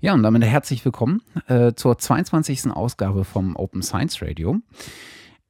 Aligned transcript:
Ja, 0.00 0.14
und 0.14 0.22
damit 0.22 0.44
herzlich 0.44 0.84
willkommen 0.84 1.22
äh, 1.48 1.72
zur 1.74 1.98
22. 1.98 2.70
Ausgabe 2.70 3.24
vom 3.24 3.56
Open 3.56 3.82
Science 3.82 4.22
Radio. 4.22 4.60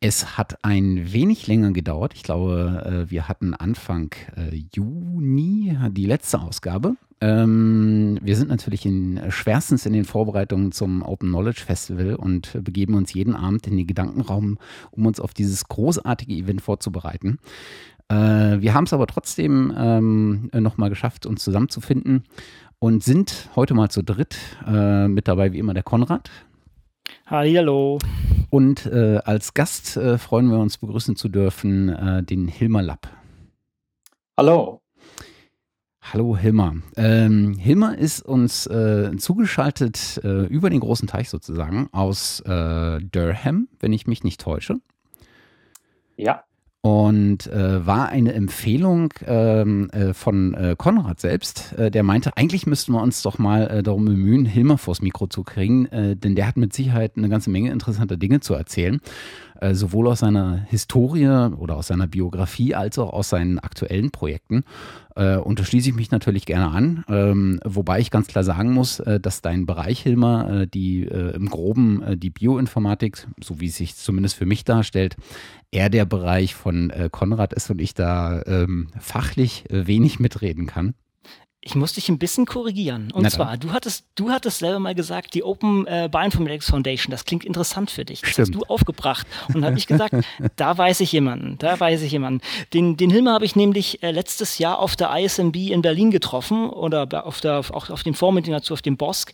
Es 0.01 0.39
hat 0.39 0.65
ein 0.65 1.13
wenig 1.13 1.47
länger 1.47 1.73
gedauert. 1.73 2.15
Ich 2.15 2.23
glaube, 2.23 3.05
äh, 3.07 3.11
wir 3.11 3.29
hatten 3.29 3.53
Anfang 3.53 4.11
äh, 4.39 4.63
Juni 4.75 5.77
die 5.91 6.07
letzte 6.07 6.41
Ausgabe. 6.41 6.97
Ähm, 7.21 8.19
wir 8.23 8.37
sind 8.37 8.49
natürlich 8.49 8.87
in, 8.87 9.21
schwerstens 9.29 9.85
in 9.85 9.93
den 9.93 10.07
Vorbereitungen 10.07 10.73
zum 10.73 11.03
Open 11.03 11.29
Knowledge 11.29 11.65
Festival 11.67 12.15
und 12.15 12.59
begeben 12.65 12.95
uns 12.95 13.13
jeden 13.13 13.37
Abend 13.37 13.67
in 13.67 13.77
den 13.77 13.87
Gedankenraum, 13.87 14.57
um 14.93 15.05
uns 15.05 15.21
auf 15.21 15.35
dieses 15.35 15.69
großartige 15.69 16.33
Event 16.33 16.63
vorzubereiten. 16.63 17.39
Äh, 18.09 18.15
wir 18.63 18.73
haben 18.73 18.85
es 18.85 18.95
aber 18.95 19.07
trotzdem 19.07 19.75
ähm, 19.77 20.51
nochmal 20.55 20.89
geschafft, 20.89 21.27
uns 21.27 21.45
zusammenzufinden 21.45 22.25
und 22.79 23.03
sind 23.03 23.49
heute 23.57 23.75
mal 23.75 23.91
zu 23.91 24.03
dritt. 24.03 24.37
Äh, 24.67 25.09
mit 25.09 25.29
dabei 25.29 25.53
wie 25.53 25.59
immer 25.59 25.75
der 25.75 25.83
Konrad. 25.83 26.31
Hallo. 27.27 27.99
Und 28.51 28.87
äh, 28.87 29.19
als 29.25 29.55
Gast 29.55 29.97
äh, 29.97 30.19
freuen 30.19 30.51
wir 30.51 30.59
uns 30.59 30.79
begrüßen 30.79 31.17
zu 31.17 31.29
dürfen 31.29 31.89
äh, 31.89 32.23
den 32.23 32.49
Hilmar 32.49 32.83
Lapp. 32.83 33.09
Hallo. 34.37 34.83
Hallo 36.01 36.37
Hilmar. 36.37 36.77
Ähm, 36.97 37.55
Hilmar 37.59 37.99
ist 37.99 38.23
uns 38.23 38.67
äh, 38.67 39.15
zugeschaltet 39.19 40.21
äh, 40.25 40.47
über 40.47 40.71
den 40.71 40.81
großen 40.81 41.07
Teich 41.07 41.29
sozusagen 41.29 41.89
aus 41.93 42.43
Durham, 42.43 43.69
wenn 43.81 43.93
ich 43.93 44.07
mich 44.07 44.25
nicht 44.25 44.41
täusche. 44.41 44.81
Ja 46.17 46.45
und 46.89 47.47
äh, 47.49 47.87
war 47.87 48.09
eine 48.09 48.33
Empfehlung 48.33 49.13
ähm, 49.27 49.91
äh, 49.91 50.15
von 50.15 50.55
äh, 50.55 50.75
Konrad 50.79 51.21
selbst, 51.21 51.75
äh, 51.75 51.91
der 51.91 52.03
meinte, 52.03 52.35
eigentlich 52.39 52.67
müssten 52.67 52.93
wir 52.93 53.03
uns 53.03 53.21
doch 53.21 53.39
mal 53.39 53.67
äh, 53.67 53.83
darum 53.83 54.07
bemühen, 54.07 54.47
Hilmer 54.47 54.79
vors 54.79 55.03
Mikro 55.03 55.27
zu 55.27 55.43
kriegen, 55.43 55.85
äh, 55.87 56.17
denn 56.17 56.35
der 56.35 56.47
hat 56.47 56.57
mit 56.57 56.73
Sicherheit 56.73 57.13
eine 57.17 57.29
ganze 57.29 57.51
Menge 57.51 57.73
interessanter 57.73 58.17
Dinge 58.17 58.41
zu 58.41 58.55
erzählen, 58.55 59.01
sowohl 59.73 60.09
aus 60.09 60.21
seiner 60.21 60.65
Historie 60.69 61.27
oder 61.27 61.77
aus 61.77 61.89
seiner 61.89 62.07
Biografie 62.07 62.75
als 62.75 62.99
auch 62.99 63.13
aus 63.13 63.31
seinen 63.31 63.59
aktuellen 63.59 64.11
Projekten. 64.11 64.65
und 65.17 65.59
da 65.59 65.65
schließe 65.65 65.91
ich 65.91 65.97
mich 65.97 66.13
natürlich 66.13 66.47
gerne 66.47 66.69
an, 66.69 67.05
ähm, 67.09 67.61
wobei 67.65 67.99
ich 67.99 68.11
ganz 68.11 68.29
klar 68.29 68.45
sagen 68.45 68.73
muss, 68.73 69.03
dass 69.21 69.43
dein 69.43 69.67
Bereich, 69.67 70.01
Hilmer, 70.01 70.67
die 70.67 71.03
im 71.03 71.49
Groben 71.49 72.03
die 72.19 72.31
Bioinformatik, 72.31 73.27
so 73.43 73.61
wie 73.61 73.67
es 73.67 73.77
sich 73.77 73.97
zumindest 73.97 74.37
für 74.37 74.47
mich 74.47 74.65
darstellt, 74.65 75.17
eher 75.71 75.91
der 75.91 76.05
Bereich 76.05 76.55
von 76.55 76.91
äh, 76.91 77.09
Konrad 77.11 77.53
ist 77.53 77.71
und 77.71 77.81
ich 77.81 77.95
da 77.95 78.43
ähm, 78.47 78.89
fachlich 78.99 79.65
äh, 79.71 79.87
wenig 79.87 80.19
mitreden 80.19 80.67
kann. 80.67 80.95
Ich 81.61 81.75
muss 81.75 81.95
dich 81.95 82.09
ein 82.09 82.19
bisschen 82.19 82.47
korrigieren. 82.47 83.11
Und 83.13 83.29
zwar, 83.31 83.57
du 83.57 83.73
hattest, 83.73 84.05
du 84.15 84.31
hattest 84.31 84.61
selber 84.61 84.79
mal 84.79 84.95
gesagt, 84.95 85.35
die 85.35 85.43
Open 85.43 85.89
äh, 85.89 86.09
Bioinformatics 86.11 86.71
Foundation, 86.71 87.11
das 87.11 87.25
klingt 87.25 87.45
interessant 87.45 87.91
für 87.91 88.05
dich. 88.05 88.21
Das 88.21 88.31
Stimmt. 88.31 88.49
hast 88.49 88.55
du 88.55 88.73
aufgebracht. 88.73 89.27
Und 89.49 89.57
dann 89.57 89.65
habe 89.65 89.79
ich 89.79 89.89
gesagt, 89.89 90.15
da 90.57 90.79
weiß 90.79 91.01
ich 91.01 91.11
jemanden, 91.11 91.59
da 91.59 91.79
weiß 91.79 92.03
ich 92.03 92.13
jemanden. 92.13 92.43
Den, 92.75 92.97
den 92.97 93.11
Hilmer 93.11 93.33
habe 93.33 93.45
ich 93.45 93.57
nämlich 93.57 94.03
äh, 94.05 94.13
letztes 94.13 94.59
Jahr 94.59 94.79
auf 94.79 94.95
der 94.95 95.11
ISMB 95.19 95.57
in 95.57 95.83
Berlin 95.83 96.13
getroffen 96.13 96.71
oder 96.71 97.27
auf 97.27 97.41
der, 97.41 97.59
auch 97.59 97.91
auf 97.91 98.05
dem 98.05 98.15
Vormittag 98.15 98.53
dazu, 98.53 98.75
auf 98.75 98.83
dem 98.83 98.97
Bosk. 98.97 99.33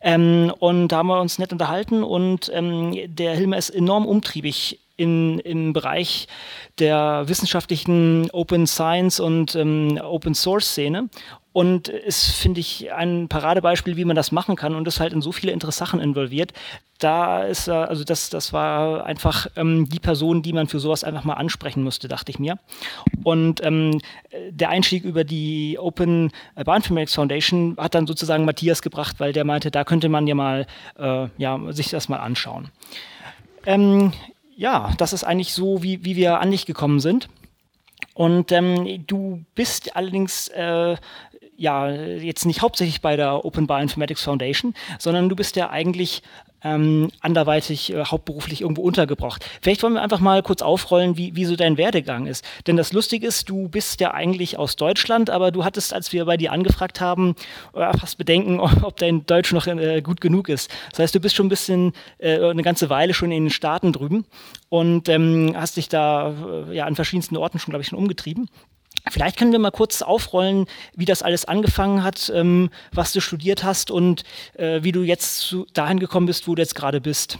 Ähm, 0.00 0.52
und 0.58 0.88
da 0.88 0.98
haben 0.98 1.06
wir 1.06 1.20
uns 1.20 1.38
nett 1.38 1.52
unterhalten 1.52 2.02
und 2.02 2.50
ähm, 2.52 2.96
der 3.06 3.36
Hilmer 3.36 3.58
ist 3.58 3.70
enorm 3.70 4.06
umtriebig 4.06 4.80
in, 5.00 5.38
im 5.40 5.72
Bereich 5.72 6.28
der 6.78 7.24
wissenschaftlichen 7.26 8.30
Open 8.30 8.66
Science 8.66 9.18
und 9.18 9.54
ähm, 9.54 9.98
Open 10.02 10.34
Source 10.34 10.66
Szene. 10.66 11.08
Und 11.52 11.88
ist, 11.88 12.30
finde 12.30 12.60
ich, 12.60 12.92
ein 12.92 13.26
Paradebeispiel, 13.26 13.96
wie 13.96 14.04
man 14.04 14.14
das 14.14 14.30
machen 14.30 14.54
kann 14.54 14.76
und 14.76 14.86
ist 14.86 15.00
halt 15.00 15.12
in 15.12 15.20
so 15.20 15.32
viele 15.32 15.50
interessante 15.50 15.80
Sachen 15.80 16.00
involviert. 16.00 16.52
Da 16.98 17.42
ist, 17.42 17.68
also 17.68 18.04
das, 18.04 18.30
das 18.30 18.52
war 18.52 19.04
einfach 19.06 19.48
ähm, 19.56 19.88
die 19.88 19.98
Person, 19.98 20.42
die 20.42 20.52
man 20.52 20.68
für 20.68 20.78
sowas 20.78 21.02
einfach 21.02 21.24
mal 21.24 21.34
ansprechen 21.34 21.82
musste, 21.82 22.06
dachte 22.06 22.30
ich 22.30 22.38
mir. 22.38 22.58
Und 23.24 23.64
ähm, 23.64 24.00
der 24.50 24.68
Einstieg 24.68 25.04
über 25.04 25.24
die 25.24 25.78
Open 25.80 26.30
Bioinformatics 26.54 27.14
Foundation 27.14 27.76
hat 27.78 27.94
dann 27.94 28.06
sozusagen 28.06 28.44
Matthias 28.44 28.82
gebracht, 28.82 29.16
weil 29.18 29.32
der 29.32 29.44
meinte, 29.44 29.70
da 29.70 29.84
könnte 29.84 30.08
man 30.08 30.26
ja 30.26 30.34
mal 30.34 30.66
äh, 30.98 31.28
ja, 31.38 31.58
sich 31.70 31.88
das 31.88 32.08
mal 32.08 32.18
anschauen. 32.18 32.68
Ähm, 33.66 34.12
ja, 34.60 34.92
das 34.98 35.14
ist 35.14 35.24
eigentlich 35.24 35.54
so, 35.54 35.82
wie, 35.82 36.04
wie 36.04 36.16
wir 36.16 36.38
an 36.40 36.50
dich 36.50 36.66
gekommen 36.66 37.00
sind. 37.00 37.30
Und 38.12 38.52
ähm, 38.52 39.06
du 39.06 39.42
bist 39.54 39.96
allerdings 39.96 40.48
äh, 40.48 40.96
ja 41.56 41.90
jetzt 41.90 42.44
nicht 42.44 42.60
hauptsächlich 42.60 43.00
bei 43.00 43.16
der 43.16 43.46
Open 43.46 43.66
Bioinformatics 43.66 44.22
Foundation, 44.22 44.74
sondern 44.98 45.30
du 45.30 45.36
bist 45.36 45.56
ja 45.56 45.70
eigentlich 45.70 46.22
ähm, 46.62 47.10
anderweitig 47.20 47.92
äh, 47.92 48.04
hauptberuflich 48.04 48.62
irgendwo 48.62 48.82
untergebracht. 48.82 49.44
Vielleicht 49.62 49.82
wollen 49.82 49.94
wir 49.94 50.02
einfach 50.02 50.20
mal 50.20 50.42
kurz 50.42 50.62
aufrollen, 50.62 51.16
wie, 51.16 51.34
wie 51.36 51.44
so 51.44 51.56
dein 51.56 51.76
Werdegang 51.76 52.26
ist. 52.26 52.44
Denn 52.66 52.76
das 52.76 52.92
Lustige 52.92 53.26
ist, 53.26 53.48
du 53.48 53.68
bist 53.68 54.00
ja 54.00 54.12
eigentlich 54.12 54.58
aus 54.58 54.76
Deutschland, 54.76 55.30
aber 55.30 55.50
du 55.50 55.64
hattest, 55.64 55.92
als 55.94 56.12
wir 56.12 56.24
bei 56.24 56.36
dir 56.36 56.52
angefragt 56.52 57.00
haben, 57.00 57.34
äh, 57.74 57.96
fast 57.96 58.18
Bedenken, 58.18 58.60
ob 58.82 58.96
dein 58.96 59.26
Deutsch 59.26 59.52
noch 59.52 59.66
äh, 59.66 60.02
gut 60.02 60.20
genug 60.20 60.48
ist. 60.48 60.70
Das 60.90 61.00
heißt, 61.00 61.14
du 61.14 61.20
bist 61.20 61.34
schon 61.34 61.46
ein 61.46 61.50
bisschen, 61.50 61.92
äh, 62.18 62.38
eine 62.38 62.62
ganze 62.62 62.90
Weile 62.90 63.14
schon 63.14 63.32
in 63.32 63.44
den 63.44 63.50
Staaten 63.50 63.92
drüben 63.92 64.26
und 64.68 65.08
ähm, 65.08 65.54
hast 65.56 65.76
dich 65.76 65.88
da 65.88 66.34
äh, 66.68 66.74
ja 66.74 66.84
an 66.86 66.94
verschiedensten 66.94 67.36
Orten 67.36 67.58
schon, 67.58 67.70
glaube 67.72 67.82
ich, 67.82 67.88
schon 67.88 67.98
umgetrieben. 67.98 68.48
Vielleicht 69.08 69.38
können 69.38 69.52
wir 69.52 69.58
mal 69.58 69.70
kurz 69.70 70.02
aufrollen, 70.02 70.66
wie 70.94 71.04
das 71.04 71.22
alles 71.22 71.44
angefangen 71.44 72.02
hat, 72.02 72.30
ähm, 72.34 72.70
was 72.92 73.12
du 73.12 73.20
studiert 73.20 73.64
hast 73.64 73.90
und 73.90 74.24
äh, 74.54 74.82
wie 74.82 74.92
du 74.92 75.02
jetzt 75.02 75.40
zu, 75.40 75.66
dahin 75.72 75.98
gekommen 76.00 76.26
bist, 76.26 76.46
wo 76.46 76.54
du 76.54 76.62
jetzt 76.62 76.74
gerade 76.74 77.00
bist. 77.00 77.38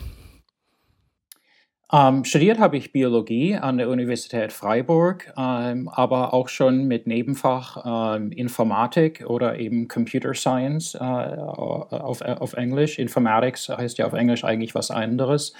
Ähm, 1.92 2.24
studiert 2.24 2.60
habe 2.60 2.76
ich 2.76 2.92
Biologie 2.92 3.56
an 3.56 3.76
der 3.76 3.88
Universität 3.88 4.52
Freiburg, 4.52 5.32
ähm, 5.36 5.88
aber 5.88 6.32
auch 6.32 6.48
schon 6.48 6.84
mit 6.84 7.08
Nebenfach 7.08 8.16
ähm, 8.16 8.30
Informatik 8.30 9.24
oder 9.26 9.58
eben 9.58 9.88
Computer 9.88 10.32
Science 10.34 10.94
äh, 10.94 10.98
auf, 10.98 12.20
auf 12.22 12.52
Englisch. 12.52 13.00
Informatics 13.00 13.68
heißt 13.68 13.98
ja 13.98 14.06
auf 14.06 14.12
Englisch 14.12 14.44
eigentlich 14.44 14.76
was 14.76 14.92
anderes. 14.92 15.52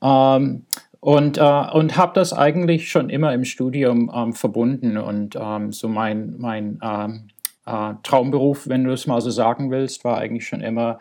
Ähm, 0.00 0.66
und, 1.06 1.38
äh, 1.38 1.40
und 1.40 1.96
habe 1.96 2.14
das 2.14 2.32
eigentlich 2.32 2.90
schon 2.90 3.10
immer 3.10 3.32
im 3.32 3.44
Studium 3.44 4.10
ähm, 4.12 4.32
verbunden. 4.32 4.98
Und 4.98 5.38
ähm, 5.40 5.70
so 5.70 5.88
mein, 5.88 6.34
mein 6.36 6.80
ähm, 6.82 7.28
äh, 7.64 7.94
Traumberuf, 8.02 8.68
wenn 8.68 8.82
du 8.82 8.90
es 8.90 9.06
mal 9.06 9.20
so 9.20 9.30
sagen 9.30 9.70
willst, 9.70 10.02
war 10.02 10.18
eigentlich 10.18 10.48
schon 10.48 10.62
immer 10.62 10.98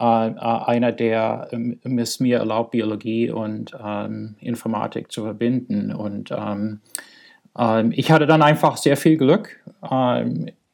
äh, 0.00 0.28
äh 0.28 0.38
einer, 0.38 0.90
der 0.90 1.48
ähm, 1.52 1.78
es 1.98 2.18
mir 2.18 2.38
erlaubt, 2.38 2.70
Biologie 2.70 3.30
und 3.30 3.76
ähm, 3.78 4.36
Informatik 4.40 5.12
zu 5.12 5.22
verbinden. 5.22 5.92
Und 5.92 6.34
ich 7.90 8.10
hatte 8.10 8.26
dann 8.26 8.40
einfach 8.40 8.78
sehr 8.78 8.96
viel 8.96 9.18
Glück 9.18 9.62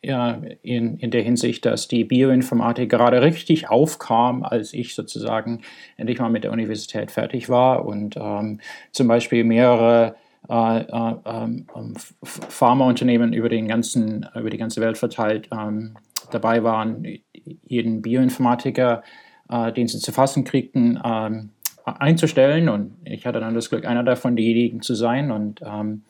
ja, 0.03 0.41
in, 0.63 0.97
in 0.99 1.11
der 1.11 1.23
Hinsicht, 1.23 1.67
dass 1.67 1.89
die 1.89 2.05
Bioinformatik 2.05 2.89
gerade 2.89 3.21
richtig 3.21 3.69
aufkam, 3.69 4.45
als 4.45 4.73
ich 4.73 4.95
sozusagen 4.95 5.63
endlich 5.97 6.21
mal 6.21 6.31
mit 6.31 6.45
der 6.45 6.53
Universität 6.53 7.11
fertig 7.11 7.49
war 7.49 7.85
und 7.85 8.17
ähm, 8.17 8.61
zum 8.93 9.09
Beispiel 9.09 9.43
mehrere 9.43 10.15
äh, 10.49 10.81
äh, 10.81 11.15
ähm, 11.27 11.67
Pharmaunternehmen 12.23 13.33
über, 13.33 13.49
den 13.49 13.67
ganzen, 13.67 14.27
über 14.35 14.51
die 14.51 14.57
ganze 14.57 14.81
Welt 14.81 14.97
verteilt 14.97 15.49
ähm, 15.53 15.97
dabei 16.31 16.63
waren, 16.63 17.07
jeden 17.67 18.01
Bioinformatiker, 18.03 19.03
äh, 19.51 19.73
den 19.73 19.89
sie 19.89 19.99
zu 19.99 20.13
fassen 20.13 20.45
kriegten, 20.45 21.01
ähm, 21.05 21.51
einzustellen. 21.85 22.69
Und 22.69 22.97
ich 23.05 23.27
hatte 23.27 23.41
dann 23.41 23.55
das 23.55 23.69
Glück, 23.69 23.85
einer 23.85 24.05
davon 24.05 24.37
diejenigen 24.37 24.81
zu 24.81 24.95
sein. 24.95 25.31
Und 25.31 25.61
äh, 25.61 26.01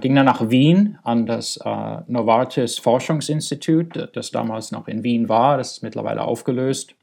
ging 0.00 0.14
dann 0.16 0.26
nach 0.26 0.50
Wien 0.50 0.98
an 1.04 1.26
das 1.26 1.56
äh, 1.58 1.96
Novartis 2.08 2.78
Forschungsinstitut, 2.78 4.10
das 4.12 4.32
damals 4.32 4.72
noch 4.72 4.88
in 4.88 5.04
Wien 5.04 5.28
war, 5.28 5.56
das 5.56 5.72
ist 5.72 5.82
mittlerweile 5.82 6.22
aufgelöst. 6.22 6.94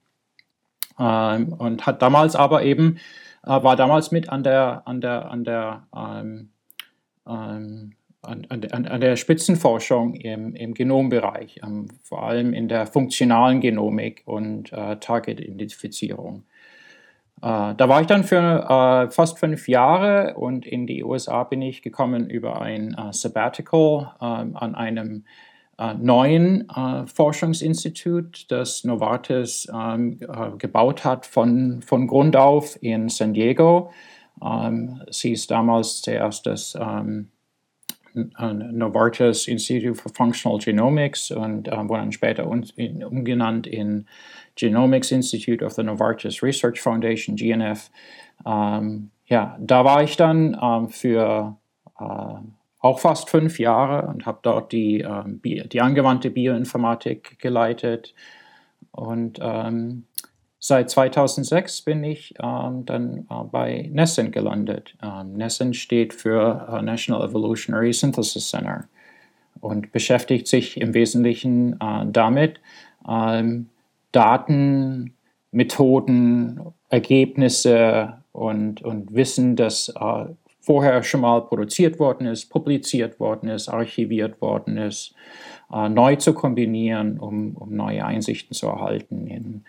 Ähm, 1.00 1.54
und 1.54 1.86
hat 1.86 2.02
damals 2.02 2.36
aber 2.36 2.64
eben, 2.64 2.98
äh, 3.44 3.50
war 3.50 3.76
damals 3.76 4.12
mit 4.12 4.30
an 4.30 4.44
der, 4.44 4.84
an 4.86 5.02
der, 5.02 5.32
an 5.32 5.44
der, 5.44 5.88
ähm, 5.96 6.50
ähm, 7.28 7.94
an, 8.22 8.46
an, 8.50 8.88
an, 8.88 9.02
der 9.02 9.16
Spitzenforschung 9.16 10.16
im, 10.16 10.56
im 10.56 10.74
Genombereich, 10.74 11.62
ähm, 11.64 11.88
vor 12.04 12.24
allem 12.24 12.54
in 12.54 12.68
der 12.68 12.88
funktionalen 12.88 13.62
Genomik 13.62 14.24
und 14.26 14.74
äh, 14.74 14.98
Target-Identifizierung. 14.98 16.44
Äh, 17.42 17.76
da 17.76 17.90
war 17.90 18.02
ich 18.02 18.08
dann 18.08 18.24
für 18.24 18.38
äh, 18.38 19.12
fast 19.12 19.40
fünf 19.40 19.68
Jahre 19.68 20.36
und 20.36 20.66
in 20.66 20.88
die 20.88 21.04
USA 21.04 21.44
bin 21.44 21.62
ich 21.62 21.82
gekommen 21.82 22.30
über 22.30 22.62
ein 22.62 22.94
äh, 22.94 23.14
Sabbatical 23.14 24.14
ähm, 24.22 24.56
an 24.56 24.76
einem 24.76 25.26
äh, 25.78 25.94
neuen 25.94 26.70
äh, 26.70 27.06
Forschungsinstitut, 27.06 28.50
das 28.50 28.86
Novartis 28.86 29.68
ähm, 29.74 30.20
äh, 30.22 30.58
gebaut 30.58 31.04
hat 31.04 31.26
von, 31.26 31.82
von 31.82 32.08
Grund 32.08 32.38
auf 32.38 32.82
in 32.82 33.10
San 33.10 33.34
Diego. 33.34 33.92
Ähm, 34.42 35.02
sie 35.10 35.34
ist 35.34 35.52
damals 35.52 36.02
zuerst 36.02 36.46
das 36.46 36.78
ähm, 36.80 37.30
Novartis 38.14 39.50
Institute 39.50 39.96
for 39.96 40.10
Functional 40.16 40.60
Genomics 40.60 41.32
und 41.32 41.68
wurde 41.68 42.00
dann 42.00 42.14
später 42.14 42.48
umgenannt 42.48 43.68
in 43.68 44.08
Genomics 44.56 45.12
Institute 45.12 45.64
of 45.64 45.74
the 45.74 45.84
Novartis 45.84 46.42
Research 46.42 46.82
Foundation, 46.82 47.36
GNF. 47.36 47.90
Ähm, 48.46 49.12
ja, 49.28 49.58
da 49.60 49.84
war 49.84 50.04
ich 50.04 50.18
dann 50.18 50.58
ähm, 50.62 50.90
für 50.90 51.58
äh, 52.00 52.36
auch 52.80 53.00
fast 53.00 53.30
fünf 53.30 53.60
Jahre 53.60 54.08
und 54.08 54.26
habe 54.26 54.40
dort 54.44 54.72
die, 54.72 55.02
ähm, 55.02 55.42
die 55.44 55.82
angewandte 55.82 56.30
Bioinformatik 56.30 57.40
geleitet. 57.40 58.14
Und 58.92 59.40
ähm, 59.42 60.04
seit 60.60 60.90
2006 60.90 61.82
bin 61.82 62.04
ich 62.04 62.36
ähm, 62.42 62.86
dann 62.86 63.26
äh, 63.30 63.44
bei 63.52 63.90
NESSEN 63.92 64.32
gelandet. 64.32 64.96
Ähm, 65.02 65.34
NESSEN 65.34 65.74
steht 65.74 66.14
für 66.14 66.68
uh, 66.72 66.82
National 66.82 67.28
Evolutionary 67.28 67.92
Synthesis 67.92 68.50
Center 68.50 68.88
und 69.60 69.92
beschäftigt 69.92 70.48
sich 70.48 70.80
im 70.80 70.94
Wesentlichen 70.94 71.74
äh, 71.82 72.06
damit, 72.06 72.60
ähm, 73.10 73.70
Daten, 74.16 75.14
Methoden, 75.52 76.62
Ergebnisse 76.90 78.24
und, 78.32 78.82
und 78.82 79.14
Wissen, 79.14 79.56
das 79.56 79.90
äh, 79.90 80.26
vorher 80.62 81.04
schon 81.04 81.22
mal 81.22 81.42
produziert 81.42 82.00
worden 82.00 82.28
ist, 82.28 82.50
publiziert 82.50 83.20
worden 83.20 83.50
ist, 83.50 83.68
archiviert 83.68 84.42
worden 84.42 84.78
ist, 84.78 85.14
äh, 85.74 85.90
neu 85.90 86.16
zu 86.16 86.34
kombinieren, 86.34 87.20
um, 87.20 87.56
um, 87.56 87.76
neue 87.76 88.06
Einsichten 88.06 88.54
zu 88.54 88.68
erhalten. 88.68 89.28
In, 89.28 89.64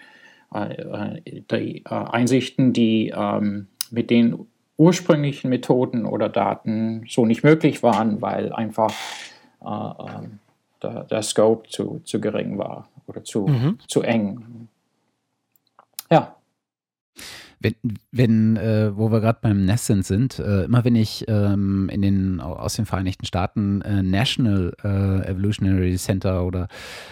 äh, 0.54 0.74
äh 0.74 1.42
die 1.50 1.84
äh, 1.84 1.88
Einsichten, 1.88 2.72
die 2.72 3.12
ähm, 3.14 3.66
mit 3.90 4.10
den 4.10 4.46
ursprünglichen 4.78 5.50
Methoden 5.50 6.06
oder 6.06 6.28
Daten 6.28 7.04
so 7.08 7.26
nicht 7.26 7.42
möglich 7.42 7.82
waren, 7.82 8.22
weil 8.22 8.52
einfach 8.52 8.92
äh, 9.64 9.66
ähm, 9.68 10.38
der, 10.82 11.04
der, 11.04 11.22
Scope 11.22 11.68
zu, 11.68 12.00
zu 12.04 12.20
gering 12.20 12.58
war 12.58 12.88
oder 13.06 13.24
zu, 13.24 13.46
mhm. 13.46 13.78
zu 13.88 14.02
eng. 14.02 14.68
Ja. 16.10 16.36
Wenn, 17.58 17.74
wenn 18.12 18.56
äh, 18.56 18.96
wo 18.96 19.10
wir 19.10 19.20
gerade 19.20 19.38
beim 19.40 19.64
Nescent 19.64 20.04
sind, 20.04 20.38
äh, 20.38 20.64
immer 20.64 20.84
wenn 20.84 20.94
ich 20.94 21.24
ähm, 21.26 21.88
in 21.88 22.02
den, 22.02 22.40
aus 22.40 22.74
den 22.74 22.84
Vereinigten 22.84 23.24
Staaten 23.24 23.80
äh, 23.80 24.02
National 24.02 24.74
äh, 24.84 25.26
Evolutionary 25.26 25.96
Center 25.96 26.44
oder 26.44 26.68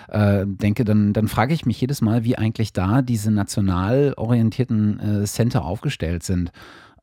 äh, 0.08 0.44
denke, 0.46 0.84
dann, 0.84 1.14
dann 1.14 1.28
frage 1.28 1.54
ich 1.54 1.64
mich 1.64 1.80
jedes 1.80 2.02
Mal, 2.02 2.24
wie 2.24 2.36
eigentlich 2.36 2.74
da 2.74 3.00
diese 3.00 3.30
national 3.30 4.12
orientierten 4.18 5.22
äh, 5.22 5.24
Center 5.24 5.64
aufgestellt 5.64 6.22
sind. 6.22 6.52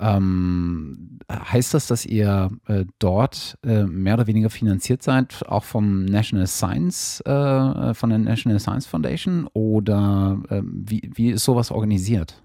Ähm, 0.01 1.19
heißt 1.31 1.73
das, 1.73 1.87
dass 1.87 2.05
ihr 2.05 2.51
äh, 2.67 2.85
dort 2.99 3.57
äh, 3.63 3.83
mehr 3.83 4.15
oder 4.15 4.27
weniger 4.27 4.49
finanziert 4.49 5.03
seid, 5.03 5.43
auch 5.47 5.63
vom 5.63 6.05
National 6.05 6.47
Science, 6.47 7.21
äh, 7.21 7.93
von 7.93 8.09
der 8.09 8.19
National 8.19 8.59
Science 8.59 8.87
Foundation? 8.87 9.47
Oder 9.53 10.41
ähm, 10.49 10.83
wie, 10.87 11.09
wie 11.13 11.29
ist 11.29 11.43
sowas 11.43 11.71
organisiert? 11.71 12.41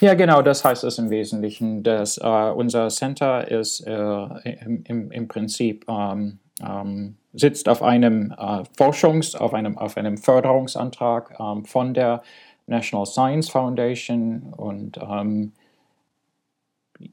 Ja, 0.00 0.14
genau, 0.14 0.42
das 0.42 0.64
heißt 0.64 0.84
es 0.84 0.98
im 0.98 1.10
Wesentlichen. 1.10 1.82
Dass, 1.82 2.18
äh, 2.18 2.50
unser 2.54 2.88
Center 2.88 3.48
ist 3.50 3.80
äh, 3.86 3.92
im, 3.92 4.84
im, 4.84 5.10
im, 5.10 5.28
Prinzip 5.28 5.86
ähm, 5.88 6.38
ähm, 6.62 7.16
sitzt 7.32 7.68
auf 7.68 7.82
einem 7.82 8.32
äh, 8.32 8.62
Forschungs-, 8.76 9.36
auf 9.36 9.54
einem, 9.54 9.78
auf 9.78 9.96
einem 9.96 10.18
Förderungsantrag 10.18 11.36
ähm, 11.38 11.64
von 11.64 11.94
der 11.94 12.22
National 12.66 13.06
Science 13.06 13.48
Foundation 13.48 14.52
und 14.56 14.98
ähm, 14.98 15.52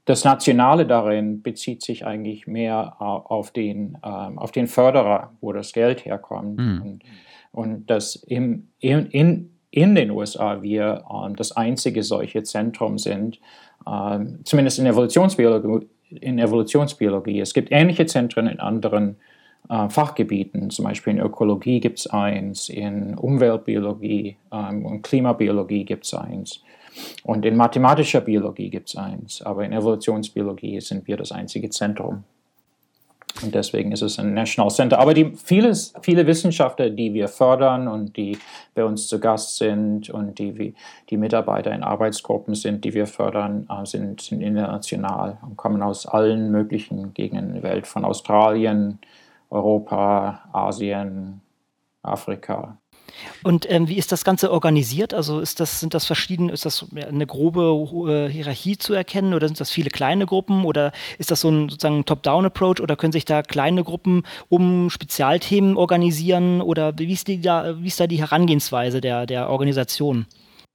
das 0.06 0.24
Nationale 0.24 0.86
darin 0.86 1.42
bezieht 1.42 1.84
sich 1.84 2.06
eigentlich 2.06 2.48
mehr 2.48 2.96
auf 3.00 3.52
den, 3.52 3.98
ähm, 4.04 4.38
auf 4.38 4.52
den 4.52 4.68
Förderer, 4.68 5.34
wo 5.42 5.54
das 5.54 5.74
Geld 5.74 6.06
herkommt. 6.06 6.60
Mhm. 6.60 6.82
Und, 6.82 7.04
und 7.52 7.90
dass 7.90 8.16
im, 8.16 8.68
in, 8.80 9.08
in, 9.08 9.52
in 9.72 9.96
den 9.96 10.12
USA 10.12 10.62
wir 10.62 11.06
ähm, 11.12 11.36
das 11.36 11.52
einzige 11.52 12.04
solche 12.04 12.44
Zentrum 12.44 12.98
sind, 12.98 13.40
ähm, 13.88 14.40
zumindest 14.44 14.80
in 14.80 14.86
Evolutionsbiologie, 14.86 15.88
in 16.10 16.40
Evolutionsbiologie. 16.40 17.40
Es 17.40 17.54
gibt 17.54 17.72
ähnliche 17.72 18.06
Zentren 18.06 18.48
in 18.48 18.60
anderen 18.60 19.18
äh, 19.70 19.90
Fachgebieten, 19.90 20.70
zum 20.70 20.86
Beispiel 20.86 21.14
in 21.14 21.20
Ökologie 21.20 21.80
gibt 21.80 22.00
es 22.00 22.08
eins, 22.08 22.70
in 22.70 23.16
Umweltbiologie 23.16 24.38
und 24.50 25.04
Klimabiologie 25.04 25.86
gibt 25.86 26.06
es 26.06 26.14
eins. 26.14 26.64
Und 27.24 27.46
in 27.46 27.56
mathematischer 27.56 28.22
Biologie 28.22 28.70
gibt 28.70 28.90
es 28.90 28.96
eins, 28.96 29.42
aber 29.42 29.66
in 29.66 29.74
Evolutionsbiologie 29.74 30.80
sind 30.82 31.08
wir 31.08 31.18
das 31.18 31.32
einzige 31.32 31.70
Zentrum. 31.70 32.24
Und 33.44 33.56
deswegen 33.56 33.92
ist 33.92 34.02
es 34.02 34.20
ein 34.20 34.34
National 34.34 34.70
Center. 34.70 35.00
Aber 35.00 35.14
die, 35.14 35.34
vieles, 35.36 35.94
viele 36.02 36.28
Wissenschaftler, 36.28 36.90
die 36.90 37.14
wir 37.14 37.28
fördern 37.28 37.88
und 37.88 38.18
die 38.18 38.38
bei 38.74 38.84
uns 38.84 39.08
zu 39.08 39.20
Gast 39.20 39.58
sind 39.58 40.10
und 40.10 40.40
die, 40.40 40.74
die 41.10 41.18
Mitarbeiter 41.18 41.72
in 41.72 41.84
Arbeitsgruppen 41.84 42.56
sind, 42.56 42.84
die 42.84 42.94
wir 42.94 43.08
fördern, 43.08 43.68
äh, 43.70 43.86
sind, 43.86 44.22
sind 44.22 44.42
international 44.42 45.38
und 45.42 45.58
kommen 45.58 45.82
aus 45.82 46.06
allen 46.06 46.52
möglichen 46.52 47.14
Gegenden 47.14 47.54
der 47.54 47.64
Welt, 47.64 47.88
von 47.88 48.04
Australien, 48.04 49.00
Europa, 49.50 50.42
Asien, 50.52 51.42
Afrika. 52.04 52.78
Und 53.44 53.70
ähm, 53.70 53.88
wie 53.88 53.98
ist 53.98 54.12
das 54.12 54.24
Ganze 54.24 54.52
organisiert? 54.52 55.14
Also 55.14 55.40
ist 55.40 55.60
das, 55.60 55.80
sind 55.80 55.94
das 55.94 56.06
verschiedene, 56.06 56.52
ist 56.52 56.66
das 56.66 56.86
eine 56.96 57.26
grobe 57.26 58.08
äh, 58.12 58.32
Hierarchie 58.32 58.78
zu 58.78 58.94
erkennen 58.94 59.34
oder 59.34 59.48
sind 59.48 59.60
das 59.60 59.72
viele 59.72 59.90
kleine 59.90 60.26
Gruppen 60.26 60.66
oder 60.66 60.92
ist 61.18 61.32
das 61.32 61.42
so 61.42 61.50
ein 61.50 61.70
sozusagen 61.70 62.06
Top-Down-Approach 62.06 62.82
oder 62.82 62.96
können 62.96 63.14
sich 63.14 63.26
da 63.26 63.42
kleine 63.42 63.84
Gruppen 63.84 64.24
um 64.50 64.90
Spezialthemen 64.90 65.78
organisieren 65.78 66.62
oder 66.62 66.98
wie 66.98 67.12
ist, 67.12 67.28
die 67.28 67.42
da, 67.42 67.82
wie 67.82 67.88
ist 67.88 68.00
da 68.00 68.08
die 68.08 68.20
Herangehensweise 68.20 69.02
der, 69.02 69.26
der 69.26 69.50
Organisation? 69.50 70.26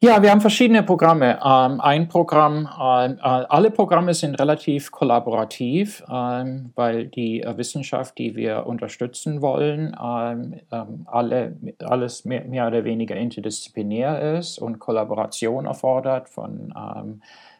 Ja, 0.04 0.22
wir 0.22 0.30
haben 0.30 0.42
verschiedene 0.42 0.82
Programme. 0.82 1.38
Ähm, 1.42 1.80
ein 1.80 2.08
Programm, 2.08 2.68
äh, 2.78 3.06
äh, 3.06 3.16
alle 3.22 3.70
Programme 3.70 4.12
sind 4.12 4.38
relativ 4.38 4.90
kollaborativ, 4.90 6.04
ähm, 6.12 6.72
weil 6.74 7.06
die 7.06 7.40
äh, 7.40 7.56
Wissenschaft, 7.56 8.18
die 8.18 8.36
wir 8.36 8.66
unterstützen 8.66 9.40
wollen, 9.40 9.96
ähm, 9.98 10.60
alle, 11.06 11.56
alles 11.78 12.26
mehr, 12.26 12.66
oder 12.66 12.84
weniger 12.84 13.16
interdisziplinär 13.16 14.36
ist 14.38 14.58
und 14.58 14.78
Kollaboration 14.78 15.64
erfordert 15.64 16.28
von 16.28 16.74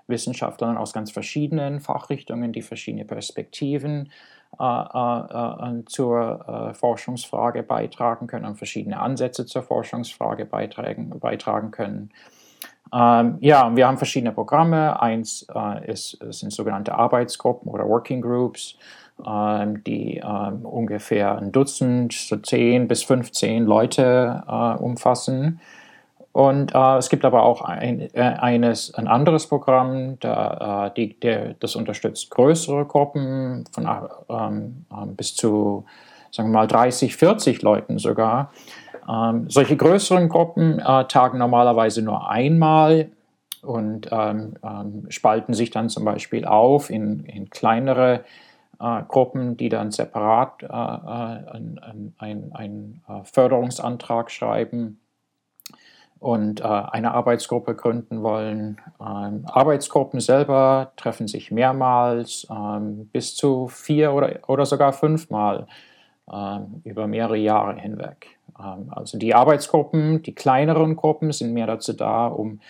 Wissenschaftlern 0.06 0.76
aus 0.76 0.92
ganz 0.92 1.10
verschiedenen 1.12 1.80
Fachrichtungen, 1.80 2.52
die 2.52 2.60
verschiedene 2.60 3.06
Perspektiven 3.06 4.10
zur 5.86 6.74
Forschungsfrage 6.78 7.62
beitragen 7.62 8.26
können 8.26 8.44
und 8.44 8.56
verschiedene 8.56 9.00
Ansätze 9.00 9.46
zur 9.46 9.62
Forschungsfrage 9.62 10.44
beitragen, 10.44 11.10
beitragen 11.18 11.70
können. 11.70 12.10
Ähm, 12.94 13.38
ja, 13.40 13.74
wir 13.74 13.88
haben 13.88 13.96
verschiedene 13.96 14.32
Programme. 14.32 15.00
Eins 15.02 15.46
äh, 15.52 15.90
ist, 15.90 16.18
sind 16.30 16.52
sogenannte 16.52 16.94
Arbeitsgruppen 16.94 17.70
oder 17.70 17.88
Working 17.88 18.22
Groups, 18.22 18.76
ähm, 19.26 19.82
die 19.84 20.18
ähm, 20.18 20.64
ungefähr 20.64 21.36
ein 21.36 21.50
Dutzend, 21.50 22.12
so 22.12 22.36
10 22.36 22.86
bis 22.86 23.02
15 23.02 23.64
Leute 23.64 24.44
äh, 24.46 24.82
umfassen. 24.82 25.60
Und 26.34 26.74
äh, 26.74 26.96
es 26.96 27.10
gibt 27.10 27.24
aber 27.24 27.44
auch 27.44 27.62
ein, 27.62 28.12
äh, 28.12 28.20
eines, 28.20 28.92
ein 28.92 29.06
anderes 29.06 29.46
Programm, 29.46 30.18
da, 30.18 30.88
äh, 30.88 30.94
die, 30.96 31.20
der, 31.20 31.54
das 31.60 31.76
unterstützt 31.76 32.28
größere 32.30 32.86
Gruppen 32.86 33.64
von 33.70 33.88
ähm, 34.28 34.84
ähm, 34.90 35.14
bis 35.14 35.36
zu, 35.36 35.84
sagen 36.32 36.50
wir 36.50 36.58
mal, 36.58 36.66
30, 36.66 37.14
40 37.14 37.62
Leuten 37.62 38.00
sogar. 38.00 38.50
Ähm, 39.08 39.48
solche 39.48 39.76
größeren 39.76 40.28
Gruppen 40.28 40.80
äh, 40.80 41.04
tagen 41.04 41.38
normalerweise 41.38 42.02
nur 42.02 42.28
einmal 42.28 43.12
und 43.62 44.08
ähm, 44.10 44.54
ähm, 44.64 45.06
spalten 45.10 45.54
sich 45.54 45.70
dann 45.70 45.88
zum 45.88 46.04
Beispiel 46.04 46.46
auf 46.46 46.90
in, 46.90 47.26
in 47.26 47.48
kleinere 47.48 48.24
äh, 48.80 49.02
Gruppen, 49.06 49.56
die 49.56 49.68
dann 49.68 49.92
separat 49.92 50.64
äh, 50.64 50.66
einen 50.66 52.12
ein, 52.18 52.50
ein, 52.52 53.02
Förderungsantrag 53.22 54.32
schreiben 54.32 54.98
und 56.18 56.60
äh, 56.60 56.64
eine 56.64 57.12
Arbeitsgruppe 57.12 57.74
gründen 57.74 58.22
wollen. 58.22 58.80
Ähm, 59.00 59.44
Arbeitsgruppen 59.46 60.20
selber 60.20 60.92
treffen 60.96 61.28
sich 61.28 61.50
mehrmals, 61.50 62.46
ähm, 62.50 63.08
bis 63.12 63.36
zu 63.36 63.68
vier 63.68 64.12
oder, 64.12 64.38
oder 64.46 64.64
sogar 64.64 64.92
fünfmal 64.92 65.66
ähm, 66.32 66.80
über 66.84 67.06
mehrere 67.06 67.36
Jahre 67.36 67.78
hinweg. 67.78 68.38
Ähm, 68.58 68.90
also 68.90 69.18
die 69.18 69.34
Arbeitsgruppen, 69.34 70.22
die 70.22 70.34
kleineren 70.34 70.96
Gruppen 70.96 71.32
sind 71.32 71.52
mehr 71.52 71.66
dazu 71.66 71.92
da, 71.92 72.26
um 72.28 72.60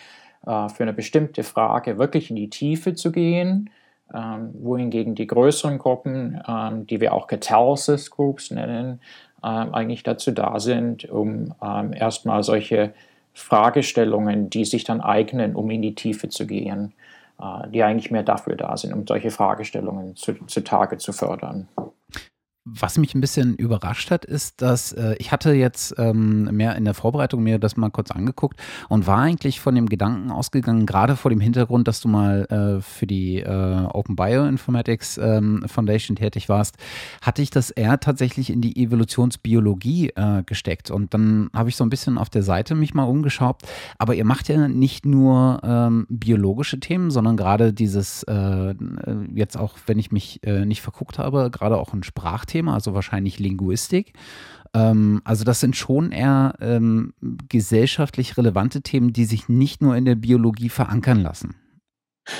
äh, 0.45 0.67
für 0.67 0.83
eine 0.83 0.91
bestimmte 0.91 1.43
Frage 1.43 1.97
wirklich 1.97 2.29
in 2.29 2.35
die 2.35 2.49
Tiefe 2.49 2.95
zu 2.95 3.13
gehen, 3.13 3.69
ähm, 4.13 4.53
wohingegen 4.59 5.15
die 5.15 5.27
größeren 5.27 5.77
Gruppen, 5.77 6.41
ähm, 6.47 6.85
die 6.85 6.99
wir 6.99 7.13
auch 7.13 7.27
Catalysis 7.27 8.11
Groups 8.11 8.51
nennen, 8.51 8.99
eigentlich 9.41 10.01
dazu 10.01 10.31
da 10.31 10.59
sind, 10.59 11.07
um 11.07 11.53
erstmal 11.93 12.41
solche 12.41 12.95
Fragestellungen, 13.35 14.49
die 14.49 14.65
sich 14.65 14.85
dann 14.85 15.01
eignen, 15.01 15.55
um 15.55 15.69
in 15.69 15.81
die 15.81 15.93
Tiefe 15.93 16.29
zu 16.29 16.47
gehen, 16.47 16.93
äh, 17.39 17.69
die 17.69 17.83
eigentlich 17.83 18.09
mehr 18.09 18.23
dafür 18.23 18.55
da 18.55 18.75
sind, 18.77 18.93
um 18.93 19.05
solche 19.05 19.29
Fragestellungen 19.29 20.15
zu, 20.15 20.33
zutage 20.47 20.97
zu 20.97 21.13
fördern. 21.13 21.67
Was 22.67 22.97
mich 22.97 23.13
ein 23.13 23.21
bisschen 23.21 23.53
überrascht 23.53 24.09
hat, 24.09 24.25
ist, 24.25 24.63
dass 24.63 24.91
äh, 24.91 25.15
ich 25.19 25.31
hatte 25.31 25.53
jetzt 25.53 25.93
ähm, 25.99 26.45
mehr 26.45 26.75
in 26.75 26.83
der 26.83 26.95
Vorbereitung 26.95 27.43
mir 27.43 27.59
das 27.59 27.77
mal 27.77 27.91
kurz 27.91 28.09
angeguckt 28.09 28.59
und 28.89 29.05
war 29.05 29.19
eigentlich 29.19 29.59
von 29.59 29.75
dem 29.75 29.87
Gedanken 29.87 30.31
ausgegangen, 30.31 30.87
gerade 30.87 31.15
vor 31.15 31.29
dem 31.29 31.39
Hintergrund, 31.39 31.87
dass 31.87 32.01
du 32.01 32.07
mal 32.07 32.45
äh, 32.45 32.81
für 32.81 33.05
die 33.05 33.37
äh, 33.37 33.85
Open 33.93 34.15
Bioinformatics 34.15 35.19
ähm, 35.19 35.63
Foundation 35.67 36.15
tätig 36.15 36.49
warst, 36.49 36.77
hatte 37.21 37.43
ich 37.43 37.51
das 37.51 37.69
eher 37.69 37.99
tatsächlich 37.99 38.49
in 38.49 38.61
die 38.61 38.81
Evolutionsbiologie 38.83 40.13
äh, 40.15 40.41
gesteckt. 40.43 40.89
Und 40.89 41.13
dann 41.13 41.51
habe 41.53 41.69
ich 41.69 41.75
so 41.75 41.85
ein 41.85 41.91
bisschen 41.91 42.17
auf 42.17 42.31
der 42.31 42.41
Seite 42.41 42.73
mich 42.73 42.95
mal 42.95 43.03
umgeschaut. 43.03 43.61
Aber 43.99 44.15
ihr 44.15 44.25
macht 44.25 44.49
ja 44.49 44.67
nicht 44.67 45.05
nur 45.05 45.61
ähm, 45.63 46.07
biologische 46.09 46.79
Themen, 46.79 47.11
sondern 47.11 47.37
gerade 47.37 47.73
dieses, 47.73 48.23
äh, 48.23 48.73
jetzt 49.35 49.55
auch, 49.55 49.75
wenn 49.85 49.99
ich 49.99 50.11
mich 50.11 50.39
äh, 50.43 50.65
nicht 50.65 50.81
verguckt 50.81 51.19
habe, 51.19 51.51
gerade 51.51 51.77
auch 51.77 51.93
ein 51.93 52.01
Sprachthema. 52.01 52.54
Thema, 52.55 52.73
also 52.73 52.93
wahrscheinlich 52.93 53.37
Linguistik. 53.37 54.13
Ähm, 54.73 55.21
also 55.25 55.43
das 55.43 55.59
sind 55.59 55.75
schon 55.75 56.13
eher 56.13 56.55
ähm, 56.61 57.13
gesellschaftlich 57.49 58.37
relevante 58.37 58.81
Themen, 58.81 59.11
die 59.11 59.25
sich 59.25 59.49
nicht 59.49 59.81
nur 59.81 59.97
in 59.97 60.05
der 60.05 60.15
Biologie 60.15 60.69
verankern 60.69 61.19
lassen. 61.19 61.55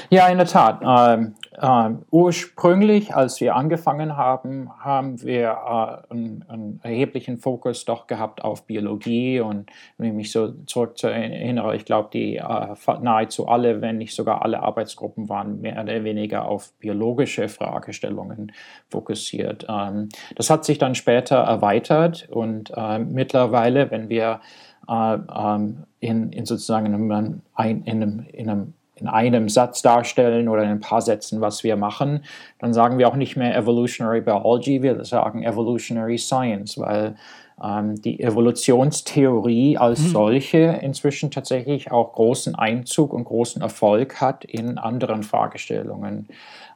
Ja, 0.09 0.27
in 0.29 0.37
der 0.37 0.47
Tat. 0.47 0.81
Ähm, 0.83 1.35
ähm, 1.61 2.05
ursprünglich, 2.09 3.15
als 3.15 3.39
wir 3.39 3.55
angefangen 3.55 4.17
haben, 4.17 4.69
haben 4.79 5.21
wir 5.21 5.49
äh, 5.49 6.11
einen, 6.11 6.45
einen, 6.47 6.79
erheblichen 6.83 7.37
Fokus 7.37 7.85
doch 7.85 8.07
gehabt 8.07 8.43
auf 8.43 8.65
Biologie. 8.65 9.39
Und 9.39 9.69
wenn 9.97 10.07
ich 10.07 10.13
mich 10.13 10.31
so 10.31 10.53
zurück 10.65 10.95
erinnere, 11.03 11.75
ich 11.75 11.85
glaube, 11.85 12.09
die 12.11 12.37
äh, 12.37 12.75
nahezu 13.01 13.47
alle, 13.47 13.81
wenn 13.81 13.97
nicht 13.97 14.15
sogar 14.15 14.41
alle 14.41 14.63
Arbeitsgruppen 14.63 15.29
waren 15.29 15.61
mehr 15.61 15.81
oder 15.81 16.03
weniger 16.03 16.45
auf 16.45 16.73
biologische 16.79 17.47
Fragestellungen 17.47 18.51
fokussiert. 18.89 19.67
Ähm, 19.69 20.09
das 20.35 20.49
hat 20.49 20.65
sich 20.65 20.79
dann 20.79 20.95
später 20.95 21.37
erweitert 21.37 22.27
und 22.29 22.71
äh, 22.75 22.99
mittlerweile, 22.99 23.91
wenn 23.91 24.09
wir 24.09 24.41
äh, 24.87 25.13
ähm, 25.13 25.85
in, 25.99 26.31
in, 26.31 26.45
sozusagen 26.45 26.87
in 26.87 26.93
einem, 26.95 27.41
in 27.57 28.01
einem, 28.01 28.25
in 28.31 28.49
einem 28.49 28.73
in 28.95 29.07
einem 29.07 29.49
Satz 29.49 29.81
darstellen 29.81 30.47
oder 30.47 30.63
in 30.63 30.69
ein 30.69 30.79
paar 30.79 31.01
Sätzen, 31.01 31.41
was 31.41 31.63
wir 31.63 31.75
machen, 31.75 32.23
dann 32.59 32.73
sagen 32.73 32.97
wir 32.97 33.07
auch 33.07 33.15
nicht 33.15 33.35
mehr 33.35 33.55
Evolutionary 33.55 34.21
Biology, 34.21 34.81
wir 34.81 35.03
sagen 35.03 35.43
Evolutionary 35.43 36.17
Science, 36.17 36.77
weil 36.77 37.15
ähm, 37.63 38.01
die 38.01 38.21
Evolutionstheorie 38.21 39.77
als 39.77 39.99
mhm. 40.01 40.07
solche 40.07 40.79
inzwischen 40.81 41.31
tatsächlich 41.31 41.91
auch 41.91 42.13
großen 42.13 42.55
Einzug 42.55 43.13
und 43.13 43.23
großen 43.23 43.61
Erfolg 43.61 44.19
hat 44.19 44.43
in 44.43 44.77
anderen 44.77 45.23
Fragestellungen. 45.23 46.27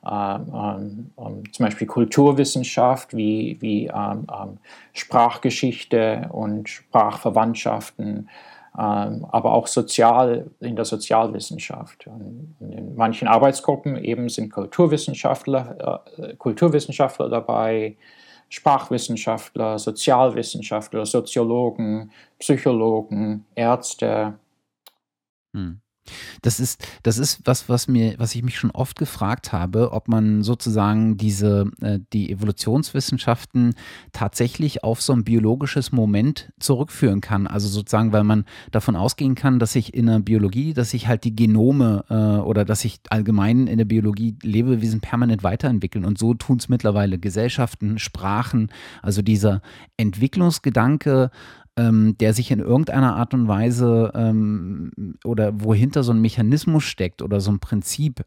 Ähm, 0.09 0.45
ähm, 0.53 1.11
ähm 1.17 1.43
zum 1.51 1.65
Beispiel 1.65 1.87
Kulturwissenschaft 1.87 3.15
wie, 3.15 3.57
wie 3.59 3.87
ähm, 3.87 4.25
ähm, 4.31 4.57
Sprachgeschichte 4.93 6.29
und 6.31 6.69
Sprachverwandtschaften 6.69 8.29
aber 8.79 9.53
auch 9.53 9.67
sozial 9.67 10.49
in 10.61 10.77
der 10.77 10.85
Sozialwissenschaft. 10.85 12.07
in 12.07 12.95
manchen 12.95 13.27
Arbeitsgruppen 13.27 13.97
eben 13.97 14.29
sind 14.29 14.51
Kulturwissenschaftler, 14.51 16.01
äh, 16.17 16.35
Kulturwissenschaftler 16.37 17.27
dabei, 17.27 17.97
Sprachwissenschaftler, 18.47 19.77
Sozialwissenschaftler, 19.79 21.05
Soziologen, 21.05 22.11
Psychologen, 22.39 23.45
Ärzte. 23.53 24.39
Hm. 25.53 25.81
Das 26.41 26.59
ist, 26.59 26.85
das 27.03 27.17
ist 27.17 27.41
was, 27.45 27.69
was 27.69 27.87
mir, 27.87 28.15
was 28.17 28.35
ich 28.35 28.43
mich 28.43 28.57
schon 28.57 28.71
oft 28.71 28.97
gefragt 28.97 29.51
habe, 29.51 29.91
ob 29.91 30.07
man 30.07 30.43
sozusagen 30.43 31.17
diese, 31.17 31.71
äh, 31.81 31.99
die 32.13 32.31
Evolutionswissenschaften 32.31 33.75
tatsächlich 34.13 34.83
auf 34.83 35.01
so 35.01 35.13
ein 35.13 35.23
biologisches 35.23 35.91
Moment 35.91 36.51
zurückführen 36.59 37.21
kann. 37.21 37.47
Also 37.47 37.67
sozusagen, 37.67 38.13
weil 38.13 38.23
man 38.23 38.45
davon 38.71 38.95
ausgehen 38.95 39.35
kann, 39.35 39.59
dass 39.59 39.73
sich 39.73 39.93
in 39.93 40.07
der 40.07 40.19
Biologie, 40.19 40.73
dass 40.73 40.91
sich 40.91 41.07
halt 41.07 41.23
die 41.23 41.35
Genome 41.35 42.05
äh, 42.09 42.13
oder 42.41 42.65
dass 42.65 42.81
sich 42.81 42.99
allgemein 43.09 43.67
in 43.67 43.77
der 43.77 43.85
Biologie 43.85 44.35
Lebewesen 44.41 45.01
permanent 45.01 45.43
weiterentwickeln. 45.43 46.05
Und 46.05 46.17
so 46.17 46.33
tun 46.33 46.57
es 46.57 46.69
mittlerweile 46.69 47.19
Gesellschaften, 47.19 47.99
Sprachen. 47.99 48.69
Also 49.01 49.21
dieser 49.21 49.61
Entwicklungsgedanke 49.97 51.31
ähm, 51.79 52.17
der 52.17 52.33
sich 52.33 52.51
in 52.51 52.59
irgendeiner 52.59 53.15
Art 53.15 53.33
und 53.33 53.47
Weise 53.47 54.11
ähm, 54.13 54.91
oder 55.23 55.61
wohinter 55.61 56.03
so 56.03 56.11
ein 56.11 56.21
Mechanismus 56.21 56.83
steckt 56.83 57.21
oder 57.21 57.39
so 57.39 57.51
ein 57.51 57.59
Prinzip, 57.59 58.21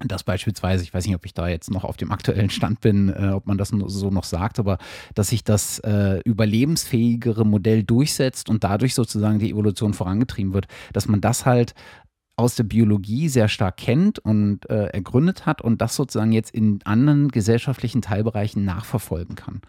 dass 0.00 0.22
beispielsweise, 0.22 0.82
ich 0.82 0.92
weiß 0.92 1.06
nicht, 1.06 1.14
ob 1.14 1.24
ich 1.24 1.34
da 1.34 1.48
jetzt 1.48 1.70
noch 1.70 1.84
auf 1.84 1.96
dem 1.96 2.12
aktuellen 2.12 2.50
Stand 2.50 2.80
bin, 2.80 3.08
äh, 3.08 3.30
ob 3.34 3.46
man 3.46 3.56
das 3.56 3.68
so 3.68 4.10
noch 4.10 4.24
sagt, 4.24 4.58
aber 4.58 4.78
dass 5.14 5.28
sich 5.28 5.44
das 5.44 5.78
äh, 5.80 6.20
überlebensfähigere 6.24 7.46
Modell 7.46 7.84
durchsetzt 7.84 8.50
und 8.50 8.64
dadurch 8.64 8.94
sozusagen 8.94 9.38
die 9.38 9.50
Evolution 9.50 9.94
vorangetrieben 9.94 10.52
wird, 10.52 10.66
dass 10.92 11.08
man 11.08 11.20
das 11.20 11.46
halt 11.46 11.74
aus 12.36 12.54
der 12.54 12.64
Biologie 12.64 13.28
sehr 13.28 13.48
stark 13.48 13.76
kennt 13.76 14.18
und 14.18 14.68
äh, 14.70 14.86
ergründet 14.86 15.46
hat 15.46 15.62
und 15.62 15.80
das 15.80 15.96
sozusagen 15.96 16.32
jetzt 16.32 16.54
in 16.54 16.80
anderen 16.84 17.28
gesellschaftlichen 17.28 18.02
Teilbereichen 18.02 18.64
nachverfolgen 18.64 19.36
kann. 19.36 19.60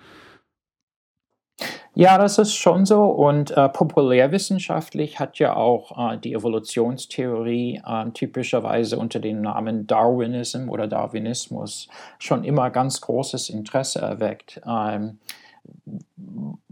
Ja, 1.93 2.17
das 2.17 2.37
ist 2.37 2.55
schon 2.55 2.85
so. 2.85 3.03
Und 3.03 3.51
äh, 3.51 3.67
populärwissenschaftlich 3.67 5.19
hat 5.19 5.39
ja 5.39 5.55
auch 5.57 6.13
äh, 6.13 6.17
die 6.17 6.33
Evolutionstheorie 6.33 7.81
äh, 7.85 8.11
typischerweise 8.11 8.97
unter 8.97 9.19
dem 9.19 9.41
Namen 9.41 9.87
Darwinism 9.87 10.69
oder 10.69 10.87
Darwinismus 10.87 11.89
schon 12.17 12.45
immer 12.45 12.69
ganz 12.69 13.01
großes 13.01 13.49
Interesse 13.49 13.99
erweckt. 13.99 14.61
Ähm, 14.65 15.19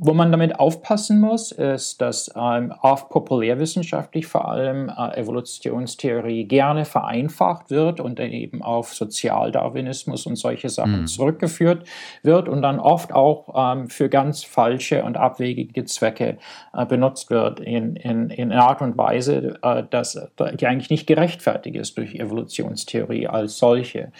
wo 0.01 0.13
man 0.13 0.31
damit 0.31 0.59
aufpassen 0.59 1.19
muss, 1.19 1.51
ist, 1.51 1.99
dass 1.99 2.31
ähm, 2.35 2.73
oft 2.81 3.09
populärwissenschaftlich 3.09 4.27
vor 4.27 4.47
allem 4.47 4.89
äh, 4.89 5.17
Evolutionstheorie 5.17 6.45
gerne 6.45 6.85
vereinfacht 6.85 7.69
wird 7.69 7.99
und 7.99 8.17
dann 8.17 8.31
eben 8.31 8.61
auf 8.61 8.93
Sozialdarwinismus 8.93 10.25
und 10.25 10.37
solche 10.37 10.69
Sachen 10.69 11.01
mhm. 11.01 11.07
zurückgeführt 11.07 11.85
wird 12.23 12.47
und 12.47 12.61
dann 12.61 12.79
oft 12.79 13.11
auch 13.11 13.73
ähm, 13.73 13.89
für 13.89 14.07
ganz 14.07 14.43
falsche 14.43 15.03
und 15.03 15.17
abwegige 15.17 15.83
Zwecke 15.83 16.37
äh, 16.73 16.85
benutzt 16.85 17.29
wird 17.29 17.59
in, 17.59 17.97
in, 17.97 18.29
in 18.29 18.53
einer 18.53 18.63
Art 18.63 18.81
und 18.81 18.97
Weise, 18.97 19.59
äh, 19.61 19.83
dass, 19.89 20.17
die 20.59 20.65
eigentlich 20.65 20.89
nicht 20.89 21.07
gerechtfertigt 21.07 21.75
ist 21.75 21.97
durch 21.97 22.15
Evolutionstheorie 22.15 23.27
als 23.27 23.57
solche. 23.57 24.13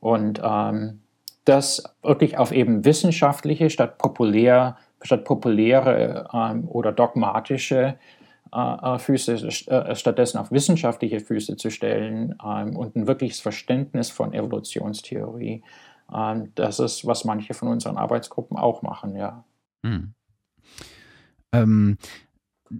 Und 0.00 0.40
ähm, 0.44 1.00
das 1.44 1.82
wirklich 2.02 2.38
auf 2.38 2.52
eben 2.52 2.84
wissenschaftliche 2.84 3.70
statt 3.70 3.98
populär, 3.98 4.76
statt 5.02 5.24
populäre 5.24 6.28
ähm, 6.32 6.68
oder 6.68 6.92
dogmatische 6.92 7.98
äh, 8.52 8.94
äh 8.94 8.98
Füße, 8.98 9.34
äh, 9.66 9.94
stattdessen 9.94 10.38
auf 10.38 10.50
wissenschaftliche 10.50 11.20
Füße 11.20 11.56
zu 11.56 11.70
stellen 11.70 12.38
ähm, 12.44 12.76
und 12.76 12.96
ein 12.96 13.06
wirkliches 13.06 13.40
Verständnis 13.40 14.10
von 14.10 14.32
Evolutionstheorie. 14.32 15.62
Ähm, 16.14 16.52
das 16.54 16.78
ist, 16.78 17.06
was 17.06 17.24
manche 17.24 17.54
von 17.54 17.68
unseren 17.68 17.96
Arbeitsgruppen 17.96 18.56
auch 18.56 18.82
machen, 18.82 19.16
ja. 19.16 19.44
Hm. 19.84 20.14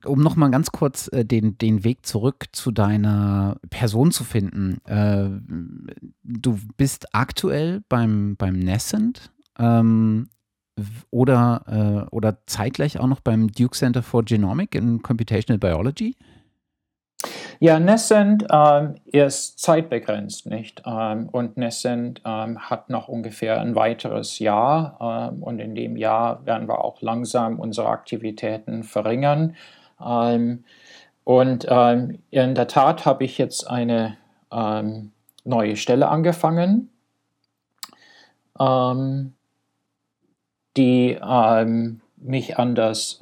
Um 0.05 0.21
nochmal 0.21 0.51
ganz 0.51 0.73
kurz 0.73 1.09
äh, 1.09 1.25
den, 1.25 1.59
den 1.59 1.85
Weg 1.85 2.07
zurück 2.07 2.47
zu 2.53 2.71
deiner 2.71 3.57
Person 3.71 4.11
zu 4.11 4.25
finden. 4.25 4.79
Äh, 4.87 5.29
du 6.23 6.59
bist 6.77 7.15
aktuell 7.15 7.83
beim, 7.89 8.37
beim 8.37 8.59
Nascent 8.59 9.31
ähm, 9.59 10.29
oder, 11.11 12.07
äh, 12.09 12.15
oder 12.15 12.39
zeitgleich 12.47 12.99
auch 12.99 13.07
noch 13.07 13.21
beim 13.21 13.49
Duke 13.49 13.77
Center 13.77 14.03
for 14.03 14.25
Genomic 14.25 14.75
in 14.75 15.03
Computational 15.03 15.59
Biology? 15.59 16.17
Ja, 17.61 17.81
Nascent 17.81 18.47
ähm, 18.51 18.97
ist 19.07 19.59
zeitbegrenzt, 19.59 20.47
nicht? 20.47 20.83
Ähm, 20.85 21.29
und 21.31 21.57
Nascent 21.57 22.21
ähm, 22.25 22.59
hat 22.59 22.91
noch 22.91 23.09
ungefähr 23.09 23.61
ein 23.61 23.75
weiteres 23.75 24.39
Jahr 24.39 25.31
ähm, 25.33 25.43
und 25.43 25.61
in 25.61 25.75
dem 25.75 25.97
Jahr 25.97 26.45
werden 26.45 26.69
wir 26.69 26.85
auch 26.85 27.01
langsam 27.01 27.59
unsere 27.59 27.89
Aktivitäten 27.89 28.83
verringern. 28.83 29.57
Ähm, 30.05 30.65
und 31.25 31.67
ähm, 31.69 32.19
in 32.31 32.55
der 32.55 32.67
Tat 32.67 33.07
habe 33.07 33.25
ich 33.25 33.39
jetzt 33.39 33.69
eine 33.69 34.19
neue 35.45 35.75
Stelle 35.77 36.09
angefangen, 36.09 36.91
die 40.77 41.19
mich 42.17 42.59
an 42.59 42.75
das 42.77 43.19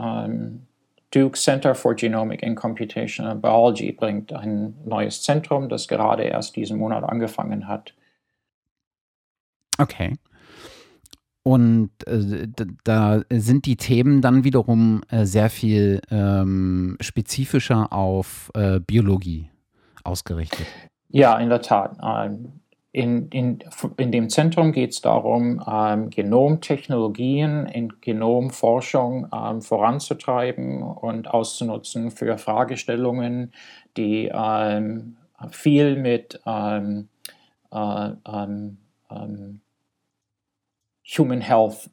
Duke 1.12 1.36
Center 1.36 1.74
for 1.74 1.94
Genomic 1.94 2.42
and 2.42 2.56
Computational 2.56 3.36
Biology 3.36 3.92
bringt, 3.92 4.32
ein 4.32 4.74
neues 4.84 5.22
Zentrum, 5.22 5.68
das 5.68 5.86
gerade 5.86 6.24
erst 6.24 6.56
diesen 6.56 6.78
Monat 6.78 7.04
angefangen 7.04 7.68
hat. 7.68 7.94
Okay. 9.78 10.14
Und 11.44 11.90
äh, 12.06 12.48
da 12.84 13.22
sind 13.30 13.66
die 13.66 13.76
Themen 13.76 14.22
dann 14.22 14.44
wiederum 14.44 15.02
äh, 15.08 15.24
sehr 15.24 15.50
viel 15.50 16.00
ähm, 16.10 16.96
spezifischer 17.00 17.92
auf 17.92 18.50
äh, 18.54 18.78
Biologie 18.80 19.50
ausgerichtet. 20.04 20.66
Ja, 21.08 21.36
in 21.38 21.48
der 21.48 21.60
Tat. 21.60 21.98
Ähm, 22.02 22.61
in, 22.92 23.28
in, 23.28 23.58
in 23.96 24.12
dem 24.12 24.28
Zentrum 24.28 24.72
geht 24.72 24.90
es 24.90 25.00
darum, 25.00 25.64
ähm, 25.66 26.10
Genomtechnologien 26.10 27.66
in 27.66 28.00
Genomforschung 28.02 29.28
ähm, 29.34 29.62
voranzutreiben 29.62 30.82
und 30.82 31.28
auszunutzen 31.28 32.10
für 32.10 32.36
Fragestellungen, 32.36 33.52
die 33.96 34.30
ähm, 34.32 35.16
viel 35.50 35.96
mit 35.96 36.40
ähm, 36.44 37.08
äh, 37.72 38.10
ähm, 38.26 38.76
ähm, 39.10 39.60
Human 41.18 41.40
Health 41.40 41.90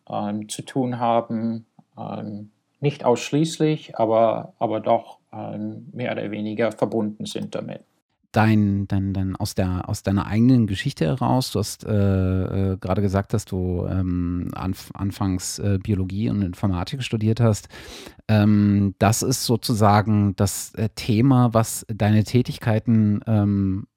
zu 0.47 0.61
tun 0.61 0.99
haben. 0.99 1.65
nicht 2.79 3.03
ausschließlich, 3.03 3.97
aber, 3.97 4.53
aber 4.59 4.79
doch 4.79 5.17
mehr 5.31 6.11
oder 6.11 6.31
weniger 6.31 6.71
verbunden 6.71 7.25
sind 7.25 7.55
damit 7.55 7.81
dein, 8.31 8.87
dein, 8.87 9.13
dein 9.13 9.35
aus, 9.35 9.55
der, 9.55 9.89
aus 9.89 10.03
deiner 10.03 10.27
eigenen 10.27 10.67
Geschichte 10.67 11.05
heraus, 11.05 11.51
du 11.51 11.59
hast 11.59 11.83
äh, 11.85 12.73
äh, 12.73 12.77
gerade 12.77 13.01
gesagt, 13.01 13.33
dass 13.33 13.45
du 13.45 13.87
ähm, 13.89 14.49
anf 14.53 14.91
anfangs 14.93 15.59
äh, 15.59 15.79
Biologie 15.81 16.29
und 16.29 16.41
Informatik 16.41 17.03
studiert 17.03 17.39
hast. 17.39 17.69
Ähm, 18.27 18.95
das 18.99 19.23
ist 19.23 19.45
sozusagen 19.45 20.35
das 20.35 20.73
äh, 20.75 20.89
Thema, 20.95 21.53
was 21.53 21.85
deine 21.89 22.23
Tätigkeiten 22.23 23.21
ähm, 23.25 23.87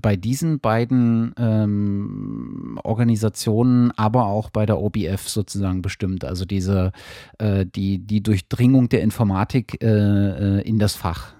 bei 0.00 0.16
diesen 0.16 0.60
beiden 0.60 1.34
ähm, 1.38 2.78
Organisationen, 2.82 3.92
aber 3.92 4.26
auch 4.26 4.50
bei 4.50 4.66
der 4.66 4.80
OBF 4.80 5.28
sozusagen 5.28 5.82
bestimmt. 5.82 6.24
Also 6.24 6.44
diese 6.44 6.92
äh, 7.38 7.66
die, 7.66 7.98
die 7.98 8.22
Durchdringung 8.22 8.88
der 8.88 9.02
Informatik 9.02 9.82
äh, 9.82 10.60
in 10.62 10.78
das 10.78 10.94
Fach. 10.94 11.33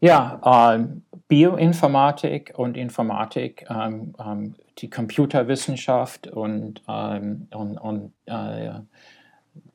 Ja, 0.00 0.74
ähm, 0.74 1.02
Bioinformatik 1.28 2.52
und 2.56 2.76
Informatik, 2.76 3.66
ähm, 3.70 4.14
ähm, 4.18 4.54
die 4.78 4.90
Computerwissenschaft 4.90 6.26
und, 6.28 6.82
ähm, 6.86 7.48
und, 7.54 7.78
und 7.78 8.12
äh, 8.26 8.80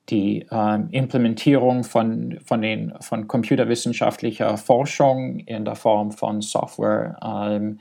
die 0.09 0.45
ähm, 0.51 0.89
Implementierung 0.91 1.83
von, 1.83 2.39
von, 2.45 2.61
den, 2.61 2.93
von 3.01 3.27
computerwissenschaftlicher 3.27 4.57
Forschung 4.57 5.39
in 5.39 5.65
der 5.65 5.75
Form 5.75 6.11
von 6.11 6.41
Software 6.41 7.17
ähm, 7.23 7.79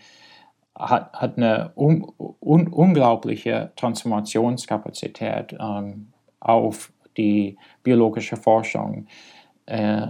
hat, 0.74 1.12
hat 1.12 1.36
eine 1.36 1.72
un, 1.76 2.10
un, 2.40 2.68
unglaubliche 2.68 3.72
Transformationskapazität 3.76 5.54
auf 6.40 6.92
die 7.16 7.58
biologische 7.82 8.36
Forschung. 8.36 9.06
Äh, 9.66 10.06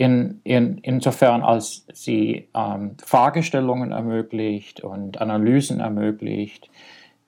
in, 0.00 0.40
in, 0.44 0.78
insofern 0.78 1.42
als 1.42 1.84
sie 1.92 2.48
ähm, 2.54 2.96
Fragestellungen 3.04 3.92
ermöglicht 3.92 4.80
und 4.80 5.20
Analysen 5.20 5.78
ermöglicht, 5.78 6.70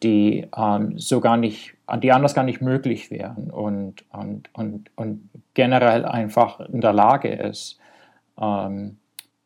die 0.02 0.48
ähm, 0.56 0.98
so 0.98 1.20
gar 1.20 1.36
nicht, 1.36 1.74
die 2.02 2.12
anders 2.12 2.34
gar 2.34 2.44
nicht 2.44 2.62
möglich 2.62 3.10
wären 3.10 3.50
und, 3.50 4.06
und, 4.10 4.48
und, 4.54 4.90
und 4.96 5.28
generell 5.52 6.06
einfach 6.06 6.60
in 6.60 6.80
der 6.80 6.94
Lage 6.94 7.28
ist, 7.28 7.78
ähm, 8.40 8.96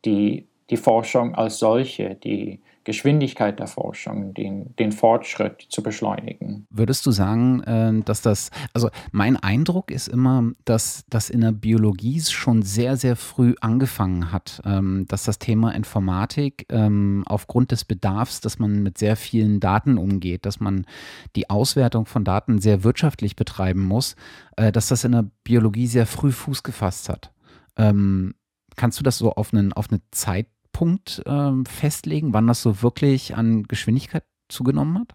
die, 0.04 0.46
die 0.70 0.76
Forschung 0.76 1.34
als 1.34 1.58
solche, 1.58 2.14
die 2.14 2.60
Geschwindigkeit 2.86 3.58
der 3.58 3.66
Forschung, 3.66 4.32
den, 4.32 4.76
den 4.76 4.92
Fortschritt 4.92 5.66
zu 5.68 5.82
beschleunigen. 5.82 6.68
Würdest 6.70 7.04
du 7.04 7.10
sagen, 7.10 7.60
äh, 7.64 8.00
dass 8.04 8.22
das, 8.22 8.50
also 8.74 8.90
mein 9.10 9.36
Eindruck 9.36 9.90
ist 9.90 10.06
immer, 10.06 10.52
dass 10.64 11.04
das 11.10 11.28
in 11.28 11.40
der 11.40 11.50
Biologie 11.50 12.20
schon 12.20 12.62
sehr, 12.62 12.96
sehr 12.96 13.16
früh 13.16 13.56
angefangen 13.60 14.30
hat, 14.30 14.62
ähm, 14.64 15.04
dass 15.08 15.24
das 15.24 15.40
Thema 15.40 15.72
Informatik 15.74 16.66
ähm, 16.70 17.24
aufgrund 17.26 17.72
des 17.72 17.84
Bedarfs, 17.84 18.40
dass 18.40 18.60
man 18.60 18.84
mit 18.84 18.98
sehr 18.98 19.16
vielen 19.16 19.58
Daten 19.58 19.98
umgeht, 19.98 20.46
dass 20.46 20.60
man 20.60 20.86
die 21.34 21.50
Auswertung 21.50 22.06
von 22.06 22.22
Daten 22.22 22.60
sehr 22.60 22.84
wirtschaftlich 22.84 23.34
betreiben 23.34 23.82
muss, 23.82 24.14
äh, 24.56 24.70
dass 24.70 24.86
das 24.86 25.02
in 25.02 25.10
der 25.10 25.28
Biologie 25.42 25.88
sehr 25.88 26.06
früh 26.06 26.30
Fuß 26.30 26.62
gefasst 26.62 27.08
hat. 27.08 27.32
Ähm, 27.76 28.34
kannst 28.76 29.00
du 29.00 29.02
das 29.02 29.18
so 29.18 29.32
auf, 29.32 29.52
einen, 29.52 29.72
auf 29.72 29.90
eine 29.90 30.00
Zeit 30.12 30.46
Punkt 30.76 31.22
ähm, 31.24 31.64
festlegen, 31.64 32.34
wann 32.34 32.46
das 32.46 32.60
so 32.60 32.82
wirklich 32.82 33.34
an 33.34 33.62
Geschwindigkeit 33.62 34.24
zugenommen 34.50 34.98
hat? 34.98 35.14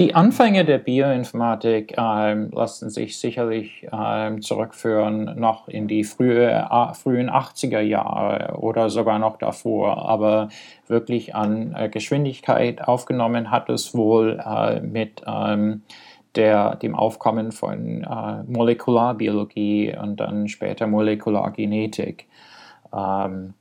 Die 0.00 0.12
Anfänge 0.12 0.64
der 0.64 0.78
Bioinformatik 0.78 1.94
ähm, 1.96 2.50
lassen 2.50 2.90
sich 2.90 3.16
sicherlich 3.16 3.86
ähm, 3.92 4.42
zurückführen 4.42 5.38
noch 5.38 5.68
in 5.68 5.86
die 5.86 6.02
frühe, 6.02 6.50
äh, 6.50 6.94
frühen 6.94 7.30
80er 7.30 7.78
Jahre 7.78 8.56
oder 8.58 8.90
sogar 8.90 9.20
noch 9.20 9.38
davor. 9.38 10.08
Aber 10.08 10.48
wirklich 10.88 11.36
an 11.36 11.72
äh, 11.76 11.88
Geschwindigkeit 11.88 12.82
aufgenommen 12.88 13.52
hat 13.52 13.70
es 13.70 13.94
wohl 13.94 14.42
äh, 14.44 14.80
mit 14.80 15.22
ähm, 15.28 15.82
der, 16.34 16.74
dem 16.74 16.96
Aufkommen 16.96 17.52
von 17.52 18.02
äh, 18.02 18.42
Molekularbiologie 18.52 19.96
und 19.96 20.18
dann 20.18 20.48
später 20.48 20.88
Molekulargenetik. 20.88 22.26
Ähm, 22.92 23.54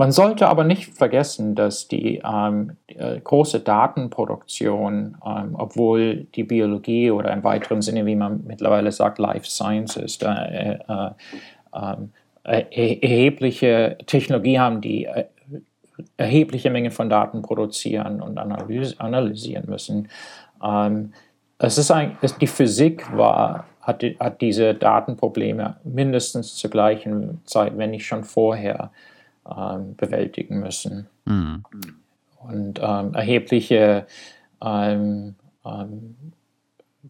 man 0.00 0.12
sollte 0.12 0.48
aber 0.48 0.64
nicht 0.64 0.94
vergessen, 0.94 1.54
dass 1.54 1.86
die 1.86 2.22
ähm, 2.24 2.78
äh, 2.86 3.20
große 3.20 3.60
Datenproduktion, 3.60 5.18
ähm, 5.26 5.54
obwohl 5.58 6.26
die 6.34 6.44
Biologie 6.44 7.10
oder 7.10 7.30
im 7.34 7.44
weiteren 7.44 7.82
Sinne, 7.82 8.06
wie 8.06 8.16
man 8.16 8.42
mittlerweile 8.46 8.92
sagt, 8.92 9.18
Life 9.18 9.44
Sciences, 9.44 10.18
äh, 10.22 10.78
äh, 10.88 11.10
ähm, 11.74 12.12
erhebliche 12.44 13.98
Technologie 14.06 14.58
haben, 14.58 14.80
die 14.80 15.04
äh, 15.04 15.26
erhebliche 16.16 16.70
Mengen 16.70 16.92
von 16.92 17.10
Daten 17.10 17.42
produzieren 17.42 18.22
und 18.22 18.38
analyse, 18.38 18.98
analysieren 18.98 19.68
müssen. 19.68 20.08
Ähm, 20.64 21.12
es 21.58 21.76
ist 21.76 21.90
ein, 21.90 22.16
die 22.40 22.46
Physik 22.46 23.14
war, 23.14 23.66
hat, 23.82 24.02
hat 24.18 24.40
diese 24.40 24.72
Datenprobleme 24.72 25.76
mindestens 25.84 26.54
zur 26.54 26.70
gleichen 26.70 27.42
Zeit, 27.44 27.76
wenn 27.76 27.90
nicht 27.90 28.06
schon 28.06 28.24
vorher 28.24 28.90
ähm, 29.56 29.96
bewältigen 29.96 30.60
müssen. 30.60 31.08
Mhm. 31.24 31.64
Und 32.48 32.80
ähm, 32.82 33.14
erhebliche 33.14 34.06
ähm, 34.62 35.34
ähm 35.64 36.16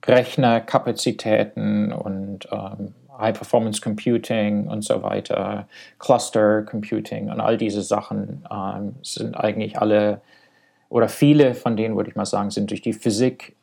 Rechnerkapazitäten 0.06 1.92
und 1.92 2.48
ähm, 2.52 2.94
High-Performance 3.18 3.80
Computing 3.80 4.68
und 4.68 4.82
so 4.82 5.02
weiter, 5.02 5.66
Cluster 5.98 6.62
Computing 6.62 7.28
und 7.28 7.40
all 7.40 7.56
diese 7.56 7.82
Sachen 7.82 8.46
ähm, 8.50 8.94
sind 9.02 9.36
eigentlich 9.36 9.78
alle 9.78 10.22
oder 10.88 11.08
viele 11.08 11.54
von 11.54 11.76
denen, 11.76 11.96
würde 11.96 12.10
ich 12.10 12.16
mal 12.16 12.24
sagen, 12.24 12.50
sind 12.50 12.70
durch 12.70 12.82
die 12.82 12.92
Physik, 12.92 13.54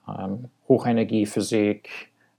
Hochenergiephysik, 0.69 1.89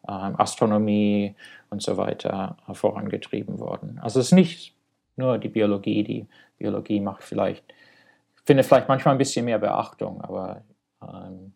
Astronomie 0.03 1.35
und 1.69 1.83
so 1.83 1.99
weiter 1.99 2.57
vorangetrieben 2.73 3.59
worden. 3.59 4.01
Also 4.03 4.21
es 4.21 4.27
ist 4.27 4.33
nicht 4.33 4.75
nur 5.19 5.39
die 5.39 5.49
Biologie. 5.49 6.03
Die 6.03 6.27
Biologie 6.59 7.01
macht 7.01 7.23
vielleicht, 7.23 7.65
findet 8.45 8.67
vielleicht 8.67 8.89
manchmal 8.89 9.15
ein 9.15 9.19
bisschen 9.19 9.45
mehr 9.45 9.59
Beachtung, 9.59 10.21
aber 10.21 10.63
ähm, 11.03 11.53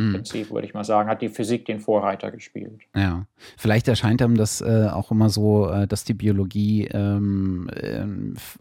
im 0.00 0.08
mhm. 0.08 0.12
Prinzip 0.14 0.50
würde 0.50 0.66
ich 0.66 0.72
mal 0.72 0.84
sagen, 0.84 1.10
hat 1.10 1.20
die 1.20 1.28
Physik 1.28 1.66
den 1.66 1.78
Vorreiter 1.78 2.30
gespielt. 2.30 2.80
Ja, 2.96 3.26
vielleicht 3.58 3.86
erscheint 3.86 4.22
einem 4.22 4.36
das 4.36 4.62
äh, 4.62 4.88
auch 4.90 5.10
immer 5.10 5.28
so, 5.28 5.68
äh, 5.68 5.86
dass 5.86 6.04
die 6.04 6.14
Biologie 6.14 6.86
ähm, 6.86 7.68
äh, 7.74 8.06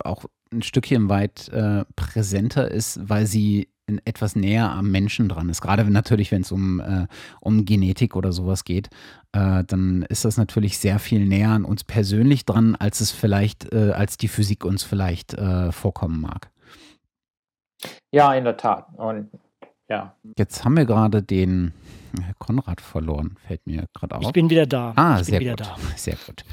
auch 0.04 0.26
ein 0.52 0.62
Stückchen 0.62 1.08
weit 1.08 1.48
äh, 1.50 1.86
präsenter 1.96 2.70
ist, 2.70 3.08
weil 3.08 3.26
sie 3.26 3.70
etwas 4.06 4.36
näher 4.36 4.70
am 4.72 4.92
Menschen 4.92 5.28
dran 5.28 5.50
ist. 5.50 5.62
Gerade 5.62 5.90
natürlich, 5.90 6.32
wenn 6.32 6.42
es 6.42 6.52
um, 6.52 6.80
äh, 6.80 7.08
um 7.42 7.66
Genetik 7.66 8.16
oder 8.16 8.32
sowas 8.32 8.64
geht, 8.64 8.90
äh, 9.32 9.64
dann 9.66 10.04
ist 10.04 10.26
das 10.26 10.38
natürlich 10.38 10.78
sehr 10.78 11.00
viel 11.00 11.26
näher 11.26 11.50
an 11.50 11.66
uns 11.66 11.84
persönlich 11.84 12.46
dran, 12.46 12.76
als 12.76 13.02
es 13.02 13.12
vielleicht, 13.12 13.74
äh, 13.74 13.92
als 13.92 14.18
die 14.18 14.28
Physik 14.28 14.66
uns 14.66 14.84
vielleicht 14.84 15.34
äh, 15.34 15.72
vorkommen 15.72 16.22
mag. 16.22 16.50
Ja, 18.12 18.34
in 18.34 18.44
der 18.44 18.58
Tat. 18.58 18.88
Und 18.98 19.30
ja. 19.90 20.16
Jetzt 20.38 20.64
haben 20.64 20.78
wir 20.78 20.86
gerade 20.86 21.24
den 21.24 21.74
Konrad 22.38 22.82
verloren, 22.82 23.36
fällt 23.48 23.66
mir 23.66 23.86
gerade 23.94 24.16
auf. 24.16 24.24
Ich 24.24 24.32
bin 24.32 24.50
wieder 24.50 24.66
da. 24.66 24.94
Ah, 24.96 25.24
sehr 25.24 25.40
gut. 25.44 25.60
Da. 25.60 25.76
Sehr 25.96 26.18
gut. 26.26 26.44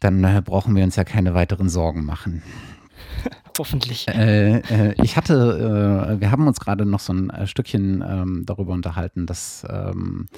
Dann 0.00 0.24
äh, 0.24 0.42
brauchen 0.44 0.74
wir 0.74 0.84
uns 0.84 0.96
ja 0.96 1.04
keine 1.04 1.34
weiteren 1.34 1.68
Sorgen 1.68 2.04
machen. 2.04 2.42
Hoffentlich. 3.58 4.08
Äh, 4.08 4.58
äh, 4.58 4.94
ich 5.02 5.16
hatte, 5.16 6.14
äh, 6.14 6.20
wir 6.20 6.30
haben 6.30 6.46
uns 6.46 6.60
gerade 6.60 6.86
noch 6.86 7.00
so 7.00 7.12
ein 7.12 7.30
äh, 7.30 7.46
Stückchen 7.46 8.02
ähm, 8.06 8.42
darüber 8.46 8.72
unterhalten, 8.72 9.26
dass, 9.26 9.66
ähm, 9.68 10.28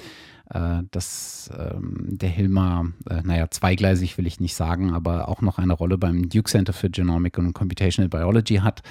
äh, 0.49 0.83
dass 0.91 1.49
ähm, 1.57 2.07
der 2.09 2.29
Hilmer, 2.29 2.87
äh, 3.09 3.21
naja, 3.23 3.49
zweigleisig 3.49 4.17
will 4.17 4.27
ich 4.27 4.39
nicht 4.39 4.55
sagen, 4.55 4.93
aber 4.93 5.29
auch 5.29 5.41
noch 5.41 5.57
eine 5.57 5.73
Rolle 5.73 5.97
beim 5.97 6.29
Duke 6.29 6.49
Center 6.49 6.73
for 6.73 6.89
Genomic 6.89 7.37
und 7.37 7.53
Computational 7.53 8.09
Biology 8.09 8.57
hat. 8.57 8.81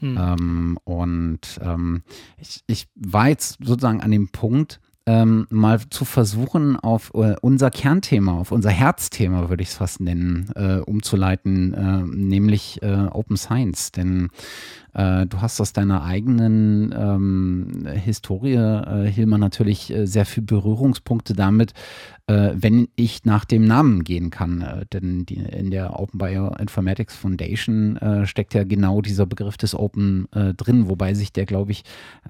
Hm. 0.00 0.16
Ähm, 0.16 0.78
und 0.84 1.40
ähm, 1.60 2.02
ich, 2.38 2.62
ich 2.66 2.86
war 2.94 3.28
jetzt 3.28 3.58
sozusagen 3.62 4.00
an 4.00 4.12
dem 4.12 4.28
Punkt, 4.28 4.80
ähm, 5.08 5.46
mal 5.48 5.80
zu 5.88 6.04
versuchen, 6.04 6.76
auf 6.76 7.12
äh, 7.14 7.34
unser 7.40 7.70
Kernthema, 7.70 8.38
auf 8.38 8.52
unser 8.52 8.68
Herzthema, 8.68 9.48
würde 9.48 9.62
ich 9.62 9.70
es 9.70 9.76
fast 9.76 10.00
nennen, 10.00 10.50
äh, 10.54 10.80
umzuleiten, 10.80 11.72
äh, 11.72 12.02
nämlich 12.14 12.82
äh, 12.82 13.06
Open 13.10 13.38
Science. 13.38 13.90
Denn 13.90 14.28
äh, 14.98 15.26
du 15.26 15.40
hast 15.40 15.60
aus 15.60 15.72
deiner 15.72 16.02
eigenen 16.02 16.92
ähm, 16.92 17.86
Historie, 17.86 18.54
äh, 18.54 19.08
Hilmar, 19.08 19.38
natürlich 19.38 19.94
äh, 19.94 20.06
sehr 20.06 20.26
viele 20.26 20.46
Berührungspunkte 20.46 21.34
damit, 21.34 21.72
äh, 22.26 22.50
wenn 22.54 22.88
ich 22.96 23.24
nach 23.24 23.44
dem 23.44 23.64
Namen 23.64 24.02
gehen 24.02 24.30
kann. 24.30 24.60
Äh, 24.60 24.86
denn 24.92 25.24
die, 25.24 25.36
in 25.36 25.70
der 25.70 26.00
Open 26.00 26.18
Bioinformatics 26.18 27.14
Foundation 27.14 27.98
steckt 28.24 28.54
ja 28.54 28.64
genau 28.64 29.00
dieser 29.00 29.26
Begriff 29.26 29.56
des 29.56 29.74
Open 29.74 30.26
drin, 30.30 30.88
wobei 30.88 31.14
sich 31.14 31.32
der, 31.32 31.46
glaube 31.46 31.72
ich, 31.72 31.84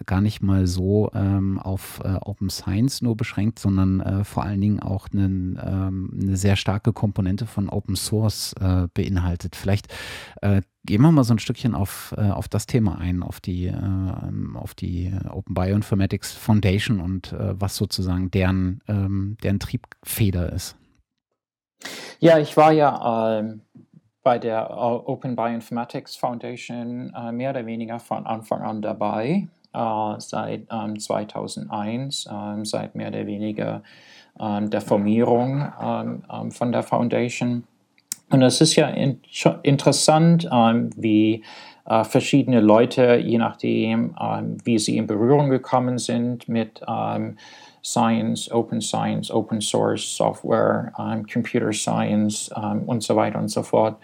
gar 0.06 0.20
nicht 0.20 0.42
mal 0.42 0.66
so 0.66 1.10
ähm, 1.14 1.58
auf 1.58 2.00
Open 2.04 2.50
Science 2.50 3.02
nur 3.02 3.16
beschränkt, 3.16 3.58
sondern 3.58 4.24
vor 4.24 4.44
allen 4.44 4.60
Dingen 4.60 4.80
auch 4.80 5.08
einen, 5.12 5.58
ähm, 5.62 6.10
eine 6.20 6.36
sehr 6.36 6.56
starke 6.56 6.92
Komponente 6.92 7.46
von 7.46 7.68
Open 7.68 7.96
Source 7.96 8.54
beinhaltet. 8.94 9.56
Vielleicht 9.56 9.88
gehen 10.88 11.02
wir 11.02 11.12
mal 11.12 11.22
so 11.22 11.34
ein 11.34 11.38
Stückchen 11.38 11.74
auf, 11.74 12.14
äh, 12.16 12.30
auf 12.30 12.48
das 12.48 12.64
Thema 12.64 12.96
ein, 12.98 13.22
auf 13.22 13.40
die, 13.40 13.66
äh, 13.66 14.54
auf 14.54 14.74
die 14.74 15.12
Open 15.30 15.54
Bioinformatics 15.54 16.32
Foundation 16.32 17.00
und 17.00 17.34
äh, 17.34 17.60
was 17.60 17.76
sozusagen 17.76 18.30
deren, 18.30 18.80
ähm, 18.88 19.36
deren 19.42 19.60
Triebfeder 19.60 20.50
ist. 20.50 20.76
Ja, 22.20 22.38
ich 22.38 22.56
war 22.56 22.72
ja 22.72 23.38
ähm, 23.38 23.60
bei 24.22 24.38
der 24.38 24.70
Open 24.78 25.36
Bioinformatics 25.36 26.16
Foundation 26.16 27.12
mehr 27.32 27.50
oder 27.50 27.66
weniger 27.66 27.98
von 27.98 28.26
Anfang 28.26 28.62
an 28.62 28.82
dabei, 28.82 29.46
seit 29.72 30.66
2001, 30.68 32.26
ähm, 32.26 32.34
ähm, 32.34 32.64
seit 32.64 32.94
mehr 32.94 33.08
oder 33.08 33.26
weniger 33.26 33.82
ähm, 34.38 34.68
der 34.68 34.80
Formierung 34.82 35.72
ähm, 35.80 36.50
von 36.50 36.72
der 36.72 36.82
Foundation. 36.82 37.64
Und 38.30 38.42
es 38.42 38.60
ist 38.60 38.76
ja 38.76 38.88
in, 38.88 39.20
interessant, 39.62 40.48
ähm, 40.52 40.90
wie 40.96 41.42
äh, 41.86 42.04
verschiedene 42.04 42.60
Leute, 42.60 43.16
je 43.16 43.38
nachdem, 43.38 44.14
ähm, 44.20 44.58
wie 44.64 44.78
sie 44.78 44.98
in 44.98 45.06
Berührung 45.06 45.48
gekommen 45.48 45.98
sind 45.98 46.48
mit 46.48 46.82
ähm, 46.86 47.38
Science, 47.82 48.50
Open 48.50 48.82
Science, 48.82 49.30
Open 49.30 49.60
Source 49.62 50.16
Software, 50.16 50.92
ähm, 50.98 51.26
Computer 51.26 51.72
Science 51.72 52.50
ähm, 52.54 52.82
und 52.86 53.02
so 53.02 53.16
weiter 53.16 53.38
und 53.38 53.48
so 53.48 53.62
fort, 53.62 53.96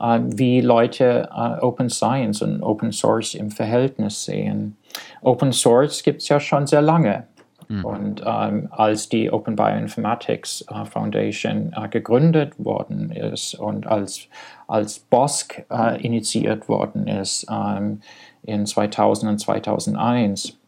ähm, 0.00 0.38
wie 0.38 0.60
Leute 0.60 1.28
äh, 1.34 1.60
Open 1.60 1.90
Science 1.90 2.42
und 2.42 2.62
Open 2.62 2.92
Source 2.92 3.34
im 3.34 3.50
Verhältnis 3.50 4.24
sehen. 4.24 4.76
Open 5.22 5.52
Source 5.52 6.02
gibt 6.04 6.22
es 6.22 6.28
ja 6.28 6.38
schon 6.38 6.68
sehr 6.68 6.82
lange. 6.82 7.26
Mhm. 7.68 7.84
Und 7.84 8.22
ähm, 8.26 8.68
als 8.70 9.08
die 9.08 9.30
Open 9.30 9.56
Bioinformatics 9.56 10.64
äh, 10.68 10.84
Foundation 10.84 11.74
äh, 11.76 11.88
gegründet 11.88 12.52
worden 12.58 13.10
ist 13.10 13.54
und 13.54 13.86
als, 13.86 14.28
als 14.66 14.98
BOSC 14.98 15.66
äh, 15.70 16.00
initiiert 16.04 16.68
worden 16.68 17.06
ist 17.06 17.46
ähm, 17.50 18.00
in 18.42 18.66
2000 18.66 19.32
und 19.32 19.38
2001, 19.38 20.58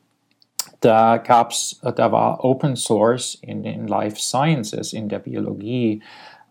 da 0.81 1.17
gab's, 1.17 1.81
da 1.83 2.13
war 2.13 2.45
Open 2.45 2.77
Source 2.77 3.37
in 3.37 3.63
den 3.63 3.87
Life 3.89 4.21
Sciences, 4.21 4.93
in 4.93 5.09
der 5.09 5.19
Biologie, 5.19 6.03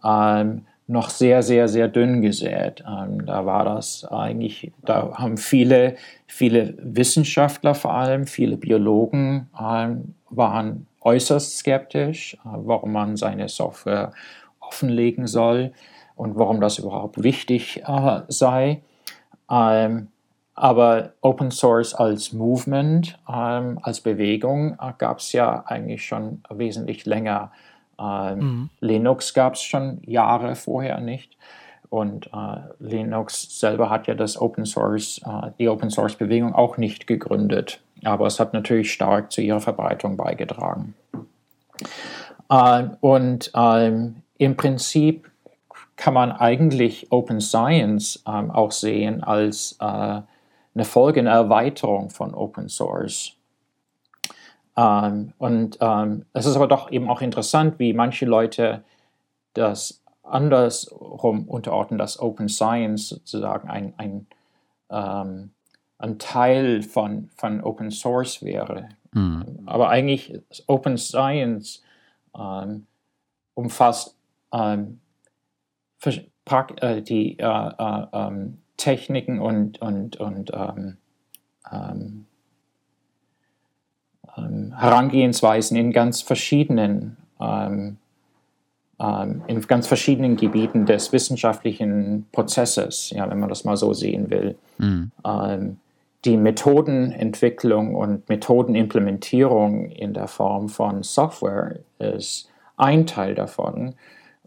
ähm, 0.03 0.65
noch 0.87 1.09
sehr, 1.09 1.41
sehr, 1.41 1.67
sehr 1.67 1.87
dünn 1.87 2.21
gesät. 2.21 2.83
Ähm, 2.87 3.25
da 3.25 3.45
war 3.45 3.65
das 3.65 4.05
eigentlich, 4.05 4.71
da 4.83 5.13
haben 5.15 5.37
viele, 5.37 5.95
viele 6.27 6.75
Wissenschaftler 6.77 7.73
vor 7.73 7.93
allem, 7.93 8.27
viele 8.27 8.57
Biologen 8.57 9.49
ähm, 9.59 10.15
waren 10.29 10.87
äußerst 11.01 11.57
skeptisch, 11.57 12.35
äh, 12.35 12.37
warum 12.43 12.91
man 12.91 13.17
seine 13.17 13.49
Software 13.49 14.11
offenlegen 14.59 15.27
soll 15.27 15.71
und 16.15 16.37
warum 16.37 16.61
das 16.61 16.79
überhaupt 16.79 17.23
wichtig 17.23 17.83
äh, 17.85 18.21
sei. 18.27 18.81
Ähm, 19.49 20.09
aber 20.55 21.13
Open 21.21 21.51
Source 21.51 21.93
als 21.93 22.31
Movement, 22.31 23.19
ähm, 23.27 23.79
als 23.81 24.01
Bewegung 24.01 24.77
äh, 24.79 24.93
gab 24.97 25.19
es 25.19 25.33
ja 25.33 25.63
eigentlich 25.65 26.05
schon 26.05 26.41
wesentlich 26.49 27.05
länger. 27.05 27.51
Ähm, 27.99 28.39
mhm. 28.39 28.69
Linux 28.79 29.33
gab 29.33 29.53
es 29.53 29.61
schon 29.61 30.01
Jahre 30.05 30.55
vorher 30.55 30.99
nicht. 30.99 31.37
Und 31.89 32.27
äh, 32.27 32.57
Linux 32.79 33.59
selber 33.59 33.89
hat 33.89 34.07
ja 34.07 34.15
das 34.15 34.39
Open 34.41 34.65
Source, 34.65 35.21
äh, 35.25 35.51
die 35.59 35.69
Open 35.69 35.89
Source 35.89 36.15
Bewegung 36.15 36.53
auch 36.53 36.77
nicht 36.77 37.07
gegründet. 37.07 37.81
Aber 38.03 38.27
es 38.27 38.39
hat 38.39 38.53
natürlich 38.53 38.91
stark 38.91 39.31
zu 39.31 39.41
ihrer 39.41 39.61
Verbreitung 39.61 40.17
beigetragen. 40.17 40.95
Äh, 42.49 42.83
und 42.99 43.51
ähm, 43.55 44.17
im 44.37 44.57
Prinzip 44.57 45.31
kann 45.95 46.13
man 46.13 46.31
eigentlich 46.31 47.11
Open 47.11 47.39
Science 47.39 48.23
ähm, 48.27 48.51
auch 48.51 48.71
sehen 48.71 49.23
als 49.23 49.77
äh, 49.79 49.85
eine 49.85 50.83
Folgenerweiterung 50.83 52.09
von 52.09 52.33
Open 52.33 52.67
Source. 52.67 53.34
Ähm, 54.77 55.33
und 55.37 55.77
ähm, 55.81 56.25
es 56.33 56.45
ist 56.45 56.55
aber 56.55 56.67
doch 56.67 56.91
eben 56.91 57.09
auch 57.09 57.21
interessant, 57.21 57.79
wie 57.79 57.93
manche 57.93 58.25
Leute 58.25 58.83
das 59.53 60.03
andersrum 60.23 61.47
unterordnen, 61.47 61.97
dass 61.97 62.19
Open 62.19 62.49
Science 62.49 63.09
sozusagen 63.09 63.69
ein, 63.69 63.93
ein, 63.97 64.27
ähm, 64.89 65.51
ein 65.97 66.19
Teil 66.19 66.81
von, 66.81 67.29
von 67.35 67.61
Open 67.61 67.91
Source 67.91 68.43
wäre. 68.43 68.89
Mhm. 69.13 69.63
Aber 69.65 69.89
eigentlich 69.89 70.41
Open 70.67 70.97
Science 70.97 71.83
ähm, 72.37 72.85
umfasst 73.53 74.17
ähm, 74.51 74.99
äh, 76.03 77.01
die 77.01 77.39
äh, 77.39 77.43
äh, 77.43 78.07
ähm, 78.13 78.57
Techniken 78.77 79.39
und, 79.39 79.81
und, 79.81 80.17
und 80.17 80.51
Herangehensweisen 84.35 85.77
in 85.77 85.91
ganz 85.91 86.21
verschiedenen 86.21 87.17
ähm, 87.39 87.97
ähm, 88.99 89.41
in 89.47 89.61
ganz 89.61 89.87
verschiedenen 89.87 90.37
Gebieten 90.37 90.85
des 90.85 91.11
wissenschaftlichen 91.11 92.27
Prozesses, 92.31 93.09
ja, 93.09 93.29
wenn 93.29 93.39
man 93.39 93.49
das 93.49 93.65
mal 93.65 93.77
so 93.77 93.93
sehen 93.93 94.29
will. 94.29 94.55
Mhm. 94.77 95.11
Ähm, 95.25 95.77
die 96.23 96.37
Methodenentwicklung 96.37 97.93
und 97.93 98.27
Methodenimplementierung 98.29 99.91
in 99.91 100.13
der 100.13 100.27
Form 100.27 100.69
von 100.69 101.03
Software 101.03 101.79
ist 101.99 102.49
ein 102.77 103.05
Teil 103.05 103.35
davon. 103.35 103.95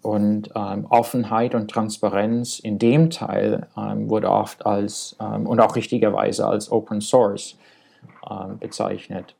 Und 0.00 0.50
ähm, 0.54 0.86
Offenheit 0.88 1.54
und 1.54 1.70
Transparenz 1.70 2.58
in 2.60 2.78
dem 2.78 3.10
Teil 3.10 3.66
ähm, 3.76 4.08
wurde 4.08 4.30
oft 4.30 4.64
als 4.64 5.16
ähm, 5.20 5.46
und 5.46 5.60
auch 5.60 5.76
richtigerweise 5.76 6.46
als 6.46 6.70
Open 6.70 7.00
Source 7.00 7.58
ähm, 8.30 8.58
bezeichnet. 8.58 9.34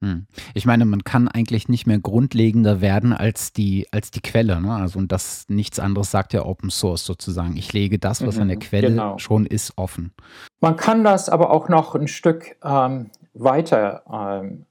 Hm. 0.00 0.26
Ich 0.54 0.64
meine, 0.64 0.84
man 0.84 1.02
kann 1.02 1.26
eigentlich 1.26 1.68
nicht 1.68 1.86
mehr 1.86 1.98
grundlegender 1.98 2.80
werden 2.80 3.12
als 3.12 3.52
die, 3.52 3.86
als 3.90 4.10
die 4.10 4.20
Quelle. 4.20 4.60
Ne? 4.60 4.72
Also, 4.72 4.98
und 4.98 5.10
das 5.10 5.46
nichts 5.48 5.80
anderes 5.80 6.10
sagt 6.10 6.32
ja 6.32 6.44
Open 6.44 6.70
Source 6.70 7.04
sozusagen. 7.04 7.56
Ich 7.56 7.72
lege 7.72 7.98
das, 7.98 8.24
was 8.24 8.36
mhm, 8.36 8.42
an 8.42 8.48
der 8.48 8.56
mhm, 8.58 8.62
Quelle 8.62 8.88
genau. 8.88 9.18
schon 9.18 9.44
ist, 9.44 9.76
offen. 9.76 10.12
Man 10.60 10.76
kann 10.76 11.02
das 11.02 11.28
aber 11.28 11.50
auch 11.50 11.68
noch 11.68 11.96
ein 11.96 12.06
Stück 12.06 12.56
ähm, 12.62 13.10
weiter, 13.34 14.02
ähm, 14.12 14.66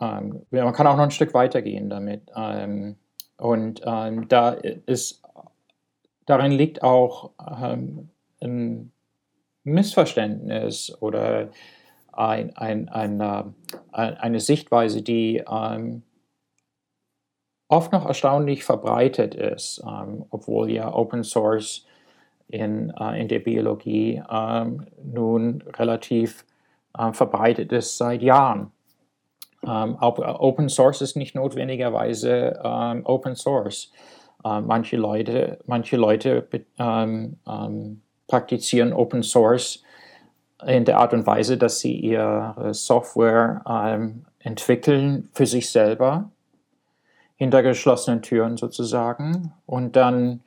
ähm, 0.00 0.42
man 0.50 0.72
kann 0.72 0.86
auch 0.86 0.96
noch 0.96 1.04
ein 1.04 1.10
Stück 1.10 1.34
weitergehen 1.34 1.90
damit. 1.90 2.22
Ähm, 2.36 2.96
und 3.38 3.82
ähm, 3.84 4.28
da 4.28 4.50
ist, 4.50 5.22
darin 6.26 6.52
liegt 6.52 6.82
auch 6.82 7.30
ähm, 7.60 8.10
ein 8.42 8.92
Missverständnis 9.64 10.96
oder 11.00 11.48
ein, 12.16 12.56
ein, 12.56 12.88
ein, 12.88 13.20
äh, 13.20 13.44
eine 13.92 14.40
Sichtweise, 14.40 15.02
die 15.02 15.42
ähm, 15.48 16.02
oft 17.68 17.92
noch 17.92 18.06
erstaunlich 18.06 18.64
verbreitet 18.64 19.34
ist, 19.34 19.82
ähm, 19.86 20.24
obwohl 20.30 20.70
ja 20.70 20.92
Open 20.92 21.24
Source 21.24 21.84
in, 22.48 22.90
äh, 22.90 23.20
in 23.20 23.28
der 23.28 23.40
Biologie 23.40 24.22
ähm, 24.30 24.86
nun 25.02 25.62
relativ 25.76 26.44
äh, 26.96 27.12
verbreitet 27.12 27.72
ist 27.72 27.98
seit 27.98 28.22
Jahren. 28.22 28.72
Open 29.62 30.68
Source 30.68 31.00
ist 31.00 31.16
nicht 31.16 31.34
notwendigerweise 31.34 32.60
Open 33.04 33.34
Source. 33.34 33.90
Manche 34.44 34.96
Leute, 34.96 35.58
manche 35.66 35.96
Leute 35.96 36.46
praktizieren 38.28 38.92
Open 38.92 39.24
Source 39.24 39.82
in 40.64 40.84
der 40.84 40.98
Art 40.98 41.12
und 41.12 41.26
Weise, 41.26 41.58
dass 41.58 41.80
sie 41.80 41.94
ihre 41.94 42.72
Software 42.72 43.62
ähm, 43.68 44.24
entwickeln 44.38 45.28
für 45.34 45.46
sich 45.46 45.70
selber, 45.70 46.30
hinter 47.36 47.62
geschlossenen 47.62 48.22
Türen 48.22 48.56
sozusagen. 48.56 49.52
Und 49.66 49.96
dann, 49.96 50.40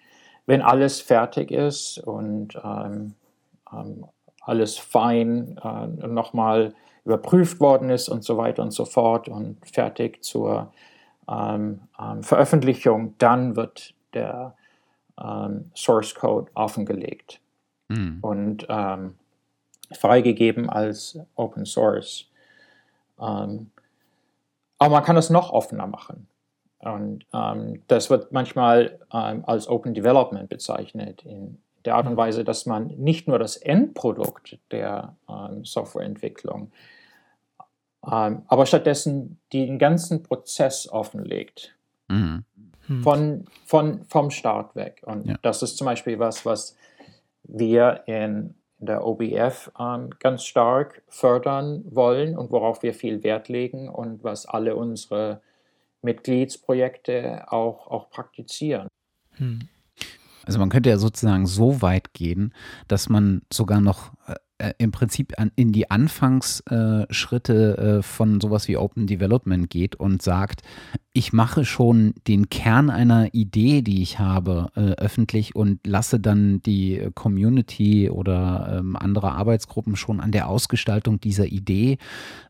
wenn 0.46 0.62
alles 0.62 1.02
fertig 1.02 1.52
ist 1.52 2.00
und 2.00 2.60
ähm, 2.64 3.14
ähm, 3.72 4.06
alles 4.42 4.78
fein 4.78 5.60
äh, 5.64 6.08
nochmal 6.08 6.74
überprüft 7.06 7.60
worden 7.60 7.90
ist 7.90 8.10
und 8.10 8.24
so 8.24 8.38
weiter 8.38 8.64
und 8.64 8.72
so 8.72 8.86
fort 8.86 9.30
und 9.30 9.58
fertig 9.66 10.24
zur 10.24 10.72
ähm, 11.30 11.82
ähm, 12.00 12.24
Veröffentlichung, 12.24 13.14
dann 13.20 13.56
wird 13.56 13.94
der 14.14 14.56
ähm, 15.22 15.72
Source 15.76 16.16
Code 16.16 16.50
offengelegt 16.56 17.42
mhm. 17.90 18.20
und 18.22 18.68
freigegeben 19.92 20.70
als 20.70 21.20
Open 21.36 21.66
Source. 21.66 22.26
Ähm, 23.20 23.72
aber 24.78 24.96
man 24.96 25.04
kann 25.04 25.18
es 25.18 25.30
noch 25.30 25.52
offener 25.52 25.88
machen. 25.88 26.28
Und 26.80 27.26
ähm, 27.34 27.84
das 27.88 28.10
wird 28.10 28.32
manchmal 28.32 29.00
als 29.10 29.68
Open 29.68 29.94
Development 29.94 30.48
bezeichnet, 30.48 31.24
in 31.24 31.58
der 31.84 31.96
Art 31.96 32.08
und 32.08 32.16
Weise, 32.16 32.46
dass 32.46 32.66
man 32.66 32.88
nicht 32.88 33.28
nur 33.28 33.38
das 33.38 33.58
Endprodukt 33.58 34.58
der 34.72 35.16
Softwareentwicklung 35.64 36.72
ähm, 38.06 38.44
aber 38.48 38.66
stattdessen 38.66 39.40
den 39.52 39.78
ganzen 39.78 40.24
Prozess 40.24 40.88
offenlegt. 40.90 41.76
Mhm. 42.08 42.46
Hm. 42.88 43.04
Von, 43.04 43.46
von, 43.66 44.06
vom 44.06 44.32
Start 44.32 44.76
weg. 44.76 45.02
Und 45.06 45.28
ja. 45.28 45.36
das 45.42 45.62
ist 45.62 45.78
zum 45.78 45.86
Beispiel 45.86 46.18
was, 46.18 46.46
was 46.46 46.76
wir 47.44 48.04
in, 48.08 48.56
in 48.80 48.86
der 48.86 49.06
OBF 49.06 49.72
ähm, 49.80 50.10
ganz 50.20 50.44
stark 50.44 51.04
fördern 51.08 51.84
wollen 51.90 52.38
und 52.38 52.52
worauf 52.52 52.82
wir 52.84 52.94
viel 52.94 53.24
Wert 53.24 53.50
legen 53.50 53.90
und 53.90 54.24
was 54.24 54.46
alle 54.46 54.76
unsere 54.76 55.42
Mitgliedsprojekte 56.02 57.52
auch, 57.52 57.88
auch 57.88 58.10
praktizieren. 58.10 58.88
Hm. 59.32 59.68
Also 60.46 60.60
man 60.60 60.70
könnte 60.70 60.90
ja 60.90 60.98
sozusagen 60.98 61.46
so 61.46 61.82
weit 61.82 62.14
gehen, 62.14 62.54
dass 62.88 63.10
man 63.10 63.42
sogar 63.52 63.82
noch 63.82 64.14
äh, 64.60 64.74
im 64.78 64.92
Prinzip 64.92 65.34
an, 65.38 65.52
in 65.56 65.72
die 65.72 65.90
Anfangsschritte 65.90 67.78
äh, 67.78 68.02
von 68.04 68.40
sowas 68.40 68.68
wie 68.68 68.78
Open 68.78 69.08
Development 69.08 69.70
geht 69.70 69.96
und 69.96 70.22
sagt, 70.22 70.62
ich 71.12 71.34
mache 71.34 71.66
schon 71.66 72.14
den 72.28 72.50
Kern 72.50 72.90
einer 72.90 73.34
Idee, 73.34 73.82
die 73.82 74.02
ich 74.02 74.20
habe, 74.20 74.70
äh, 74.76 74.92
öffentlich 74.92 75.56
und 75.56 75.86
lasse 75.88 76.20
dann 76.20 76.62
die 76.64 77.10
Community 77.16 78.10
oder 78.10 78.80
ähm, 78.80 78.96
andere 78.96 79.32
Arbeitsgruppen 79.32 79.96
schon 79.96 80.20
an 80.20 80.32
der 80.32 80.48
Ausgestaltung 80.48 81.20
dieser 81.20 81.48
Idee 81.48 81.98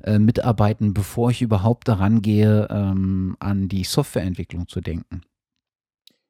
äh, 0.03 0.19
mitarbeiten, 0.19 0.93
bevor 0.93 1.31
ich 1.31 1.41
überhaupt 1.41 1.87
daran 1.87 2.21
gehe, 2.21 2.67
ähm, 2.69 3.37
an 3.39 3.69
die 3.69 3.83
Softwareentwicklung 3.85 4.67
zu 4.67 4.81
denken. 4.81 5.21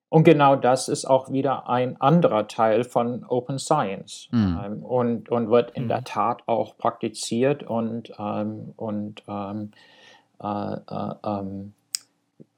Und 0.09 0.23
genau 0.23 0.55
das 0.55 0.87
ist 0.87 1.05
auch 1.05 1.31
wieder 1.31 1.69
ein 1.69 2.01
anderer 2.01 2.47
Teil 2.47 2.83
von 2.83 3.23
Open 3.27 3.59
Science 3.59 4.27
mhm. 4.31 4.59
ähm, 4.63 4.83
und, 4.83 5.29
und 5.29 5.51
wird 5.51 5.71
in 5.71 5.83
mhm. 5.83 5.89
der 5.89 6.03
Tat 6.03 6.41
auch 6.47 6.77
praktiziert 6.77 7.61
und, 7.63 8.11
ähm, 8.17 8.73
und 8.75 9.21
ähm, 9.27 9.71
äh, 10.41 10.73
äh, 10.73 11.13
ähm, 11.23 11.73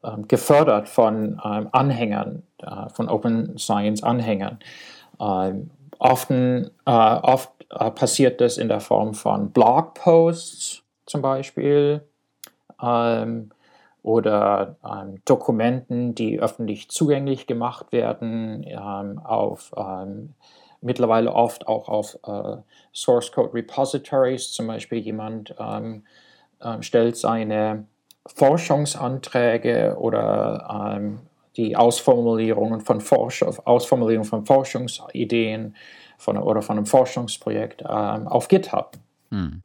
ähm, 0.03 0.27
gefördert 0.27 0.87
von 0.87 1.41
ähm, 1.43 1.67
Anhängern, 1.71 2.43
äh, 2.59 2.89
von 2.89 3.09
Open 3.09 3.57
Science 3.57 4.01
Anhängern. 4.01 4.59
oft, 5.17 6.31
äh, 6.31 6.69
oft 6.85 7.51
äh, 7.69 7.91
passiert 7.91 8.39
das 8.39 8.57
in 8.57 8.69
der 8.69 8.79
Form 8.79 9.13
von 9.13 9.51
Blogposts 9.51 10.83
zum 11.05 11.21
Beispiel. 11.21 12.01
Ähm, 12.81 13.51
oder 14.03 14.77
ähm, 14.83 15.21
Dokumenten, 15.25 16.15
die 16.15 16.39
öffentlich 16.39 16.89
zugänglich 16.89 17.47
gemacht 17.47 17.91
werden, 17.91 18.65
ähm, 18.67 19.19
auf 19.23 19.71
ähm, 19.77 20.33
mittlerweile 20.81 21.31
oft 21.33 21.67
auch 21.67 21.87
auf 21.87 22.17
äh, 22.25 22.57
Source 22.93 23.31
Code 23.31 23.53
Repositories. 23.53 24.51
Zum 24.51 24.67
Beispiel 24.67 24.99
jemand 24.99 25.53
ähm, 25.59 26.03
äh, 26.59 26.81
stellt 26.81 27.15
seine 27.17 27.85
Forschungsanträge 28.25 29.95
oder 29.99 30.95
ähm, 30.95 31.19
die 31.57 31.75
Ausformulierungen 31.75 32.81
von, 32.81 33.01
Forsch 33.01 33.43
Ausformulierung 33.43 34.25
von 34.25 34.45
Forschungsideen 34.45 35.75
von, 36.17 36.37
oder 36.37 36.61
von 36.61 36.77
einem 36.77 36.85
Forschungsprojekt 36.85 37.81
ähm, 37.81 38.27
auf 38.27 38.47
GitHub. 38.47 38.93
Hm 39.29 39.61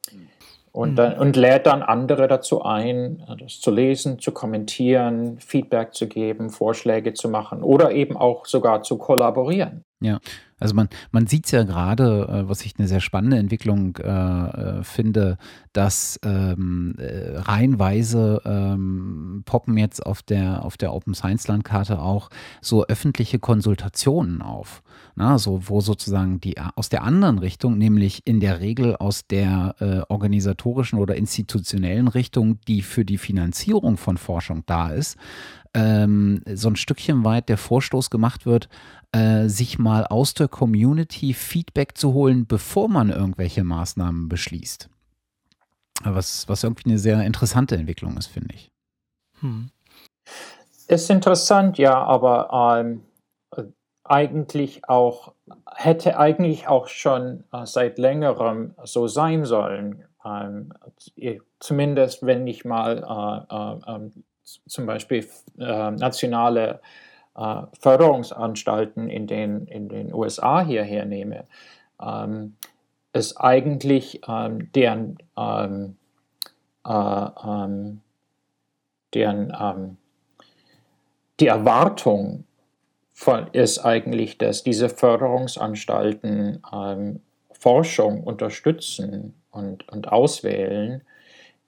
und, 0.77 0.91
mhm. 0.93 0.97
dann, 0.97 1.19
und 1.19 1.37
lädt 1.37 1.67
dann 1.67 1.83
andere 1.83 2.29
dazu 2.29 2.63
ein, 2.63 3.23
das 3.41 3.61
zu 3.61 3.71
lesen, 3.71 4.19
zu 4.19 4.31
kommentieren, 4.31 5.39
Feedback 5.41 5.95
zu 5.95 6.07
geben, 6.07 6.51
Vorschläge 6.51 7.15
zu 7.15 7.31
machen 7.31 7.63
oder 7.63 7.93
eben 7.93 8.17
auch 8.17 8.45
sogar 8.45 8.83
zu 8.83 8.99
kollaborieren. 8.99 9.83
Ja, 10.01 10.19
also 10.59 10.75
man, 10.75 10.89
man 11.11 11.27
sieht 11.27 11.47
es 11.47 11.51
ja 11.51 11.65
gerade, 11.65 12.29
äh, 12.29 12.49
was 12.49 12.65
ich 12.65 12.75
eine 12.79 12.89
sehr 12.89 13.01
spannende 13.01 13.37
Entwicklung 13.37 13.97
äh, 13.97 14.09
äh, 14.09 14.83
finde, 14.85 15.37
dass 15.73 16.19
ähm, 16.25 16.95
äh, 16.99 17.37
reihenweise 17.37 18.41
ähm, 18.45 19.43
poppen 19.45 19.77
jetzt 19.77 20.05
auf 20.05 20.23
der, 20.23 20.65
auf 20.65 20.79
der 20.79 20.95
Open 20.95 21.15
Science 21.15 21.47
Landkarte 21.49 22.01
auch 22.01 22.31
so 22.63 22.87
öffentliche 22.87 23.39
Konsultationen 23.39 24.41
auf. 24.41 24.83
Na, 25.15 25.39
so, 25.39 25.69
wo 25.69 25.81
sozusagen 25.81 26.41
die 26.41 26.57
aus 26.59 26.91
der 26.91 27.03
anderen 27.03 27.39
Richtung, 27.39 27.79
nämlich 27.79 28.23
in 28.27 28.41
der 28.41 28.61
Regel 28.61 28.97
aus 28.97 29.27
der 29.27 29.75
äh, 29.81 30.13
organisatorischen 30.13 30.99
oder 30.99 31.17
institutionellen 31.17 32.09
Richtung, 32.09 32.61
die 32.69 32.83
für 32.83 33.05
die 33.05 33.17
Finanzierung 33.17 33.97
von 33.97 34.19
Forschung 34.19 34.63
da 34.67 34.91
ist, 34.91 35.17
ähm, 35.77 36.43
so 36.55 36.69
ein 36.69 36.77
Stückchen 36.77 37.23
weit 37.23 37.51
der 37.51 37.59
Vorstoß 37.59 38.09
gemacht 38.09 38.47
wird, 38.47 38.71
äh, 39.13 39.47
sich 39.49 39.79
mal 39.79 40.07
aus 40.07 40.33
der 40.33 40.49
Community 40.49 41.35
Feedback 41.35 41.99
zu 41.99 42.15
holen, 42.15 42.47
bevor 42.47 42.89
man 42.89 43.11
irgendwelche 43.11 43.63
Maßnahmen 43.63 44.29
beschließt. 44.29 44.89
Was, 46.03 46.49
was 46.49 46.65
irgendwie 46.65 46.91
eine 46.91 46.99
sehr 46.99 47.23
interessante 47.23 47.77
Entwicklung 47.77 48.17
ist, 48.17 48.27
finde 48.27 48.55
ich. 48.55 48.71
Hm. 49.41 49.71
Ist 50.89 51.11
interessant, 51.11 51.79
ja, 51.79 52.03
aber 52.03 52.79
ähm, 52.81 53.03
eigentlich 54.05 54.89
auch, 54.89 55.35
hätte 55.75 56.19
eigentlich 56.19 56.69
auch 56.69 56.89
schon 56.89 57.45
äh, 57.53 57.67
seit 57.67 57.99
längerem 57.99 58.75
so 58.85 59.09
sein 59.09 59.45
sollen. 59.45 60.05
Ähm, 60.25 60.73
zumindest 61.61 62.25
wenn 62.25 62.47
ich 62.47 62.65
mal 62.65 62.99
äh, 62.99 63.55
äh, 63.55 63.95
ähm, 63.95 64.25
zum 64.67 64.87
Beispiel 64.87 65.27
äh, 65.59 65.91
nationale 65.91 66.81
äh, 67.37 67.63
Förderungsanstalten 67.79 69.09
in 69.09 69.27
den, 69.27 69.67
in 69.67 69.89
den 69.89 70.15
USA 70.15 70.65
hierher 70.65 71.05
nehme, 71.05 71.45
ähm, 72.01 72.57
ist 73.13 73.37
eigentlich 73.37 74.21
ähm, 74.29 74.71
deren, 74.73 75.19
ähm, 75.37 75.97
äh, 76.87 76.93
ähm, 76.93 78.01
deren 79.15 79.57
ähm, 79.59 79.97
die 81.41 81.49
Erwartung 81.49 82.45
von, 83.13 83.49
ist 83.53 83.79
eigentlich, 83.79 84.39
dass 84.39 84.63
diese 84.63 84.89
Förderungsanstalten 84.89 86.63
ähm, 86.73 87.21
Forschung 87.53 88.23
unterstützen 88.23 89.35
und, 89.51 89.89
und 89.89 90.13
auswählen, 90.13 91.03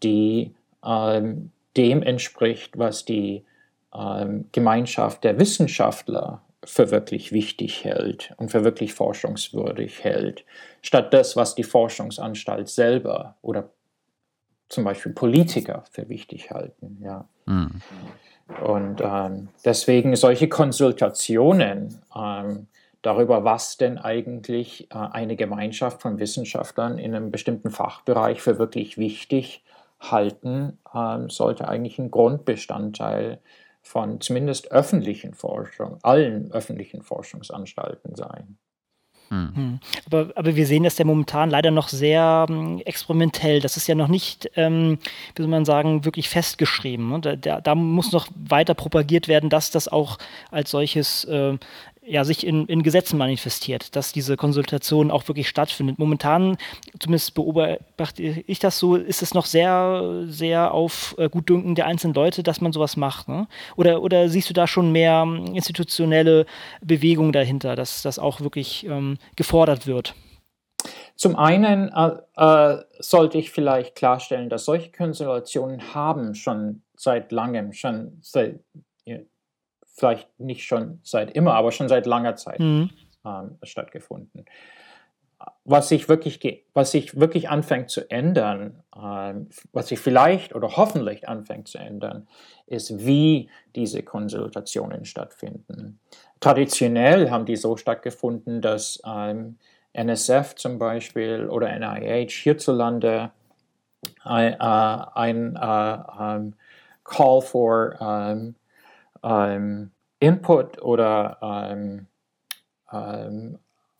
die 0.02 0.54
ähm, 0.84 1.50
dem 1.76 2.02
entspricht, 2.02 2.78
was 2.78 3.04
die 3.04 3.44
ähm, 3.94 4.46
Gemeinschaft 4.52 5.24
der 5.24 5.38
Wissenschaftler 5.38 6.42
für 6.64 6.90
wirklich 6.90 7.32
wichtig 7.32 7.84
hält 7.84 8.34
und 8.36 8.50
für 8.50 8.64
wirklich 8.64 8.92
forschungswürdig 8.92 10.02
hält, 10.02 10.44
statt 10.82 11.14
das, 11.14 11.36
was 11.36 11.54
die 11.54 11.62
Forschungsanstalt 11.62 12.68
selber 12.68 13.36
oder 13.42 13.70
zum 14.68 14.84
Beispiel 14.84 15.12
Politiker 15.12 15.84
für 15.90 16.08
wichtig 16.08 16.50
halten. 16.50 16.98
Ja. 17.02 17.26
Mhm. 17.46 17.80
Und 18.64 19.00
ähm, 19.02 19.48
deswegen 19.64 20.16
solche 20.16 20.48
Konsultationen 20.48 22.00
ähm, 22.14 22.66
darüber, 23.02 23.44
was 23.44 23.76
denn 23.76 23.98
eigentlich 23.98 24.90
äh, 24.90 24.96
eine 24.96 25.36
Gemeinschaft 25.36 26.02
von 26.02 26.18
Wissenschaftlern 26.18 26.98
in 26.98 27.14
einem 27.14 27.30
bestimmten 27.30 27.70
Fachbereich 27.70 28.40
für 28.40 28.58
wirklich 28.58 28.98
wichtig 28.98 29.62
halten, 30.00 30.78
ähm, 30.94 31.30
sollte 31.30 31.68
eigentlich 31.68 31.98
ein 31.98 32.10
Grundbestandteil 32.10 33.40
von 33.82 34.20
zumindest 34.20 34.70
öffentlichen 34.70 35.34
Forschung, 35.34 35.98
allen 36.02 36.52
öffentlichen 36.52 37.02
Forschungsanstalten 37.02 38.14
sein. 38.14 38.58
Hm. 39.30 39.52
hm. 39.54 39.80
Aber, 40.06 40.32
aber 40.36 40.56
wir 40.56 40.66
sehen 40.66 40.84
das 40.84 40.96
ja 40.98 41.04
momentan 41.04 41.50
leider 41.50 41.70
noch 41.70 41.88
sehr 41.88 42.46
ähm, 42.48 42.80
experimentell. 42.84 43.60
Das 43.60 43.76
ist 43.76 43.86
ja 43.86 43.94
noch 43.94 44.08
nicht, 44.08 44.50
ähm, 44.56 44.98
wie 45.34 45.42
soll 45.42 45.50
man 45.50 45.64
sagen, 45.64 46.04
wirklich 46.04 46.28
festgeschrieben. 46.28 47.08
Ne? 47.10 47.20
Da, 47.20 47.36
da, 47.36 47.60
da, 47.60 47.74
muss 47.74 48.12
noch 48.12 48.28
weiter 48.34 48.74
propagiert 48.74 49.28
werden, 49.28 49.50
dass 49.50 49.70
das 49.70 49.88
auch 49.88 50.18
als 50.50 50.70
solches 50.70 51.24
äh, 51.24 51.58
ja, 52.08 52.24
sich 52.24 52.46
in, 52.46 52.66
in 52.66 52.82
Gesetzen 52.82 53.18
manifestiert, 53.18 53.94
dass 53.94 54.12
diese 54.12 54.36
Konsultation 54.36 55.10
auch 55.10 55.28
wirklich 55.28 55.48
stattfindet. 55.48 55.98
Momentan, 55.98 56.56
zumindest 56.98 57.34
beobachte 57.34 58.22
ich 58.22 58.58
das 58.58 58.78
so, 58.78 58.96
ist 58.96 59.22
es 59.22 59.34
noch 59.34 59.46
sehr, 59.46 60.24
sehr 60.26 60.72
auf 60.72 61.14
äh, 61.18 61.28
Gutdünken 61.28 61.74
der 61.74 61.86
einzelnen 61.86 62.14
Leute, 62.14 62.42
dass 62.42 62.60
man 62.60 62.72
sowas 62.72 62.96
macht. 62.96 63.28
Ne? 63.28 63.46
Oder, 63.76 64.02
oder 64.02 64.28
siehst 64.28 64.48
du 64.48 64.54
da 64.54 64.66
schon 64.66 64.92
mehr 64.92 65.24
ähm, 65.26 65.54
institutionelle 65.54 66.46
Bewegung 66.80 67.32
dahinter, 67.32 67.76
dass 67.76 68.02
das 68.02 68.18
auch 68.18 68.40
wirklich 68.40 68.86
ähm, 68.86 69.18
gefordert 69.36 69.86
wird? 69.86 70.14
Zum 71.16 71.36
einen 71.36 71.88
äh, 71.92 72.12
äh, 72.36 72.82
sollte 73.00 73.38
ich 73.38 73.50
vielleicht 73.50 73.96
klarstellen, 73.96 74.48
dass 74.48 74.64
solche 74.64 74.92
Konstellationen 74.92 75.94
haben 75.94 76.34
schon 76.34 76.82
seit 76.96 77.32
langem, 77.32 77.72
schon 77.72 78.18
seit, 78.22 78.60
vielleicht 79.98 80.28
nicht 80.38 80.64
schon 80.64 81.00
seit 81.02 81.32
immer, 81.32 81.54
aber 81.54 81.72
schon 81.72 81.88
seit 81.88 82.06
langer 82.06 82.36
Zeit 82.36 82.60
mhm. 82.60 82.90
ähm, 83.24 83.58
stattgefunden. 83.62 84.44
Was 85.64 85.88
sich 85.88 86.08
wirklich, 86.08 86.64
was 86.74 86.90
sich 86.90 87.18
wirklich 87.18 87.48
anfängt 87.48 87.90
zu 87.90 88.10
ändern, 88.10 88.82
ähm, 88.96 89.48
was 89.72 89.88
sich 89.88 89.98
vielleicht 89.98 90.54
oder 90.54 90.76
hoffentlich 90.76 91.28
anfängt 91.28 91.68
zu 91.68 91.78
ändern, 91.78 92.26
ist, 92.66 93.04
wie 93.06 93.48
diese 93.76 94.02
Konsultationen 94.02 95.04
stattfinden. 95.04 96.00
Traditionell 96.40 97.30
haben 97.30 97.44
die 97.44 97.56
so 97.56 97.76
stattgefunden, 97.76 98.60
dass 98.60 99.00
ähm, 99.06 99.58
NSF 99.92 100.54
zum 100.54 100.78
Beispiel 100.78 101.48
oder 101.48 101.76
NIH 101.76 102.30
hierzulande 102.30 103.30
ein, 104.22 104.54
uh, 104.54 105.10
ein 105.14 105.56
uh, 105.56 106.36
um, 106.36 106.54
Call 107.04 107.40
for 107.40 107.96
um, 108.00 108.54
um, 109.22 109.90
Input 110.20 110.82
oder 110.82 111.38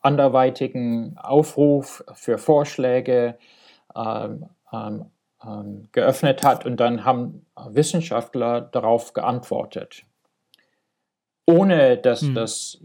anderweitigen 0.01 1.17
Aufruf 1.19 2.05
für 2.15 2.39
Vorschläge 2.39 3.39
geöffnet 5.93 6.43
hat 6.43 6.67
und 6.67 6.79
dann 6.79 7.05
haben 7.05 7.47
Wissenschaftler 7.69 8.61
darauf 8.61 9.13
geantwortet, 9.13 10.05
ohne 11.47 11.97
dass 11.97 12.23
hm. 12.23 12.35
das 12.35 12.81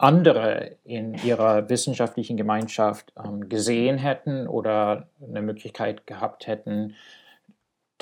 andere 0.00 0.76
in 0.84 1.14
ihrer 1.14 1.68
wissenschaftlichen 1.68 2.38
Gemeinschaft 2.38 3.12
ähm, 3.22 3.50
gesehen 3.50 3.98
hätten 3.98 4.48
oder 4.48 5.08
eine 5.20 5.42
Möglichkeit 5.42 6.06
gehabt 6.06 6.46
hätten, 6.46 6.94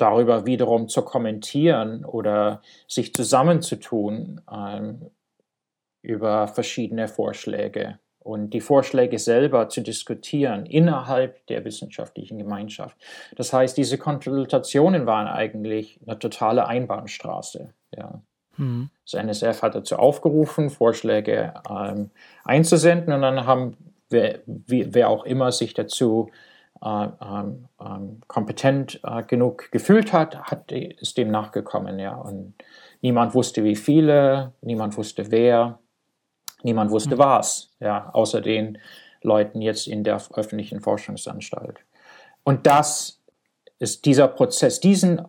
darüber 0.01 0.45
wiederum 0.45 0.87
zu 0.87 1.03
kommentieren 1.03 2.05
oder 2.05 2.61
sich 2.87 3.13
zusammenzutun 3.13 4.41
ähm, 4.51 5.11
über 6.01 6.47
verschiedene 6.47 7.07
Vorschläge 7.07 7.99
und 8.19 8.51
die 8.51 8.61
Vorschläge 8.61 9.19
selber 9.19 9.69
zu 9.69 9.81
diskutieren 9.81 10.65
innerhalb 10.65 11.45
der 11.47 11.65
wissenschaftlichen 11.65 12.37
Gemeinschaft. 12.37 12.97
Das 13.35 13.51
heißt, 13.51 13.77
diese 13.77 13.97
Konsultationen 13.97 15.05
waren 15.05 15.27
eigentlich 15.27 15.99
eine 16.05 16.17
totale 16.17 16.67
Einbahnstraße. 16.67 17.73
Ja. 17.95 18.21
Mhm. 18.55 18.89
Das 19.03 19.15
NSF 19.15 19.61
hat 19.61 19.75
dazu 19.75 19.97
aufgerufen, 19.97 20.69
Vorschläge 20.69 21.53
ähm, 21.69 22.11
einzusenden 22.45 23.13
und 23.13 23.21
dann 23.21 23.45
haben 23.45 23.75
wer, 24.09 24.39
wer 24.45 25.09
auch 25.09 25.25
immer 25.25 25.51
sich 25.51 25.73
dazu 25.73 26.29
äh, 26.29 26.48
kompetent 28.27 28.99
äh, 29.03 29.23
genug 29.23 29.69
gefühlt 29.71 30.13
hat, 30.13 30.37
hat, 30.43 30.71
ist 30.71 31.17
dem 31.17 31.29
nachgekommen. 31.31 31.99
Ja. 31.99 32.15
Und 32.15 32.53
niemand 33.01 33.33
wusste, 33.33 33.63
wie 33.63 33.75
viele, 33.75 34.53
niemand 34.61 34.95
wusste, 34.97 35.29
wer, 35.31 35.79
niemand 36.63 36.91
wusste 36.91 37.15
mhm. 37.15 37.19
was, 37.19 37.73
ja, 37.79 38.09
außer 38.11 38.41
den 38.41 38.77
Leuten 39.21 39.61
jetzt 39.61 39.87
in 39.87 40.03
der 40.03 40.21
öffentlichen 40.33 40.79
Forschungsanstalt. 40.79 41.79
Und 42.43 42.65
das 42.65 43.21
ist 43.79 44.05
dieser 44.05 44.27
Prozess, 44.27 44.79
diesen 44.79 45.21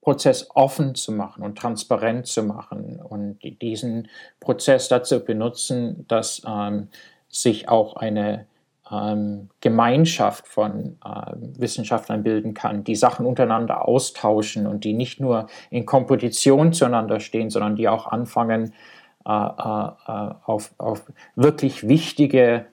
Prozess 0.00 0.48
offen 0.54 0.94
zu 0.94 1.12
machen 1.12 1.42
und 1.42 1.56
transparent 1.56 2.26
zu 2.26 2.42
machen 2.42 3.00
und 3.00 3.38
diesen 3.62 4.08
Prozess 4.38 4.88
dazu 4.88 5.24
benutzen, 5.24 6.04
dass 6.08 6.42
ähm, 6.46 6.88
sich 7.28 7.68
auch 7.68 7.96
eine 7.96 8.46
ähm, 8.90 9.48
Gemeinschaft 9.60 10.46
von 10.46 10.98
ähm, 11.04 11.52
Wissenschaftlern 11.58 12.22
bilden 12.22 12.54
kann, 12.54 12.84
die 12.84 12.96
Sachen 12.96 13.26
untereinander 13.26 13.88
austauschen 13.88 14.66
und 14.66 14.84
die 14.84 14.92
nicht 14.92 15.20
nur 15.20 15.46
in 15.70 15.86
Kompetition 15.86 16.72
zueinander 16.72 17.20
stehen, 17.20 17.50
sondern 17.50 17.76
die 17.76 17.88
auch 17.88 18.06
anfangen, 18.06 18.74
äh, 19.26 19.30
äh, 19.30 19.88
äh 20.06 20.34
auf, 20.44 20.74
auf 20.78 21.10
wirklich 21.34 21.88
wichtige 21.88 22.66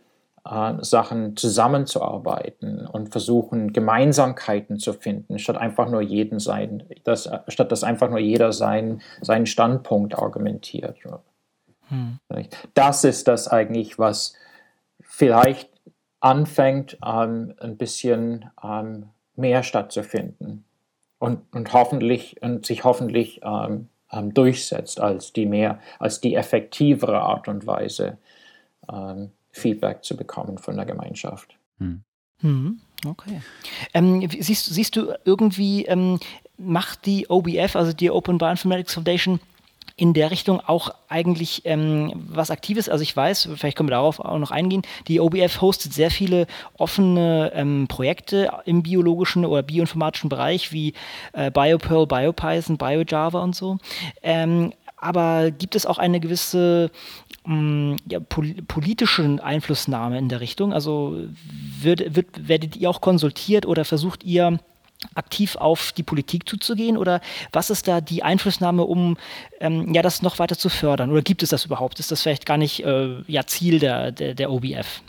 äh, 0.44 0.74
Sachen 0.82 1.38
zusammenzuarbeiten 1.38 2.88
und 2.88 3.12
versuchen, 3.12 3.72
Gemeinsamkeiten 3.72 4.80
zu 4.80 4.94
finden, 4.94 5.40
statt 5.40 5.58
einfach 5.58 5.90
nur 5.90 6.02
jeden 6.02 6.40
sein, 6.40 6.84
das, 7.04 7.30
statt 7.48 7.72
dass 7.72 7.84
einfach 7.84 8.10
nur 8.10 8.20
jeder 8.20 8.52
sein, 8.52 9.02
seinen 9.22 9.46
Standpunkt 9.46 10.18
argumentiert. 10.18 10.98
Hm. 11.88 12.18
Das 12.74 13.04
ist 13.04 13.28
das 13.28 13.48
eigentlich, 13.48 13.98
was 14.00 14.34
vielleicht 15.00 15.71
anfängt, 16.22 16.98
ähm, 17.06 17.54
ein 17.60 17.78
bisschen 17.78 18.50
ähm, 18.64 19.10
mehr 19.36 19.64
stattzufinden 19.64 20.64
und, 21.20 21.42
und 21.52 21.74
hoffentlich 21.74 22.42
und 22.42 22.66
sich 22.66 22.84
hoffentlich 22.84 23.42
ähm, 23.44 23.90
ähm 24.12 24.34
durchsetzt 24.34 25.00
als 25.00 25.34
die 25.34 25.46
mehr, 25.46 25.80
als 26.00 26.22
die 26.22 26.36
effektivere 26.36 27.20
Art 27.20 27.48
und 27.48 27.68
Weise, 27.68 28.18
ähm, 28.92 29.32
Feedback 29.52 30.04
zu 30.04 30.16
bekommen 30.16 30.58
von 30.58 30.76
der 30.78 30.86
Gemeinschaft. 30.86 31.58
Hm. 31.80 32.04
hm 32.40 32.82
okay. 33.06 33.42
Ähm, 33.94 34.28
siehst, 34.40 34.68
siehst 34.68 34.96
du 34.96 35.14
irgendwie, 35.26 35.86
ähm, 35.86 36.20
macht 36.58 37.06
die 37.06 37.30
OBF, 37.30 37.76
also 37.76 37.94
die 37.94 38.12
Open 38.12 38.38
Bioinformatics 38.38 38.94
Foundation, 38.94 39.40
in 39.96 40.14
der 40.14 40.32
Richtung 40.32 40.62
auch 40.62 40.90
eigentlich 41.10 41.62
ähm, 41.66 42.12
was 42.16 42.50
Aktives. 42.50 42.90
Also 42.90 43.04
ich 43.04 43.16
weiß, 43.16 43.50
vielleicht 43.56 43.78
können 43.78 43.90
wir 43.90 43.96
darauf 43.96 44.20
auch 44.20 44.40
noch 44.40 44.52
eingehen, 44.52 44.82
die 45.08 45.20
OBF 45.20 45.62
hostet 45.62 45.94
sehr 45.94 46.10
viele 46.10 46.48
offene 46.78 47.52
ähm, 47.54 47.88
Projekte 47.88 48.52
im 48.66 48.82
biologischen 48.84 49.46
oder 49.46 49.62
bioinformatischen 49.62 50.30
Bereich 50.30 50.72
wie 50.72 50.94
äh, 51.34 51.52
BioPearl, 51.52 52.08
BioPython, 52.08 52.78
BioJava 52.78 53.44
und 53.44 53.56
so. 53.56 53.78
Ähm, 54.24 54.74
aber 54.98 55.52
gibt 55.52 55.76
es 55.76 55.86
auch 55.86 55.98
eine 55.98 56.20
gewisse 56.20 56.92
mh, 57.46 57.98
ja, 58.10 58.20
pol 58.20 58.54
politischen 58.68 59.40
Einflussnahme 59.40 60.18
in 60.18 60.30
der 60.30 60.42
Richtung? 60.42 60.74
Also 60.74 61.18
wird, 61.82 62.16
wird, 62.16 62.48
werdet 62.48 62.76
ihr 62.76 62.90
auch 62.90 63.02
konsultiert 63.02 63.66
oder 63.66 63.84
versucht 63.84 64.24
ihr 64.24 64.60
aktiv 65.16 65.56
auf 65.56 65.92
die 65.92 66.04
Politik 66.04 66.48
zuzugehen 66.48 66.98
oder 66.98 67.22
was 67.52 67.70
ist 67.70 67.88
da 67.88 68.02
die 68.02 68.24
Einflussnahme, 68.24 68.84
um 68.84 69.18
ähm, 69.60 69.94
ja 69.94 70.02
das 70.02 70.22
noch 70.22 70.40
weiter 70.40 70.58
zu 70.58 70.70
fördern? 70.70 71.12
Oder 71.12 71.22
gibt 71.22 71.44
es 71.44 71.50
das 71.50 71.66
überhaupt? 71.66 72.00
Ist 72.00 72.12
das 72.12 72.22
vielleicht 72.22 72.46
gar 72.46 72.58
nicht 72.58 72.84
äh, 72.84 73.22
ja, 73.28 73.46
Ziel 73.46 73.80
der, 73.80 74.12
der, 74.12 74.34
der 74.34 74.52
OBF? 74.52 75.02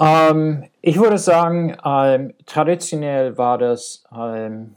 Ähm, 0.00 0.64
ich 0.80 0.98
würde 0.98 1.18
sagen, 1.18 1.76
ähm, 1.84 2.34
traditionell 2.46 3.36
war 3.36 3.58
das 3.58 4.04
ähm, 4.16 4.74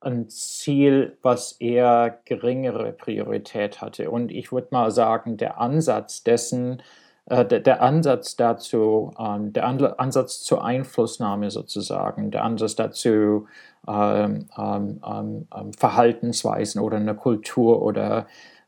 ein 0.00 0.28
Ziel, 0.28 1.16
was 1.22 1.52
eher 1.52 2.20
geringere 2.24 2.92
Priorität 2.92 3.80
hatte. 3.80 4.10
Und 4.10 4.30
ich 4.30 4.52
würde 4.52 4.68
mal 4.70 4.90
sagen, 4.90 5.36
der 5.36 5.60
Ansatz 5.60 6.22
dessen, 6.22 6.82
äh, 7.28 7.44
der, 7.44 7.60
der, 7.60 7.82
Ansatz 7.82 8.36
dazu, 8.36 9.12
ähm, 9.18 9.52
der 9.52 9.66
Ansatz 9.66 10.42
zur 10.42 10.64
Einflussnahme 10.64 11.50
sozusagen, 11.50 12.30
der 12.30 12.42
Ansatz 12.42 12.74
dazu, 12.74 13.46
ähm, 13.86 14.48
ähm, 14.56 15.00
ähm, 15.06 15.46
ähm 15.54 15.72
Verhaltensweisen 15.74 16.80
oder 16.80 16.96
eine 16.96 17.14
Kultur 17.14 17.82
oder 17.82 18.26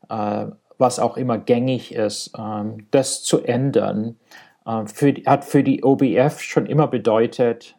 äh, 0.09 0.45
was 0.77 0.99
auch 0.99 1.17
immer 1.17 1.37
gängig 1.37 1.93
ist, 1.93 2.33
das 2.89 3.21
zu 3.21 3.43
ändern, 3.43 4.17
äh, 4.65 4.85
für, 4.87 5.13
hat 5.27 5.45
für 5.45 5.63
die 5.63 5.83
OBF 5.83 6.39
schon 6.39 6.65
immer 6.65 6.87
bedeutet, 6.87 7.75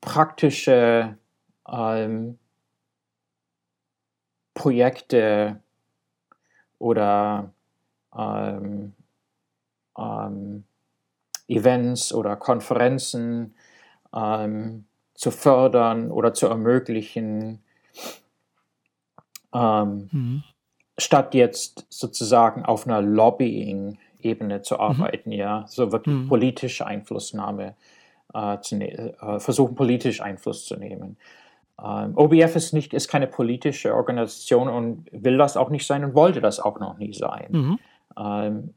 praktische 0.00 1.16
Projekte 4.54 5.60
oder 6.78 7.50
ähm, 8.16 8.92
ähm, 9.98 10.64
Events 11.48 12.12
oder 12.12 12.36
Konferenzen 12.36 13.54
ähm, 14.14 14.84
zu 15.14 15.30
fördern 15.30 16.10
oder 16.10 16.34
zu 16.34 16.46
ermöglichen, 16.46 17.62
ähm, 19.54 20.08
mhm. 20.12 20.44
statt 20.98 21.34
jetzt 21.34 21.86
sozusagen 21.88 22.64
auf 22.64 22.86
einer 22.86 23.00
Lobbying-Ebene 23.00 24.62
zu 24.62 24.74
mhm. 24.74 24.80
arbeiten, 24.80 25.30
mhm. 25.30 25.36
ja, 25.36 25.64
so 25.68 25.92
wirklich 25.92 26.14
mhm. 26.14 26.28
politische 26.28 26.86
Einflussnahme 26.86 27.74
äh, 28.34 28.60
zu 28.60 28.76
ne-, 28.76 29.14
äh, 29.20 29.40
versuchen, 29.40 29.74
politisch 29.74 30.20
Einfluss 30.20 30.66
zu 30.66 30.76
nehmen. 30.76 31.16
Ähm, 31.82 32.16
OBF 32.16 32.56
ist, 32.56 32.72
nicht, 32.72 32.94
ist 32.94 33.08
keine 33.08 33.26
politische 33.26 33.94
Organisation 33.94 34.68
und 34.68 35.06
will 35.12 35.36
das 35.36 35.56
auch 35.56 35.68
nicht 35.70 35.86
sein 35.86 36.04
und 36.04 36.14
wollte 36.14 36.40
das 36.40 36.58
auch 36.60 36.80
noch 36.80 36.96
nie 36.98 37.12
sein. 37.12 37.48
Mhm. 37.50 37.78
Ähm, 38.18 38.74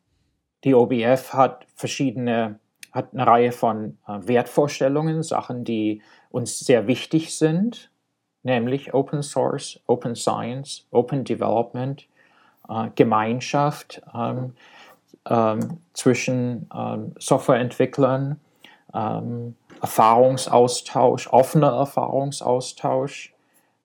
die 0.64 0.74
OBF 0.74 1.34
hat 1.34 1.66
verschiedene, 1.76 2.60
hat 2.92 3.14
eine 3.14 3.26
Reihe 3.26 3.52
von 3.52 3.98
äh, 4.08 4.20
Wertvorstellungen, 4.28 5.24
Sachen, 5.24 5.64
die 5.64 6.02
uns 6.30 6.60
sehr 6.60 6.88
wichtig 6.88 7.38
sind, 7.38 7.90
nämlich 8.44 8.94
Open 8.94 9.24
Source, 9.24 9.80
Open 9.88 10.16
Science, 10.16 10.86
Open 10.92 11.24
Development, 11.24 12.06
äh, 12.68 12.90
Gemeinschaft, 12.96 14.02
ähm, 14.14 14.54
ähm, 15.30 15.78
zwischen 15.94 16.70
ähm, 16.76 17.14
Softwareentwicklern, 17.18 18.40
ähm, 18.94 19.56
Erfahrungsaustausch, 19.82 21.28
offener 21.28 21.74
Erfahrungsaustausch, 21.74 23.34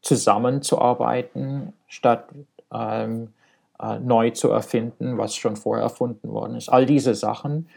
zusammenzuarbeiten, 0.02 1.72
statt 1.86 2.28
ähm, 2.72 3.32
äh, 3.80 3.98
neu 3.98 4.30
zu 4.30 4.50
erfinden, 4.50 5.18
was 5.18 5.34
schon 5.34 5.56
vorher 5.56 5.84
erfunden 5.84 6.30
worden 6.30 6.56
ist. 6.56 6.68
All 6.68 6.86
diese 6.86 7.14
Sachen. 7.14 7.68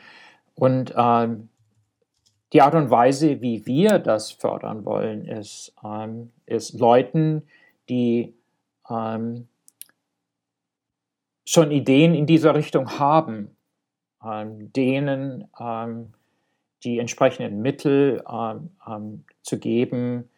Und 0.56 0.94
ähm, 0.98 1.50
die 2.54 2.62
Art 2.62 2.76
und 2.76 2.90
Weise, 2.90 3.42
wie 3.42 3.66
wir 3.66 4.00
das 4.00 4.32
fördern 4.32 4.86
wollen, 4.86 5.26
ist, 5.26 5.74
ähm, 5.84 6.32
ist 6.46 6.74
Leuten, 6.80 7.44
die 7.90 8.34
ähm, 8.90 9.48
schon 11.46 11.72
Ideen 11.72 12.14
in 12.14 12.26
dieser 12.26 12.56
Richtung 12.56 13.00
haben, 13.00 13.56
ähm, 14.24 14.72
denen 14.74 15.48
ähm, 15.60 16.14
die 16.84 17.00
entsprechenden 17.00 17.62
Mittel 17.62 18.24
ähm, 18.32 18.70
ähm, 18.88 19.24
zu 19.42 19.60
geben, 19.60 20.30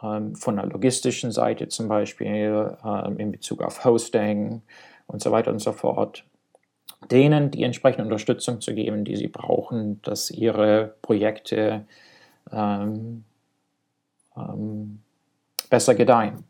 von 0.00 0.54
der 0.54 0.66
logistischen 0.66 1.32
Seite 1.32 1.66
zum 1.66 1.88
Beispiel, 1.88 2.76
in 3.18 3.32
Bezug 3.32 3.60
auf 3.64 3.84
Hosting 3.84 4.62
und 5.08 5.20
so 5.20 5.32
weiter 5.32 5.50
und 5.50 5.58
so 5.58 5.72
fort, 5.72 6.22
denen 7.10 7.50
die 7.50 7.62
entsprechende 7.62 8.04
Unterstützung 8.04 8.60
zu 8.60 8.74
geben, 8.74 9.04
die 9.04 9.16
sie 9.16 9.28
brauchen, 9.28 10.00
dass 10.02 10.30
ihre 10.30 10.94
Projekte 11.02 11.84
ähm, 12.52 13.24
ähm, 14.36 15.00
besser 15.70 15.94
gedeihen 15.94 16.44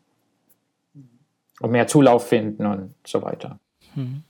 und 1.59 1.71
mehr 1.71 1.87
Zulauf 1.87 2.27
finden 2.27 2.65
und 2.65 2.95
so 3.05 3.21
weiter. 3.21 3.59
Hm. 3.93 4.23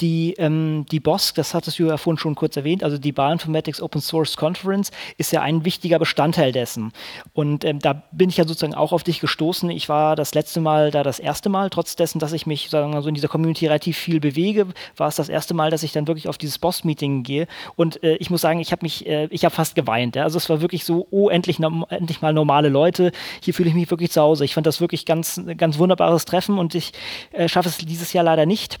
Die, 0.00 0.34
ähm, 0.38 0.86
die 0.90 1.00
BOSC, 1.00 1.34
das 1.34 1.54
hattest 1.54 1.78
du 1.78 1.86
ja 1.86 1.96
vorhin 1.96 2.18
schon 2.18 2.34
kurz 2.34 2.56
erwähnt, 2.56 2.84
also 2.84 2.98
die 2.98 3.12
Bioinformatics 3.12 3.80
Open 3.80 4.00
Source 4.00 4.36
Conference 4.36 4.90
ist 5.18 5.32
ja 5.32 5.42
ein 5.42 5.64
wichtiger 5.64 5.98
Bestandteil 5.98 6.52
dessen. 6.52 6.92
Und 7.32 7.64
ähm, 7.64 7.78
da 7.78 8.02
bin 8.12 8.28
ich 8.28 8.36
ja 8.36 8.46
sozusagen 8.46 8.74
auch 8.74 8.92
auf 8.92 9.04
dich 9.04 9.20
gestoßen. 9.20 9.70
Ich 9.70 9.88
war 9.88 10.16
das 10.16 10.34
letzte 10.34 10.60
Mal 10.60 10.90
da 10.90 11.02
das 11.02 11.18
erste 11.18 11.48
Mal, 11.48 11.70
trotz 11.70 11.96
dessen, 11.96 12.18
dass 12.18 12.32
ich 12.32 12.46
mich 12.46 12.70
sagen 12.70 12.92
wir, 12.92 13.02
so 13.02 13.08
in 13.08 13.14
dieser 13.14 13.28
Community 13.28 13.66
relativ 13.66 13.96
viel 13.96 14.20
bewege, 14.20 14.66
war 14.96 15.08
es 15.08 15.16
das 15.16 15.28
erste 15.28 15.54
Mal, 15.54 15.70
dass 15.70 15.82
ich 15.82 15.92
dann 15.92 16.06
wirklich 16.06 16.28
auf 16.28 16.38
dieses 16.38 16.58
BOSC-Meeting 16.58 17.22
gehe. 17.22 17.46
Und 17.76 18.02
äh, 18.02 18.16
ich 18.16 18.30
muss 18.30 18.40
sagen, 18.40 18.60
ich 18.60 18.72
habe 18.72 18.84
mich, 18.84 19.06
äh, 19.06 19.28
ich 19.30 19.44
habe 19.44 19.54
fast 19.54 19.74
geweint. 19.74 20.16
Ja? 20.16 20.24
Also 20.24 20.38
es 20.38 20.48
war 20.48 20.60
wirklich 20.60 20.84
so, 20.84 21.06
oh, 21.10 21.28
endlich, 21.28 21.58
endlich 21.60 22.22
mal 22.22 22.32
normale 22.32 22.68
Leute. 22.68 23.12
Hier 23.42 23.54
fühle 23.54 23.68
ich 23.68 23.74
mich 23.74 23.90
wirklich 23.90 24.10
zu 24.10 24.20
Hause. 24.20 24.44
Ich 24.44 24.54
fand 24.54 24.66
das 24.66 24.80
wirklich 24.80 25.06
ganz, 25.06 25.40
ganz 25.56 25.78
wunderbares 25.78 26.24
Treffen 26.24 26.58
und 26.58 26.74
ich 26.74 26.92
äh, 27.32 27.48
schaffe 27.48 27.68
es 27.68 27.78
dieses 27.78 28.12
Jahr 28.12 28.24
leider 28.24 28.46
nicht 28.46 28.78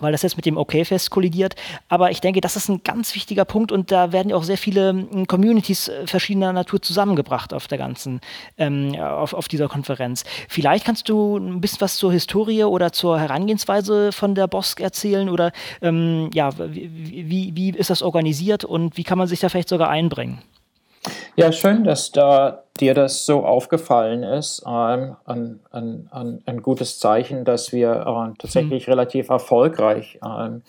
weil 0.00 0.12
das 0.12 0.22
jetzt 0.22 0.36
mit 0.36 0.46
dem 0.46 0.56
OK-Fest 0.56 1.10
kollidiert. 1.10 1.54
Aber 1.88 2.10
ich 2.10 2.20
denke, 2.20 2.40
das 2.40 2.56
ist 2.56 2.68
ein 2.68 2.82
ganz 2.82 3.14
wichtiger 3.14 3.44
Punkt 3.44 3.72
und 3.72 3.90
da 3.90 4.12
werden 4.12 4.30
ja 4.30 4.36
auch 4.36 4.42
sehr 4.42 4.58
viele 4.58 4.90
hm, 4.90 5.26
Communities 5.26 5.88
äh, 5.88 6.06
verschiedener 6.06 6.52
Natur 6.52 6.82
zusammengebracht 6.82 7.54
auf 7.54 7.68
der 7.68 7.78
ganzen, 7.78 8.20
ähm, 8.56 8.94
auf, 8.96 9.34
auf 9.34 9.48
dieser 9.48 9.68
Konferenz. 9.68 10.24
Vielleicht 10.48 10.84
kannst 10.84 11.08
du 11.08 11.36
ein 11.36 11.60
bisschen 11.60 11.80
was 11.80 11.96
zur 11.96 12.12
Historie 12.12 12.64
oder 12.64 12.92
zur 12.92 13.18
Herangehensweise 13.18 14.12
von 14.12 14.34
der 14.34 14.46
BOSC 14.46 14.80
erzählen 14.80 15.28
oder 15.28 15.52
ähm, 15.82 16.30
ja, 16.32 16.50
wie, 16.58 16.90
wie, 17.28 17.56
wie 17.56 17.70
ist 17.70 17.90
das 17.90 18.02
organisiert 18.02 18.64
und 18.64 18.96
wie 18.96 19.04
kann 19.04 19.18
man 19.18 19.28
sich 19.28 19.40
da 19.40 19.48
vielleicht 19.48 19.68
sogar 19.68 19.88
einbringen? 19.88 20.42
Ja, 21.38 21.52
schön, 21.52 21.84
dass 21.84 22.10
da 22.10 22.64
dir 22.80 22.94
das 22.94 23.24
so 23.24 23.46
aufgefallen 23.46 24.24
ist. 24.24 24.64
Ähm, 24.66 25.14
ein, 25.24 25.60
ein, 25.70 26.08
ein, 26.10 26.42
ein, 26.44 26.62
gutes 26.62 26.98
Zeichen, 26.98 27.44
dass 27.44 27.70
wir 27.70 27.90
äh, 27.92 28.34
tatsächlich 28.40 28.86
hm. 28.86 28.94
relativ 28.94 29.28
erfolgreich 29.28 30.18
ähm, 30.26 30.62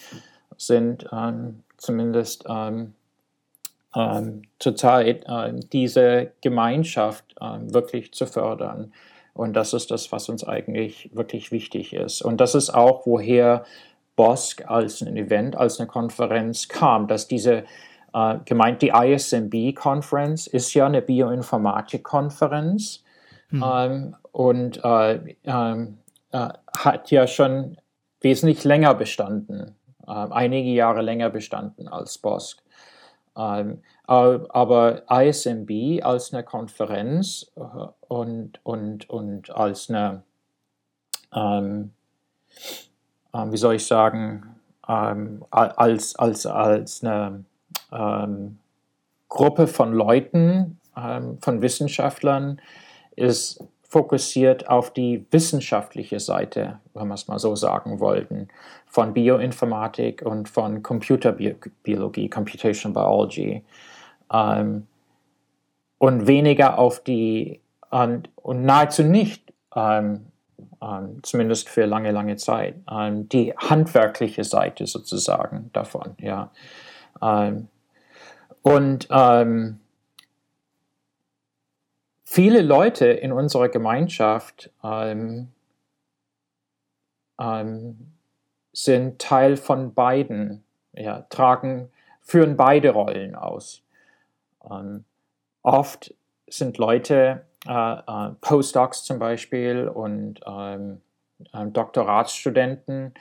sind, 0.57 1.07
ähm, 1.11 1.63
zumindest 1.77 2.45
ähm, 2.47 2.93
ähm, 3.95 4.43
zurzeit, 4.59 5.23
äh, 5.27 5.53
diese 5.73 6.33
Gemeinschaft 6.41 7.25
äh, 7.41 7.73
wirklich 7.73 8.13
zu 8.13 8.27
fördern. 8.27 8.93
Und 9.33 9.53
das 9.53 9.73
ist 9.73 9.89
das, 9.89 10.11
was 10.11 10.29
uns 10.29 10.43
eigentlich 10.43 11.09
wirklich 11.15 11.51
wichtig 11.51 11.93
ist. 11.93 12.21
Und 12.21 12.39
das 12.39 12.53
ist 12.53 12.69
auch, 12.69 13.07
woher 13.07 13.65
BOSC 14.15 14.65
als 14.67 15.01
ein 15.01 15.17
Event, 15.17 15.55
als 15.55 15.79
eine 15.79 15.87
Konferenz 15.87 16.67
kam, 16.67 17.07
dass 17.07 17.27
diese 17.27 17.63
äh, 18.13 18.39
gemeint, 18.45 18.81
die 18.81 18.89
ISMB-Conference 18.89 20.47
ist 20.47 20.73
ja 20.73 20.85
eine 20.85 21.01
Bioinformatik-Konferenz 21.01 23.03
hm. 23.49 23.65
ähm, 23.65 24.15
und 24.31 24.83
äh, 24.83 25.35
ähm, 25.43 25.97
äh, 26.31 26.49
hat 26.71 27.11
ja 27.11 27.27
schon 27.27 27.77
wesentlich 28.21 28.63
länger 28.63 28.95
bestanden, 28.95 29.75
ähm, 30.07 30.31
einige 30.31 30.69
Jahre 30.69 31.01
länger 31.01 31.29
bestanden 31.29 31.87
als 31.87 32.17
BOSC. 32.17 32.61
Ähm, 33.37 33.81
aber 34.05 35.03
ISMB 35.09 36.03
als 36.03 36.33
eine 36.33 36.43
Konferenz 36.43 37.51
äh, 37.55 37.61
und, 38.07 38.59
und, 38.63 39.09
und 39.09 39.51
als 39.51 39.89
eine, 39.89 40.23
ähm, 41.33 41.91
wie 43.31 43.57
soll 43.57 43.75
ich 43.75 43.85
sagen, 43.85 44.55
als, 44.81 46.15
als, 46.15 46.45
als 46.47 47.03
eine 47.03 47.45
ähm, 47.91 48.59
Gruppe 49.27 49.67
von 49.67 49.93
Leuten, 49.93 50.79
ähm, 50.97 51.37
von 51.41 51.61
Wissenschaftlern, 51.61 52.61
ist 53.15 53.63
fokussiert 53.89 54.69
auf 54.69 54.93
die 54.93 55.25
wissenschaftliche 55.31 56.19
Seite, 56.19 56.79
wenn 56.93 57.07
wir 57.07 57.15
es 57.15 57.27
mal 57.27 57.39
so 57.39 57.55
sagen 57.55 57.99
wollten, 57.99 58.47
von 58.85 59.13
Bioinformatik 59.13 60.21
und 60.23 60.47
von 60.47 60.83
Computerbiologie, 60.83 62.29
Computational 62.29 62.93
Biology. 62.93 63.63
Ähm, 64.31 64.87
und 65.97 66.27
weniger 66.27 66.77
auf 66.77 67.03
die, 67.03 67.61
und, 67.89 68.29
und 68.35 68.63
nahezu 68.63 69.03
nicht, 69.03 69.53
ähm, 69.75 70.27
ähm, 70.81 71.19
zumindest 71.23 71.67
für 71.67 71.85
lange, 71.85 72.11
lange 72.11 72.37
Zeit, 72.37 72.75
ähm, 72.91 73.27
die 73.27 73.53
handwerkliche 73.57 74.43
Seite 74.43 74.87
sozusagen 74.87 75.69
davon. 75.73 76.15
Ja. 76.19 76.51
Und 78.61 79.07
ähm, 79.09 79.79
viele 82.23 82.61
Leute 82.61 83.07
in 83.07 83.31
unserer 83.31 83.69
Gemeinschaft 83.69 84.69
ähm, 84.83 85.49
ähm, 87.39 88.13
sind 88.73 89.19
Teil 89.19 89.57
von 89.57 89.93
beiden, 89.93 90.63
ja, 90.93 91.21
tragen, 91.29 91.89
führen 92.21 92.57
beide 92.57 92.91
Rollen 92.91 93.35
aus. 93.35 93.81
Ähm, 94.69 95.05
oft 95.63 96.13
sind 96.47 96.77
Leute, 96.77 97.45
äh, 97.67 97.93
äh, 97.93 98.31
Postdocs 98.41 99.03
zum 99.03 99.19
Beispiel 99.19 99.87
und 99.87 100.39
ähm, 100.45 101.01
äh, 101.53 101.65
Doktoratsstudenten, 101.67 103.13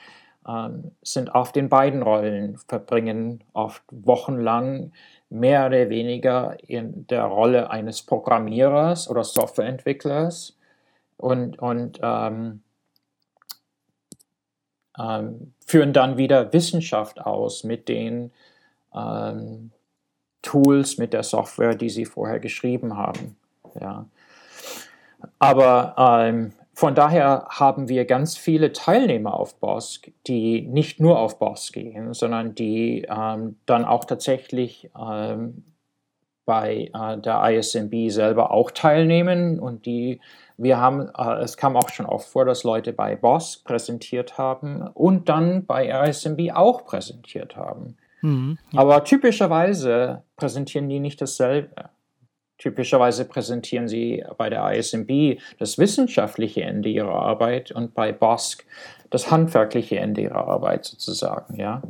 sind 1.01 1.29
oft 1.29 1.57
in 1.57 1.69
beiden 1.69 2.01
Rollen, 2.01 2.57
verbringen 2.67 3.43
oft 3.53 3.83
wochenlang 3.91 4.91
mehr 5.29 5.67
oder 5.67 5.89
weniger 5.89 6.57
in 6.67 7.05
der 7.07 7.23
Rolle 7.23 7.69
eines 7.69 8.01
Programmierers 8.01 9.09
oder 9.09 9.23
Softwareentwicklers 9.23 10.57
und, 11.17 11.59
und 11.59 11.99
ähm, 12.01 12.61
ähm, 14.97 15.53
führen 15.65 15.93
dann 15.93 16.17
wieder 16.17 16.51
Wissenschaft 16.51 17.21
aus 17.21 17.63
mit 17.63 17.87
den 17.87 18.31
ähm, 18.95 19.71
Tools, 20.41 20.97
mit 20.97 21.13
der 21.13 21.23
Software, 21.23 21.75
die 21.75 21.89
sie 21.89 22.05
vorher 22.05 22.39
geschrieben 22.39 22.97
haben. 22.97 23.37
Ja. 23.79 24.05
Aber 25.37 25.95
ähm, 25.97 26.53
von 26.79 26.95
daher 26.95 27.45
haben 27.49 27.89
wir 27.89 28.05
ganz 28.05 28.37
viele 28.37 28.71
Teilnehmer 28.71 29.33
auf 29.33 29.59
BOSC, 29.59 30.13
die 30.27 30.61
nicht 30.61 31.01
nur 31.01 31.19
auf 31.19 31.37
BOSC 31.37 31.73
gehen, 31.73 32.13
sondern 32.13 32.55
die 32.55 33.05
ähm, 33.09 33.57
dann 33.65 33.83
auch 33.83 34.05
tatsächlich 34.05 34.89
ähm, 34.97 35.65
bei 36.45 36.89
äh, 36.93 37.17
der 37.17 37.43
ISMB 37.49 38.09
selber 38.09 38.51
auch 38.51 38.71
teilnehmen 38.71 39.59
und 39.59 39.85
die 39.85 40.21
wir 40.55 40.77
haben, 40.79 41.09
äh, 41.17 41.41
es 41.41 41.57
kam 41.57 41.75
auch 41.75 41.89
schon 41.89 42.05
oft 42.05 42.29
vor, 42.29 42.45
dass 42.45 42.63
Leute 42.63 42.93
bei 42.93 43.17
BOSC 43.17 43.65
präsentiert 43.65 44.37
haben 44.37 44.87
und 44.93 45.27
dann 45.27 45.65
bei 45.65 45.89
ISMB 46.07 46.51
auch 46.53 46.85
präsentiert 46.85 47.57
haben. 47.57 47.97
Mhm, 48.21 48.57
ja. 48.71 48.79
Aber 48.79 49.03
typischerweise 49.03 50.23
präsentieren 50.37 50.87
die 50.87 51.01
nicht 51.01 51.21
dasselbe. 51.21 51.89
Typischerweise 52.59 53.23
präsentieren 53.25 53.87
sie 53.87 54.23
bei 54.37 54.49
der 54.49 54.69
ISMB 54.73 55.39
das 55.57 55.77
wissenschaftliche 55.77 56.61
Ende 56.61 56.89
ihrer 56.89 57.15
Arbeit 57.15 57.71
und 57.71 57.93
bei 57.93 58.11
BOSC 58.11 58.65
das 59.09 59.31
handwerkliche 59.31 59.97
Ende 59.97 60.21
ihrer 60.21 60.47
Arbeit 60.47 60.85
sozusagen, 60.85 61.55
ja. 61.55 61.81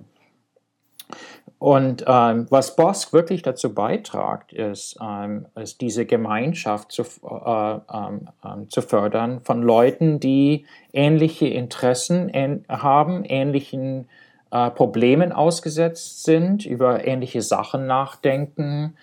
Und 1.57 2.05
ähm, 2.07 2.45
was 2.49 2.75
BOSC 2.77 3.11
wirklich 3.11 3.41
dazu 3.41 3.73
beitragt, 3.73 4.53
ist, 4.53 4.97
ähm, 5.01 5.47
ist 5.55 5.81
diese 5.81 6.05
Gemeinschaft 6.05 6.91
zu, 6.91 7.01
äh, 7.01 7.79
ähm, 7.91 8.29
ähm 8.45 8.69
zu 8.69 8.81
fördern 8.81 9.41
von 9.41 9.61
Leuten, 9.61 10.21
die 10.21 10.65
ähnliche 10.93 11.47
Interessen 11.47 12.29
ähn 12.29 12.63
haben, 12.69 13.25
ähnlichen 13.25 14.07
äh, 14.51 14.69
Problemen 14.69 15.33
ausgesetzt 15.33 16.23
sind, 16.23 16.65
über 16.65 17.05
ähnliche 17.05 17.41
Sachen 17.41 17.87
nachdenken 17.87 18.95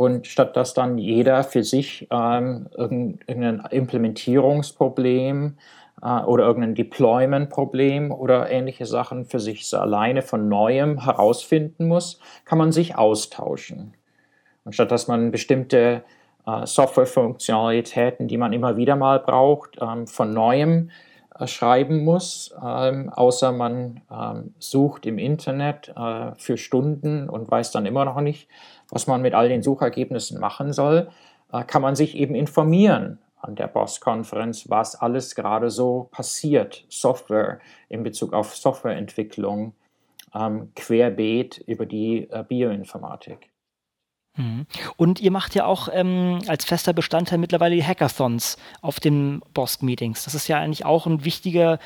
und 0.00 0.26
statt 0.26 0.56
dass 0.56 0.72
dann 0.72 0.96
jeder 0.96 1.44
für 1.44 1.62
sich 1.62 2.08
ähm, 2.10 2.68
irgendein 2.74 3.62
Implementierungsproblem 3.70 5.58
äh, 6.00 6.22
oder 6.22 6.46
irgendein 6.46 6.74
Deployment-Problem 6.74 8.10
oder 8.10 8.50
ähnliche 8.50 8.86
Sachen 8.86 9.26
für 9.26 9.40
sich 9.40 9.70
alleine 9.74 10.22
von 10.22 10.48
neuem 10.48 11.04
herausfinden 11.04 11.86
muss, 11.86 12.18
kann 12.46 12.56
man 12.56 12.72
sich 12.72 12.96
austauschen. 12.96 13.92
Und 14.64 14.72
statt 14.72 14.90
dass 14.90 15.06
man 15.06 15.32
bestimmte 15.32 16.02
äh, 16.46 16.64
Software-Funktionalitäten, 16.64 18.26
die 18.26 18.38
man 18.38 18.54
immer 18.54 18.78
wieder 18.78 18.96
mal 18.96 19.20
braucht, 19.20 19.76
ähm, 19.82 20.06
von 20.06 20.32
neuem 20.32 20.88
äh, 21.38 21.46
schreiben 21.46 22.04
muss, 22.04 22.54
ähm, 22.64 23.10
außer 23.10 23.52
man 23.52 24.00
ähm, 24.10 24.54
sucht 24.58 25.04
im 25.04 25.18
Internet 25.18 25.92
äh, 25.94 26.32
für 26.38 26.56
Stunden 26.56 27.28
und 27.28 27.50
weiß 27.50 27.70
dann 27.70 27.84
immer 27.84 28.06
noch 28.06 28.22
nicht, 28.22 28.48
was 28.90 29.06
man 29.06 29.22
mit 29.22 29.34
all 29.34 29.48
den 29.48 29.62
Suchergebnissen 29.62 30.40
machen 30.40 30.72
soll, 30.72 31.10
äh, 31.52 31.64
kann 31.64 31.82
man 31.82 31.96
sich 31.96 32.16
eben 32.16 32.34
informieren 32.34 33.18
an 33.40 33.56
der 33.56 33.68
BOSS-Konferenz, 33.68 34.68
was 34.68 34.96
alles 34.96 35.34
gerade 35.34 35.70
so 35.70 36.08
passiert, 36.10 36.84
Software 36.88 37.60
in 37.88 38.02
Bezug 38.02 38.32
auf 38.32 38.54
Softwareentwicklung, 38.54 39.74
ähm, 40.34 40.72
querbeet 40.74 41.58
über 41.66 41.86
die 41.86 42.28
äh, 42.30 42.44
Bioinformatik. 42.46 43.49
Mhm. 44.36 44.66
Und 44.96 45.20
ihr 45.20 45.30
macht 45.30 45.54
ja 45.54 45.64
auch 45.64 45.88
ähm, 45.92 46.40
als 46.46 46.64
fester 46.64 46.92
Bestandteil 46.92 47.38
mittlerweile 47.38 47.74
die 47.74 47.84
Hackathons 47.84 48.56
auf 48.80 49.00
den 49.00 49.42
BOSC-Meetings. 49.54 50.24
Das 50.24 50.34
ist 50.34 50.48
ja 50.48 50.58
eigentlich 50.58 50.84
auch 50.84 51.06
ein 51.06 51.24
wichtiger, 51.24 51.78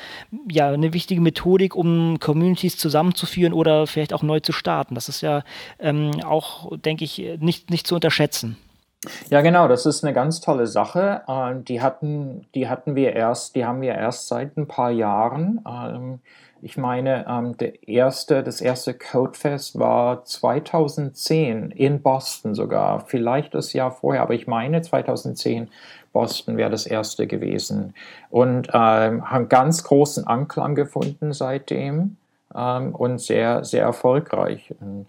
ja, 0.49 0.69
eine 0.69 0.93
wichtige 0.93 1.21
Methodik, 1.21 1.75
um 1.75 2.19
Communities 2.19 2.77
zusammenzuführen 2.77 3.53
oder 3.53 3.87
vielleicht 3.87 4.13
auch 4.13 4.23
neu 4.23 4.39
zu 4.39 4.51
starten. 4.51 4.95
Das 4.95 5.09
ist 5.09 5.21
ja 5.21 5.43
ähm, 5.79 6.11
auch, 6.23 6.77
denke 6.77 7.03
ich, 7.03 7.17
nicht, 7.39 7.69
nicht 7.71 7.87
zu 7.87 7.95
unterschätzen. 7.95 8.57
Ja, 9.29 9.41
genau, 9.41 9.67
das 9.67 9.85
ist 9.85 10.03
eine 10.03 10.13
ganz 10.13 10.41
tolle 10.41 10.67
Sache. 10.67 11.21
Äh, 11.27 11.63
die 11.63 11.81
hatten, 11.81 12.47
die 12.55 12.67
hatten 12.69 12.95
wir 12.95 13.13
erst, 13.13 13.55
die 13.55 13.65
haben 13.65 13.81
wir 13.81 13.93
erst 13.93 14.27
seit 14.27 14.57
ein 14.57 14.67
paar 14.67 14.91
Jahren. 14.91 15.61
Ich 16.65 16.77
meine, 16.77 17.27
ähm, 17.29 17.55
der 17.57 17.87
erste, 17.87 18.41
das 18.41 18.59
erste 18.59 18.95
Codefest 18.95 19.77
war 19.77 20.25
2010 20.25 21.69
in 21.69 22.01
Boston 22.01 22.55
sogar. 22.55 23.01
Vielleicht 23.01 23.53
das 23.53 23.73
Jahr 23.73 23.91
vorher, 23.91 24.23
aber 24.23 24.33
ich 24.33 24.47
meine 24.47 24.81
2010 24.81 25.69
Boston 26.11 26.57
wäre 26.57 26.71
das 26.71 26.87
erste 26.87 27.27
gewesen. 27.27 27.93
Und 28.31 28.69
ähm, 28.73 29.29
haben 29.29 29.47
ganz 29.47 29.83
großen 29.83 30.25
Anklang 30.25 30.73
gefunden 30.73 31.33
seitdem 31.33 32.17
ähm, 32.55 32.95
und 32.95 33.21
sehr, 33.21 33.63
sehr 33.63 33.83
erfolgreich. 33.83 34.73
Und, 34.79 35.05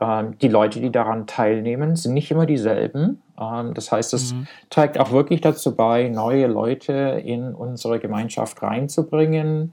ähm, 0.00 0.36
die 0.40 0.48
Leute, 0.48 0.80
die 0.80 0.90
daran 0.90 1.28
teilnehmen, 1.28 1.94
sind 1.94 2.14
nicht 2.14 2.32
immer 2.32 2.46
dieselben. 2.46 3.22
Ähm, 3.40 3.74
das 3.74 3.92
heißt, 3.92 4.12
es 4.12 4.34
mhm. 4.34 4.48
trägt 4.70 4.98
auch 4.98 5.12
wirklich 5.12 5.40
dazu 5.40 5.76
bei, 5.76 6.08
neue 6.08 6.48
Leute 6.48 7.22
in 7.24 7.54
unsere 7.54 8.00
Gemeinschaft 8.00 8.60
reinzubringen 8.60 9.72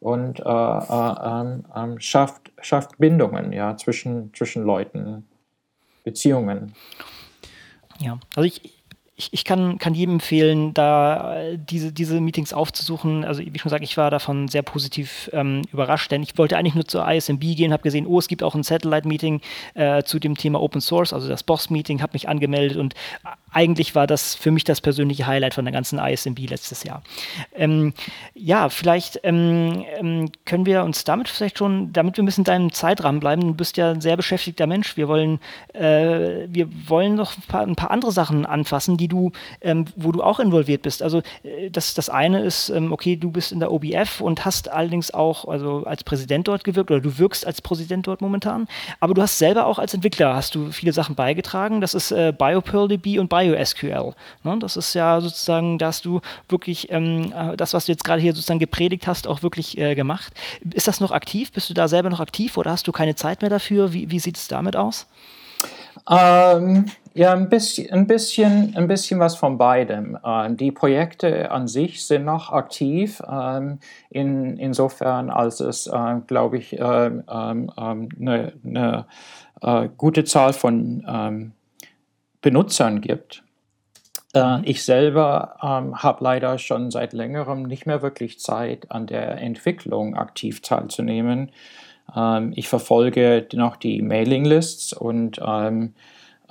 und 0.00 0.40
äh, 0.40 0.42
äh, 0.42 1.60
ähm, 1.76 2.00
schafft, 2.00 2.50
schafft 2.60 2.98
Bindungen 2.98 3.52
ja, 3.52 3.76
zwischen, 3.76 4.32
zwischen 4.34 4.64
Leuten, 4.64 5.28
Beziehungen. 6.02 6.74
Ja, 8.00 8.18
also 8.34 8.46
ich, 8.46 8.79
ich, 9.20 9.28
ich 9.32 9.44
kann, 9.44 9.76
kann 9.76 9.92
jedem 9.92 10.14
empfehlen, 10.14 10.72
da 10.72 11.36
äh, 11.36 11.58
diese, 11.58 11.92
diese 11.92 12.20
Meetings 12.20 12.54
aufzusuchen. 12.54 13.22
Also 13.24 13.42
wie 13.42 13.58
schon 13.58 13.68
gesagt, 13.68 13.84
ich 13.84 13.96
war 13.98 14.10
davon 14.10 14.48
sehr 14.48 14.62
positiv 14.62 15.30
ähm, 15.34 15.62
überrascht, 15.72 16.10
denn 16.10 16.22
ich 16.22 16.38
wollte 16.38 16.56
eigentlich 16.56 16.74
nur 16.74 16.86
zur 16.86 17.06
ISMB 17.06 17.40
gehen, 17.40 17.72
habe 17.72 17.82
gesehen, 17.82 18.06
oh, 18.06 18.18
es 18.18 18.28
gibt 18.28 18.42
auch 18.42 18.54
ein 18.54 18.62
Satellite-Meeting 18.62 19.42
äh, 19.74 20.02
zu 20.04 20.18
dem 20.18 20.36
Thema 20.36 20.60
Open 20.60 20.80
Source, 20.80 21.12
also 21.12 21.28
das 21.28 21.42
Boss-Meeting, 21.42 22.00
habe 22.00 22.14
mich 22.14 22.28
angemeldet 22.28 22.78
und 22.78 22.94
eigentlich 23.52 23.94
war 23.94 24.06
das 24.06 24.34
für 24.34 24.50
mich 24.50 24.64
das 24.64 24.80
persönliche 24.80 25.26
Highlight 25.26 25.54
von 25.54 25.64
der 25.64 25.72
ganzen 25.72 25.98
ISMB 25.98 26.38
letztes 26.48 26.84
Jahr. 26.84 27.02
Ähm, 27.54 27.92
ja, 28.34 28.68
vielleicht 28.68 29.20
ähm, 29.24 29.84
ähm, 29.98 30.30
können 30.44 30.66
wir 30.66 30.84
uns 30.84 31.04
damit 31.04 31.28
vielleicht 31.28 31.58
schon, 31.58 31.92
damit 31.92 32.16
wir 32.16 32.22
ein 32.22 32.26
bisschen 32.26 32.42
in 32.42 32.46
deinem 32.46 32.72
Zeitrahmen 32.72 33.20
bleiben, 33.20 33.42
du 33.42 33.54
bist 33.54 33.76
ja 33.76 33.90
ein 33.90 34.00
sehr 34.00 34.16
beschäftigter 34.16 34.66
Mensch, 34.66 34.96
wir 34.96 35.08
wollen, 35.08 35.40
äh, 35.74 36.46
wir 36.48 36.68
wollen 36.88 37.16
noch 37.16 37.36
ein 37.36 37.42
paar, 37.42 37.62
ein 37.62 37.76
paar, 37.76 37.90
andere 37.90 38.12
Sachen 38.12 38.46
anfassen, 38.46 38.96
die 38.96 39.08
du, 39.10 39.32
ähm, 39.60 39.84
wo 39.96 40.12
du 40.12 40.22
auch 40.22 40.40
involviert 40.40 40.82
bist. 40.82 41.02
Also 41.02 41.18
äh, 41.42 41.70
das, 41.70 41.92
das 41.92 42.08
eine 42.08 42.40
ist, 42.40 42.70
ähm, 42.70 42.92
okay, 42.92 43.16
du 43.16 43.30
bist 43.30 43.52
in 43.52 43.60
der 43.60 43.70
OBF 43.70 44.22
und 44.22 44.44
hast 44.46 44.70
allerdings 44.70 45.12
auch 45.12 45.46
also 45.46 45.84
als 45.84 46.02
Präsident 46.02 46.48
dort 46.48 46.64
gewirkt 46.64 46.90
oder 46.90 47.00
du 47.00 47.18
wirkst 47.18 47.46
als 47.46 47.60
Präsident 47.60 48.06
dort 48.06 48.22
momentan, 48.22 48.68
aber 49.00 49.12
du 49.12 49.20
hast 49.20 49.38
selber 49.38 49.66
auch 49.66 49.78
als 49.78 49.92
Entwickler 49.92 50.34
hast 50.34 50.54
du 50.54 50.70
viele 50.70 50.92
Sachen 50.92 51.14
beigetragen. 51.14 51.80
Das 51.82 51.94
ist 51.94 52.10
äh, 52.10 52.32
BioPearlDB 52.36 53.18
und 53.18 53.28
Bio 53.28 53.50
BioSQL. 53.50 54.14
Ne? 54.44 54.58
Das 54.58 54.76
ist 54.76 54.94
ja 54.94 55.20
sozusagen, 55.20 55.78
dass 55.78 56.02
du 56.02 56.20
wirklich 56.48 56.90
ähm, 56.90 57.32
äh, 57.36 57.56
das, 57.56 57.74
was 57.74 57.86
du 57.86 57.92
jetzt 57.92 58.04
gerade 58.04 58.20
hier 58.20 58.32
sozusagen 58.32 58.58
gepredigt 58.58 59.06
hast, 59.06 59.26
auch 59.26 59.42
wirklich 59.42 59.78
äh, 59.78 59.94
gemacht. 59.94 60.32
Ist 60.72 60.88
das 60.88 61.00
noch 61.00 61.10
aktiv? 61.10 61.52
Bist 61.52 61.70
du 61.70 61.74
da 61.74 61.88
selber 61.88 62.10
noch 62.10 62.20
aktiv 62.20 62.56
oder 62.56 62.70
hast 62.70 62.86
du 62.86 62.92
keine 62.92 63.14
Zeit 63.14 63.42
mehr 63.42 63.50
dafür? 63.50 63.92
Wie, 63.92 64.10
wie 64.10 64.20
sieht 64.20 64.36
es 64.36 64.48
damit 64.48 64.76
aus? 64.76 65.06
Ähm, 66.08 66.86
ja, 67.14 67.32
ein 67.32 67.48
bisschen, 67.48 67.90
ein, 67.92 68.06
bisschen, 68.06 68.74
ein 68.76 68.86
bisschen 68.86 69.20
was 69.20 69.36
von 69.36 69.58
beidem. 69.58 70.18
Ähm, 70.24 70.56
die 70.56 70.72
Projekte 70.72 71.50
an 71.50 71.68
sich 71.68 72.06
sind 72.06 72.24
noch 72.24 72.52
aktiv, 72.52 73.20
ähm, 73.30 73.80
in, 74.10 74.56
insofern 74.56 75.30
als 75.30 75.60
es, 75.60 75.86
äh, 75.86 76.16
glaube 76.26 76.58
ich, 76.58 76.80
eine 76.80 77.24
ähm, 77.30 77.72
ähm, 77.76 78.08
ne, 78.16 78.52
ne, 78.62 79.06
äh, 79.60 79.88
gute 79.96 80.24
Zahl 80.24 80.52
von 80.52 81.52
Benutzern 82.40 83.00
gibt. 83.00 83.44
Äh, 84.34 84.60
ich 84.64 84.84
selber 84.84 85.56
ähm, 85.62 86.02
habe 86.02 86.24
leider 86.24 86.58
schon 86.58 86.90
seit 86.90 87.12
längerem 87.12 87.64
nicht 87.64 87.86
mehr 87.86 88.02
wirklich 88.02 88.38
Zeit, 88.40 88.90
an 88.90 89.06
der 89.06 89.38
Entwicklung 89.38 90.14
aktiv 90.14 90.60
teilzunehmen. 90.60 91.50
Ähm, 92.14 92.52
ich 92.56 92.68
verfolge 92.68 93.46
noch 93.52 93.76
die 93.76 94.02
Mailinglists 94.02 94.92
und 94.92 95.40
ähm, 95.44 95.94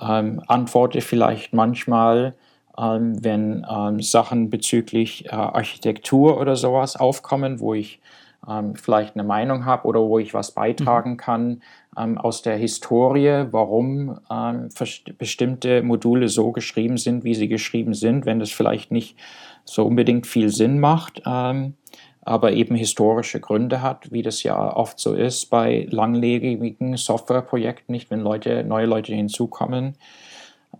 ähm 0.00 0.42
antworte 0.46 1.00
vielleicht 1.00 1.52
manchmal, 1.52 2.34
ähm, 2.78 3.22
wenn 3.22 3.66
ähm, 3.70 4.00
Sachen 4.00 4.50
bezüglich 4.50 5.26
äh, 5.26 5.30
Architektur 5.30 6.40
oder 6.40 6.56
sowas 6.56 6.96
aufkommen, 6.96 7.60
wo 7.60 7.74
ich 7.74 8.00
vielleicht 8.74 9.16
eine 9.16 9.22
Meinung 9.22 9.66
habe 9.66 9.86
oder 9.86 10.00
wo 10.00 10.18
ich 10.18 10.32
was 10.32 10.52
beitragen 10.52 11.10
mhm. 11.10 11.16
kann 11.18 11.62
ähm, 11.96 12.18
aus 12.18 12.42
der 12.42 12.56
Historie, 12.56 13.46
warum 13.50 14.18
ähm, 14.30 14.68
bestimmte 15.18 15.82
Module 15.82 16.28
so 16.28 16.52
geschrieben 16.52 16.96
sind, 16.96 17.24
wie 17.24 17.34
sie 17.34 17.48
geschrieben 17.48 17.94
sind, 17.94 18.26
wenn 18.26 18.38
das 18.38 18.50
vielleicht 18.50 18.92
nicht 18.92 19.16
so 19.64 19.86
unbedingt 19.86 20.26
viel 20.26 20.48
Sinn 20.48 20.80
macht, 20.80 21.22
ähm, 21.26 21.74
aber 22.22 22.52
eben 22.52 22.74
historische 22.74 23.40
Gründe 23.40 23.82
hat, 23.82 24.12
wie 24.12 24.22
das 24.22 24.42
ja 24.42 24.76
oft 24.76 24.98
so 24.98 25.14
ist 25.14 25.46
bei 25.46 25.86
langlebigen 25.90 26.96
Softwareprojekten, 26.96 27.92
nicht 27.92 28.10
wenn 28.10 28.20
Leute, 28.20 28.64
neue 28.64 28.86
Leute 28.86 29.14
hinzukommen. 29.14 29.96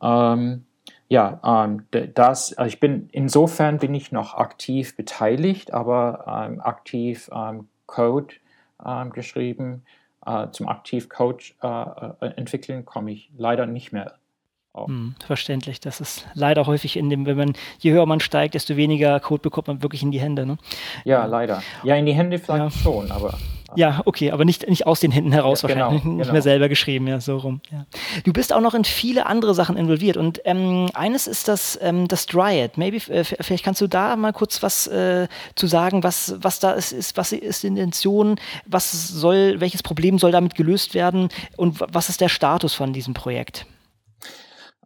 Ähm, 0.03 0.65
ja, 1.09 1.41
ähm, 1.45 1.87
das, 2.15 2.53
also 2.53 2.69
ich 2.69 2.79
bin, 2.79 3.09
insofern 3.11 3.79
bin 3.79 3.95
ich 3.95 4.13
noch 4.13 4.35
aktiv 4.35 4.97
beteiligt, 4.97 5.73
aber 5.73 6.47
ähm, 6.49 6.61
aktiv 6.61 7.29
ähm, 7.35 7.69
Code 7.87 8.35
ähm, 8.87 9.11
geschrieben 9.11 9.83
äh, 10.25 10.49
zum 10.53 10.69
Aktivcoach 10.69 11.57
äh, 11.63 11.67
äh, 11.67 12.33
entwickeln, 12.37 12.85
komme 12.85 13.13
ich 13.13 13.31
leider 13.37 13.67
nicht 13.67 13.93
mehr 13.93 14.20
hm, 14.75 15.15
verständlich. 15.27 15.81
Das 15.81 16.01
ist 16.01 16.27
leider 16.35 16.67
häufig 16.67 16.97
in 16.97 17.11
dem, 17.11 17.27
wenn 17.27 17.37
man, 17.37 17.53
je 17.79 17.93
höher 17.93 18.07
man 18.07 18.21
steigt, 18.21 18.55
desto 18.55 18.77
weniger 18.77 19.19
Code 19.21 19.43
bekommt 19.43 19.69
man 19.69 19.83
wirklich 19.83 20.03
in 20.03 20.11
die 20.11 20.21
Hände. 20.21 20.47
Ne? 20.47 20.59
Ja, 21.05 21.25
leider. 21.27 21.63
Ja, 21.83 21.97
in 21.97 22.07
die 22.07 22.15
Hände 22.15 22.39
vielleicht 22.39 22.77
ja. 22.77 22.83
schon, 22.83 23.11
aber 23.11 23.35
ja, 23.77 24.03
okay, 24.05 24.33
aber 24.33 24.45
nicht, 24.45 24.69
nicht 24.69 24.87
aus 24.87 25.01
den 25.01 25.13
Händen 25.13 25.33
heraus 25.33 25.63
ja, 25.63 25.69
genau, 25.69 25.81
wahrscheinlich, 25.81 26.05
nicht 26.05 26.23
genau. 26.23 26.33
mehr 26.33 26.43
selber 26.43 26.69
geschrieben, 26.69 27.07
ja, 27.07 27.21
so 27.21 27.37
rum. 27.37 27.61
Ja. 27.71 27.87
Du 28.25 28.33
bist 28.33 28.53
auch 28.53 28.61
noch 28.61 28.75
in 28.75 28.85
viele 28.85 29.27
andere 29.27 29.55
Sachen 29.55 29.77
involviert 29.77 30.17
und 30.17 30.41
ähm, 30.45 30.89
eines 30.95 31.27
ist 31.27 31.47
das, 31.47 31.79
ähm, 31.81 32.09
das 32.09 32.27
Dryad. 32.27 32.79
Maybe, 32.79 32.97
äh, 33.13 33.25
vielleicht 33.25 33.65
kannst 33.65 33.81
du 33.81 33.87
da 33.87 34.17
mal 34.17 34.33
kurz 34.33 34.63
was 34.63 34.87
äh, 34.89 35.29
zu 35.55 35.67
sagen, 35.67 36.03
was, 36.03 36.35
was 36.39 36.59
da 36.59 36.73
ist, 36.73 36.93
ist, 36.93 37.17
was 37.17 37.33
ist 37.33 37.63
die 37.63 37.69
Intention, 37.69 38.37
was 38.67 38.91
soll, 39.09 39.61
welches 39.61 39.83
Problem 39.83 40.19
soll 40.19 40.33
damit 40.33 40.57
gelöst 40.57 40.95
werden 40.95 41.29
und 41.57 41.79
was 41.81 42.09
ist 42.09 42.21
der 42.21 42.29
Status 42.29 42.75
von 42.75 42.93
diesem 42.93 43.15
Projekt? 43.15 43.67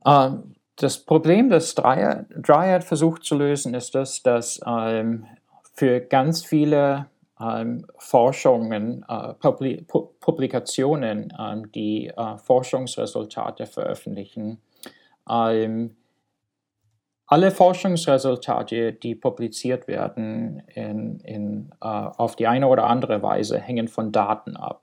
Ähm, 0.06 0.54
das 0.76 0.98
Problem, 0.98 1.50
das 1.50 1.74
Dryad, 1.74 2.84
versucht 2.84 3.24
zu 3.24 3.36
lösen, 3.36 3.74
ist 3.74 3.94
das, 3.94 4.22
dass 4.22 4.60
ähm, 4.66 5.26
für 5.74 6.00
ganz 6.00 6.44
viele 6.44 7.06
ähm, 7.40 7.86
Forschungen, 7.98 9.04
äh, 9.08 9.34
Publi 9.34 9.82
Pu 9.82 10.08
Publikationen, 10.20 11.32
ähm, 11.38 11.70
die 11.72 12.08
äh, 12.08 12.36
Forschungsresultate 12.38 13.66
veröffentlichen. 13.66 14.60
Alle 17.26 17.50
Forschungsresultate, 17.50 18.92
die 18.92 19.14
publiziert 19.14 19.88
werden, 19.88 20.62
in, 20.74 21.20
in, 21.20 21.70
äh, 21.80 21.86
auf 21.86 22.36
die 22.36 22.46
eine 22.46 22.68
oder 22.68 22.84
andere 22.84 23.22
Weise 23.22 23.58
hängen 23.58 23.88
von 23.88 24.12
Daten 24.12 24.56
ab. 24.56 24.82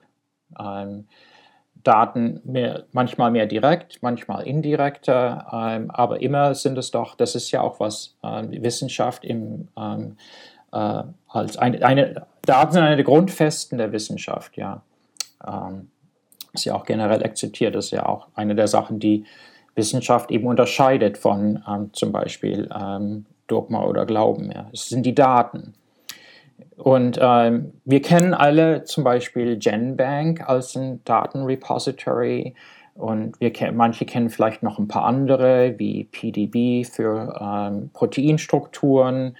Ähm, 1.82 1.92
Daten 1.92 2.40
mehr, 2.44 2.84
manchmal 2.92 3.30
mehr 3.30 3.46
direkt, 3.46 4.02
manchmal 4.02 4.46
indirekter, 4.46 5.46
ähm, 5.52 5.90
aber 5.90 6.22
immer 6.22 6.54
sind 6.54 6.78
es 6.78 6.90
doch, 6.90 7.14
das 7.14 7.34
ist 7.34 7.50
ja 7.50 7.60
auch 7.60 7.80
was 7.80 8.16
äh, 8.22 8.62
Wissenschaft 8.62 9.24
im, 9.24 9.68
ähm, 9.76 10.16
äh, 10.72 11.02
als 11.28 11.56
eine, 11.56 11.84
eine, 11.84 12.26
Daten 12.42 12.72
sind 12.72 12.82
eine 12.82 12.96
der 12.96 13.04
Grundfesten 13.04 13.78
der 13.78 13.92
Wissenschaft, 13.92 14.56
ja. 14.56 14.82
Ähm, 15.46 15.90
ist 16.52 16.66
ja 16.66 16.74
auch 16.74 16.84
generell 16.84 17.24
akzeptiert, 17.24 17.74
das 17.74 17.86
ist 17.86 17.90
ja 17.92 18.06
auch 18.06 18.28
eine 18.34 18.54
der 18.54 18.68
Sachen, 18.68 18.98
die 18.98 19.24
Wissenschaft 19.74 20.30
eben 20.30 20.46
unterscheidet 20.46 21.16
von 21.16 21.64
ähm, 21.66 21.90
zum 21.94 22.12
Beispiel 22.12 22.68
ähm, 22.78 23.24
Dogma 23.46 23.84
oder 23.84 24.04
Glauben. 24.04 24.50
Ja. 24.50 24.68
Es 24.72 24.88
sind 24.88 25.04
die 25.04 25.14
Daten. 25.14 25.74
Und 26.76 27.18
ähm, 27.20 27.72
wir 27.84 28.02
kennen 28.02 28.34
alle 28.34 28.84
zum 28.84 29.04
Beispiel 29.04 29.56
GenBank 29.56 30.48
als 30.48 30.76
ein 30.76 31.02
Datenrepository 31.04 32.54
und 32.94 33.40
wir 33.40 33.52
kennen, 33.52 33.76
manche 33.76 34.04
kennen 34.04 34.28
vielleicht 34.28 34.62
noch 34.62 34.78
ein 34.78 34.88
paar 34.88 35.04
andere 35.04 35.78
wie 35.78 36.04
PDB 36.04 36.84
für 36.84 37.38
ähm, 37.40 37.90
Proteinstrukturen 37.92 39.36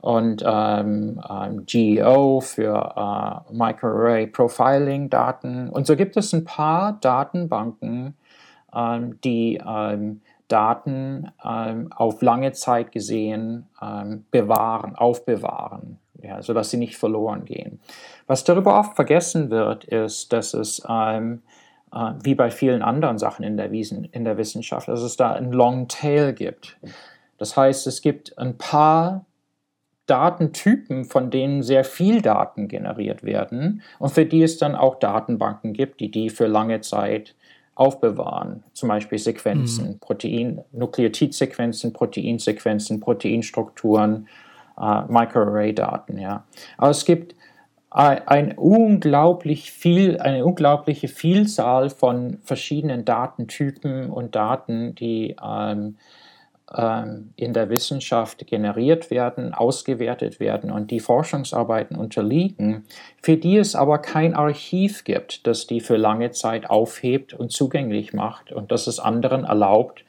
und 0.00 0.44
ähm, 0.46 1.20
ähm 1.28 1.64
GEO 1.66 2.40
für 2.40 2.94
äh, 2.96 3.52
Microarray 3.52 4.26
Profiling 4.28 5.10
Daten. 5.10 5.70
Und 5.70 5.86
so 5.86 5.96
gibt 5.96 6.16
es 6.16 6.32
ein 6.32 6.44
paar 6.44 6.98
Datenbanken, 7.00 8.14
ähm, 8.74 9.18
die 9.22 9.60
ähm, 9.66 10.20
Daten 10.46 11.30
auf 11.38 12.20
lange 12.20 12.52
Zeit 12.52 12.92
gesehen 12.92 13.66
bewahren, 14.30 14.94
aufbewahren 14.94 15.98
ja, 16.24 16.42
sodass 16.42 16.70
sie 16.70 16.76
nicht 16.76 16.96
verloren 16.96 17.44
gehen. 17.44 17.80
Was 18.26 18.44
darüber 18.44 18.78
oft 18.78 18.96
vergessen 18.96 19.50
wird, 19.50 19.84
ist, 19.84 20.32
dass 20.32 20.54
es 20.54 20.82
ähm, 20.88 21.42
äh, 21.92 22.12
wie 22.22 22.34
bei 22.34 22.50
vielen 22.50 22.82
anderen 22.82 23.18
Sachen 23.18 23.44
in 23.44 23.56
der, 23.56 23.70
Wiesen, 23.70 24.04
in 24.04 24.24
der 24.24 24.36
Wissenschaft, 24.36 24.88
dass 24.88 25.02
es 25.02 25.16
da 25.16 25.32
einen 25.32 25.52
Long 25.52 25.88
Tail 25.88 26.32
gibt. 26.32 26.76
Das 27.38 27.56
heißt, 27.56 27.86
es 27.86 28.00
gibt 28.00 28.38
ein 28.38 28.58
paar 28.58 29.26
Datentypen, 30.06 31.04
von 31.04 31.30
denen 31.30 31.62
sehr 31.62 31.84
viel 31.84 32.20
Daten 32.20 32.68
generiert 32.68 33.22
werden 33.22 33.82
und 33.98 34.10
für 34.10 34.26
die 34.26 34.42
es 34.42 34.58
dann 34.58 34.74
auch 34.74 34.98
Datenbanken 34.98 35.72
gibt, 35.72 36.00
die 36.00 36.10
die 36.10 36.30
für 36.30 36.46
lange 36.46 36.80
Zeit 36.82 37.34
aufbewahren. 37.74 38.62
Zum 38.72 38.88
Beispiel 38.88 39.18
Sequenzen, 39.18 39.92
mhm. 39.92 39.98
Protein, 39.98 40.60
Nukleotidsequenzen, 40.72 41.92
Proteinsequenzen, 41.92 43.00
Proteinstrukturen, 43.00 44.28
äh, 44.78 45.02
Microarray-Daten. 45.08 46.18
Ja. 46.18 46.44
Aber 46.76 46.90
es 46.90 47.04
gibt 47.04 47.34
ein 47.90 48.58
unglaublich 48.58 49.70
viel, 49.70 50.18
eine 50.18 50.44
unglaubliche 50.44 51.06
Vielzahl 51.06 51.90
von 51.90 52.38
verschiedenen 52.42 53.04
Datentypen 53.04 54.10
und 54.10 54.34
Daten, 54.34 54.96
die 54.96 55.36
ähm, 55.40 55.94
ähm, 56.76 57.30
in 57.36 57.52
der 57.52 57.68
Wissenschaft 57.68 58.46
generiert 58.48 59.10
werden, 59.10 59.54
ausgewertet 59.54 60.40
werden 60.40 60.72
und 60.72 60.90
die 60.90 60.98
Forschungsarbeiten 60.98 61.96
unterliegen, 61.96 62.84
für 63.22 63.36
die 63.36 63.58
es 63.58 63.76
aber 63.76 63.98
kein 63.98 64.34
Archiv 64.34 65.04
gibt, 65.04 65.46
das 65.46 65.68
die 65.68 65.80
für 65.80 65.96
lange 65.96 66.32
Zeit 66.32 66.68
aufhebt 66.68 67.32
und 67.32 67.52
zugänglich 67.52 68.12
macht 68.12 68.50
und 68.50 68.72
das 68.72 68.88
es 68.88 68.98
anderen 68.98 69.44
erlaubt, 69.44 70.03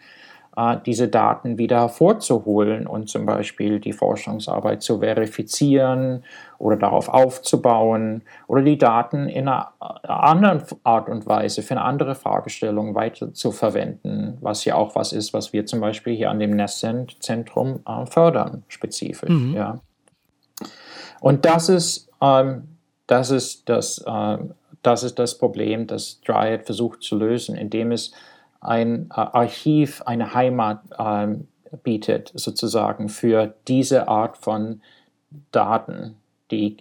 diese 0.86 1.10
Daten 1.10 1.58
wieder 1.58 1.82
hervorzuholen 1.82 2.88
und 2.88 3.10
zum 3.10 3.26
Beispiel 3.26 3.82
die 3.82 3.92
Forschungsarbeit 3.92 4.82
zu 4.82 5.00
verifizieren 5.00 6.24
oder 6.60 6.78
darauf 6.78 7.10
aufzubauen 7.10 8.22
oder 8.48 8.62
die 8.62 8.78
Daten 8.78 9.28
in 9.28 9.50
einer 9.50 9.74
anderen 10.04 10.64
Art 10.84 11.10
und 11.10 11.28
Weise 11.28 11.62
für 11.62 11.74
eine 11.74 11.84
andere 11.84 12.16
Fragestellung 12.16 12.96
weiter 12.96 13.34
zu 13.34 13.52
verwenden, 13.52 14.38
was 14.40 14.64
ja 14.64 14.76
auch 14.76 14.96
was 14.96 15.12
ist, 15.12 15.34
was 15.34 15.52
wir 15.52 15.66
zum 15.66 15.82
Beispiel 15.82 16.16
hier 16.16 16.30
an 16.30 16.40
dem 16.40 16.52
NESCENT-Zentrum 16.52 17.82
äh, 17.86 18.06
fördern, 18.06 18.64
spezifisch. 18.70 19.30
Mhm. 19.30 19.56
Ja. 19.56 19.80
Und 21.20 21.44
das 21.44 21.68
ist, 21.68 22.10
ähm, 22.22 22.78
das, 23.08 23.30
ist 23.30 23.68
das, 23.68 23.98
äh, 24.08 24.38
das 24.84 25.04
ist 25.04 25.20
das 25.20 25.38
Problem, 25.38 25.86
das 25.86 26.22
Dryad 26.22 26.64
versucht 26.66 27.04
zu 27.04 27.18
lösen, 27.18 27.56
indem 27.58 27.92
es 27.92 28.14
ein 28.66 29.10
äh, 29.12 29.14
Archiv, 29.14 30.02
eine 30.06 30.34
Heimat 30.34 30.82
ähm, 30.98 31.48
bietet, 31.84 32.32
sozusagen 32.34 33.10
für 33.10 33.54
diese 33.68 34.08
Art 34.08 34.38
von 34.38 34.82
Daten, 35.52 36.16
die, 36.52 36.78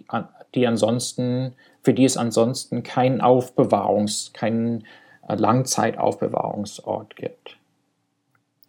die 0.53 0.67
ansonsten, 0.67 1.53
für 1.83 1.93
die 1.93 2.05
es 2.05 2.17
ansonsten 2.17 2.83
keinen 2.83 3.21
Aufbewahrungs-, 3.21 4.33
keinen 4.33 4.85
äh, 5.27 5.35
Langzeitaufbewahrungsort 5.35 7.15
gibt. 7.15 7.57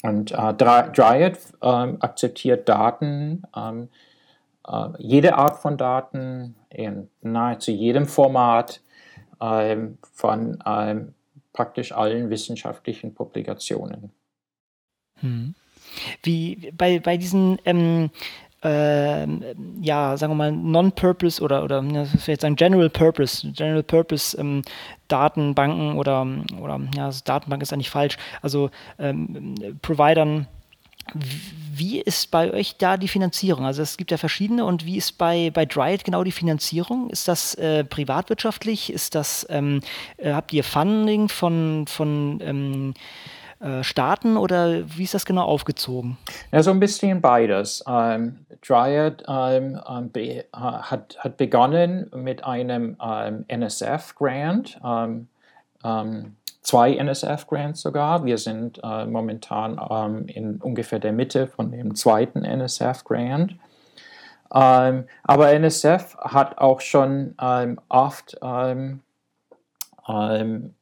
Und 0.03 0.33
äh, 0.33 0.55
Dryad 0.55 1.39
äh, 1.61 1.67
akzeptiert 1.67 2.69
Daten, 2.69 3.43
ähm, 3.57 3.89
äh, 4.67 4.89
jede 4.99 5.37
Art 5.37 5.59
von 5.59 5.77
Daten 5.77 6.55
in 6.71 7.09
nahezu 7.23 7.71
jedem 7.71 8.07
Format 8.07 8.81
ähm, 9.41 9.99
von 10.12 10.62
ähm, 10.67 11.14
praktisch 11.57 11.91
allen 11.91 12.31
wissenschaftlichen 12.31 13.15
Publikationen. 13.15 14.13
Hm. 15.21 15.55
Wie 16.23 16.71
bei, 16.77 16.99
bei 17.01 17.17
diesen 17.17 17.59
ähm, 17.65 18.11
äh, 18.63 19.27
ja, 19.81 20.17
sagen 20.17 20.33
wir 20.33 20.37
mal, 20.37 20.53
Non-Purpose 20.53 21.43
oder, 21.43 21.65
oder 21.65 21.83
das 21.83 22.15
ist 22.15 22.27
jetzt 22.27 22.45
ein 22.45 22.57
General 22.57 22.91
Purpose, 22.91 23.51
General 23.53 23.83
Purpose 23.83 24.37
ähm, 24.39 24.63
Datenbanken 25.09 25.97
oder, 25.97 26.27
oder 26.61 26.81
ja, 26.95 27.07
also 27.07 27.23
Datenbank 27.25 27.63
ist 27.63 27.73
eigentlich 27.73 27.91
falsch, 27.91 28.17
also 28.43 28.71
ähm, 28.99 29.55
Providern 29.83 30.47
wie 31.15 32.01
ist 32.01 32.31
bei 32.31 32.53
euch 32.53 32.77
da 32.79 32.97
die 32.97 33.09
Finanzierung? 33.09 33.65
Also 33.65 33.83
es 33.83 33.97
gibt 33.97 34.11
ja 34.11 34.17
verschiedene 34.17 34.65
und 34.65 34.85
wie 34.85 34.97
ist 34.97 35.19
bei, 35.19 35.51
bei 35.53 35.65
Dryad 35.65 36.05
genau 36.05 36.25
die 36.25 36.33
Finanzierung? 36.33 37.11
Ist 37.11 37.29
das 37.29 37.55
äh, 37.55 37.85
privatwirtschaftlich? 37.85 38.93
Ist 38.93 39.15
das, 39.15 39.47
ähm, 39.51 39.81
äh, 40.17 40.33
habt 40.33 40.53
ihr 40.53 40.65
Funding 40.65 41.29
von, 41.29 41.87
von 41.87 42.41
ähm, 42.43 42.95
äh, 43.61 43.83
Staaten 43.85 44.37
oder 44.37 44.83
wie 44.97 45.05
ist 45.05 45.15
das 45.15 45.25
genau 45.25 45.45
aufgezogen? 45.45 46.19
Ja, 46.51 46.63
so 46.63 46.71
ein 46.71 46.81
bisschen 46.81 47.21
beides. 47.21 47.85
Ähm, 47.87 48.45
Dryad 48.67 49.23
ähm, 49.29 49.81
ähm 49.89 50.11
be, 50.11 50.45
hat, 50.53 51.17
hat 51.19 51.37
begonnen 51.37 52.11
mit 52.15 52.45
einem 52.45 52.97
ähm, 53.03 53.45
NSF-Grant 53.49 54.81
zwei 56.67 56.97
NSF-Grants 56.97 57.81
sogar. 57.81 58.25
Wir 58.25 58.39
sind 58.39 58.81
äh, 58.83 59.07
momentan 59.07 59.81
ähm, 59.89 60.27
in 60.27 60.57
ungefähr 60.57 60.99
der 60.99 61.12
Mitte 61.12 61.47
von 61.47 61.71
dem 61.71 61.95
zweiten 61.95 62.45
NSF-Grant. 62.45 63.55
Ähm, 64.53 65.05
aber 65.23 65.53
NSF 65.53 66.17
hat 66.19 66.59
auch 66.59 66.81
schon 66.81 67.37
ähm, 67.41 67.79
oft 67.89 68.37
ähm, 68.43 69.01
ähm, 70.09 70.75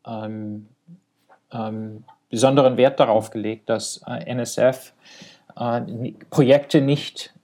ähm, 1.53 2.05
besonderen 2.31 2.77
Wert 2.79 2.99
darauf 2.99 3.31
gelegt, 3.31 3.69
dass 3.69 4.01
äh, 4.07 4.25
NSF 4.25 4.95
äh, 5.57 6.13
Projekte 6.31 6.81
nicht 6.81 7.35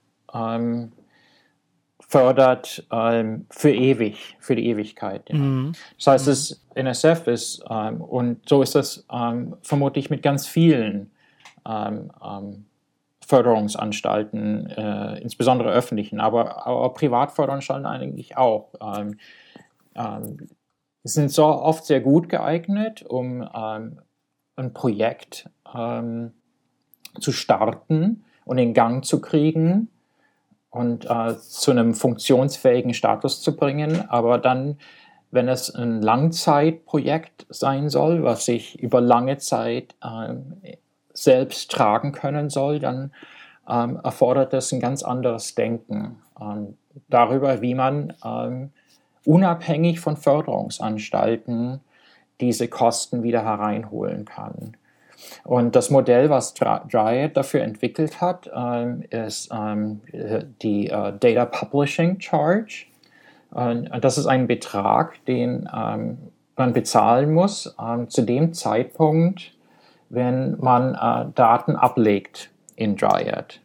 fördert 2.11 2.85
ähm, 2.91 3.45
für 3.49 3.73
ewig, 3.73 4.35
für 4.39 4.57
die 4.57 4.67
Ewigkeit. 4.67 5.29
Ja. 5.29 5.35
Mhm. 5.37 5.71
Das 5.97 6.07
heißt, 6.07 6.27
mhm. 6.27 6.31
es 6.33 6.65
NSF 6.75 7.27
ist, 7.27 7.63
ähm, 7.69 8.01
und 8.01 8.49
so 8.49 8.61
ist 8.61 8.75
das 8.75 9.05
ähm, 9.09 9.55
vermutlich 9.61 10.09
mit 10.09 10.21
ganz 10.21 10.45
vielen 10.45 11.09
ähm, 11.65 12.11
ähm, 12.21 12.65
Förderungsanstalten, 13.25 14.67
äh, 14.71 15.21
insbesondere 15.21 15.71
öffentlichen, 15.71 16.19
aber, 16.19 16.67
aber 16.67 16.93
Privatförderanstalten 16.93 17.85
eigentlich 17.85 18.35
auch. 18.35 18.73
Ähm, 18.81 19.17
sind 21.03 21.31
so 21.31 21.45
oft 21.45 21.85
sehr 21.85 21.99
gut 21.99 22.29
geeignet, 22.29 23.03
um 23.03 23.41
ein 23.41 24.73
Projekt 24.73 25.49
zu 27.19 27.31
starten 27.31 28.23
und 28.45 28.57
in 28.57 28.73
Gang 28.73 29.03
zu 29.03 29.19
kriegen 29.19 29.89
und 30.71 31.05
äh, 31.09 31.37
zu 31.37 31.71
einem 31.71 31.93
funktionsfähigen 31.93 32.93
Status 32.93 33.41
zu 33.41 33.55
bringen. 33.55 34.09
Aber 34.09 34.37
dann, 34.39 34.77
wenn 35.29 35.47
es 35.47 35.73
ein 35.73 36.01
Langzeitprojekt 36.01 37.45
sein 37.49 37.89
soll, 37.89 38.23
was 38.23 38.45
sich 38.45 38.79
über 38.81 39.01
lange 39.01 39.37
Zeit 39.37 39.95
äh, 40.01 40.75
selbst 41.13 41.71
tragen 41.71 42.13
können 42.13 42.49
soll, 42.49 42.79
dann 42.79 43.11
ähm, 43.69 43.99
erfordert 44.03 44.53
es 44.53 44.71
ein 44.71 44.79
ganz 44.79 45.03
anderes 45.03 45.55
Denken 45.55 46.21
ähm, 46.39 46.77
darüber, 47.09 47.61
wie 47.61 47.75
man 47.75 48.13
ähm, 48.23 48.71
unabhängig 49.25 49.99
von 49.99 50.17
Förderungsanstalten 50.17 51.81
diese 52.39 52.67
Kosten 52.69 53.23
wieder 53.23 53.43
hereinholen 53.43 54.25
kann. 54.25 54.75
Und 55.43 55.75
das 55.75 55.89
Modell, 55.89 56.29
was 56.29 56.53
Dryad 56.53 57.35
dafür 57.35 57.61
entwickelt 57.61 58.21
hat, 58.21 58.49
ähm, 58.53 59.03
ist 59.09 59.49
ähm, 59.53 60.01
die 60.61 60.87
äh, 60.87 61.13
Data 61.19 61.45
Publishing 61.45 62.19
Charge. 62.19 62.85
Und 63.51 63.89
das 64.01 64.17
ist 64.17 64.27
ein 64.27 64.47
Betrag, 64.47 65.23
den 65.25 65.69
ähm, 65.75 66.17
man 66.55 66.73
bezahlen 66.73 67.33
muss 67.33 67.75
zu 68.07 68.21
dem 68.21 68.53
Zeitpunkt, 68.53 69.51
wenn 70.09 70.57
man 70.59 70.95
äh, 70.95 71.31
Daten 71.33 71.75
ablegt 71.75 72.49
in 72.75 72.95
Dryad. 72.95 73.59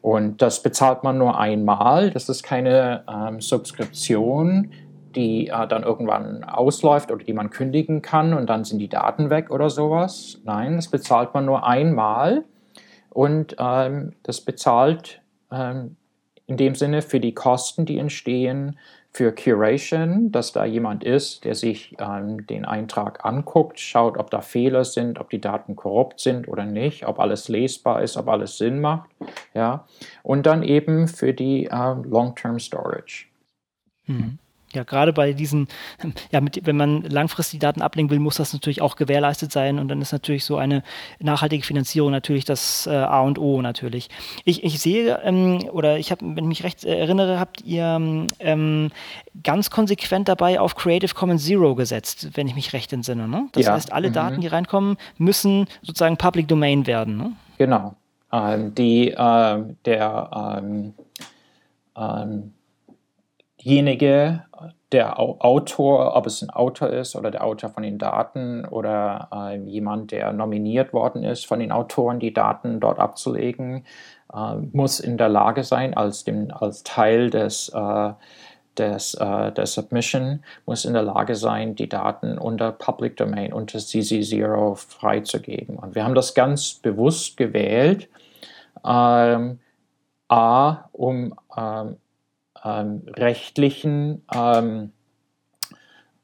Und 0.00 0.42
das 0.42 0.62
bezahlt 0.62 1.04
man 1.04 1.18
nur 1.18 1.38
einmal. 1.38 2.10
Das 2.10 2.28
ist 2.28 2.42
keine 2.42 3.04
Subskription, 3.38 4.72
die 5.12 5.48
äh, 5.48 5.68
dann 5.68 5.82
irgendwann 5.82 6.44
ausläuft 6.44 7.10
oder 7.10 7.24
die 7.24 7.32
man 7.32 7.50
kündigen 7.50 8.02
kann 8.02 8.34
und 8.34 8.48
dann 8.48 8.64
sind 8.64 8.78
die 8.78 8.88
Daten 8.88 9.30
weg 9.30 9.50
oder 9.50 9.70
sowas. 9.70 10.40
Nein, 10.44 10.76
das 10.76 10.88
bezahlt 10.88 11.34
man 11.34 11.44
nur 11.44 11.66
einmal 11.66 12.44
und 13.10 13.56
ähm, 13.58 14.14
das 14.22 14.40
bezahlt 14.40 15.20
ähm, 15.50 15.96
in 16.46 16.56
dem 16.56 16.74
Sinne 16.74 17.02
für 17.02 17.20
die 17.20 17.34
Kosten, 17.34 17.84
die 17.86 17.98
entstehen 17.98 18.78
für 19.14 19.32
Curation, 19.32 20.32
dass 20.32 20.52
da 20.52 20.64
jemand 20.64 21.04
ist, 21.04 21.44
der 21.44 21.54
sich 21.54 21.94
ähm, 21.98 22.46
den 22.46 22.64
Eintrag 22.64 23.24
anguckt, 23.24 23.78
schaut, 23.78 24.16
ob 24.16 24.30
da 24.30 24.40
Fehler 24.40 24.84
sind, 24.84 25.20
ob 25.20 25.28
die 25.28 25.40
Daten 25.40 25.76
korrupt 25.76 26.20
sind 26.20 26.48
oder 26.48 26.64
nicht, 26.64 27.06
ob 27.06 27.20
alles 27.20 27.48
lesbar 27.48 28.02
ist, 28.02 28.16
ob 28.16 28.28
alles 28.28 28.56
Sinn 28.56 28.80
macht. 28.80 29.10
Ja? 29.52 29.86
Und 30.22 30.46
dann 30.46 30.62
eben 30.62 31.08
für 31.08 31.34
die 31.34 31.66
äh, 31.66 31.94
Long-Term 32.04 32.58
Storage. 32.58 33.26
Mhm 34.06 34.38
ja, 34.72 34.84
gerade 34.84 35.12
bei 35.12 35.32
diesen, 35.32 35.68
ja, 36.30 36.40
mit, 36.40 36.66
wenn 36.66 36.76
man 36.76 37.02
langfristig 37.02 37.60
Daten 37.60 37.82
ablegen 37.82 38.10
will, 38.10 38.18
muss 38.18 38.36
das 38.36 38.52
natürlich 38.52 38.82
auch 38.82 38.96
gewährleistet 38.96 39.52
sein 39.52 39.78
und 39.78 39.88
dann 39.88 40.00
ist 40.00 40.12
natürlich 40.12 40.44
so 40.44 40.56
eine 40.56 40.82
nachhaltige 41.18 41.64
Finanzierung 41.64 42.10
natürlich 42.10 42.44
das 42.44 42.86
äh, 42.86 42.90
A 42.90 43.20
und 43.20 43.38
O 43.38 43.62
natürlich. 43.62 44.08
Ich, 44.44 44.64
ich 44.64 44.80
sehe, 44.80 45.20
ähm, 45.24 45.58
oder 45.72 45.98
ich 45.98 46.10
habe, 46.10 46.24
wenn 46.24 46.44
ich 46.44 46.48
mich 46.48 46.64
recht 46.64 46.84
erinnere, 46.84 47.38
habt 47.38 47.62
ihr 47.62 48.26
ähm, 48.38 48.90
ganz 49.42 49.70
konsequent 49.70 50.28
dabei 50.28 50.60
auf 50.60 50.74
Creative 50.74 51.14
Commons 51.14 51.44
Zero 51.44 51.74
gesetzt, 51.74 52.30
wenn 52.34 52.46
ich 52.46 52.54
mich 52.54 52.72
recht 52.72 52.92
entsinne. 52.92 53.28
Ne? 53.28 53.48
Das 53.52 53.66
ja. 53.66 53.72
heißt, 53.72 53.92
alle 53.92 54.08
mhm. 54.08 54.14
Daten, 54.14 54.40
die 54.40 54.46
reinkommen, 54.46 54.96
müssen 55.18 55.66
sozusagen 55.82 56.16
Public 56.16 56.48
Domain 56.48 56.86
werden. 56.86 57.16
Ne? 57.16 57.32
Genau. 57.58 57.94
Ähm, 58.32 58.74
die, 58.74 59.10
äh, 59.10 59.62
der 59.84 60.60
ähm, 60.62 60.94
ähm, 61.96 62.52
derjenige, 63.64 64.44
der 64.92 65.18
Autor, 65.18 66.14
ob 66.14 66.26
es 66.26 66.42
ein 66.42 66.50
Autor 66.50 66.90
ist 66.90 67.16
oder 67.16 67.30
der 67.30 67.44
Autor 67.44 67.70
von 67.70 67.82
den 67.82 67.98
Daten 67.98 68.66
oder 68.66 69.28
äh, 69.32 69.56
jemand, 69.56 70.10
der 70.12 70.32
nominiert 70.32 70.92
worden 70.92 71.24
ist 71.24 71.46
von 71.46 71.60
den 71.60 71.72
Autoren, 71.72 72.20
die 72.20 72.34
Daten 72.34 72.78
dort 72.78 72.98
abzulegen, 72.98 73.86
äh, 74.34 74.56
muss 74.72 75.00
in 75.00 75.16
der 75.16 75.30
Lage 75.30 75.64
sein, 75.64 75.94
als, 75.94 76.24
dem, 76.24 76.50
als 76.50 76.82
Teil 76.82 77.30
des, 77.30 77.70
äh, 77.70 78.12
des, 78.76 79.14
äh, 79.14 79.52
der 79.52 79.66
Submission, 79.66 80.44
muss 80.66 80.84
in 80.84 80.92
der 80.92 81.02
Lage 81.02 81.36
sein, 81.36 81.74
die 81.74 81.88
Daten 81.88 82.36
unter 82.36 82.70
Public 82.70 83.16
Domain, 83.16 83.54
unter 83.54 83.78
CC0 83.78 84.76
freizugeben. 84.76 85.76
Und 85.76 85.94
wir 85.94 86.04
haben 86.04 86.14
das 86.14 86.34
ganz 86.34 86.74
bewusst 86.74 87.38
gewählt, 87.38 88.10
ähm, 88.84 89.58
A, 90.28 90.88
um 90.92 91.34
ähm, 91.56 91.96
ähm, 92.64 93.02
rechtlichen 93.08 94.24
ähm, 94.34 94.92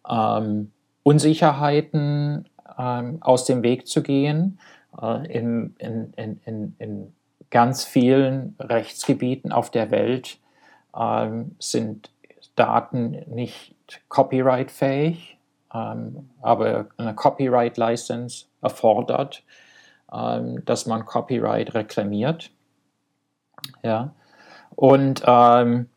ähm, 0.08 0.72
Unsicherheiten 1.02 2.48
ähm, 2.78 3.18
aus 3.20 3.44
dem 3.44 3.62
Weg 3.62 3.86
zu 3.86 4.02
gehen. 4.02 4.60
Äh, 5.00 5.26
in, 5.32 5.74
in, 5.78 6.12
in, 6.16 6.76
in, 6.78 7.14
ganz 7.50 7.84
vielen 7.84 8.56
Rechtsgebieten 8.60 9.52
auf 9.52 9.70
der 9.70 9.90
Welt 9.90 10.38
ähm, 10.94 11.56
sind 11.58 12.10
Daten 12.56 13.22
nicht 13.26 13.74
copyrightfähig, 14.10 15.38
ähm, 15.72 16.28
aber 16.42 16.88
eine 16.98 17.14
Copyright-License 17.14 18.46
erfordert, 18.60 19.44
dass 20.10 20.86
man 20.86 21.04
Copyright 21.04 21.74
reklamiert. 21.74 22.50
Ja. 23.82 24.14
Und 24.74 25.22
ähm, 25.26 25.88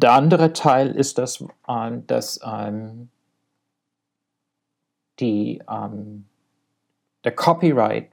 der 0.00 0.12
andere 0.12 0.52
Teil 0.52 0.90
ist, 0.90 1.18
dass, 1.18 1.44
ähm, 1.68 2.06
dass 2.06 2.40
ähm, 2.44 3.10
die, 5.20 5.62
ähm, 5.70 6.26
der 7.24 7.32
Copyright 7.32 8.10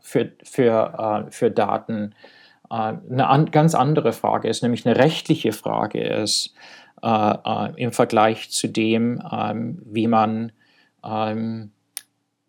für, 0.00 0.32
für, 0.42 1.26
äh, 1.26 1.30
für 1.30 1.50
Daten 1.50 2.14
äh, 2.70 2.74
eine 2.74 3.26
an, 3.28 3.50
ganz 3.50 3.74
andere 3.74 4.12
Frage 4.12 4.48
ist, 4.48 4.62
nämlich 4.62 4.86
eine 4.86 4.96
rechtliche 4.96 5.52
Frage 5.52 6.02
ist 6.02 6.54
äh, 7.02 7.34
äh 7.44 7.72
im 7.76 7.92
Vergleich 7.92 8.50
zu 8.50 8.68
dem, 8.68 9.22
ähm, 9.30 9.82
wie 9.84 10.06
man 10.06 10.52
ähm, 11.04 11.72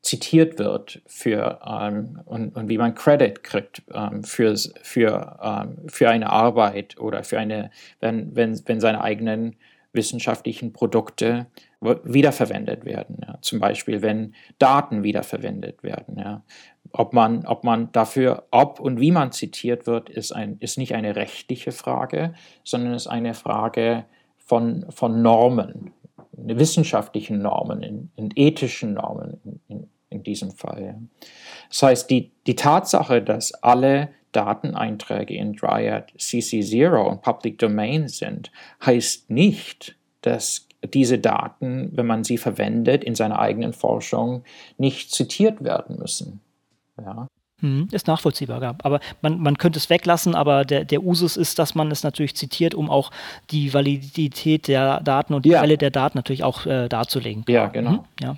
zitiert 0.05 0.59
wird 0.59 1.01
für, 1.07 1.59
ähm, 1.65 2.21
und, 2.25 2.55
und, 2.55 2.69
wie 2.69 2.77
man 2.77 2.93
Credit 2.93 3.43
kriegt 3.43 3.81
ähm, 3.91 4.23
für, 4.23 4.55
für, 4.83 5.39
ähm, 5.41 5.89
für 5.89 6.09
eine 6.09 6.29
Arbeit 6.29 6.99
oder 6.99 7.23
für 7.23 7.39
eine, 7.39 7.71
wenn, 7.99 8.35
wenn, 8.35 8.61
wenn 8.67 8.79
seine 8.79 9.01
eigenen 9.01 9.55
wissenschaftlichen 9.93 10.73
Produkte 10.73 11.47
wiederverwendet 11.81 12.85
werden. 12.85 13.17
Ja. 13.25 13.37
Zum 13.41 13.59
Beispiel, 13.59 14.01
wenn 14.01 14.35
Daten 14.59 15.03
wiederverwendet 15.03 15.81
werden. 15.81 16.19
Ja. 16.19 16.43
Ob, 16.91 17.13
man, 17.13 17.45
ob 17.47 17.63
man 17.63 17.91
dafür, 17.91 18.45
ob 18.51 18.79
und 18.79 18.99
wie 18.99 19.11
man 19.11 19.31
zitiert 19.31 19.87
wird, 19.87 20.09
ist, 20.09 20.31
ein, 20.31 20.57
ist 20.59 20.77
nicht 20.77 20.93
eine 20.93 21.15
rechtliche 21.15 21.71
Frage, 21.71 22.33
sondern 22.63 22.93
ist 22.93 23.07
eine 23.07 23.33
Frage 23.33 24.05
von, 24.37 24.85
von 24.89 25.21
Normen, 25.23 25.93
wissenschaftlichen 26.31 27.41
Normen, 27.41 27.81
in, 27.81 28.11
in 28.15 28.29
ethischen 28.35 28.93
Normen, 28.93 29.61
in, 29.67 29.89
in 30.09 30.23
diesem 30.23 30.51
Fall. 30.51 30.95
Das 31.69 31.83
heißt, 31.83 32.09
die, 32.09 32.31
die 32.47 32.55
Tatsache, 32.55 33.21
dass 33.21 33.53
alle 33.53 34.09
Dateneinträge 34.31 35.33
in 35.33 35.53
Dryad 35.53 36.11
CC0 36.17 36.95
und 37.07 37.21
Public 37.21 37.57
Domain 37.57 38.07
sind, 38.07 38.51
heißt 38.85 39.29
nicht, 39.29 39.95
dass 40.21 40.67
diese 40.93 41.17
Daten, 41.19 41.91
wenn 41.93 42.05
man 42.05 42.23
sie 42.23 42.37
verwendet 42.37 43.03
in 43.03 43.15
seiner 43.15 43.39
eigenen 43.39 43.73
Forschung, 43.73 44.43
nicht 44.77 45.11
zitiert 45.11 45.63
werden 45.63 45.97
müssen. 45.97 46.41
Ja. 46.97 47.27
Mhm, 47.61 47.87
ist 47.91 48.07
nachvollziehbar, 48.07 48.75
aber 48.83 48.99
man, 49.21 49.39
man 49.39 49.57
könnte 49.57 49.79
es 49.79 49.89
weglassen, 49.89 50.35
aber 50.35 50.65
der, 50.65 50.83
der 50.83 51.03
Usus 51.03 51.37
ist, 51.37 51.57
dass 51.57 51.73
man 51.73 51.89
es 51.89 52.03
natürlich 52.03 52.35
zitiert, 52.35 52.75
um 52.75 52.89
auch 52.89 53.11
die 53.49 53.73
Validität 53.73 54.67
der 54.67 54.99
Daten 54.99 55.33
und 55.33 55.45
die 55.45 55.49
ja. 55.49 55.59
Quelle 55.59 55.77
der 55.77 55.89
Daten 55.89 56.17
natürlich 56.17 56.43
auch 56.43 56.65
äh, 56.65 56.89
darzulegen. 56.89 57.45
Ja, 57.47 57.67
genau. 57.67 57.91
Mhm, 57.91 57.99
ja. 58.21 58.35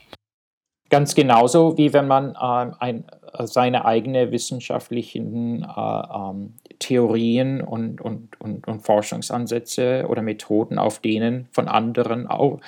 Ganz 0.89 1.15
genauso 1.15 1.77
wie 1.77 1.91
wenn 1.93 2.07
man 2.07 2.38
ähm, 2.41 2.75
ein, 2.79 3.03
seine 3.39 3.85
eigenen 3.85 4.31
wissenschaftlichen 4.31 5.63
äh, 5.63 5.67
ähm, 5.67 6.53
Theorien 6.79 7.61
und, 7.61 8.01
und, 8.01 8.39
und, 8.39 8.67
und, 8.67 8.81
Forschungsansätze 8.81 10.05
oder 10.07 10.21
Methoden 10.21 10.77
auf 10.77 10.99
denen 10.99 11.47
von 11.51 11.67
anderen 11.67 12.27
au, 12.27 12.59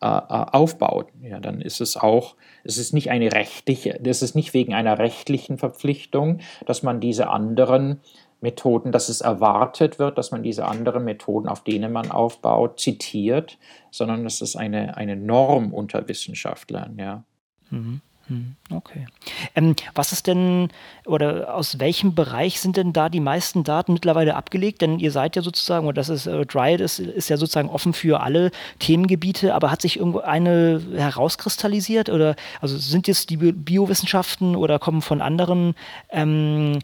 äh, 0.00 0.06
äh, 0.06 0.10
aufbaut. 0.28 1.08
Ja, 1.22 1.40
dann 1.40 1.60
ist 1.60 1.80
es 1.80 1.96
auch, 1.96 2.36
es 2.62 2.78
ist 2.78 2.92
nicht 2.92 3.10
eine 3.10 3.32
rechtliche, 3.32 3.98
das 4.00 4.22
ist 4.22 4.34
nicht 4.34 4.54
wegen 4.54 4.74
einer 4.74 4.98
rechtlichen 4.98 5.58
Verpflichtung, 5.58 6.40
dass 6.66 6.82
man 6.82 7.00
diese 7.00 7.28
anderen 7.28 8.00
Methoden, 8.40 8.92
dass 8.92 9.08
es 9.08 9.22
erwartet 9.22 9.98
wird, 9.98 10.18
dass 10.18 10.30
man 10.30 10.42
diese 10.42 10.66
anderen 10.66 11.04
Methoden, 11.04 11.48
auf 11.48 11.64
denen 11.64 11.90
man 11.90 12.10
aufbaut, 12.10 12.78
zitiert, 12.78 13.58
sondern 13.90 14.24
das 14.24 14.42
ist 14.42 14.56
eine, 14.56 14.96
eine 14.96 15.16
Norm 15.16 15.72
unter 15.72 16.06
Wissenschaftlern, 16.06 16.98
ja. 16.98 17.24
Mhm. 17.70 18.00
Mhm. 18.28 18.56
Okay. 18.70 19.06
Ähm, 19.54 19.74
was 19.94 20.12
ist 20.12 20.26
denn 20.26 20.68
oder 21.04 21.54
aus 21.54 21.78
welchem 21.78 22.14
Bereich 22.14 22.60
sind 22.60 22.76
denn 22.76 22.92
da 22.92 23.08
die 23.08 23.20
meisten 23.20 23.64
Daten 23.64 23.92
mittlerweile 23.92 24.34
abgelegt? 24.34 24.80
Denn 24.80 24.98
ihr 24.98 25.10
seid 25.10 25.36
ja 25.36 25.42
sozusagen, 25.42 25.86
oder 25.86 25.96
das 25.96 26.08
ist 26.08 26.26
äh, 26.26 26.46
Dryad 26.46 26.80
ist, 26.80 26.98
ist 27.00 27.28
ja 27.28 27.36
sozusagen 27.36 27.68
offen 27.68 27.92
für 27.92 28.20
alle 28.20 28.50
Themengebiete, 28.78 29.54
aber 29.54 29.70
hat 29.70 29.82
sich 29.82 29.98
irgendwo 29.98 30.20
eine 30.20 30.82
herauskristallisiert? 30.94 32.08
Oder 32.08 32.36
also 32.60 32.78
sind 32.78 33.08
jetzt 33.08 33.30
die 33.30 33.36
Biowissenschaften 33.36 34.56
oder 34.56 34.78
kommen 34.78 35.02
von 35.02 35.20
anderen 35.20 35.74
ähm, 36.10 36.78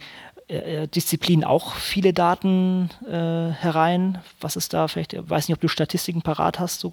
äh, 0.48 0.88
Disziplinen 0.88 1.44
auch 1.44 1.74
viele 1.74 2.12
Daten 2.12 2.90
äh, 3.06 3.52
herein? 3.52 4.18
Was 4.40 4.56
ist 4.56 4.74
da 4.74 4.88
vielleicht? 4.88 5.14
Ich 5.14 5.30
weiß 5.30 5.48
nicht, 5.48 5.54
ob 5.54 5.60
du 5.60 5.68
Statistiken 5.68 6.20
parat 6.20 6.58
hast. 6.58 6.80
So 6.80 6.92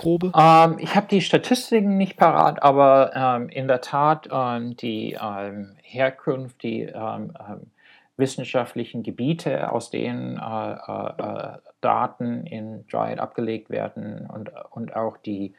grobe? 0.00 0.32
Ähm, 0.36 0.76
ich 0.78 0.94
habe 0.94 1.06
die 1.08 1.20
Statistiken 1.20 1.96
nicht 1.96 2.16
parat, 2.16 2.62
aber 2.62 3.12
ähm, 3.14 3.48
in 3.48 3.68
der 3.68 3.80
Tat 3.80 4.28
ähm, 4.30 4.76
die 4.76 5.16
ähm, 5.20 5.76
Herkunft, 5.82 6.62
die 6.62 6.82
ähm, 6.82 7.32
ähm, 7.38 7.70
wissenschaftlichen 8.16 9.02
Gebiete, 9.02 9.72
aus 9.72 9.90
denen 9.90 10.38
äh, 10.38 10.72
äh, 10.72 11.58
Daten 11.80 12.46
in 12.46 12.86
Dryad 12.86 13.18
abgelegt 13.18 13.70
werden 13.70 14.28
und, 14.32 14.50
und 14.70 14.94
auch 14.94 15.16
die, 15.16 15.54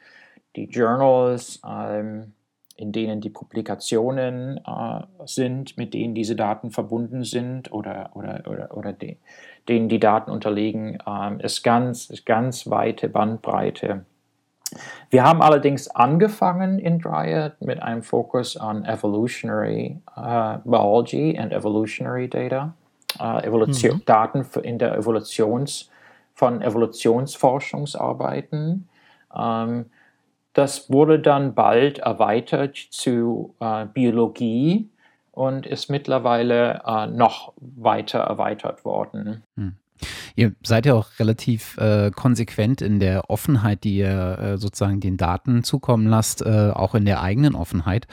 die 0.55 0.66
Journals, 0.66 1.59
in 2.76 2.91
denen 2.91 3.22
die 3.22 3.30
Publikationen 3.30 4.57
äh, 4.57 5.01
sind, 5.26 5.78
mit 5.78 5.93
denen 5.93 6.16
diese 6.16 6.36
Daten 6.36 6.72
verbunden 6.72 7.24
sind 7.24 7.72
oder, 7.72 8.11
oder, 8.14 8.43
oder, 8.47 8.76
oder 8.76 8.93
die, 8.93 9.18
denen 9.70 9.89
die 9.89 9.99
Daten 9.99 10.30
unterliegen, 10.30 10.97
ist 11.39 11.64
ganz, 11.64 12.09
ist 12.09 12.26
ganz 12.26 12.70
weite 12.70 13.09
Bandbreite 13.09 14.05
wir 15.09 15.24
haben 15.24 15.41
allerdings 15.41 15.88
angefangen 15.89 16.78
in 16.80 16.99
Dryad 16.99 17.61
mit 17.61 17.82
einem 17.82 18.03
Fokus 18.03 18.57
an 18.57 18.84
Evolutionary 18.86 19.97
uh, 20.18 20.57
Biology 20.64 21.38
and 21.38 21.53
Evolutionary 21.53 22.28
Data, 22.28 22.74
uh, 23.20 23.38
Evolution, 23.39 23.97
mhm. 23.97 24.05
Daten 24.05 24.43
in 24.64 24.80
der 24.80 24.97
Evolutions, 24.97 25.91
von 26.34 26.64
Evolutionsforschungsarbeiten. 26.64 28.89
Um, 29.30 29.39
ähm, 29.39 29.86
das 30.53 30.91
wurde 30.91 31.20
dann 31.20 31.53
bald 31.55 31.99
erweitert 31.99 32.78
zu 32.78 33.53
uh, 33.59 33.86
Biologie 33.91 34.89
und 35.34 35.65
ist 35.65 35.89
mittlerweile 35.89 36.81
noch 37.11 37.53
weiter 37.57 38.19
erweitert 38.19 38.86
worden. 38.86 39.43
Mhm. 39.55 39.75
Ihr 40.36 40.53
seid 40.63 40.86
ja 40.86 40.93
auch 40.93 41.07
relativ 41.19 41.77
äh, 41.77 42.11
konsequent 42.11 42.81
in 42.81 42.99
der 42.99 43.29
Offenheit, 43.29 43.84
die 43.84 43.97
ihr 43.97 44.39
äh, 44.39 44.57
sozusagen 44.57 44.99
den 44.99 45.17
Daten 45.17 45.63
zukommen 45.63 46.07
lasst, 46.07 46.45
äh, 46.45 46.71
auch 46.73 46.95
in 46.95 47.05
der 47.05 47.21
eigenen 47.21 47.55
Offenheit. 47.55 48.07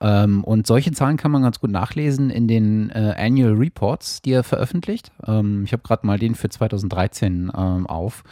Ähm, 0.00 0.42
und 0.44 0.66
solche 0.66 0.92
Zahlen 0.92 1.16
kann 1.16 1.30
man 1.30 1.42
ganz 1.42 1.60
gut 1.60 1.70
nachlesen 1.70 2.30
in 2.30 2.48
den 2.48 2.90
äh, 2.90 3.14
Annual 3.16 3.54
Reports, 3.54 4.22
die 4.22 4.30
ihr 4.30 4.42
veröffentlicht. 4.42 5.12
Ähm, 5.26 5.64
ich 5.64 5.72
habe 5.72 5.82
gerade 5.82 6.06
mal 6.06 6.18
den 6.18 6.34
für 6.34 6.48
2013 6.48 7.52
ähm, 7.56 7.86
auf. 7.86 8.24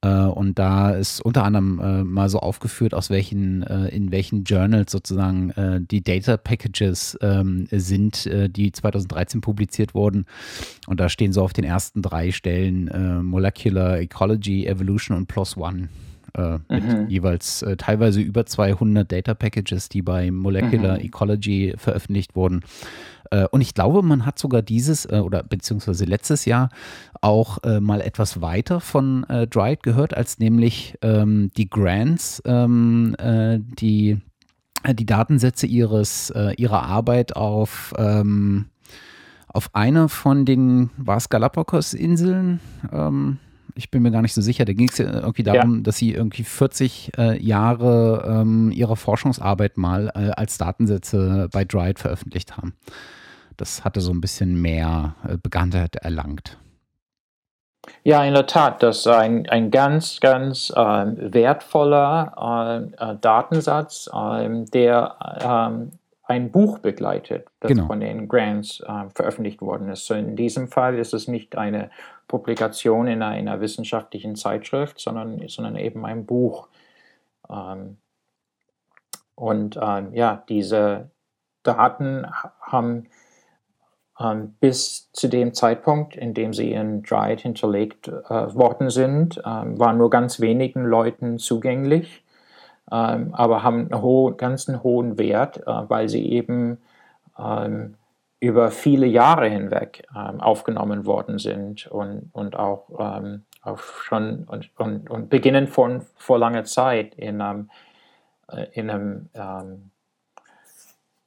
Äh, 0.00 0.08
und 0.08 0.58
da 0.58 0.90
ist 0.90 1.20
unter 1.20 1.44
anderem 1.44 1.80
äh, 1.80 2.04
mal 2.04 2.28
so 2.28 2.38
aufgeführt, 2.38 2.94
aus 2.94 3.10
welchen, 3.10 3.62
äh, 3.62 3.88
in 3.88 4.12
welchen 4.12 4.44
Journals 4.44 4.92
sozusagen 4.92 5.52
die 5.90 6.02
Data 6.02 6.36
Packages 6.36 7.18
ähm, 7.20 7.66
sind, 7.70 8.28
die 8.56 8.72
2013 8.72 9.40
publiziert 9.40 9.94
wurden. 9.94 10.26
Und 10.86 11.00
da 11.00 11.08
stehen 11.08 11.32
so 11.32 11.42
auf 11.42 11.52
den 11.52 11.64
ersten 11.64 12.02
drei 12.02 12.30
Stellen 12.30 12.90
Molecular 13.24 13.98
Ecology, 13.98 14.66
Evolution 14.66 15.16
und 15.16 15.26
PLOS 15.26 15.56
ONE. 15.56 15.88
Mit 16.68 16.84
mhm. 16.84 17.08
jeweils 17.08 17.64
teilweise 17.78 18.20
über 18.20 18.46
200 18.46 19.10
Data 19.10 19.34
Packages, 19.34 19.88
die 19.88 20.02
bei 20.02 20.30
Molecular 20.30 20.98
mhm. 20.98 21.04
Ecology 21.04 21.74
veröffentlicht 21.76 22.36
wurden. 22.36 22.62
Äh, 23.30 23.46
und 23.50 23.60
ich 23.60 23.74
glaube, 23.74 24.02
man 24.02 24.26
hat 24.26 24.38
sogar 24.38 24.62
dieses 24.62 25.04
äh, 25.06 25.20
oder 25.24 25.42
beziehungsweise 25.42 26.04
letztes 26.04 26.44
Jahr 26.44 26.70
auch 27.20 27.62
äh, 27.64 27.80
mal 27.80 28.00
etwas 28.00 28.40
weiter 28.40 28.80
von 28.80 29.24
äh, 29.24 29.46
Dried 29.46 29.82
gehört, 29.82 30.16
als 30.16 30.38
nämlich 30.38 30.96
ähm, 31.02 31.50
die 31.56 31.68
Grants, 31.68 32.42
ähm, 32.44 33.14
äh, 33.18 33.58
die 33.60 34.18
die 34.94 35.06
Datensätze 35.06 35.66
ihres, 35.66 36.30
äh, 36.30 36.54
ihrer 36.56 36.84
Arbeit 36.84 37.34
auf, 37.34 37.92
ähm, 37.98 38.66
auf 39.48 39.74
einer 39.74 40.08
von 40.08 40.44
den, 40.44 40.90
war 40.96 41.16
es 41.16 41.28
Galapagos-Inseln? 41.28 42.60
Ähm, 42.92 43.38
ich 43.74 43.90
bin 43.90 44.02
mir 44.02 44.10
gar 44.10 44.22
nicht 44.22 44.34
so 44.34 44.40
sicher. 44.40 44.64
Da 44.64 44.72
ging 44.72 44.88
es 44.88 44.98
ja 44.98 45.12
irgendwie 45.12 45.42
darum, 45.42 45.76
ja. 45.76 45.82
dass 45.82 45.96
sie 45.96 46.12
irgendwie 46.12 46.44
40 46.44 47.12
äh, 47.16 47.42
Jahre 47.42 48.42
ähm, 48.42 48.72
ihrer 48.72 48.96
Forschungsarbeit 48.96 49.76
mal 49.76 50.10
äh, 50.14 50.30
als 50.30 50.58
Datensätze 50.58 51.48
bei 51.52 51.64
Dried 51.64 51.98
veröffentlicht 51.98 52.56
haben 52.56 52.74
das 53.58 53.84
hatte 53.84 54.00
so 54.00 54.12
ein 54.12 54.22
bisschen 54.22 54.60
mehr 54.60 55.14
äh, 55.28 55.36
Bekanntheit 55.36 55.96
erlangt. 55.96 56.56
Ja, 58.04 58.24
in 58.24 58.34
der 58.34 58.46
Tat, 58.46 58.82
das 58.82 58.98
ist 58.98 59.06
ein, 59.06 59.48
ein 59.48 59.70
ganz, 59.70 60.20
ganz 60.20 60.70
äh, 60.70 60.76
wertvoller 60.76 62.92
äh, 62.98 63.12
äh 63.12 63.16
Datensatz, 63.20 64.10
ähm, 64.14 64.66
der 64.66 65.16
ähm, 65.40 65.92
ein 66.24 66.50
Buch 66.50 66.78
begleitet, 66.78 67.46
das 67.60 67.70
genau. 67.70 67.86
von 67.86 68.00
den 68.00 68.28
Grants 68.28 68.80
äh, 68.80 69.08
veröffentlicht 69.14 69.62
worden 69.62 69.88
ist. 69.88 70.06
So 70.06 70.14
in 70.14 70.36
diesem 70.36 70.68
Fall 70.68 70.98
ist 70.98 71.14
es 71.14 71.28
nicht 71.28 71.56
eine 71.56 71.90
Publikation 72.28 73.08
in 73.08 73.22
einer, 73.22 73.38
in 73.38 73.48
einer 73.48 73.60
wissenschaftlichen 73.60 74.36
Zeitschrift, 74.36 75.00
sondern, 75.00 75.48
sondern 75.48 75.76
eben 75.76 76.04
ein 76.04 76.26
Buch. 76.26 76.68
Ähm, 77.50 77.96
und 79.34 79.78
ähm, 79.80 80.12
ja, 80.14 80.44
diese 80.48 81.10
Daten 81.62 82.26
haben 82.60 83.08
ähm, 84.20 84.54
bis 84.60 85.10
zu 85.12 85.28
dem 85.28 85.54
Zeitpunkt, 85.54 86.16
in 86.16 86.34
dem 86.34 86.52
sie 86.52 86.72
in 86.72 87.02
Dried 87.02 87.40
hinterlegt 87.40 88.08
äh, 88.08 88.54
worden 88.54 88.90
sind, 88.90 89.40
ähm, 89.44 89.78
waren 89.78 89.98
nur 89.98 90.10
ganz 90.10 90.40
wenigen 90.40 90.84
Leuten 90.84 91.38
zugänglich, 91.38 92.24
ähm, 92.90 93.34
aber 93.34 93.62
haben 93.62 93.90
einen 93.90 94.02
hohen, 94.02 94.36
ganz 94.36 94.68
hohen 94.82 95.18
Wert, 95.18 95.58
äh, 95.66 95.88
weil 95.88 96.08
sie 96.08 96.28
eben 96.30 96.78
ähm, 97.38 97.94
über 98.40 98.70
viele 98.70 99.06
Jahre 99.06 99.48
hinweg 99.48 100.06
ähm, 100.14 100.40
aufgenommen 100.40 101.06
worden 101.06 101.38
sind 101.38 101.86
und, 101.88 102.30
und 102.32 102.56
auch, 102.56 102.88
ähm, 102.98 103.44
auch 103.62 103.78
schon 103.78 104.44
und, 104.44 104.70
und, 104.76 105.10
und 105.10 105.28
beginnen 105.28 105.66
von 105.66 106.02
vor 106.16 106.38
langer 106.38 106.64
Zeit 106.64 107.14
in, 107.16 107.40
äh, 107.40 108.66
in 108.72 108.90
einem 108.90 109.28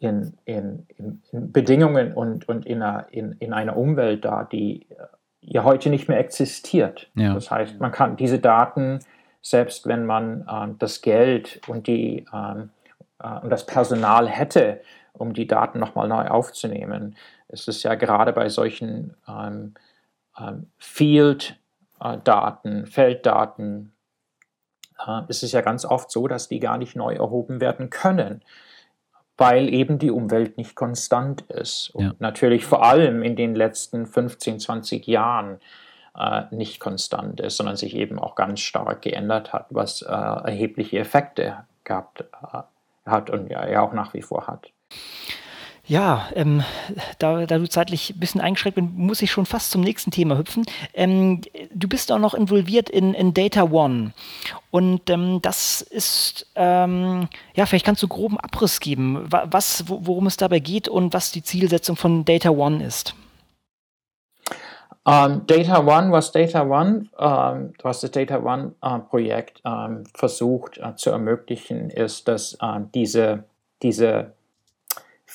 in, 0.02 0.34
in, 0.46 0.88
in, 0.98 1.22
Bedingungen 1.52 2.14
und, 2.14 2.50
und 2.50 2.66
in, 2.66 2.82
einer, 2.82 3.08
in, 3.12 3.34
in 3.34 3.54
einer 3.54 3.78
Umwelt 3.78 4.26
da, 4.26 4.44
die 4.44 4.88
äh, 4.90 4.96
ja 5.42 5.64
heute 5.64 5.90
nicht 5.90 6.10
mehr 6.10 6.20
existiert. 6.20 7.10
Ja. 7.16 7.36
Das 7.36 7.52
heißt, 7.52 7.80
man 7.80 7.92
kann 7.92 8.18
diese 8.18 8.40
Daten, 8.40 9.00
selbst 9.42 9.88
wenn 9.88 10.06
man 10.06 10.42
äh, 10.48 10.74
das 10.80 11.02
Geld 11.02 11.62
und, 11.68 11.86
die, 11.86 12.26
ähm, 12.34 12.72
äh, 13.20 13.40
und 13.42 13.52
das 13.52 13.68
Personal 13.68 14.28
hätte, 14.28 14.82
um 15.14 15.34
die 15.34 15.48
Daten 15.48 15.80
nochmal 15.80 16.08
neu 16.08 16.28
aufzunehmen, 16.28 17.16
es 17.48 17.68
ist 17.68 17.82
ja 17.84 17.96
gerade 17.96 18.34
bei 18.34 18.50
solchen 18.50 19.16
ähm, 19.28 19.74
ähm, 20.40 20.68
Field-Daten, 20.78 22.86
Felddaten, 22.86 23.94
äh, 25.06 25.22
ist 25.28 25.44
es 25.44 25.52
ja 25.52 25.62
ganz 25.62 25.86
oft 25.86 26.12
so, 26.12 26.28
dass 26.28 26.48
die 26.48 26.60
gar 26.60 26.78
nicht 26.78 26.96
neu 26.96 27.16
erhoben 27.16 27.62
werden 27.62 27.90
können 27.90 28.44
weil 29.42 29.74
eben 29.74 29.98
die 29.98 30.12
Umwelt 30.12 30.60
nicht 30.60 30.76
konstant 30.76 31.42
ist. 31.50 31.90
Und 31.96 32.04
ja. 32.04 32.14
natürlich 32.20 32.64
vor 32.64 32.86
allem 32.86 33.24
in 33.24 33.36
den 33.36 33.56
letzten 33.56 34.06
15, 34.06 34.60
20 34.60 35.08
Jahren 35.08 35.60
äh, 36.16 36.44
nicht 36.52 36.80
konstant 36.80 37.40
ist, 37.40 37.58
sondern 37.58 37.76
sich 37.76 37.96
eben 37.96 38.20
auch 38.20 38.36
ganz 38.36 38.60
stark 38.60 39.02
geändert 39.02 39.52
hat, 39.52 39.66
was 39.72 40.04
äh, 40.04 40.12
erhebliche 40.12 41.00
Effekte 41.00 41.66
gehabt 41.86 42.22
äh, 42.22 43.10
hat 43.10 43.32
und 43.32 43.50
ja, 43.50 43.68
ja 43.68 43.82
auch 43.82 43.94
nach 43.94 44.14
wie 44.14 44.22
vor 44.22 44.46
hat. 44.46 44.70
Ja, 45.92 46.30
ähm, 46.36 46.64
da, 47.20 47.46
da, 47.46 47.58
du 47.58 47.68
zeitlich 47.68 48.12
ein 48.12 48.20
bisschen 48.20 48.40
eingeschränkt 48.40 48.76
bist, 48.76 48.88
muss 48.94 49.22
ich 49.22 49.30
schon 49.30 49.46
fast 49.46 49.72
zum 49.72 49.82
nächsten 49.82 50.10
Thema 50.10 50.38
hüpfen. 50.38 50.64
Ähm, 50.94 51.42
du 51.74 51.90
bist 51.90 52.12
auch 52.14 52.18
noch 52.18 52.34
involviert 52.34 52.90
in, 52.90 53.14
in 53.14 53.34
Data 53.34 53.64
One. 53.64 54.14
Und 54.70 55.10
ähm, 55.10 55.40
das 55.42 55.82
ist, 55.82 56.48
ähm, 56.56 57.28
ja, 57.56 57.66
vielleicht 57.66 57.86
kannst 57.86 58.02
du 58.04 58.08
groben 58.08 58.40
Abriss 58.40 58.80
geben, 58.80 59.26
was, 59.30 59.84
worum 59.88 60.28
es 60.28 60.38
dabei 60.38 60.60
geht 60.60 60.88
und 60.88 61.14
was 61.14 61.32
die 61.32 61.44
Zielsetzung 61.44 61.98
von 61.98 62.24
Data 62.24 62.52
One 62.52 62.86
ist. 62.86 63.14
Um, 65.04 65.14
ähm, 65.14 65.42
Data 65.48 65.80
One, 65.80 66.12
was 66.12 66.32
Data 66.32 66.62
One, 66.62 67.10
um, 67.18 67.28
ähm, 67.28 67.74
was 67.82 68.02
das 68.02 68.12
Data 68.12 68.38
One 68.38 68.76
uh, 68.86 69.00
Projekt 69.00 69.60
um, 69.66 70.04
versucht 70.14 70.78
uh, 70.78 70.96
zu 70.96 71.10
ermöglichen, 71.10 71.90
ist, 71.90 72.28
dass 72.28 72.58
uh, 72.62 72.80
diese, 72.94 73.44
diese 73.82 74.32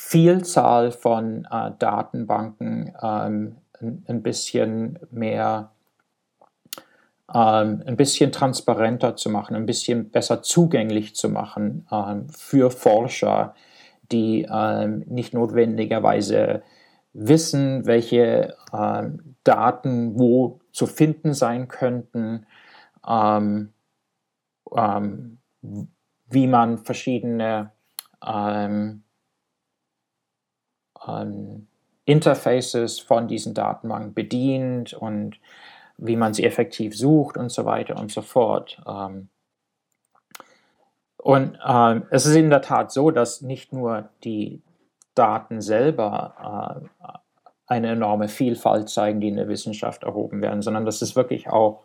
Vielzahl 0.08 0.92
von 0.92 1.48
äh, 1.50 1.72
Datenbanken 1.80 2.94
ähm, 3.02 3.56
ein, 4.06 4.22
bisschen 4.22 5.00
mehr, 5.10 5.72
ähm, 7.34 7.82
ein 7.84 7.96
bisschen 7.96 8.30
transparenter 8.30 9.16
zu 9.16 9.30
machen, 9.30 9.56
ein 9.56 9.66
bisschen 9.66 10.10
besser 10.10 10.42
zugänglich 10.42 11.16
zu 11.16 11.28
machen 11.28 11.88
ähm, 11.90 12.28
für 12.28 12.70
Forscher, 12.70 13.56
die 14.12 14.46
ähm, 14.48 15.02
nicht 15.08 15.34
notwendigerweise 15.34 16.62
wissen, 17.12 17.84
welche 17.86 18.54
ähm, 18.72 19.34
Daten 19.42 20.16
wo 20.16 20.60
zu 20.70 20.86
finden 20.86 21.34
sein 21.34 21.66
könnten, 21.66 22.46
ähm, 23.08 23.72
wie 26.28 26.46
man 26.46 26.78
verschiedene 26.78 27.72
ähm, 28.24 29.02
ähm, 31.08 31.66
Interfaces 32.04 33.00
von 33.00 33.28
diesen 33.28 33.54
Datenbanken 33.54 34.14
bedient 34.14 34.94
und 34.94 35.38
wie 35.98 36.16
man 36.16 36.34
sie 36.34 36.44
effektiv 36.44 36.96
sucht 36.96 37.36
und 37.36 37.50
so 37.50 37.64
weiter 37.64 37.96
und 37.96 38.12
so 38.12 38.22
fort. 38.22 38.80
Ähm, 38.86 39.28
und 41.16 41.58
ähm, 41.66 42.04
es 42.10 42.26
ist 42.26 42.36
in 42.36 42.50
der 42.50 42.62
Tat 42.62 42.92
so, 42.92 43.10
dass 43.10 43.42
nicht 43.42 43.72
nur 43.72 44.10
die 44.22 44.62
Daten 45.14 45.60
selber 45.60 46.84
äh, 47.02 47.18
eine 47.66 47.88
enorme 47.88 48.28
Vielfalt 48.28 48.88
zeigen, 48.88 49.20
die 49.20 49.28
in 49.28 49.36
der 49.36 49.48
Wissenschaft 49.48 50.04
erhoben 50.04 50.40
werden, 50.40 50.62
sondern 50.62 50.84
dass 50.84 51.02
es 51.02 51.16
wirklich 51.16 51.48
auch 51.48 51.82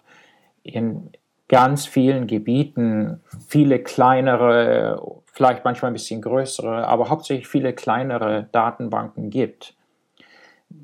in 0.61 1.09
ganz 1.47 1.85
vielen 1.85 2.27
Gebieten 2.27 3.21
viele 3.47 3.79
kleinere 3.79 5.20
vielleicht 5.31 5.63
manchmal 5.65 5.91
ein 5.91 5.95
bisschen 5.95 6.21
größere, 6.21 6.87
aber 6.87 7.09
hauptsächlich 7.09 7.47
viele 7.47 7.73
kleinere 7.73 8.49
Datenbanken 8.51 9.29
gibt, 9.29 9.75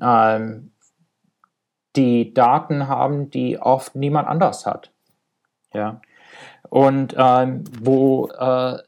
ähm, 0.02 0.72
die 1.96 2.32
Daten 2.32 2.88
haben, 2.88 3.30
die 3.30 3.58
oft 3.58 3.94
niemand 3.94 4.28
anders 4.28 4.66
hat. 4.66 4.92
Ja? 5.72 6.00
Und 6.70 7.14
ähm, 7.18 7.64
wo 7.80 8.28
äh, 8.28 8.78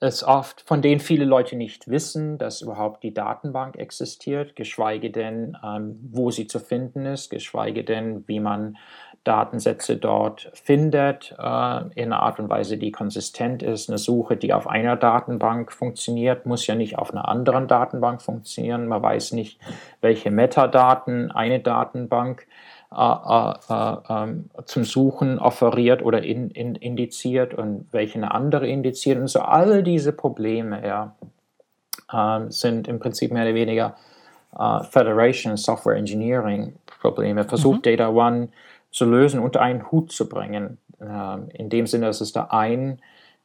es 0.00 0.22
oft, 0.22 0.60
von 0.62 0.82
denen 0.82 1.00
viele 1.00 1.24
Leute 1.24 1.56
nicht 1.56 1.88
wissen, 1.88 2.36
dass 2.36 2.60
überhaupt 2.60 3.02
die 3.02 3.14
Datenbank 3.14 3.76
existiert, 3.76 4.54
geschweige 4.54 5.10
denn, 5.10 5.56
ähm, 5.64 5.98
wo 6.10 6.30
sie 6.30 6.46
zu 6.46 6.60
finden 6.60 7.06
ist, 7.06 7.30
geschweige 7.30 7.82
denn, 7.82 8.26
wie 8.28 8.40
man 8.40 8.76
Datensätze 9.26 9.96
dort 9.96 10.50
findet, 10.54 11.34
äh, 11.38 11.80
in 11.94 12.12
einer 12.12 12.22
Art 12.22 12.38
und 12.38 12.48
Weise, 12.48 12.78
die 12.78 12.92
konsistent 12.92 13.62
ist. 13.62 13.88
Eine 13.88 13.98
Suche, 13.98 14.36
die 14.36 14.52
auf 14.52 14.68
einer 14.68 14.96
Datenbank 14.96 15.72
funktioniert, 15.72 16.46
muss 16.46 16.66
ja 16.66 16.76
nicht 16.76 16.96
auf 16.96 17.10
einer 17.10 17.28
anderen 17.28 17.66
Datenbank 17.66 18.22
funktionieren. 18.22 18.86
Man 18.86 19.02
weiß 19.02 19.32
nicht, 19.32 19.58
welche 20.00 20.30
Metadaten 20.30 21.32
eine 21.32 21.58
Datenbank 21.58 22.46
äh, 22.92 22.96
äh, 22.96 23.54
äh 23.68 23.96
ähm, 24.08 24.50
zum 24.64 24.84
Suchen 24.84 25.40
offeriert 25.40 26.02
oder 26.02 26.22
in, 26.22 26.50
in, 26.50 26.76
indiziert 26.76 27.52
und 27.52 27.88
welche 27.90 28.18
eine 28.18 28.32
andere 28.32 28.68
indiziert. 28.68 29.18
Und 29.18 29.26
so 29.26 29.40
all 29.40 29.82
diese 29.82 30.12
Probleme 30.12 30.86
ja, 30.86 31.16
ähm, 32.12 32.52
sind 32.52 32.86
im 32.86 33.00
Prinzip 33.00 33.32
mehr 33.32 33.42
oder 33.42 33.54
weniger 33.54 33.96
äh, 34.56 34.84
Federation 34.84 35.56
Software 35.56 35.96
Engineering 35.96 36.74
Probleme. 37.00 37.44
Versucht 37.44 37.78
mhm. 37.78 37.82
Data 37.82 38.08
One 38.08 38.48
zu 38.96 39.04
lösen, 39.04 39.38
unter 39.40 39.60
einen 39.60 39.92
Hut 39.92 40.10
zu 40.10 40.26
bringen. 40.26 40.78
Ähm, 41.00 41.50
in 41.52 41.68
dem 41.68 41.86
Sinne, 41.86 42.06
dass 42.06 42.22
es 42.22 42.32
da 42.32 42.48
ein 42.50 43.02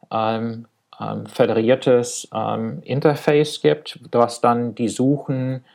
ähm, 0.09 0.65
ähm, 0.99 1.25
föderiertes 1.25 2.29
ähm, 2.33 2.81
Interface 2.83 3.61
gibt, 3.61 3.99
was 4.13 4.39
dann 4.39 4.75
die 4.75 4.87
Suchen, 4.87 5.65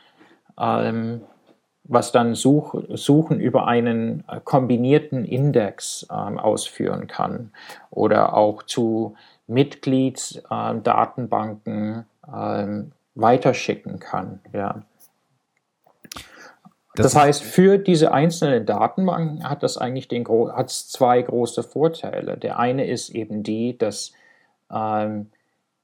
was 0.55 2.11
dann 2.11 2.33
Such, 2.33 2.73
Suchen 2.95 3.39
über 3.39 3.67
einen 3.67 4.23
äh, 4.27 4.39
kombinierten 4.43 5.23
Index 5.23 6.09
ausführen 6.09 7.05
kann 7.05 7.51
oder 7.91 8.35
auch 8.35 8.63
zu 8.63 9.15
Mitgliedsdatenbanken 9.45 12.05
weiterschicken 13.13 13.99
kann. 13.99 14.39
Ja. 14.51 14.81
Das, 16.97 17.13
das 17.13 17.21
heißt, 17.21 17.43
für 17.43 17.77
diese 17.77 18.11
einzelnen 18.11 18.65
Datenbanken 18.65 19.47
hat 19.47 19.61
das 19.61 19.77
eigentlich 19.77 20.07
den 20.07 20.27
hat 20.27 20.71
zwei 20.71 21.21
große 21.21 21.61
Vorteile. 21.61 22.37
Der 22.37 22.57
eine 22.57 22.87
ist 22.87 23.11
eben 23.11 23.43
die, 23.43 23.77
dass 23.77 24.13
ähm, 24.73 25.27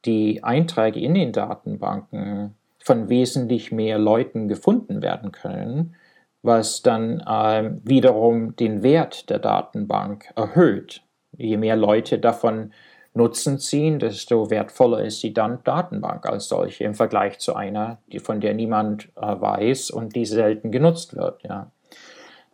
die 0.06 0.44
Einträge 0.44 1.00
in 1.00 1.14
den 1.14 1.32
Datenbanken 1.32 2.56
von 2.80 3.10
wesentlich 3.10 3.72
mehr 3.72 4.00
Leuten 4.00 4.48
gefunden 4.48 5.04
werden 5.04 5.32
können, 5.32 5.96
was 6.42 6.82
dann 6.82 7.24
ähm, 7.30 7.80
wiederum 7.84 8.56
den 8.56 8.82
Wert 8.82 9.30
der 9.30 9.38
Datenbank 9.38 10.34
erhöht. 10.36 11.04
Je 11.38 11.58
mehr 11.58 11.76
Leute 11.76 12.18
davon 12.18 12.74
Nutzen 13.16 13.60
ziehen, 13.60 14.00
desto 14.00 14.50
wertvoller 14.50 15.04
ist 15.04 15.22
die 15.22 15.34
Datenbank 15.34 16.26
als 16.26 16.48
solche 16.48 16.84
im 16.84 16.96
Vergleich 16.96 17.38
zu 17.40 17.56
einer, 17.56 18.00
die, 18.12 18.20
von 18.20 18.42
der 18.42 18.56
niemand 18.56 19.10
äh, 19.16 19.22
weiß 19.22 19.92
und 19.92 20.16
die 20.16 20.26
selten 20.26 20.72
genutzt 20.72 21.16
wird. 21.16 21.44
Ja. 21.44 21.72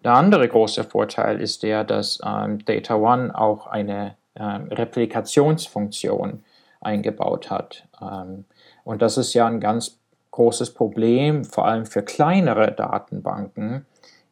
Der 0.03 0.14
andere 0.14 0.47
große 0.47 0.84
Vorteil 0.84 1.39
ist 1.39 1.64
der, 1.64 1.84
dass 1.84 2.20
ähm, 2.26 2.64
Data 2.66 2.95
One 2.95 3.34
auch 3.38 3.68
eine 3.68 4.16
ähm, 4.36 4.68
Replikationsfunktion 4.70 6.43
eingebaut 6.82 7.49
hat. 7.49 7.86
Ähm, 8.01 8.45
und 8.84 9.01
das 9.01 9.18
ist 9.18 9.34
ja 9.34 9.47
ein 9.47 9.60
ganz 9.60 9.97
großes 10.32 10.74
Problem, 10.74 11.43
vor 11.43 11.68
allem 11.68 11.86
für 11.86 12.03
kleinere 12.03 12.72
Datenbanken, 12.72 13.86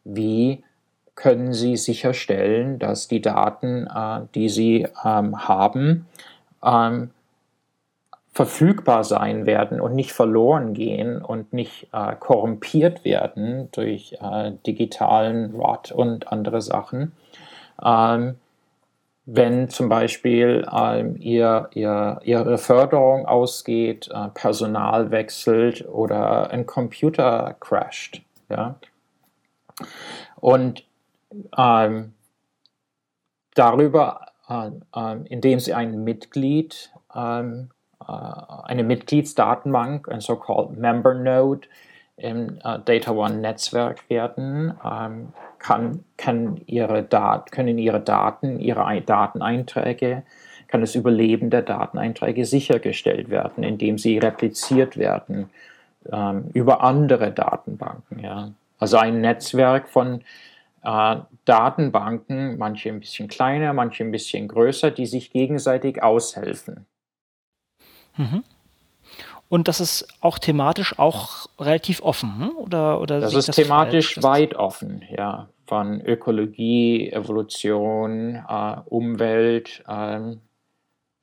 wie 0.04 0.64
können 1.18 1.52
Sie 1.52 1.76
sicherstellen, 1.76 2.80
dass 2.80 3.10
die 3.10 3.22
Daten, 3.22 3.88
äh, 3.88 4.22
die 4.36 4.48
Sie 4.48 4.88
ähm, 5.04 5.48
haben, 5.48 6.06
ähm, 6.64 7.10
verfügbar 8.32 9.04
sein 9.04 9.48
werden 9.48 9.82
und 9.82 9.96
nicht 9.96 10.14
verloren 10.14 10.76
gehen 10.76 11.24
und 11.24 11.54
nicht 11.54 11.88
äh, 11.92 12.16
korrumpiert 12.16 13.04
werden 13.04 13.68
durch 13.72 14.16
äh, 14.22 14.52
digitalen 14.68 15.56
Rot 15.56 15.92
und 15.92 16.32
andere 16.32 16.62
Sachen. 16.62 17.14
Ähm, 17.84 18.36
wenn 19.26 19.70
zum 19.70 19.90
Beispiel 19.90 20.68
ähm, 20.72 21.16
ihr, 21.18 21.70
ihr, 21.74 22.20
Ihre 22.24 22.60
Förderung 22.60 23.26
ausgeht, 23.26 24.08
äh, 24.14 24.28
Personal 24.36 25.10
wechselt 25.10 25.84
oder 25.90 26.52
ein 26.52 26.68
Computer 26.68 27.56
crasht. 27.60 28.22
Ja? 28.50 28.76
Und 30.36 30.86
ähm, 31.58 32.14
darüber, 33.54 34.28
äh, 34.50 34.70
äh, 34.96 35.18
indem 35.26 35.60
sie 35.60 35.74
ein 35.74 36.04
Mitglied, 36.04 36.92
ähm, 37.16 37.70
äh, 38.02 38.06
eine 38.64 38.84
Mitgliedsdatenbank, 38.84 40.10
ein 40.10 40.22
so-called 40.22 40.78
Member 40.78 41.14
Node 41.14 41.68
im 42.18 42.60
äh, 42.64 42.80
Data 42.84 43.12
One 43.12 43.38
Netzwerk 43.38 44.10
werden, 44.10 44.74
ähm, 44.84 45.34
kann, 45.60 46.04
kann 46.18 46.62
ihre 46.66 47.04
Dat 47.04 47.52
können 47.52 47.78
ihre 47.78 48.00
Daten, 48.00 48.60
ihre 48.60 49.02
Dateneinträge, 49.02 50.24
kann 50.68 50.82
das 50.82 50.96
Überleben 50.96 51.50
der 51.50 51.62
Dateneinträge 51.62 52.46
sichergestellt 52.46 53.30
werden, 53.30 53.64
indem 53.64 53.98
sie 53.98 54.18
repliziert 54.18 54.98
werden 54.98 55.50
ähm, 56.12 56.50
über 56.54 56.84
andere 56.84 57.32
Datenbanken. 57.32 58.20
Ja. 58.20 58.52
Also 58.80 58.98
ein 58.98 59.22
Netzwerk 59.22 59.88
von 59.90 60.22
äh, 60.84 61.18
Datenbanken, 61.46 62.58
manche 62.58 62.90
ein 62.90 63.00
bisschen 63.00 63.28
kleiner, 63.28 63.74
manche 63.74 64.04
ein 64.04 64.12
bisschen 64.12 64.48
größer, 64.48 64.92
die 64.92 65.06
sich 65.06 65.32
gegenseitig 65.32 66.02
aushelfen. 66.04 66.86
Mhm. 68.16 68.44
Und 69.50 69.68
das 69.68 69.80
ist 69.80 70.08
auch 70.20 70.40
thematisch 70.40 71.00
auch 71.00 71.48
relativ 71.60 72.02
offen, 72.02 72.38
hm? 72.40 72.58
oder, 72.58 73.00
oder 73.00 73.22
Das 73.22 73.34
ist 73.34 73.48
das 73.48 73.56
thematisch 73.56 74.16
falsch? 74.16 74.24
weit 74.24 74.56
offen, 74.56 75.04
ja. 75.10 75.50
Von 75.66 76.02
Ökologie, 76.02 77.10
Evolution, 77.12 78.36
äh, 78.48 78.76
Umwelt, 78.86 79.84
äh, 79.88 80.36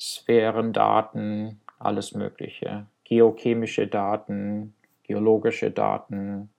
Sphärendaten, 0.01 1.61
alles 1.79 2.13
Mögliche. 2.15 2.87
Geochemische 3.05 3.87
Daten, 3.87 4.75
geologische 5.03 5.71
Daten, 5.71 6.51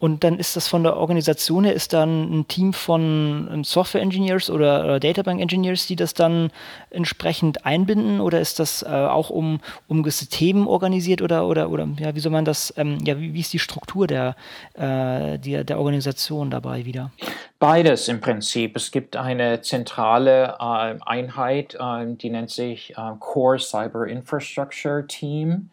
und 0.00 0.22
dann 0.22 0.38
ist 0.38 0.54
das 0.54 0.68
von 0.68 0.84
der 0.84 0.96
Organisation 0.96 1.64
her, 1.64 1.74
ist 1.74 1.92
dann 1.92 2.30
ein 2.32 2.46
Team 2.46 2.72
von 2.72 3.48
ähm, 3.52 3.64
Software 3.64 4.00
Engineers 4.00 4.48
oder, 4.48 4.84
oder 4.84 5.00
Databank 5.00 5.40
Engineers, 5.40 5.88
die 5.88 5.96
das 5.96 6.14
dann 6.14 6.52
entsprechend 6.90 7.66
einbinden? 7.66 8.20
Oder 8.20 8.40
ist 8.40 8.60
das 8.60 8.82
äh, 8.82 8.86
auch 8.86 9.28
um, 9.28 9.60
um 9.88 10.08
System 10.08 10.68
organisiert 10.68 11.20
oder, 11.20 11.48
oder, 11.48 11.68
oder 11.70 11.88
ja, 11.98 12.14
wie 12.14 12.20
soll 12.20 12.30
man 12.30 12.44
das, 12.44 12.72
ähm, 12.76 12.98
ja, 13.04 13.18
wie, 13.18 13.34
wie, 13.34 13.40
ist 13.40 13.52
die 13.52 13.58
Struktur 13.58 14.06
der, 14.06 14.36
äh, 14.74 15.36
der, 15.38 15.64
der 15.64 15.78
Organisation 15.78 16.48
dabei 16.50 16.84
wieder? 16.84 17.10
Beides 17.58 18.06
im 18.06 18.20
Prinzip. 18.20 18.76
Es 18.76 18.92
gibt 18.92 19.16
eine 19.16 19.62
zentrale 19.62 20.54
äh, 20.60 20.94
Einheit, 21.04 21.76
ähm, 21.80 22.16
die 22.18 22.30
nennt 22.30 22.50
sich 22.50 22.92
äh, 22.92 23.12
Core 23.18 23.58
Cyber 23.58 24.06
Infrastructure 24.06 25.04
Team 25.08 25.70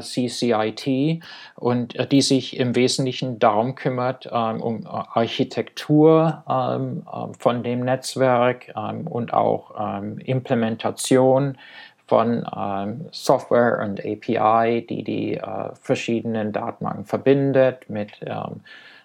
CCIT 0.00 1.20
und 1.56 1.96
äh, 1.96 2.06
die 2.06 2.22
sich 2.22 2.58
im 2.58 2.76
Wesentlichen 2.76 3.38
darum 3.38 3.74
kümmert, 3.74 4.28
ähm, 4.32 4.60
um 4.60 4.82
äh, 4.82 4.88
Architektur 4.88 6.44
ähm, 6.48 7.02
ähm, 7.12 7.34
von 7.34 7.62
dem 7.62 7.80
Netzwerk 7.80 8.72
ähm, 8.76 9.06
und 9.06 9.32
auch 9.32 9.74
ähm, 9.78 10.18
Implementation 10.18 11.58
von 12.06 12.46
ähm, 12.56 13.06
Software 13.10 13.80
und 13.84 14.00
API, 14.00 14.86
die 14.86 15.02
die 15.02 15.34
äh, 15.34 15.74
verschiedenen 15.80 16.52
Datenbanken 16.52 17.04
verbindet 17.04 17.90
mit 17.90 18.12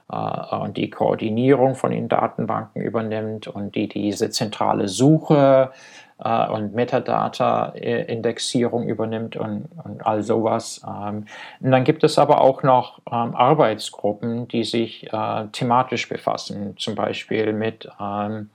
und 0.05 0.77
die 0.77 0.89
Koordinierung 0.91 1.73
von 1.75 1.91
den 1.91 2.07
Datenbanken 2.07 2.81
übernimmt 2.81 3.47
und 3.47 3.73
die 3.73 3.87
diese 3.87 4.29
zentrale 4.29 4.87
Suche 4.87 5.71
äh, 6.19 6.49
und 6.49 6.73
Metadata-Indexierung 6.73 8.87
übernimmt 8.87 9.35
und, 9.35 9.67
und, 9.83 10.05
all 10.05 10.23
sowas. 10.23 10.81
Ähm, 10.87 11.25
und 11.59 11.71
dann 11.71 11.83
gibt 11.83 12.03
es 12.03 12.17
aber 12.17 12.41
auch 12.41 12.63
noch 12.63 12.99
ähm, 13.11 13.35
Arbeitsgruppen, 13.35 14.47
die 14.47 14.63
sich 14.63 15.11
äh, 15.11 15.45
thematisch 15.51 16.09
befassen, 16.09 16.75
zum 16.77 16.95
Beispiel 16.95 17.53
mit 17.53 17.87
ähm, 17.99 18.49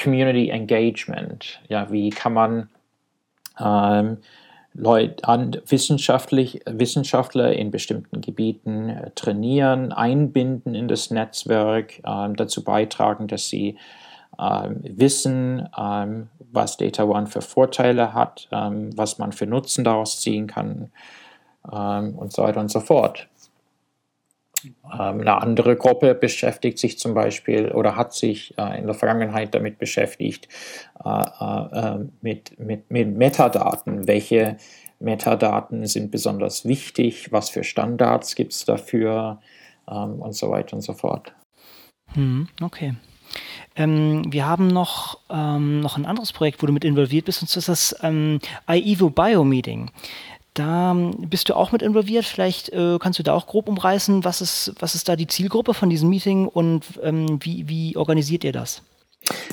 Community 0.00 0.50
Engagement. 0.50 1.60
Ja, 1.68 1.90
wie 1.90 2.10
kann 2.10 2.34
man 2.34 2.68
ähm, 3.60 4.18
Leute, 4.76 5.28
an, 5.28 5.56
wissenschaftlich, 5.68 6.60
Wissenschaftler 6.66 7.52
in 7.52 7.70
bestimmten 7.70 8.20
Gebieten 8.20 8.88
äh, 8.88 9.10
trainieren, 9.14 9.92
einbinden 9.92 10.74
in 10.74 10.88
das 10.88 11.12
Netzwerk, 11.12 12.00
äh, 12.00 12.28
dazu 12.34 12.64
beitragen, 12.64 13.28
dass 13.28 13.48
sie 13.48 13.78
wissen, 14.38 15.68
ähm, 15.78 16.28
was 16.52 16.76
Data 16.76 17.04
One 17.04 17.26
für 17.26 17.40
Vorteile 17.40 18.14
hat, 18.14 18.48
ähm, 18.52 18.96
was 18.96 19.18
man 19.18 19.32
für 19.32 19.46
Nutzen 19.46 19.84
daraus 19.84 20.20
ziehen 20.20 20.46
kann 20.46 20.90
ähm, 21.70 22.16
und 22.16 22.32
so 22.32 22.42
weiter 22.42 22.60
und 22.60 22.70
so 22.70 22.80
fort. 22.80 23.28
ähm, 24.64 25.20
eine 25.20 25.40
andere 25.40 25.76
Gruppe 25.76 26.14
beschäftigt 26.14 26.78
sich 26.78 26.98
zum 26.98 27.14
Beispiel 27.14 27.70
oder 27.72 27.96
hat 27.96 28.14
sich 28.14 28.56
äh, 28.58 28.78
in 28.78 28.86
der 28.86 28.94
Vergangenheit 28.94 29.54
damit 29.54 29.78
beschäftigt, 29.78 30.48
äh, 31.04 31.10
äh, 31.10 31.98
mit, 32.22 32.58
mit, 32.58 32.90
mit 32.90 33.16
Metadaten. 33.16 34.06
Welche 34.06 34.56
Metadaten 35.00 35.86
sind 35.86 36.10
besonders 36.10 36.64
wichtig? 36.64 37.30
Was 37.32 37.50
für 37.50 37.64
Standards 37.64 38.34
gibt 38.34 38.52
es 38.52 38.64
dafür? 38.64 39.40
Ähm, 39.86 40.22
und 40.22 40.34
so 40.34 40.50
weiter 40.50 40.76
und 40.76 40.82
so 40.82 40.94
fort. 40.94 41.34
Hm, 42.14 42.48
okay. 42.62 42.94
Ähm, 43.76 44.32
wir 44.32 44.46
haben 44.46 44.68
noch, 44.68 45.18
ähm, 45.30 45.80
noch 45.80 45.96
ein 45.96 46.06
anderes 46.06 46.32
Projekt, 46.32 46.62
wo 46.62 46.66
du 46.66 46.72
mit 46.72 46.84
involviert 46.84 47.26
bist, 47.26 47.42
und 47.42 47.48
das 47.48 47.56
ist 47.56 47.68
das 47.68 47.96
ähm, 48.02 48.38
IEVO 48.68 49.10
Bio 49.10 49.44
Meeting. 49.44 49.90
Da 50.54 50.92
ähm, 50.92 51.10
bist 51.28 51.48
du 51.48 51.54
auch 51.54 51.72
mit 51.72 51.82
involviert. 51.82 52.24
Vielleicht 52.24 52.68
äh, 52.70 52.98
kannst 53.00 53.18
du 53.18 53.24
da 53.24 53.34
auch 53.34 53.46
grob 53.46 53.68
umreißen, 53.68 54.24
was 54.24 54.40
ist, 54.40 54.74
was 54.78 54.94
ist 54.94 55.08
da 55.08 55.16
die 55.16 55.26
Zielgruppe 55.26 55.74
von 55.74 55.90
diesem 55.90 56.08
Meeting 56.08 56.46
und 56.46 56.84
ähm, 57.02 57.38
wie, 57.42 57.68
wie 57.68 57.96
organisiert 57.96 58.44
ihr 58.44 58.52
das? 58.52 58.82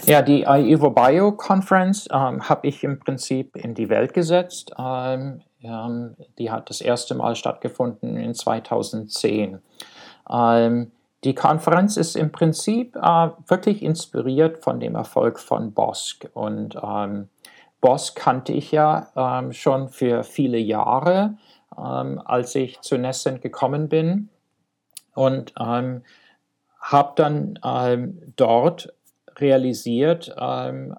Ja, 0.05 0.21
die 0.21 0.43
IEVO 0.43 0.91
Bio 0.91 1.31
Conference 1.31 2.07
ähm, 2.11 2.47
habe 2.47 2.67
ich 2.67 2.83
im 2.83 2.99
Prinzip 2.99 3.55
in 3.55 3.73
die 3.73 3.89
Welt 3.89 4.13
gesetzt. 4.13 4.73
Die 4.77 6.51
hat 6.51 6.69
das 6.69 6.81
erste 6.81 7.15
Mal 7.15 7.35
stattgefunden 7.35 8.17
in 8.17 8.33
2010. 8.33 9.59
Ähm, 10.29 10.91
die 11.23 11.35
Konferenz 11.35 11.97
ist 11.97 12.15
im 12.15 12.31
Prinzip 12.31 12.95
äh, 12.95 13.29
wirklich 13.47 13.83
inspiriert 13.83 14.63
von 14.63 14.79
dem 14.79 14.95
Erfolg 14.95 15.39
von 15.39 15.71
Bosk. 15.71 16.27
Und 16.33 16.75
ähm, 16.81 17.29
Boss 17.79 18.15
kannte 18.15 18.53
ich 18.53 18.71
ja 18.71 19.07
ähm, 19.15 19.53
schon 19.53 19.89
für 19.89 20.23
viele 20.23 20.57
Jahre, 20.57 21.37
ähm, 21.77 22.21
als 22.25 22.55
ich 22.55 22.81
zu 22.81 22.97
Nessent 22.97 23.41
gekommen 23.41 23.87
bin. 23.87 24.29
Und 25.13 25.53
ähm, 25.59 26.03
habe 26.79 27.13
dann 27.15 27.59
ähm, 27.63 28.33
dort 28.35 28.93
realisiert 29.37 30.33
ähm, 30.39 30.95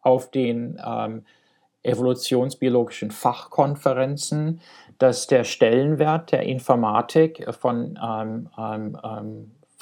auf 0.00 0.30
den 0.30 0.80
ähm, 0.84 1.24
evolutionsbiologischen 1.82 3.10
Fachkonferenzen, 3.10 4.60
dass 4.98 5.26
der 5.26 5.44
Stellenwert 5.44 6.32
der 6.32 6.42
Informatik 6.42 7.46
von, 7.54 7.98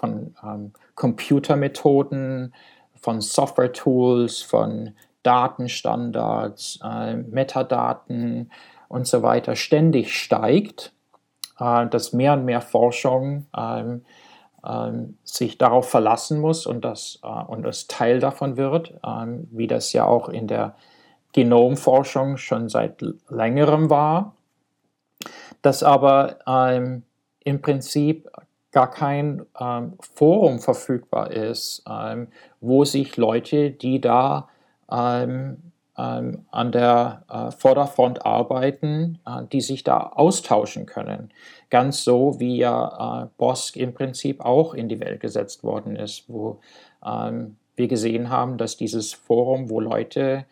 von 0.05 0.73
Computermethoden, 0.95 2.55
von 2.95 3.21
Software-Tools, 3.21 4.43
von 4.43 4.95
Datenstandards, 5.23 6.79
äh, 6.85 7.17
Metadaten 7.17 8.51
und 8.89 9.07
so 9.07 9.23
weiter 9.23 9.57
ständig 9.57 10.17
steigt, 10.17 10.93
äh, 11.59 11.87
dass 11.87 12.13
mehr 12.13 12.35
und 12.35 12.45
mehr 12.45 12.61
Forschung 12.61 13.47
ähm, 13.57 14.05
ähm, 14.67 15.19
sich 15.25 15.59
darauf 15.59 15.89
verlassen 15.89 16.41
muss 16.41 16.67
und 16.67 16.85
das, 16.85 17.19
äh, 17.23 17.27
und 17.27 17.63
das 17.63 17.87
Teil 17.87 18.21
davon 18.21 18.57
wird, 18.57 18.95
ähm, 19.05 19.49
wie 19.51 19.67
das 19.67 19.93
ja 19.93 20.05
auch 20.07 20.29
in 20.29 20.47
der 20.47 20.77
Genomforschung 21.33 22.37
schon 22.37 22.69
seit 22.69 23.03
längerem 23.29 23.91
war, 23.91 24.37
dass 25.63 25.83
aber 25.83 26.39
ähm, 26.47 27.03
im 27.41 27.61
Prinzip 27.61 28.31
gar 28.75 28.91
kein 28.91 29.47
ähm, 29.59 29.95
Forum 30.01 30.59
verfügbar 30.59 31.31
ist, 31.31 31.85
ähm, 31.89 32.29
wo 32.61 32.85
sich 32.85 33.17
Leute, 33.17 33.71
die 33.71 34.01
da 34.01 34.49
ähm, 34.91 35.73
ähm, 35.97 36.45
an 36.51 36.73
der 36.73 37.23
äh, 37.31 37.53
Vorderfront 37.53 38.27
arbeiten, 38.27 39.21
äh, 39.25 39.45
die 39.53 39.61
sich 39.61 39.85
da 39.85 40.01
austauschen 40.01 40.87
können. 40.87 41.31
Ganz 41.71 42.03
so, 42.03 42.41
wie 42.41 42.57
ja 42.57 43.23
äh, 43.23 43.29
Bosk 43.39 43.77
im 43.77 43.95
Prinzip 43.95 44.45
auch 44.45 44.75
in 44.75 44.89
die 44.89 44.99
Welt 44.99 45.21
gesetzt 45.21 45.63
worden 45.63 45.95
ist, 45.95 46.25
wo 46.29 46.59
ähm, 47.07 47.57
wir 47.77 47.87
gesehen 47.87 48.29
haben, 48.29 48.59
dass 48.59 48.77
dieses 48.77 49.13
Forum, 49.13 49.71
wo 49.71 49.79
Leute, 49.79 50.47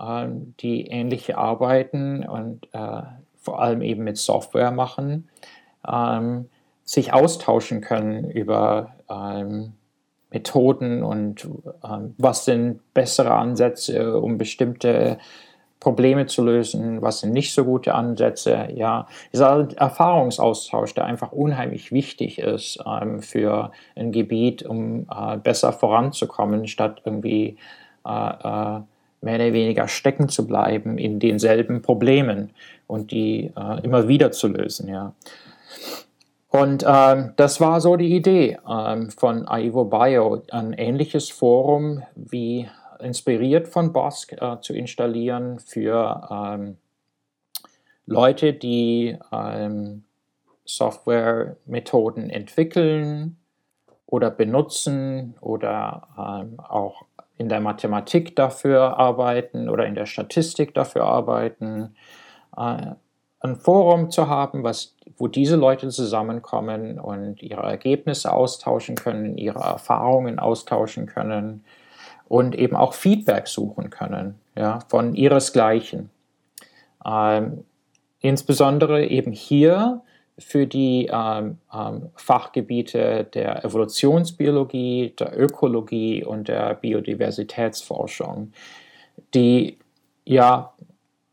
ähm, 0.00 0.54
die 0.58 0.88
ähnliche 0.88 1.38
arbeiten 1.38 2.26
und 2.26 2.66
äh, 2.72 3.02
vor 3.36 3.62
allem 3.62 3.82
eben 3.82 4.02
mit 4.02 4.18
Software 4.18 4.72
machen, 4.72 5.28
ähm, 5.88 6.48
sich 6.88 7.12
austauschen 7.12 7.82
können 7.82 8.30
über 8.30 8.94
ähm, 9.10 9.74
Methoden 10.30 11.02
und 11.02 11.46
ähm, 11.84 12.14
was 12.16 12.46
sind 12.46 12.80
bessere 12.94 13.34
Ansätze, 13.34 14.18
um 14.18 14.38
bestimmte 14.38 15.18
Probleme 15.80 16.24
zu 16.24 16.42
lösen, 16.42 17.02
was 17.02 17.20
sind 17.20 17.34
nicht 17.34 17.52
so 17.52 17.66
gute 17.66 17.94
Ansätze. 17.94 18.68
Ja, 18.74 19.06
dieser 19.34 19.68
Erfahrungsaustausch, 19.76 20.94
der 20.94 21.04
einfach 21.04 21.30
unheimlich 21.30 21.92
wichtig 21.92 22.38
ist 22.38 22.78
ähm, 22.86 23.20
für 23.20 23.70
ein 23.94 24.10
Gebiet, 24.10 24.62
um 24.62 25.06
äh, 25.14 25.36
besser 25.36 25.74
voranzukommen, 25.74 26.68
statt 26.68 27.02
irgendwie 27.04 27.58
äh, 28.06 28.08
äh, 28.08 28.80
mehr 29.20 29.34
oder 29.34 29.52
weniger 29.52 29.88
stecken 29.88 30.30
zu 30.30 30.46
bleiben 30.46 30.96
in 30.96 31.18
denselben 31.18 31.82
Problemen 31.82 32.54
und 32.86 33.10
die 33.10 33.52
äh, 33.54 33.84
immer 33.84 34.08
wieder 34.08 34.32
zu 34.32 34.48
lösen. 34.48 34.88
Ja. 34.88 35.12
Und 36.50 36.84
ähm, 36.86 37.34
das 37.36 37.60
war 37.60 37.80
so 37.80 37.96
die 37.96 38.14
Idee 38.14 38.58
ähm, 38.68 39.10
von 39.10 39.46
Aivo 39.46 39.84
Bio, 39.84 40.42
ein 40.50 40.72
ähnliches 40.72 41.28
Forum 41.30 42.02
wie 42.14 42.68
inspiriert 43.00 43.68
von 43.68 43.92
Bosk 43.92 44.32
äh, 44.32 44.60
zu 44.60 44.72
installieren 44.72 45.58
für 45.58 46.26
ähm, 46.30 46.78
Leute, 48.06 48.54
die 48.54 49.18
ähm, 49.30 50.04
Softwaremethoden 50.64 52.30
entwickeln 52.30 53.36
oder 54.06 54.30
benutzen 54.30 55.34
oder 55.40 56.08
ähm, 56.18 56.58
auch 56.60 57.02
in 57.36 57.48
der 57.48 57.60
Mathematik 57.60 58.34
dafür 58.34 58.98
arbeiten 58.98 59.68
oder 59.68 59.86
in 59.86 59.94
der 59.94 60.06
Statistik 60.06 60.74
dafür 60.74 61.04
arbeiten. 61.04 61.94
Äh, 62.56 62.92
ein 63.40 63.56
Forum 63.56 64.10
zu 64.10 64.28
haben, 64.28 64.64
was, 64.64 64.94
wo 65.16 65.28
diese 65.28 65.56
Leute 65.56 65.88
zusammenkommen 65.88 66.98
und 66.98 67.42
ihre 67.42 67.62
Ergebnisse 67.62 68.32
austauschen 68.32 68.96
können, 68.96 69.38
ihre 69.38 69.60
Erfahrungen 69.60 70.38
austauschen 70.38 71.06
können 71.06 71.64
und 72.26 72.54
eben 72.54 72.76
auch 72.76 72.94
Feedback 72.94 73.46
suchen 73.46 73.90
können 73.90 74.38
ja, 74.56 74.80
von 74.88 75.14
ihresgleichen. 75.14 76.10
Ähm, 77.06 77.64
insbesondere 78.20 79.06
eben 79.06 79.32
hier 79.32 80.02
für 80.38 80.66
die 80.66 81.08
ähm, 81.12 81.58
ähm, 81.72 82.10
Fachgebiete 82.14 83.24
der 83.24 83.64
Evolutionsbiologie, 83.64 85.14
der 85.18 85.38
Ökologie 85.38 86.24
und 86.24 86.48
der 86.48 86.74
Biodiversitätsforschung, 86.74 88.52
die 89.34 89.78
ja 90.24 90.72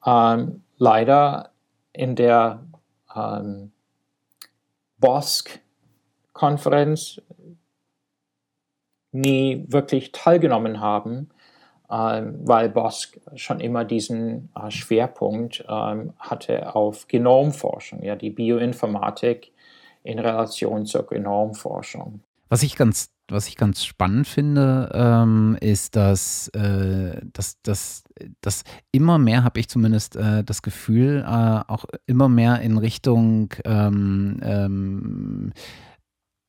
ähm, 0.06 0.64
leider 0.78 1.52
in 1.96 2.16
der 2.16 2.64
ähm, 3.16 3.72
BOSC-Konferenz 4.98 7.22
nie 9.12 9.66
wirklich 9.68 10.12
teilgenommen 10.12 10.80
haben, 10.80 11.30
ähm, 11.90 12.40
weil 12.44 12.70
BOSC 12.70 13.20
schon 13.36 13.60
immer 13.60 13.86
diesen 13.86 14.50
äh, 14.56 14.72
Schwerpunkt 14.72 15.64
ähm, 15.70 16.14
hatte 16.20 16.76
auf 16.76 17.08
Genomforschung, 17.08 18.02
ja, 18.04 18.16
die 18.16 18.32
Bioinformatik 18.32 19.52
in 20.04 20.20
Relation 20.20 20.86
zur 20.86 21.08
Genomforschung. 21.08 22.22
Was 22.50 22.64
ich 22.64 22.76
ganz 22.76 23.15
was 23.30 23.48
ich 23.48 23.56
ganz 23.56 23.84
spannend 23.84 24.28
finde, 24.28 24.90
ähm, 24.94 25.58
ist, 25.60 25.96
dass, 25.96 26.48
äh, 26.50 27.22
dass, 27.34 27.62
dass, 27.64 28.04
dass 28.42 28.64
immer 28.92 29.18
mehr, 29.18 29.44
habe 29.44 29.60
ich 29.60 29.68
zumindest 29.68 30.16
äh, 30.16 30.44
das 30.44 30.62
Gefühl, 30.62 31.24
äh, 31.26 31.72
auch 31.72 31.86
immer 32.06 32.30
mehr 32.30 32.62
in 32.62 32.78
Richtung 32.78 33.54
ähm, 33.66 34.40
ähm, 34.44 35.54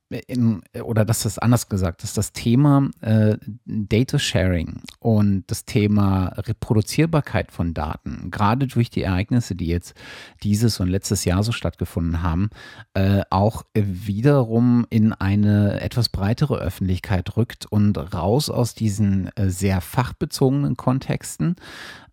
in, 0.09 0.62
oder 0.83 1.05
dass 1.05 1.23
das 1.24 1.39
anders 1.39 1.69
gesagt 1.69 2.05
ist, 2.05 2.16
das 2.16 2.33
Thema 2.33 2.89
äh, 3.01 3.37
Data 3.65 4.19
Sharing 4.19 4.83
und 5.01 5.45
das 5.49 5.65
Thema 5.65 6.28
Reproduzierbarkeit 6.37 7.51
von 7.51 7.74
Daten, 7.74 8.31
gerade 8.31 8.69
durch 8.69 8.89
die 8.91 9.03
Ereignisse, 9.03 9.57
die 9.57 9.66
jetzt 9.66 9.95
dieses 10.43 10.78
und 10.78 10.89
letztes 10.89 11.24
Jahr 11.24 11.43
so 11.43 11.51
stattgefunden 11.51 12.23
haben, 12.23 12.51
äh, 12.95 13.23
auch 13.31 13.65
wiederum 13.74 14.87
in 14.91 15.12
eine 15.12 15.81
etwas 15.81 16.09
breitere 16.09 16.57
Öffentlichkeit 16.57 17.37
rückt 17.37 17.66
und 17.66 17.97
raus 18.15 18.49
aus 18.49 18.74
diesen 18.74 19.37
äh, 19.37 19.51
sehr 19.51 19.81
fachbezogenen 19.81 20.77
Kontexten 20.77 21.57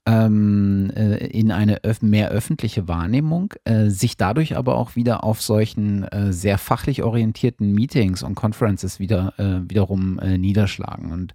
ähm, 0.05 0.91
äh, 0.95 1.25
in 1.27 1.51
eine 1.51 1.83
öf 1.85 2.01
mehr 2.01 2.29
öffentliche 2.29 2.87
Wahrnehmung, 2.89 3.53
äh, 3.63 3.89
sich 3.89 4.17
dadurch 4.17 4.57
aber 4.57 4.75
auch 4.75 4.97
wieder 4.97 5.23
auf 5.23 5.41
solchen 5.41 6.03
äh, 6.03 6.33
sehr 6.33 6.57
fachlich 6.57 7.03
orientierten 7.03 7.71
Meetings 7.71 8.21
und 8.21 8.35
Conferences 8.35 8.99
wieder 8.99 9.33
äh, 9.37 9.61
wiederum 9.69 10.19
äh, 10.19 10.37
niederschlagen. 10.37 11.11
Und 11.13 11.33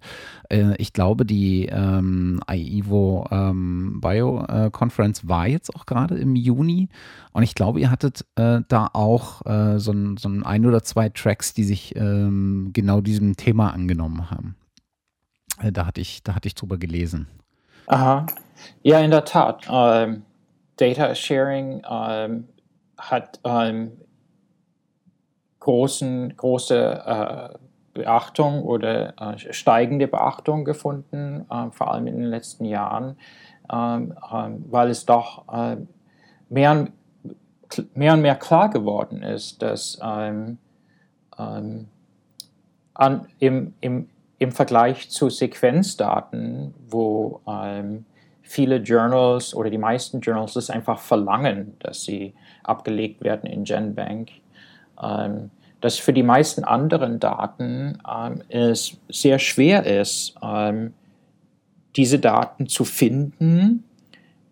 äh, 0.49 0.75
ich 0.77 0.93
glaube, 0.93 1.25
die 1.25 1.65
ähm, 1.65 2.41
IEVO 2.49 3.27
ähm, 3.31 3.99
Bio 4.01 4.45
Conference 4.71 5.27
war 5.27 5.47
jetzt 5.47 5.75
auch 5.75 5.85
gerade 5.85 6.15
im 6.15 6.35
Juni 6.35 6.89
und 7.31 7.43
ich 7.43 7.55
glaube, 7.55 7.79
ihr 7.79 7.91
hattet 7.91 8.25
da 8.35 8.89
auch 8.93 9.41
so 9.45 9.91
ein, 9.91 10.17
so 10.17 10.29
ein, 10.29 10.43
ein 10.43 10.65
oder 10.65 10.83
zwei 10.83 11.09
Tracks, 11.09 11.53
die 11.53 11.63
sich 11.63 11.95
ähm, 11.95 12.71
genau 12.73 13.01
diesem 13.01 13.35
Thema 13.35 13.73
angenommen 13.73 14.31
haben. 14.31 14.55
da 15.71 15.85
hatte 15.85 16.01
ich, 16.01 16.23
da 16.23 16.35
hatte 16.35 16.47
ich 16.47 16.55
drüber 16.55 16.77
gelesen. 16.77 17.27
Aha. 17.87 18.25
Ja, 18.83 18.99
in 18.99 19.11
der 19.11 19.25
Tat. 19.25 19.67
Ähm, 19.71 20.23
Data 20.77 21.13
Sharing 21.13 21.81
ähm, 21.89 22.47
hat 22.97 23.39
ähm, 23.43 23.91
großen, 25.59 26.35
große 26.37 27.03
äh, 27.05 27.57
Beachtung 27.93 28.63
oder 28.63 29.13
äh, 29.19 29.53
steigende 29.53 30.07
Beachtung 30.07 30.63
gefunden, 30.63 31.45
äh, 31.49 31.69
vor 31.71 31.91
allem 31.91 32.07
in 32.07 32.17
den 32.17 32.29
letzten 32.29 32.65
Jahren, 32.65 33.17
ähm, 33.71 34.15
ähm, 34.33 34.65
weil 34.69 34.89
es 34.89 35.05
doch 35.05 35.43
äh, 35.53 35.77
mehr, 36.49 36.87
mehr 37.93 38.13
und 38.13 38.21
mehr 38.21 38.35
klar 38.35 38.69
geworden 38.69 39.21
ist, 39.21 39.61
dass 39.61 39.99
ähm, 40.01 40.57
an, 41.39 43.27
im, 43.39 43.73
im, 43.79 44.09
im 44.39 44.51
Vergleich 44.51 45.09
zu 45.09 45.29
Sequenzdaten, 45.29 46.73
wo 46.89 47.39
ähm, 47.47 48.05
viele 48.49 48.77
Journals 48.77 49.53
oder 49.53 49.69
die 49.69 49.77
meisten 49.77 50.21
Journals 50.21 50.55
es 50.55 50.71
einfach 50.71 50.99
verlangen, 50.99 51.75
dass 51.81 52.01
sie 52.01 52.33
abgelegt 52.63 53.23
werden 53.23 53.47
in 53.47 53.63
GenBank, 53.63 54.31
ähm, 55.01 55.51
dass 55.81 55.99
für 55.99 56.13
die 56.13 56.23
meisten 56.23 56.63
anderen 56.63 57.19
Daten 57.19 57.99
ähm, 58.09 58.41
es 58.49 58.97
sehr 59.07 59.37
schwer 59.37 59.85
ist, 59.85 60.33
ähm, 60.41 60.95
diese 61.95 62.17
Daten 62.17 62.65
zu 62.65 62.85
finden 62.85 63.83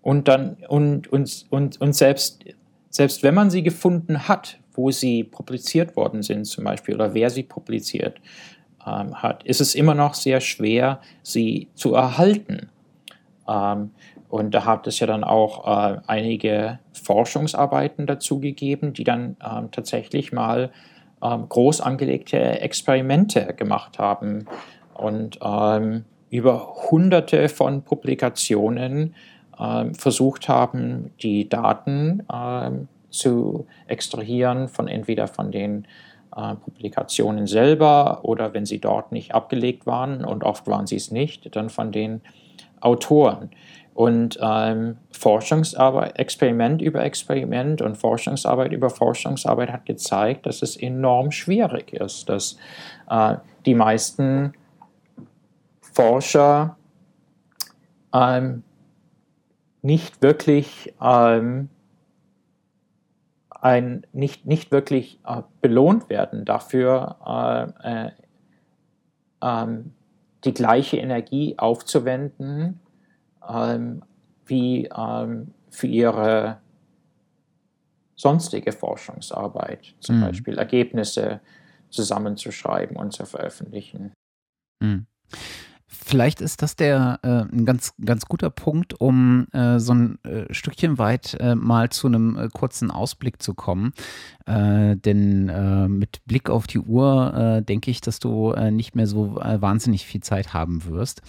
und 0.04 0.28
dann 0.28 0.58
und, 0.70 1.08
und, 1.08 1.48
und, 1.50 1.82
und 1.82 1.96
selbst, 1.96 2.46
selbst 2.92 3.24
wenn 3.24 3.34
man 3.34 3.50
sie 3.50 3.64
gefunden 3.64 4.28
hat, 4.28 4.60
wo 4.74 4.92
sie 4.92 5.24
publiziert 5.24 5.96
worden 5.96 6.22
sind 6.22 6.46
zum 6.46 6.66
Beispiel 6.66 6.94
oder 6.94 7.16
wer 7.16 7.32
sie 7.32 7.44
publiziert, 7.44 8.22
ähm, 8.86 9.24
hat, 9.24 9.44
ist 9.44 9.60
es 9.60 9.74
immer 9.74 9.96
noch 9.96 10.14
sehr 10.14 10.40
schwer, 10.40 11.02
sie 11.24 11.68
zu 11.74 11.96
erhalten. 11.96 12.70
Ähm, 13.48 13.92
und 14.30 14.54
da 14.54 14.66
hat 14.66 14.88
es 14.88 15.00
ja 15.00 15.08
dann 15.08 15.24
auch 15.24 15.68
äh, 15.68 16.00
einige 16.08 16.80
Forschungsarbeiten 16.92 18.06
dazu 18.08 18.40
gegeben, 18.40 18.94
die 18.94 19.04
dann 19.04 19.38
ähm, 19.44 19.72
tatsächlich 19.72 20.34
mal 20.34 20.72
ähm, 21.24 21.48
groß 21.48 21.82
angelegte 21.82 22.38
Experimente 22.62 23.54
gemacht 23.56 24.00
haben. 24.00 24.46
Und 24.94 25.40
ähm, 25.42 26.06
über 26.30 26.76
hunderte 26.92 27.48
von 27.50 27.84
Publikationen 27.84 29.16
ähm, 29.60 29.96
versucht 29.96 30.50
haben, 30.50 31.12
die 31.22 31.48
Daten 31.48 32.24
ähm, 32.34 32.88
zu 33.10 33.66
extrahieren 33.88 34.68
von 34.68 34.88
entweder 34.88 35.28
von 35.28 35.52
den 35.52 35.88
äh, 36.36 36.56
Publikationen 36.56 37.48
selber 37.48 38.20
oder 38.24 38.54
wenn 38.54 38.66
sie 38.66 38.80
dort 38.80 39.12
nicht 39.12 39.34
abgelegt 39.34 39.86
waren 39.86 40.26
und 40.26 40.44
oft 40.44 40.68
waren 40.68 40.86
sie 40.86 40.98
es 40.98 41.12
nicht, 41.12 41.56
dann 41.56 41.70
von 41.70 41.92
den 41.92 42.22
Autoren. 42.82 43.50
Und 43.94 44.38
ähm, 44.42 44.98
Forschungsarbeit, 45.12 46.20
Experiment 46.20 46.84
über 46.84 47.04
Experiment 47.04 47.82
und 47.82 47.98
Forschungsarbeit 47.98 48.72
über 48.72 48.92
Forschungsarbeit 48.92 49.72
hat 49.72 49.86
gezeigt, 49.88 50.46
dass 50.46 50.62
es 50.62 50.78
enorm 50.78 51.32
schwierig 51.32 51.94
ist, 51.94 52.30
dass 52.30 52.58
äh, 53.10 53.38
die 53.66 53.74
meisten 53.74 54.54
Forscher 55.82 56.78
ähm, 58.14 58.62
nicht 59.82 60.22
wirklich 60.22 60.94
ähm, 61.02 61.70
ein, 63.50 64.06
nicht, 64.14 64.46
nicht 64.46 64.72
wirklich 64.72 65.20
äh, 65.26 65.42
belohnt 65.62 66.10
werden 66.10 66.46
dafür, 66.46 67.74
äh, 67.84 68.06
äh, 68.06 68.12
ähm, 69.42 69.94
die 70.44 70.54
gleiche 70.54 70.98
Energie 70.98 71.58
aufzuwenden 71.58 72.80
ähm, 73.48 74.04
wie 74.46 74.90
ähm, 74.96 75.54
für 75.70 75.88
ihre 75.88 76.60
sonstige 78.16 78.72
Forschungsarbeit, 78.72 79.96
zum 80.00 80.18
mhm. 80.18 80.22
Beispiel 80.22 80.58
Ergebnisse 80.58 81.40
zusammenzuschreiben 81.90 82.98
und 82.98 83.14
zu 83.14 83.26
veröffentlichen. 83.26 84.14
Mhm. 84.82 85.06
Vielleicht 86.06 86.42
ist 86.42 86.62
das 86.62 86.76
der 86.76 87.20
äh, 87.24 87.54
ein 87.54 87.66
ganz, 87.66 87.94
ganz 88.04 88.26
guter 88.26 88.50
Punkt, 88.50 89.00
um 89.00 89.48
äh, 89.52 89.80
so 89.80 89.94
ein 89.94 90.24
äh, 90.24 90.54
Stückchen 90.54 90.98
weit 90.98 91.36
äh, 91.40 91.56
mal 91.56 91.90
zu 91.90 92.08
einem 92.08 92.38
äh, 92.38 92.50
kurzen 92.50 92.92
Ausblick 92.92 93.42
zu 93.42 93.54
kommen. 93.54 93.94
Äh, 94.46 94.96
denn 94.96 95.98
mit 95.98 96.26
Blick 96.26 96.50
auf 96.50 96.68
die 96.68 96.80
Uhr 96.80 97.62
denke 97.68 97.92
ich, 97.92 98.00
dass 98.00 98.20
du 98.20 98.54
nicht 98.72 98.96
mehr 98.96 99.08
so 99.08 99.36
wahnsinnig 99.36 100.06
viel 100.06 100.22
Zeit 100.22 100.54
haben 100.54 100.86
wirst. 100.86 101.22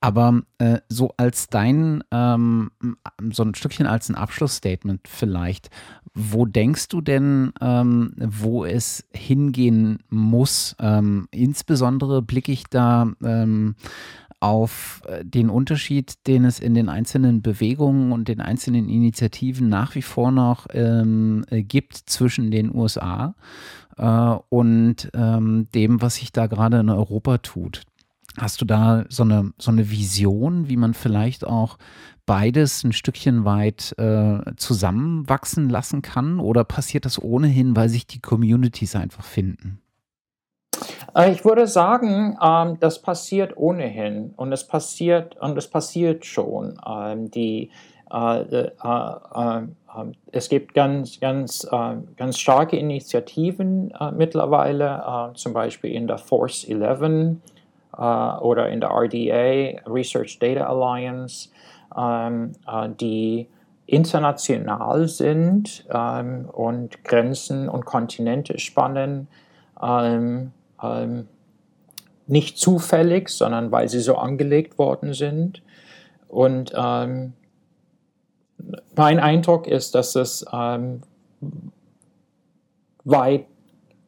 Aber 0.00 0.42
so 0.88 1.14
als 1.16 1.46
dein, 1.46 2.02
ähm, 2.10 2.72
so 3.30 3.44
ein 3.44 3.54
Stückchen 3.54 3.86
als 3.86 4.08
ein 4.08 4.16
Abschlussstatement 4.16 5.06
vielleicht, 5.06 5.70
wo 6.14 6.46
denkst 6.46 6.88
du 6.88 7.00
denn, 7.00 7.52
ähm, 7.60 8.12
wo 8.16 8.64
es 8.64 9.04
hingehen 9.12 9.98
muss? 10.10 10.76
Ähm, 10.78 11.26
insbesondere 11.32 12.22
blicke 12.22 12.52
ich 12.52 12.64
da 12.70 13.12
ähm, 13.22 13.74
auf 14.44 15.00
äh, 15.06 15.24
den 15.24 15.48
Unterschied, 15.48 16.26
den 16.26 16.44
es 16.44 16.60
in 16.60 16.74
den 16.74 16.90
einzelnen 16.90 17.40
Bewegungen 17.40 18.12
und 18.12 18.28
den 18.28 18.42
einzelnen 18.42 18.90
Initiativen 18.90 19.70
nach 19.70 19.94
wie 19.94 20.02
vor 20.02 20.30
noch 20.30 20.66
ähm, 20.74 21.46
äh, 21.48 21.62
gibt 21.62 21.96
zwischen 21.96 22.50
den 22.50 22.74
USA 22.74 23.34
äh, 23.96 24.36
und 24.50 25.10
ähm, 25.14 25.66
dem, 25.74 26.02
was 26.02 26.16
sich 26.16 26.30
da 26.30 26.46
gerade 26.46 26.80
in 26.80 26.90
Europa 26.90 27.38
tut. 27.38 27.84
Hast 28.36 28.60
du 28.60 28.66
da 28.66 29.06
so 29.08 29.22
eine, 29.22 29.52
so 29.58 29.70
eine 29.70 29.90
Vision, 29.90 30.68
wie 30.68 30.76
man 30.76 30.92
vielleicht 30.92 31.46
auch 31.46 31.78
beides 32.26 32.84
ein 32.84 32.92
Stückchen 32.92 33.46
weit 33.46 33.94
äh, 33.96 34.40
zusammenwachsen 34.56 35.70
lassen 35.70 36.02
kann? 36.02 36.38
Oder 36.38 36.64
passiert 36.64 37.06
das 37.06 37.22
ohnehin, 37.22 37.76
weil 37.76 37.88
sich 37.88 38.06
die 38.06 38.20
Communities 38.20 38.94
einfach 38.94 39.24
finden? 39.24 39.78
Äh, 41.14 41.32
ich 41.32 41.44
würde 41.44 41.66
sagen, 41.66 42.36
ähm, 42.42 42.78
das 42.80 43.00
passiert 43.00 43.56
ohnehin 43.56 44.34
und 44.36 44.52
es 44.52 44.64
passiert 44.64 45.36
und 45.40 45.56
es 45.56 45.68
passiert 45.68 46.24
schon. 46.24 46.78
Ähm, 46.86 47.30
die, 47.30 47.70
äh, 48.12 48.40
äh, 48.40 48.70
ähm, 48.82 49.76
es 50.32 50.48
gibt 50.48 50.74
ganz, 50.74 51.20
ganz, 51.20 51.64
ganz 52.16 52.38
starke 52.40 52.76
Initiativen 52.76 53.92
mittlerweile, 54.16 55.30
zum 55.34 55.52
Beispiel 55.52 55.92
in 55.92 56.08
der 56.08 56.18
Force 56.18 56.64
11 56.64 57.36
oder 57.96 58.68
in 58.70 58.80
der 58.80 58.90
RDA, 58.90 59.80
Research 59.88 60.40
Data 60.40 60.66
Alliance, 60.66 61.48
die 63.00 63.46
international 63.86 65.06
sind 65.06 65.86
und 66.52 67.04
Grenzen 67.04 67.68
und 67.68 67.84
Kontinente 67.84 68.58
spannen 68.58 69.28
ähm, 70.82 71.28
nicht 72.26 72.58
zufällig, 72.58 73.28
sondern 73.28 73.70
weil 73.70 73.88
sie 73.88 74.00
so 74.00 74.16
angelegt 74.16 74.78
worden 74.78 75.12
sind. 75.12 75.62
Und 76.28 76.72
ähm, 76.74 77.34
mein 78.96 79.20
Eindruck 79.20 79.66
ist, 79.66 79.94
dass 79.94 80.14
es 80.16 80.44
ähm, 80.52 81.02
weit, 83.04 83.46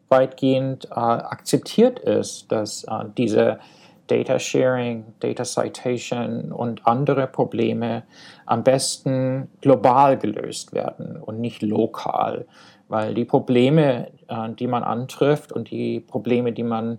weitgehend 0.09 0.87
äh, 0.87 0.95
akzeptiert 0.95 1.99
ist, 1.99 2.51
dass 2.51 2.85
äh, 2.85 3.05
diese 3.17 3.59
Data 4.07 4.39
Sharing, 4.39 5.05
Data 5.19 5.45
Citation 5.45 6.53
und 6.53 6.87
andere 6.87 7.27
Probleme 7.27 8.05
am 8.47 8.63
besten 8.63 9.49
global 9.61 10.17
gelöst 10.17 10.73
werden 10.73 11.17
und 11.17 11.41
nicht 11.41 11.61
lokal 11.61 12.47
weil 12.89 13.15
die 13.15 13.25
Probleme, 13.25 14.09
äh, 14.29 14.51
die 14.51 14.67
man 14.67 14.83
antrifft 14.83 15.53
und 15.53 15.71
die 15.71 16.01
Probleme, 16.01 16.53
die 16.53 16.63
man 16.63 16.99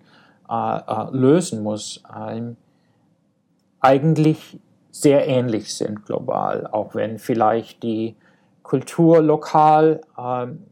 äh, 0.49 0.77
äh, 0.77 1.07
lösen 1.11 1.63
muss, 1.63 2.03
ähm, 2.15 2.57
eigentlich 3.79 4.59
sehr 4.91 5.27
ähnlich 5.27 5.73
sind 5.75 6.05
global, 6.05 6.67
auch 6.67 6.95
wenn 6.95 7.19
vielleicht 7.19 7.83
die 7.83 8.15
Kultur 8.63 9.21
lokal 9.21 10.01
ein 10.15 10.49
ähm, 10.49 10.63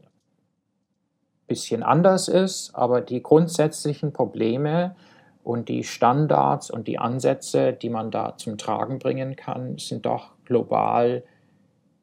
bisschen 1.46 1.82
anders 1.82 2.28
ist, 2.28 2.74
aber 2.74 3.00
die 3.00 3.22
grundsätzlichen 3.22 4.12
Probleme 4.12 4.96
und 5.44 5.68
die 5.68 5.84
Standards 5.84 6.70
und 6.70 6.88
die 6.88 6.98
Ansätze, 6.98 7.72
die 7.72 7.88
man 7.88 8.10
da 8.10 8.36
zum 8.36 8.58
Tragen 8.58 8.98
bringen 8.98 9.36
kann, 9.36 9.78
sind 9.78 10.04
doch 10.04 10.32
global 10.44 11.22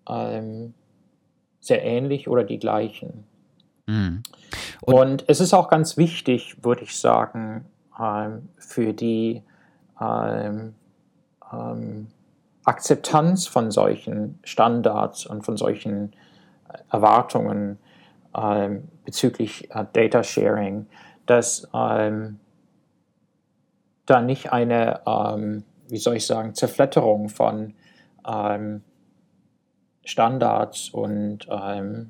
ähm, 0.08 0.74
sehr 1.60 1.84
ähnlich 1.84 2.30
oder 2.30 2.44
die 2.44 2.60
gleichen. 2.60 3.26
Mhm. 3.88 4.24
Und, 4.82 4.96
Und, 4.96 5.26
es 5.28 5.40
ist 5.40 5.54
auch 5.54 5.70
ganz 5.70 5.98
wichtig, 5.98 6.64
würde 6.64 6.84
ich 6.84 6.98
sagen, 6.98 7.66
ähm, 8.00 8.50
für 8.58 8.94
die 8.94 9.44
ähm, 10.00 10.76
ähm, 11.52 12.08
Akzeptanz 12.64 13.48
von 13.48 13.72
solchen 13.72 14.40
Standards 14.44 15.26
und 15.26 15.44
von 15.44 15.58
solchen 15.58 16.14
äh, 16.70 16.78
Erwartungen 16.92 17.80
bezüglich 19.06 19.70
äh, 19.70 19.86
Data 19.94 20.24
Sharing, 20.24 20.88
dass 21.28 21.70
da 21.72 22.10
nicht 24.22 24.52
eine, 24.52 25.02
ähm, 25.06 25.64
wie 25.88 26.00
soll 26.00 26.16
ich 26.16 26.26
sagen, 26.26 26.56
Zerfletterung 26.56 27.30
von 27.30 27.76
ähm, 28.28 28.82
Standards 30.04 30.90
und 30.90 31.48
ähm, 31.48 32.10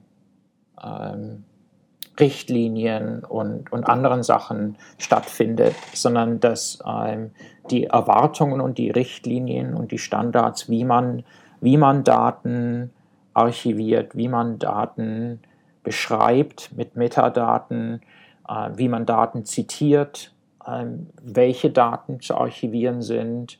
Richtlinien 2.19 3.23
und, 3.23 3.71
und 3.71 3.85
anderen 3.85 4.23
Sachen 4.23 4.77
stattfindet, 4.97 5.75
sondern 5.93 6.39
dass 6.39 6.79
ähm, 6.85 7.31
die 7.71 7.85
Erwartungen 7.85 8.61
und 8.61 8.77
die 8.77 8.91
Richtlinien 8.91 9.73
und 9.73 9.91
die 9.91 9.97
Standards, 9.97 10.69
wie 10.69 10.85
man, 10.85 11.23
wie 11.61 11.77
man 11.77 12.03
Daten 12.03 12.91
archiviert, 13.33 14.15
wie 14.15 14.27
man 14.27 14.59
Daten 14.59 15.39
beschreibt 15.83 16.71
mit 16.75 16.95
Metadaten, 16.95 18.01
äh, 18.47 18.69
wie 18.75 18.89
man 18.89 19.05
Daten 19.05 19.45
zitiert, 19.45 20.33
äh, 20.65 20.85
welche 21.21 21.71
Daten 21.71 22.19
zu 22.19 22.35
archivieren 22.35 23.01
sind, 23.01 23.59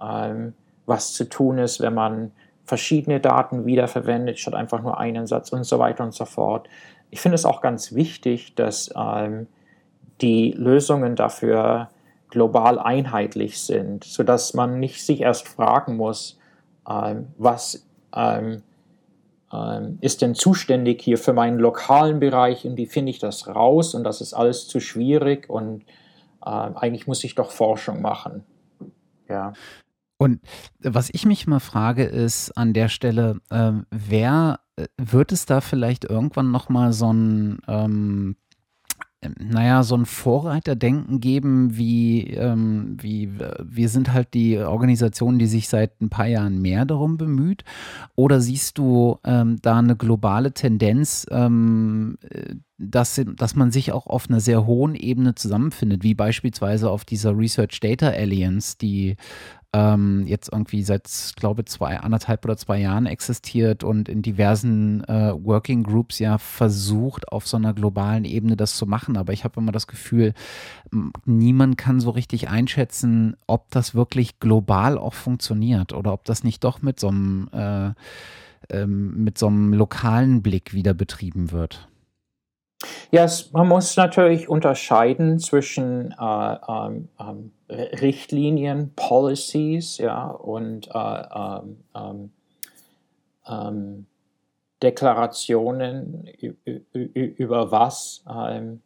äh, 0.00 0.34
was 0.86 1.12
zu 1.12 1.28
tun 1.28 1.58
ist, 1.58 1.80
wenn 1.80 1.94
man 1.94 2.32
verschiedene 2.64 3.18
Daten 3.18 3.66
wiederverwendet, 3.66 4.38
statt 4.38 4.54
einfach 4.54 4.82
nur 4.82 4.98
einen 4.98 5.26
Satz 5.26 5.52
und 5.52 5.64
so 5.64 5.78
weiter 5.78 6.04
und 6.04 6.14
so 6.14 6.26
fort. 6.26 6.68
Ich 7.10 7.20
finde 7.20 7.36
es 7.36 7.44
auch 7.44 7.60
ganz 7.60 7.92
wichtig, 7.94 8.54
dass 8.54 8.90
ähm, 8.96 9.46
die 10.20 10.52
Lösungen 10.52 11.16
dafür 11.16 11.88
global 12.28 12.78
einheitlich 12.78 13.60
sind, 13.60 14.04
sodass 14.04 14.54
man 14.54 14.80
nicht 14.80 15.04
sich 15.04 15.22
erst 15.22 15.48
fragen 15.48 15.96
muss, 15.96 16.38
ähm, 16.88 17.28
was 17.38 17.86
ähm, 18.14 18.62
ähm, 19.52 19.98
ist 20.00 20.20
denn 20.22 20.34
zuständig 20.34 21.00
hier 21.00 21.18
für 21.18 21.32
meinen 21.32 21.58
lokalen 21.58 22.20
Bereich 22.20 22.66
und 22.66 22.76
wie 22.76 22.86
finde 22.86 23.10
ich 23.10 23.18
das 23.18 23.48
raus 23.48 23.94
und 23.94 24.04
das 24.04 24.20
ist 24.20 24.34
alles 24.34 24.68
zu 24.68 24.80
schwierig 24.80 25.48
und 25.48 25.84
ähm, 26.44 26.76
eigentlich 26.76 27.06
muss 27.06 27.24
ich 27.24 27.34
doch 27.34 27.50
Forschung 27.50 28.02
machen. 28.02 28.44
Ja. 29.28 29.52
Und 30.18 30.40
was 30.80 31.10
ich 31.12 31.26
mich 31.26 31.46
mal 31.46 31.60
frage, 31.60 32.04
ist 32.04 32.50
an 32.56 32.72
der 32.72 32.88
Stelle, 32.88 33.40
äh, 33.50 33.72
wer 33.90 34.60
wird 34.96 35.32
es 35.32 35.46
da 35.46 35.60
vielleicht 35.60 36.04
irgendwann 36.04 36.50
nochmal 36.50 36.92
so 36.92 37.12
ein 37.12 37.58
ähm, 37.66 38.36
ähm, 39.20 39.34
naja, 39.40 39.82
so 39.82 39.96
ein 39.96 40.06
Vorreiterdenken 40.06 41.18
geben, 41.18 41.76
wie, 41.76 42.28
ähm, 42.34 42.96
wie 43.00 43.32
wir 43.60 43.88
sind 43.88 44.12
halt 44.12 44.32
die 44.32 44.58
Organisation, 44.58 45.40
die 45.40 45.48
sich 45.48 45.68
seit 45.68 46.00
ein 46.00 46.08
paar 46.08 46.28
Jahren 46.28 46.62
mehr 46.62 46.84
darum 46.84 47.16
bemüht? 47.16 47.64
Oder 48.14 48.40
siehst 48.40 48.78
du 48.78 49.18
ähm, 49.24 49.58
da 49.60 49.78
eine 49.78 49.96
globale 49.96 50.52
Tendenz, 50.52 51.26
ähm, 51.32 52.16
äh, 52.30 52.54
dass, 52.78 53.20
dass 53.36 53.56
man 53.56 53.72
sich 53.72 53.90
auch 53.90 54.06
auf 54.06 54.28
einer 54.28 54.38
sehr 54.38 54.66
hohen 54.66 54.94
Ebene 54.94 55.34
zusammenfindet, 55.34 56.04
wie 56.04 56.14
beispielsweise 56.14 56.88
auf 56.88 57.04
dieser 57.04 57.36
Research 57.36 57.80
Data 57.80 58.10
Alliance, 58.10 58.78
die 58.80 59.16
ähm, 59.74 60.26
jetzt 60.26 60.50
irgendwie 60.50 60.82
seit, 60.82 61.04
glaube 61.36 61.64
zwei, 61.66 61.98
anderthalb 62.00 62.44
oder 62.44 62.56
zwei 62.56 62.78
Jahren 62.78 63.04
existiert 63.04 63.84
und 63.84 64.08
in 64.08 64.22
diversen 64.22 65.04
äh, 65.04 65.32
Working 65.34 65.82
Groups 65.82 66.18
ja 66.18 66.38
versucht, 66.38 67.30
auf 67.30 67.46
so 67.46 67.58
einer 67.58 67.74
globalen 67.74 68.24
Ebene 68.24 68.56
das 68.56 68.76
zu 68.76 68.86
machen. 68.86 69.18
Aber 69.18 69.34
ich 69.34 69.44
habe 69.44 69.60
immer 69.60 69.72
das 69.72 69.86
Gefühl, 69.86 70.32
niemand 71.26 71.76
kann 71.76 72.00
so 72.00 72.10
richtig 72.10 72.48
einschätzen, 72.48 73.36
ob 73.46 73.70
das 73.70 73.94
wirklich 73.94 74.40
global 74.40 74.96
auch 74.96 75.14
funktioniert 75.14 75.92
oder 75.92 76.14
ob 76.14 76.24
das 76.24 76.44
nicht 76.44 76.64
doch 76.64 76.80
mit 76.80 76.98
so 76.98 77.08
einem, 77.08 77.50
äh, 77.52 77.90
ähm, 78.70 79.22
mit 79.22 79.36
so 79.36 79.48
einem 79.48 79.74
lokalen 79.74 80.40
Blick 80.40 80.72
wieder 80.72 80.94
betrieben 80.94 81.52
wird. 81.52 81.88
Ja, 83.10 83.22
yes, 83.22 83.52
man 83.52 83.68
muss 83.68 83.96
natürlich 83.96 84.48
unterscheiden 84.48 85.40
zwischen 85.40 86.12
äh, 86.12 86.56
ähm, 86.68 87.08
ähm, 87.18 87.52
Richtlinien, 87.68 88.92
Policies, 88.94 89.98
ja, 89.98 90.26
und 90.28 90.88
äh, 90.94 91.22
ähm, 91.34 91.84
ähm, 91.94 92.32
ähm 93.46 94.06
Deklarationen 94.80 96.28
über 97.02 97.72
was, 97.72 98.22
ähm, 98.30 98.80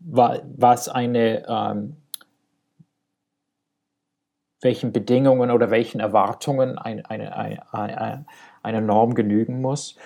was 0.00 0.88
eine, 0.88 1.94
welchen 4.62 4.92
Bedingungen 4.92 5.50
oder 5.50 5.70
welchen 5.70 6.00
Erwartungen 6.00 6.78
eine, 6.78 7.08
eine, 7.10 7.74
eine, 7.74 8.24
eine 8.62 8.80
Norm 8.80 9.14
genügen 9.14 9.60
muss. 9.60 9.96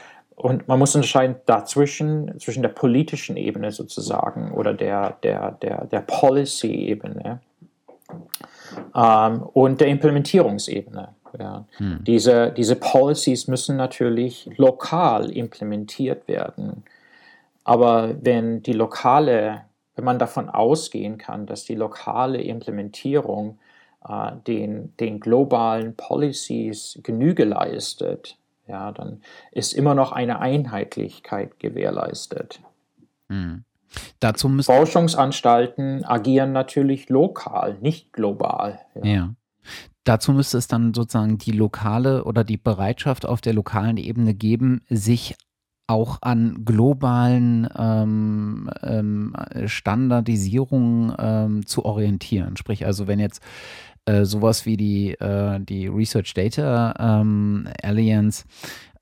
Und 0.40 0.68
man 0.68 0.78
muss 0.78 0.94
unterscheiden 0.94 1.36
dazwischen, 1.44 2.40
zwischen 2.40 2.62
der 2.62 2.70
politischen 2.70 3.36
Ebene 3.36 3.72
sozusagen 3.72 4.52
oder 4.52 4.72
der, 4.72 5.18
der, 5.22 5.52
der, 5.60 5.84
der 5.84 6.00
Policy-Ebene 6.00 7.40
ähm, 8.96 9.42
und 9.42 9.82
der 9.82 9.88
Implementierungsebene. 9.88 11.08
Ja. 11.38 11.66
Hm. 11.76 12.04
Diese, 12.04 12.52
diese 12.52 12.76
Policies 12.76 13.48
müssen 13.48 13.76
natürlich 13.76 14.48
lokal 14.56 15.30
implementiert 15.30 16.26
werden. 16.26 16.84
Aber 17.64 18.14
wenn 18.22 18.62
die 18.62 18.72
lokale, 18.72 19.66
wenn 19.94 20.06
man 20.06 20.18
davon 20.18 20.48
ausgehen 20.48 21.18
kann, 21.18 21.44
dass 21.44 21.64
die 21.64 21.74
lokale 21.74 22.40
Implementierung 22.40 23.58
äh, 24.08 24.32
den, 24.46 24.96
den 24.96 25.20
globalen 25.20 25.96
Policies 25.96 26.98
Genüge 27.02 27.44
leistet, 27.44 28.38
ja, 28.70 28.92
dann 28.92 29.20
ist 29.50 29.72
immer 29.72 29.94
noch 29.94 30.12
eine 30.12 30.38
Einheitlichkeit 30.38 31.58
gewährleistet. 31.58 32.60
Hm. 33.28 33.64
Dazu 34.20 34.48
müssen 34.48 34.72
Forschungsanstalten 34.72 36.04
agieren 36.04 36.52
natürlich 36.52 37.08
lokal, 37.08 37.76
nicht 37.80 38.12
global. 38.12 38.78
Ja. 38.94 39.04
ja. 39.04 39.34
Dazu 40.04 40.32
müsste 40.32 40.58
es 40.58 40.68
dann 40.68 40.94
sozusagen 40.94 41.38
die 41.38 41.50
lokale 41.50 42.24
oder 42.24 42.44
die 42.44 42.56
Bereitschaft 42.56 43.26
auf 43.26 43.40
der 43.40 43.52
lokalen 43.52 43.96
Ebene 43.96 44.34
geben, 44.34 44.82
sich 44.88 45.36
auch 45.88 46.18
an 46.22 46.64
globalen 46.64 47.68
ähm, 47.76 48.70
ähm, 48.82 49.34
Standardisierungen 49.66 51.12
ähm, 51.18 51.66
zu 51.66 51.84
orientieren. 51.84 52.56
Sprich 52.56 52.86
also, 52.86 53.08
wenn 53.08 53.18
jetzt 53.18 53.42
äh, 54.06 54.24
sowas 54.24 54.66
wie 54.66 54.76
die, 54.76 55.12
äh, 55.12 55.60
die 55.60 55.86
Research 55.86 56.34
Data 56.34 57.20
ähm, 57.20 57.68
Alliance 57.82 58.44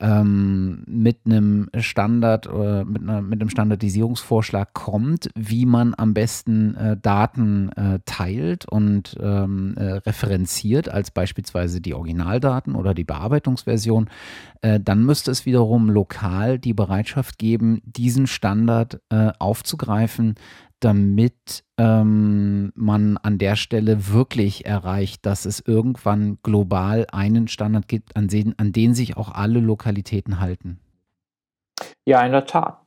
ähm, 0.00 0.84
mit 0.86 1.18
einem 1.26 1.68
Standard 1.76 2.46
äh, 2.46 2.84
mit, 2.84 3.02
einer, 3.02 3.20
mit 3.20 3.40
einem 3.40 3.50
Standardisierungsvorschlag 3.50 4.72
kommt, 4.72 5.28
wie 5.34 5.66
man 5.66 5.94
am 5.96 6.14
besten 6.14 6.76
äh, 6.76 6.96
Daten 6.96 7.70
äh, 7.72 7.98
teilt 8.04 8.66
und 8.66 9.16
ähm, 9.20 9.74
äh, 9.76 9.94
referenziert, 9.94 10.88
als 10.88 11.10
beispielsweise 11.10 11.80
die 11.80 11.94
Originaldaten 11.94 12.76
oder 12.76 12.94
die 12.94 13.04
Bearbeitungsversion, 13.04 14.08
äh, 14.62 14.78
dann 14.78 15.04
müsste 15.04 15.32
es 15.32 15.46
wiederum 15.46 15.90
lokal 15.90 16.58
die 16.58 16.74
Bereitschaft 16.74 17.38
geben, 17.38 17.80
diesen 17.84 18.26
Standard 18.26 19.00
aufzugreifen, 19.10 20.34
damit 20.80 21.64
ähm, 21.76 22.72
man 22.74 23.16
an 23.18 23.38
der 23.38 23.56
Stelle 23.56 24.12
wirklich 24.12 24.66
erreicht, 24.66 25.26
dass 25.26 25.44
es 25.44 25.60
irgendwann 25.60 26.38
global 26.42 27.06
einen 27.12 27.48
Standard 27.48 27.88
gibt, 27.88 28.16
an 28.16 28.28
den, 28.28 28.54
an 28.58 28.72
den 28.72 28.94
sich 28.94 29.16
auch 29.16 29.32
alle 29.32 29.60
Lokalitäten 29.60 30.40
halten? 30.40 30.80
Ja, 32.04 32.24
in 32.24 32.32
der 32.32 32.46
Tat. 32.46 32.78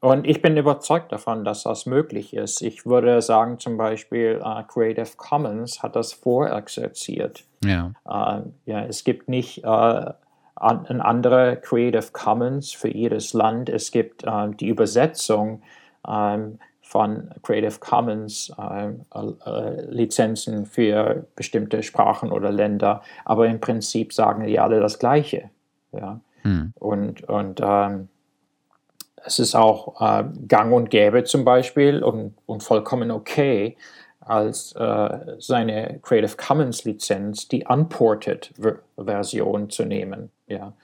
Und 0.00 0.26
ich 0.26 0.42
bin 0.42 0.54
überzeugt 0.58 1.12
davon, 1.12 1.44
dass 1.44 1.62
das 1.62 1.86
möglich 1.86 2.34
ist. 2.34 2.60
Ich 2.60 2.84
würde 2.84 3.22
sagen, 3.22 3.58
zum 3.58 3.78
Beispiel 3.78 4.38
uh, 4.44 4.62
Creative 4.64 5.08
Commons 5.16 5.82
hat 5.82 5.96
das 5.96 6.12
vorexerziert. 6.12 7.44
Ja. 7.64 7.92
Uh, 8.04 8.50
ja, 8.66 8.84
es 8.84 9.04
gibt 9.04 9.30
nicht 9.30 9.64
uh, 9.64 10.10
an, 10.56 10.86
ein 10.88 11.00
andere 11.00 11.56
Creative 11.56 12.12
Commons 12.12 12.72
für 12.72 12.94
jedes 12.94 13.32
Land. 13.32 13.70
Es 13.70 13.90
gibt 13.92 14.26
die 14.60 14.68
Übersetzung. 14.68 15.62
Um, 16.06 16.58
von 16.84 17.30
Creative 17.42 17.78
Commons 17.80 18.52
äh, 18.58 18.88
äh, 18.88 19.90
Lizenzen 19.90 20.66
für 20.66 21.26
bestimmte 21.34 21.82
Sprachen 21.82 22.30
oder 22.30 22.52
Länder, 22.52 23.02
aber 23.24 23.48
im 23.48 23.58
Prinzip 23.58 24.12
sagen 24.12 24.46
die 24.46 24.60
alle 24.60 24.80
das 24.80 24.98
Gleiche. 24.98 25.50
Ja? 25.92 26.20
Hm. 26.42 26.72
Und, 26.78 27.24
und 27.28 27.60
ähm, 27.64 28.08
es 29.24 29.38
ist 29.38 29.54
auch 29.54 30.00
äh, 30.00 30.24
gang 30.46 30.72
und 30.72 30.90
gäbe 30.90 31.24
zum 31.24 31.44
Beispiel 31.44 32.02
und, 32.02 32.34
und 32.44 32.62
vollkommen 32.62 33.10
okay, 33.10 33.76
als 34.20 34.72
äh, 34.72 35.18
seine 35.38 36.00
Creative 36.02 36.36
Commons 36.36 36.84
Lizenz 36.84 37.48
die 37.48 37.64
Unported 37.64 38.52
Version 38.96 39.70
zu 39.70 39.84
nehmen. 39.84 40.30
Ja. 40.46 40.74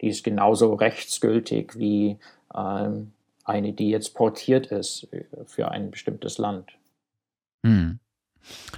Die 0.00 0.08
ist 0.08 0.24
genauso 0.24 0.74
rechtsgültig 0.74 1.78
wie 1.78 2.16
ähm, 2.56 3.12
eine, 3.46 3.72
die 3.72 3.90
jetzt 3.90 4.14
portiert 4.14 4.66
ist 4.66 5.08
für 5.46 5.70
ein 5.70 5.90
bestimmtes 5.90 6.38
Land. 6.38 6.76
Hm. 7.64 8.00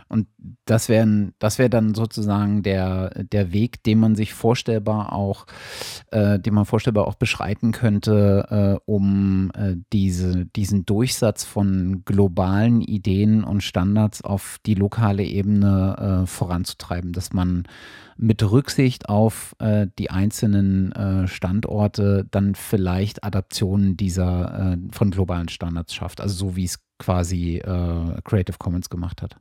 Und 0.09 0.29
das 0.65 0.89
wäre 0.89 1.33
das 1.39 1.59
wär 1.59 1.69
dann 1.69 1.95
sozusagen 1.95 2.63
der, 2.63 3.11
der 3.25 3.53
Weg, 3.53 3.83
den 3.83 3.99
man 3.99 4.15
sich 4.15 4.33
vorstellbar 4.33 5.13
auch, 5.13 5.47
äh, 6.11 6.39
den 6.39 6.55
man 6.55 6.65
vorstellbar 6.65 7.07
auch 7.07 7.17
beschreiten 7.17 7.73
könnte, 7.73 8.79
äh, 8.79 8.81
um 8.91 9.51
äh, 9.55 9.77
diese, 9.93 10.47
diesen 10.47 10.87
Durchsatz 10.87 11.45
von 11.45 12.03
globalen 12.05 12.81
Ideen 12.81 13.45
und 13.45 13.63
Standards 13.63 14.23
auf 14.23 14.59
die 14.65 14.75
lokale 14.75 15.25
Ebene 15.25 16.23
äh, 16.23 16.27
voranzutreiben, 16.27 17.13
dass 17.13 17.33
man 17.33 17.65
mit 18.19 18.43
Rücksicht 18.43 19.09
auf 19.09 19.57
äh, 19.59 19.87
die 19.99 20.11
einzelnen 20.11 20.93
äh, 20.93 21.27
Standorte 21.29 22.27
dann 22.31 22.55
vielleicht 22.55 23.25
Adaptionen 23.25 23.97
dieser 23.97 24.77
von 24.91 25.11
globalen 25.11 25.49
Standards 25.49 25.95
schafft, 25.95 26.21
also 26.21 26.35
so 26.35 26.57
wie 26.57 26.65
es 26.65 26.81
quasi 26.99 27.63
Creative 28.25 28.57
Commons 28.59 28.91
gemacht 28.91 29.23
hat. 29.23 29.37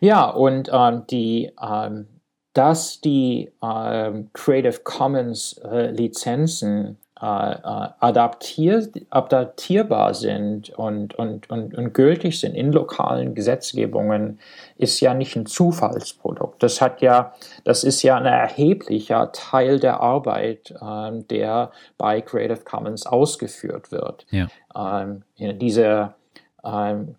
Ja, 0.00 0.28
und 0.30 0.70
ähm, 0.72 1.02
die, 1.10 1.52
ähm, 1.60 2.06
dass 2.52 3.00
die 3.00 3.50
ähm, 3.62 4.30
Creative 4.32 4.80
Commons 4.84 5.58
äh, 5.64 5.90
Lizenzen 5.90 6.86
äh, 6.86 6.90
äh, 6.90 7.03
adaptier 7.24 8.88
adaptierbar 9.10 10.14
sind 10.14 10.70
und, 10.70 11.14
und, 11.14 11.48
und, 11.48 11.74
und 11.74 11.94
gültig 11.94 12.38
sind 12.40 12.54
in 12.54 12.72
lokalen 12.72 13.34
Gesetzgebungen, 13.34 14.40
ist 14.76 15.00
ja 15.00 15.14
nicht 15.14 15.34
ein 15.36 15.46
Zufallsprodukt. 15.46 16.62
Das 16.62 16.80
hat 16.80 17.00
ja, 17.00 17.32
das 17.64 17.84
ist 17.84 18.02
ja 18.02 18.16
ein 18.16 18.26
erheblicher 18.26 19.32
Teil 19.32 19.80
der 19.80 20.00
Arbeit, 20.00 20.74
ähm, 20.82 21.26
der 21.28 21.70
bei 21.96 22.20
Creative 22.20 22.64
Commons 22.64 23.06
ausgeführt 23.06 23.90
wird. 23.90 24.26
Ja. 24.30 24.48
Ähm, 24.76 25.22
diese 25.38 26.14
ähm, 26.64 27.14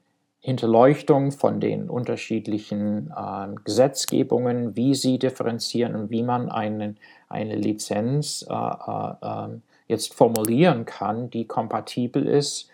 Hinterleuchtung 0.46 1.32
von 1.32 1.60
den 1.60 1.90
unterschiedlichen 1.90 3.12
äh, 3.18 3.48
Gesetzgebungen, 3.64 4.76
wie 4.76 4.94
sie 4.94 5.18
differenzieren 5.18 5.96
und 5.96 6.12
wie 6.12 6.22
man 6.22 6.50
einen, 6.50 6.98
eine 7.30 7.56
Lizenz 7.56 8.46
äh, 8.48 8.54
äh, 8.54 9.14
ähm, 9.24 9.64
jetzt 9.88 10.14
formulieren 10.14 10.86
kann, 10.86 11.30
die 11.30 11.46
kompatibel 11.46 12.28
ist, 12.28 12.70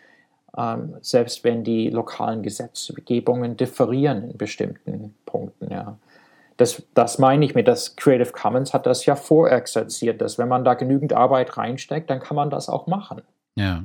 ähm, 0.57 0.95
selbst 1.01 1.43
wenn 1.43 1.63
die 1.63 1.89
lokalen 1.89 2.43
Gesetzgebungen 2.43 3.57
differieren 3.57 4.31
in 4.31 4.37
bestimmten 4.37 5.13
Punkten. 5.25 5.71
Ja. 5.71 5.97
Das, 6.57 6.83
das 6.93 7.17
meine 7.17 7.45
ich 7.45 7.55
mit, 7.55 7.67
das 7.67 7.95
Creative 7.95 8.31
Commons 8.31 8.73
hat 8.73 8.85
das 8.85 9.05
ja 9.05 9.15
vorexerziert, 9.15 10.21
dass 10.21 10.37
wenn 10.37 10.47
man 10.47 10.63
da 10.63 10.73
genügend 10.73 11.13
Arbeit 11.13 11.57
reinsteckt, 11.57 12.09
dann 12.09 12.19
kann 12.19 12.35
man 12.35 12.49
das 12.49 12.69
auch 12.69 12.87
machen. 12.87 13.21
Ja. 13.55 13.83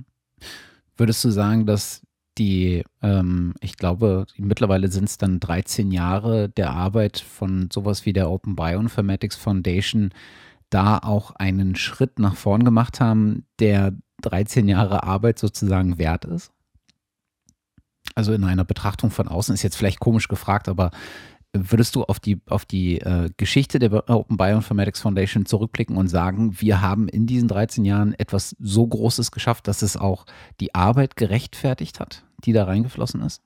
Würdest 0.97 1.24
du 1.24 1.31
sagen, 1.31 1.66
dass 1.66 2.03
die, 2.39 2.85
ähm, 3.03 3.55
ich 3.61 3.77
glaube, 3.77 4.27
mittlerweile 4.36 4.89
sind 4.89 5.05
es 5.05 5.19
dann 5.19 5.40
13 5.40 5.90
Jahre 5.90 6.48
der 6.51 6.70
Arbeit 6.70 7.19
von 7.19 7.70
sowas 7.73 8.05
wie 8.05 8.12
der 8.12 8.31
Open 8.31 8.57
Bioinformatics 8.57 9.36
Foundation, 9.36 10.11
da 10.71 10.99
auch 10.99 11.33
einen 11.33 11.77
Schritt 11.77 12.19
nach 12.19 12.37
vorn 12.37 12.65
gemacht 12.65 13.01
haben, 13.01 13.47
der 13.59 13.93
13 14.23 14.69
Jahre 14.69 15.03
Arbeit 15.05 15.39
sozusagen 15.39 15.99
wert 15.99 16.25
ist? 16.25 16.53
Also 18.15 18.33
in 18.33 18.45
einer 18.45 18.65
Betrachtung 18.65 19.11
von 19.11 19.29
außen 19.29 19.55
ist 19.55 19.63
jetzt 19.63 19.77
vielleicht 19.77 20.01
komisch 20.01 20.29
gefragt, 20.29 20.69
aber 20.69 20.91
Würdest 21.59 21.97
du 21.97 22.05
auf 22.05 22.21
die, 22.21 22.41
auf 22.49 22.65
die 22.65 23.01
äh, 23.01 23.31
Geschichte 23.37 23.79
der 23.79 24.11
Open 24.11 24.37
Bioinformatics 24.37 25.01
Foundation 25.01 25.47
zurückblicken 25.47 25.97
und 25.97 26.09
sagen, 26.09 26.61
wir 26.61 26.83
haben 26.83 27.09
in 27.09 27.27
diesen 27.27 27.49
13 27.49 27.85
Jahren 27.85 28.15
etwas 28.15 28.57
so 28.59 28.87
Großes 28.87 29.31
geschafft, 29.31 29.69
dass 29.69 29.83
es 29.83 29.97
auch 29.97 30.27
die 30.61 30.75
Arbeit 30.75 31.17
gerechtfertigt 31.17 32.01
hat, 32.01 32.25
die 32.45 32.53
da 32.53 32.65
reingeflossen 32.65 33.23
ist? 33.23 33.43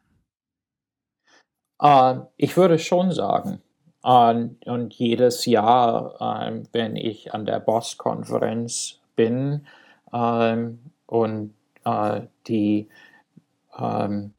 Uh, 1.83 2.27
ich 2.37 2.57
würde 2.57 2.79
schon 2.79 3.13
sagen. 3.13 3.61
Uh, 4.03 4.49
und 4.65 4.95
jedes 4.95 5.45
Jahr, 5.45 6.15
uh, 6.21 6.63
wenn 6.73 6.97
ich 6.97 7.35
an 7.35 7.45
der 7.45 7.61
BOSS-Konferenz 7.61 8.99
bin 9.15 9.67
ähm, 10.13 10.79
und 11.07 11.55
äh, 11.85 12.23
die 12.47 12.89
ähm, 13.79 14.33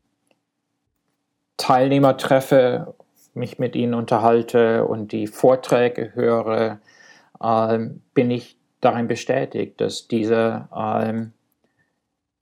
Teilnehmer 1.57 2.17
treffe 2.17 2.95
mich 3.33 3.59
mit 3.59 3.75
ihnen 3.75 3.93
unterhalte 3.93 4.85
und 4.85 5.11
die 5.11 5.27
Vorträge 5.27 6.13
höre, 6.15 6.79
ähm, 7.41 8.01
bin 8.13 8.31
ich 8.31 8.57
darin 8.81 9.07
bestätigt, 9.07 9.79
dass 9.79 10.07
diese 10.07 10.67
ähm, 10.75 11.33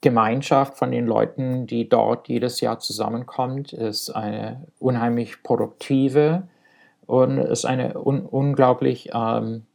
Gemeinschaft 0.01 0.77
von 0.77 0.91
den 0.91 1.05
Leuten, 1.05 1.67
die 1.67 1.89
dort 1.89 2.29
jedes 2.29 2.61
Jahr 2.61 2.79
zusammenkommt, 2.79 3.73
ist 3.73 4.09
eine 4.09 4.65
unheimlich 4.79 5.43
produktive 5.43 6.47
und 7.09 7.39
ist 7.39 7.65
eine 7.65 7.95
un 7.97 8.23
unglaublich 8.23 9.09
ähm, 9.13 9.65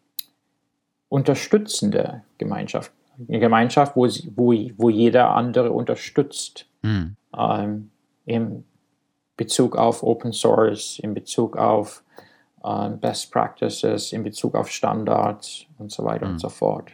unterstützende 1.08 2.22
Gemeinschaft. 2.38 2.92
Eine 3.28 3.40
Gemeinschaft, 3.40 3.96
wo, 3.96 4.06
sie, 4.06 4.32
wo, 4.36 4.52
wo 4.76 4.88
jeder 4.88 5.30
andere 5.30 5.72
unterstützt. 5.72 6.66
Mhm. 6.82 7.16
Ähm, 7.36 7.90
im 8.24 8.64
Bezug 9.36 9.76
auf 9.76 10.04
Open 10.04 10.32
Source, 10.32 11.00
in 11.00 11.12
Bezug 11.12 11.56
auf 11.56 12.04
Best 13.00 13.30
Practices, 13.30 14.12
in 14.12 14.22
Bezug 14.22 14.54
auf 14.54 14.70
Standards 14.70 15.66
und 15.76 15.92
so 15.92 16.02
weiter 16.02 16.24
mhm. 16.26 16.32
und 16.32 16.38
so 16.38 16.48
fort. 16.48 16.90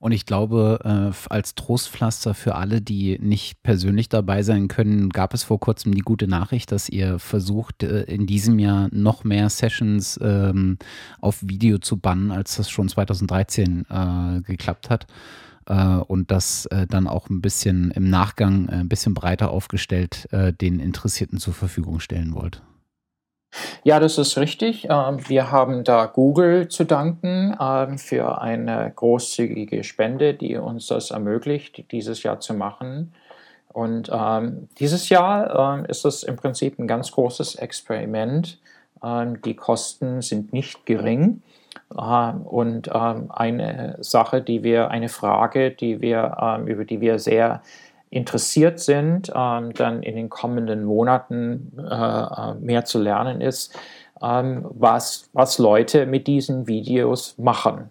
Und 0.00 0.10
ich 0.10 0.26
glaube, 0.26 0.80
äh, 0.84 1.32
als 1.32 1.54
Trostpflaster 1.54 2.34
für 2.34 2.56
alle, 2.56 2.80
die 2.80 3.18
nicht 3.20 3.62
persönlich 3.62 4.08
dabei 4.08 4.42
sein 4.42 4.66
können, 4.66 5.10
gab 5.10 5.32
es 5.32 5.44
vor 5.44 5.60
kurzem 5.60 5.94
die 5.94 6.00
gute 6.00 6.26
Nachricht, 6.26 6.72
dass 6.72 6.88
ihr 6.88 7.20
versucht, 7.20 7.84
äh, 7.84 8.02
in 8.02 8.26
diesem 8.26 8.58
Jahr 8.58 8.88
noch 8.90 9.22
mehr 9.22 9.48
Sessions 9.48 10.18
ähm, 10.20 10.78
auf 11.20 11.38
Video 11.40 11.78
zu 11.78 11.98
bannen, 11.98 12.32
als 12.32 12.56
das 12.56 12.68
schon 12.68 12.88
2013 12.88 13.86
äh, 13.88 14.40
geklappt 14.42 14.90
hat 14.90 15.06
äh, 15.66 15.98
und 15.98 16.32
das 16.32 16.66
äh, 16.66 16.86
dann 16.88 17.06
auch 17.06 17.30
ein 17.30 17.40
bisschen 17.40 17.92
im 17.92 18.10
Nachgang 18.10 18.68
äh, 18.68 18.72
ein 18.72 18.88
bisschen 18.88 19.14
breiter 19.14 19.50
aufgestellt 19.50 20.26
äh, 20.32 20.52
den 20.52 20.80
Interessierten 20.80 21.38
zur 21.38 21.54
Verfügung 21.54 22.00
stellen 22.00 22.34
wollt. 22.34 22.62
Ja, 23.84 24.00
das 24.00 24.18
ist 24.18 24.38
richtig. 24.38 24.86
Ähm, 24.88 25.28
wir 25.28 25.50
haben 25.50 25.84
da 25.84 26.06
Google 26.06 26.68
zu 26.68 26.84
danken 26.84 27.56
ähm, 27.60 27.98
für 27.98 28.40
eine 28.40 28.92
großzügige 28.94 29.84
Spende, 29.84 30.34
die 30.34 30.56
uns 30.56 30.86
das 30.86 31.10
ermöglicht, 31.10 31.90
dieses 31.90 32.22
Jahr 32.22 32.40
zu 32.40 32.54
machen. 32.54 33.12
Und 33.72 34.10
ähm, 34.12 34.68
dieses 34.78 35.08
Jahr 35.08 35.88
ist 35.88 36.04
es 36.04 36.22
im 36.24 36.36
Prinzip 36.36 36.78
ein 36.78 36.86
ganz 36.86 37.10
großes 37.10 37.54
Experiment. 37.54 38.58
Die 39.02 39.56
Kosten 39.56 40.20
sind 40.20 40.52
nicht 40.52 40.84
gering. 40.84 41.40
Und 41.88 42.92
eine 42.92 43.96
Sache, 44.00 44.42
die 44.42 44.62
wir, 44.62 44.90
eine 44.90 45.08
Frage, 45.08 45.70
die 45.70 46.02
wir, 46.02 46.62
über 46.66 46.84
die 46.84 47.00
wir 47.00 47.18
sehr 47.18 47.62
interessiert 48.12 48.78
sind, 48.78 49.30
dann 49.30 50.02
in 50.02 50.16
den 50.16 50.28
kommenden 50.28 50.84
Monaten 50.84 51.72
äh, 51.78 51.82
äh, 51.82 52.54
mehr 52.60 52.84
zu 52.84 53.00
lernen, 53.00 53.40
ist, 53.40 53.74
was, 54.20 55.28
was 55.32 55.58
Leute 55.58 56.06
mit 56.06 56.28
diesen 56.28 56.68
Videos 56.68 57.36
machen, 57.38 57.90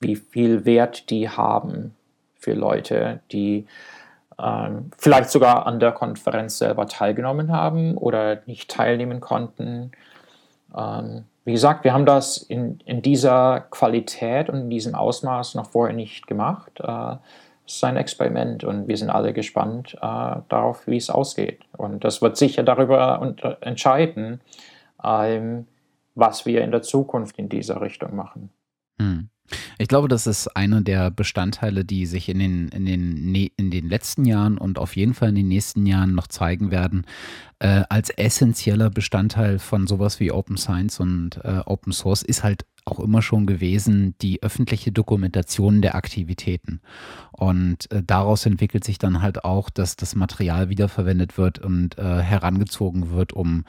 wie 0.00 0.16
viel 0.16 0.66
Wert 0.66 1.08
die 1.08 1.30
haben 1.30 1.94
für 2.34 2.52
Leute, 2.52 3.20
die 3.32 3.64
vielleicht 4.98 5.30
sogar 5.30 5.66
an 5.66 5.80
der 5.80 5.92
Konferenz 5.92 6.58
selber 6.58 6.88
teilgenommen 6.88 7.50
haben 7.50 7.96
oder 7.96 8.42
nicht 8.44 8.70
teilnehmen 8.70 9.20
konnten. 9.20 9.92
Wie 11.46 11.52
gesagt, 11.52 11.84
wir 11.84 11.94
haben 11.94 12.04
das 12.04 12.36
in, 12.36 12.78
in 12.84 13.00
dieser 13.00 13.60
Qualität 13.70 14.50
und 14.50 14.62
in 14.62 14.68
diesem 14.68 14.94
Ausmaß 14.94 15.54
noch 15.54 15.70
vorher 15.70 15.96
nicht 15.96 16.26
gemacht. 16.26 16.82
Äh, 17.62 17.66
es 17.66 17.74
ist 17.76 17.84
ein 17.84 17.96
Experiment 17.96 18.64
und 18.64 18.88
wir 18.88 18.96
sind 18.96 19.10
alle 19.10 19.32
gespannt 19.32 19.94
äh, 19.94 19.98
darauf, 20.48 20.86
wie 20.86 20.96
es 20.96 21.10
ausgeht. 21.10 21.60
Und 21.76 22.04
das 22.04 22.22
wird 22.22 22.36
sicher 22.36 22.62
darüber 22.62 23.20
unter, 23.20 23.58
entscheiden, 23.60 24.40
ähm, 25.02 25.66
was 26.14 26.44
wir 26.46 26.62
in 26.62 26.70
der 26.70 26.82
Zukunft 26.82 27.38
in 27.38 27.48
dieser 27.48 27.80
Richtung 27.80 28.14
machen. 28.14 28.50
Hm. 29.00 29.28
Ich 29.78 29.88
glaube, 29.88 30.08
das 30.08 30.26
ist 30.26 30.48
einer 30.56 30.80
der 30.80 31.10
Bestandteile, 31.10 31.84
die 31.84 32.06
sich 32.06 32.28
in 32.28 32.38
den, 32.38 32.68
in, 32.68 32.86
den, 32.86 33.32
ne, 33.32 33.50
in 33.56 33.70
den 33.70 33.88
letzten 33.88 34.24
Jahren 34.24 34.56
und 34.56 34.78
auf 34.78 34.96
jeden 34.96 35.14
Fall 35.14 35.30
in 35.30 35.34
den 35.34 35.48
nächsten 35.48 35.84
Jahren 35.84 36.14
noch 36.14 36.28
zeigen 36.28 36.70
werden, 36.70 37.06
äh, 37.58 37.82
als 37.88 38.10
essentieller 38.10 38.88
Bestandteil 38.88 39.58
von 39.58 39.86
sowas 39.86 40.20
wie 40.20 40.30
Open 40.30 40.56
Science 40.56 41.00
und 41.00 41.40
äh, 41.44 41.60
Open 41.66 41.92
Source 41.92 42.22
ist 42.22 42.44
halt 42.44 42.64
auch 42.84 43.00
immer 43.00 43.22
schon 43.22 43.46
gewesen 43.46 44.14
die 44.20 44.42
öffentliche 44.42 44.92
Dokumentation 44.92 45.82
der 45.82 45.94
Aktivitäten. 45.94 46.80
Und 47.30 47.90
äh, 47.90 48.02
daraus 48.04 48.46
entwickelt 48.46 48.84
sich 48.84 48.98
dann 48.98 49.22
halt 49.22 49.44
auch, 49.44 49.70
dass 49.70 49.96
das 49.96 50.14
Material 50.14 50.68
wiederverwendet 50.68 51.38
wird 51.38 51.58
und 51.58 51.98
äh, 51.98 52.20
herangezogen 52.20 53.10
wird, 53.10 53.32
um 53.32 53.64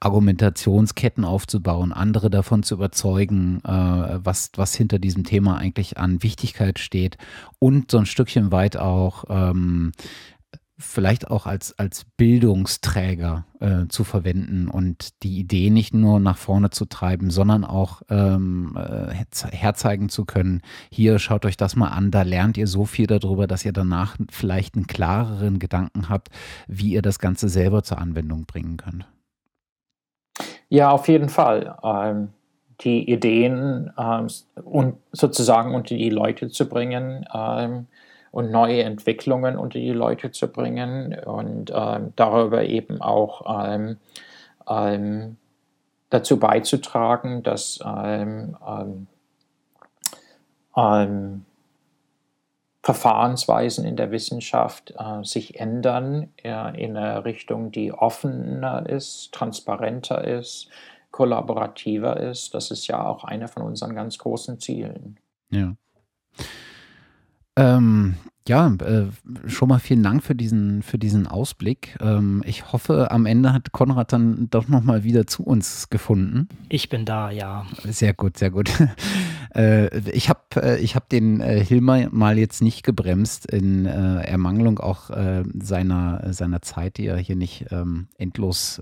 Argumentationsketten 0.00 1.24
aufzubauen, 1.24 1.92
andere 1.92 2.30
davon 2.30 2.62
zu 2.62 2.74
überzeugen, 2.74 3.60
äh, 3.64 3.70
was, 3.70 4.50
was 4.56 4.74
hinter 4.74 4.98
diesem 4.98 5.24
Thema 5.24 5.58
eigentlich 5.58 5.98
an 5.98 6.22
Wichtigkeit 6.22 6.78
steht 6.78 7.18
und 7.58 7.90
so 7.90 7.98
ein 7.98 8.06
Stückchen 8.06 8.50
weit 8.50 8.76
auch 8.76 9.24
ähm, 9.28 9.92
vielleicht 10.82 11.30
auch 11.30 11.46
als, 11.46 11.78
als 11.78 12.04
Bildungsträger 12.16 13.46
äh, 13.60 13.86
zu 13.88 14.04
verwenden 14.04 14.68
und 14.68 15.22
die 15.22 15.38
Idee 15.38 15.70
nicht 15.70 15.94
nur 15.94 16.20
nach 16.20 16.36
vorne 16.36 16.70
zu 16.70 16.84
treiben, 16.84 17.30
sondern 17.30 17.64
auch 17.64 18.02
ähm, 18.10 18.76
äh, 18.76 19.14
herzeigen 19.50 20.08
zu 20.08 20.24
können, 20.24 20.62
hier 20.90 21.18
schaut 21.18 21.46
euch 21.46 21.56
das 21.56 21.76
mal 21.76 21.88
an, 21.88 22.10
da 22.10 22.22
lernt 22.22 22.56
ihr 22.56 22.66
so 22.66 22.84
viel 22.84 23.06
darüber, 23.06 23.46
dass 23.46 23.64
ihr 23.64 23.72
danach 23.72 24.16
vielleicht 24.30 24.74
einen 24.74 24.86
klareren 24.86 25.58
Gedanken 25.58 26.08
habt, 26.08 26.28
wie 26.66 26.92
ihr 26.92 27.02
das 27.02 27.18
Ganze 27.18 27.48
selber 27.48 27.82
zur 27.82 27.98
Anwendung 27.98 28.44
bringen 28.44 28.76
könnt. 28.76 29.06
Ja, 30.68 30.90
auf 30.90 31.08
jeden 31.08 31.28
Fall. 31.28 31.76
Ähm, 31.82 32.28
die 32.80 33.10
Ideen 33.10 33.92
ähm, 33.98 34.26
und 34.64 34.96
sozusagen 35.12 35.74
unter 35.74 35.94
die 35.94 36.10
Leute 36.10 36.48
zu 36.48 36.68
bringen, 36.68 37.26
ähm, 37.32 37.86
und 38.32 38.50
neue 38.50 38.82
Entwicklungen 38.82 39.56
unter 39.56 39.78
die 39.78 39.92
Leute 39.92 40.32
zu 40.32 40.48
bringen 40.48 41.16
und 41.24 41.70
ähm, 41.72 42.12
darüber 42.16 42.64
eben 42.64 43.00
auch 43.00 43.64
ähm, 43.64 43.98
ähm, 44.68 45.36
dazu 46.10 46.38
beizutragen, 46.40 47.42
dass 47.42 47.78
ähm, 47.84 48.56
ähm, 48.66 49.06
ähm, 50.76 51.44
Verfahrensweisen 52.82 53.84
in 53.84 53.96
der 53.96 54.10
Wissenschaft 54.10 54.92
äh, 54.98 55.22
sich 55.22 55.60
ändern 55.60 56.30
äh, 56.42 56.82
in 56.82 56.96
eine 56.96 57.24
Richtung, 57.24 57.70
die 57.70 57.92
offener 57.92 58.88
ist, 58.88 59.32
transparenter 59.32 60.24
ist, 60.24 60.68
kollaborativer 61.10 62.18
ist. 62.18 62.54
Das 62.54 62.70
ist 62.70 62.86
ja 62.88 63.06
auch 63.06 63.24
eine 63.24 63.46
von 63.46 63.62
unseren 63.62 63.94
ganz 63.94 64.18
großen 64.18 64.58
Zielen. 64.58 65.20
Ja. 65.50 65.74
Ähm, 67.56 68.16
ja, 68.48 68.66
äh, 68.68 69.06
schon 69.46 69.68
mal 69.68 69.78
vielen 69.78 70.02
Dank 70.02 70.24
für 70.24 70.34
diesen, 70.34 70.82
für 70.82 70.98
diesen 70.98 71.28
Ausblick. 71.28 71.96
Ähm, 72.00 72.42
ich 72.44 72.72
hoffe, 72.72 73.12
am 73.12 73.24
Ende 73.24 73.52
hat 73.52 73.70
Konrad 73.70 74.12
dann 74.12 74.48
doch 74.50 74.66
nochmal 74.66 75.04
wieder 75.04 75.28
zu 75.28 75.44
uns 75.44 75.90
gefunden. 75.90 76.48
Ich 76.68 76.88
bin 76.88 77.04
da, 77.04 77.30
ja. 77.30 77.66
Sehr 77.84 78.14
gut, 78.14 78.36
sehr 78.36 78.50
gut. 78.50 78.70
äh, 79.54 79.96
ich 80.10 80.28
habe 80.28 80.40
äh, 80.56 80.78
ich 80.80 80.96
hab 80.96 81.08
den 81.08 81.40
äh, 81.40 81.64
Hilmer 81.64 82.08
mal 82.10 82.36
jetzt 82.36 82.62
nicht 82.62 82.82
gebremst 82.82 83.46
in 83.46 83.86
äh, 83.86 84.22
Ermangelung 84.22 84.80
auch 84.80 85.10
äh, 85.10 85.44
seiner, 85.60 86.32
seiner 86.32 86.62
Zeit, 86.62 86.98
die 86.98 87.06
er 87.06 87.18
hier 87.18 87.36
nicht 87.36 87.66
ähm, 87.70 88.08
endlos 88.18 88.80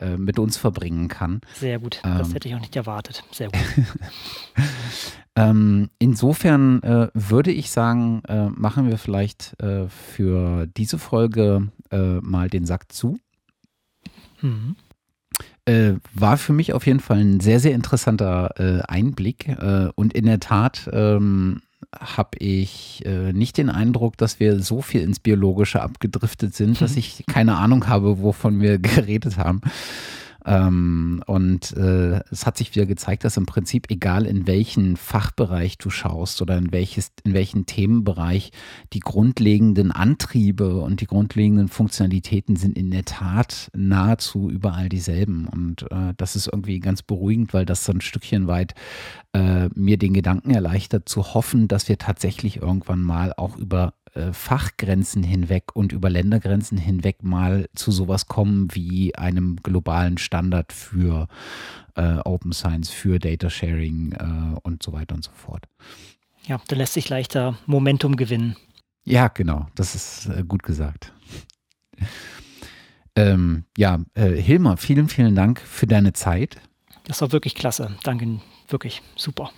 äh, 0.00 0.16
mit 0.16 0.38
uns 0.38 0.56
verbringen 0.56 1.08
kann. 1.08 1.40
Sehr 1.54 1.78
gut, 1.78 2.00
das 2.02 2.28
ähm, 2.28 2.34
hätte 2.34 2.48
ich 2.48 2.54
auch 2.54 2.60
nicht 2.60 2.76
erwartet. 2.76 3.24
Sehr 3.32 3.48
gut. 3.48 3.60
ähm, 5.36 5.90
insofern 5.98 6.82
äh, 6.82 7.08
würde 7.14 7.50
ich 7.50 7.70
sagen, 7.70 8.22
äh, 8.28 8.48
machen 8.50 8.88
wir 8.88 8.98
vielleicht 8.98 9.60
äh, 9.62 9.88
für 9.88 10.66
diese 10.66 10.98
Folge 10.98 11.68
äh, 11.90 12.16
mal 12.20 12.50
den 12.50 12.66
Sack 12.66 12.92
zu. 12.92 13.18
Mhm. 14.42 14.76
Äh, 15.64 15.94
war 16.14 16.36
für 16.36 16.52
mich 16.52 16.72
auf 16.72 16.86
jeden 16.86 17.00
Fall 17.00 17.18
ein 17.18 17.40
sehr, 17.40 17.60
sehr 17.60 17.72
interessanter 17.72 18.88
Einblick. 18.88 19.56
und 19.96 20.12
in 20.12 20.26
der 20.26 20.40
Tat 20.40 20.88
ähm, 20.92 21.62
habe 21.98 22.38
ich 22.38 23.04
äh, 23.04 23.32
nicht 23.32 23.58
den 23.58 23.70
Eindruck, 23.70 24.16
dass 24.16 24.40
wir 24.40 24.60
so 24.60 24.82
viel 24.82 25.02
ins 25.02 25.20
Biologische 25.20 25.82
abgedriftet 25.82 26.54
sind, 26.54 26.80
dass 26.80 26.96
ich 26.96 27.24
keine 27.26 27.56
Ahnung 27.56 27.88
habe, 27.88 28.20
wovon 28.20 28.60
wir 28.60 28.78
geredet 28.80 29.36
haben. 29.38 29.60
Ähm, 30.46 31.24
und 31.26 31.76
äh, 31.76 32.20
es 32.30 32.46
hat 32.46 32.56
sich 32.56 32.72
wieder 32.74 32.86
gezeigt, 32.86 33.24
dass 33.24 33.36
im 33.36 33.46
Prinzip, 33.46 33.90
egal 33.90 34.26
in 34.26 34.46
welchen 34.46 34.96
Fachbereich 34.96 35.76
du 35.76 35.90
schaust 35.90 36.40
oder 36.40 36.56
in, 36.56 36.70
welches, 36.70 37.10
in 37.24 37.34
welchen 37.34 37.66
Themenbereich, 37.66 38.52
die 38.92 39.00
grundlegenden 39.00 39.90
Antriebe 39.90 40.80
und 40.80 41.00
die 41.00 41.06
grundlegenden 41.06 41.66
Funktionalitäten 41.66 42.54
sind 42.54 42.78
in 42.78 42.92
der 42.92 43.04
Tat 43.04 43.70
nahezu 43.74 44.48
überall 44.48 44.88
dieselben. 44.88 45.48
Und 45.48 45.90
äh, 45.90 46.14
das 46.16 46.36
ist 46.36 46.46
irgendwie 46.46 46.78
ganz 46.78 47.02
beruhigend, 47.02 47.52
weil 47.52 47.66
das 47.66 47.84
so 47.84 47.92
ein 47.92 48.00
Stückchen 48.00 48.46
weit 48.46 48.74
äh, 49.32 49.68
mir 49.74 49.98
den 49.98 50.14
Gedanken 50.14 50.52
erleichtert, 50.52 51.08
zu 51.08 51.34
hoffen, 51.34 51.66
dass 51.66 51.88
wir 51.88 51.98
tatsächlich 51.98 52.62
irgendwann 52.62 53.02
mal 53.02 53.32
auch 53.36 53.56
über 53.56 53.94
Fachgrenzen 54.32 55.22
hinweg 55.22 55.74
und 55.74 55.92
über 55.92 56.10
Ländergrenzen 56.10 56.78
hinweg 56.78 57.22
mal 57.22 57.68
zu 57.74 57.90
sowas 57.90 58.26
kommen 58.26 58.68
wie 58.72 59.14
einem 59.14 59.56
globalen 59.62 60.18
Standard 60.18 60.72
für 60.72 61.28
äh, 61.94 62.18
Open 62.24 62.52
Science, 62.52 62.90
für 62.90 63.18
Data 63.18 63.50
Sharing 63.50 64.12
äh, 64.12 64.58
und 64.62 64.82
so 64.82 64.92
weiter 64.92 65.14
und 65.14 65.24
so 65.24 65.32
fort. 65.32 65.64
Ja, 66.46 66.60
da 66.68 66.76
lässt 66.76 66.94
sich 66.94 67.08
leichter 67.08 67.58
Momentum 67.66 68.16
gewinnen. 68.16 68.56
Ja, 69.04 69.28
genau, 69.28 69.66
das 69.74 69.94
ist 69.94 70.26
äh, 70.26 70.44
gut 70.46 70.62
gesagt. 70.62 71.12
Ähm, 73.18 73.64
ja, 73.78 74.00
äh, 74.12 74.32
Hilmar, 74.32 74.76
vielen, 74.76 75.08
vielen 75.08 75.34
Dank 75.34 75.60
für 75.60 75.86
deine 75.86 76.12
Zeit. 76.12 76.58
Das 77.04 77.22
war 77.22 77.32
wirklich 77.32 77.54
klasse. 77.54 77.96
Danke, 78.02 78.40
wirklich 78.68 79.00
super. 79.16 79.50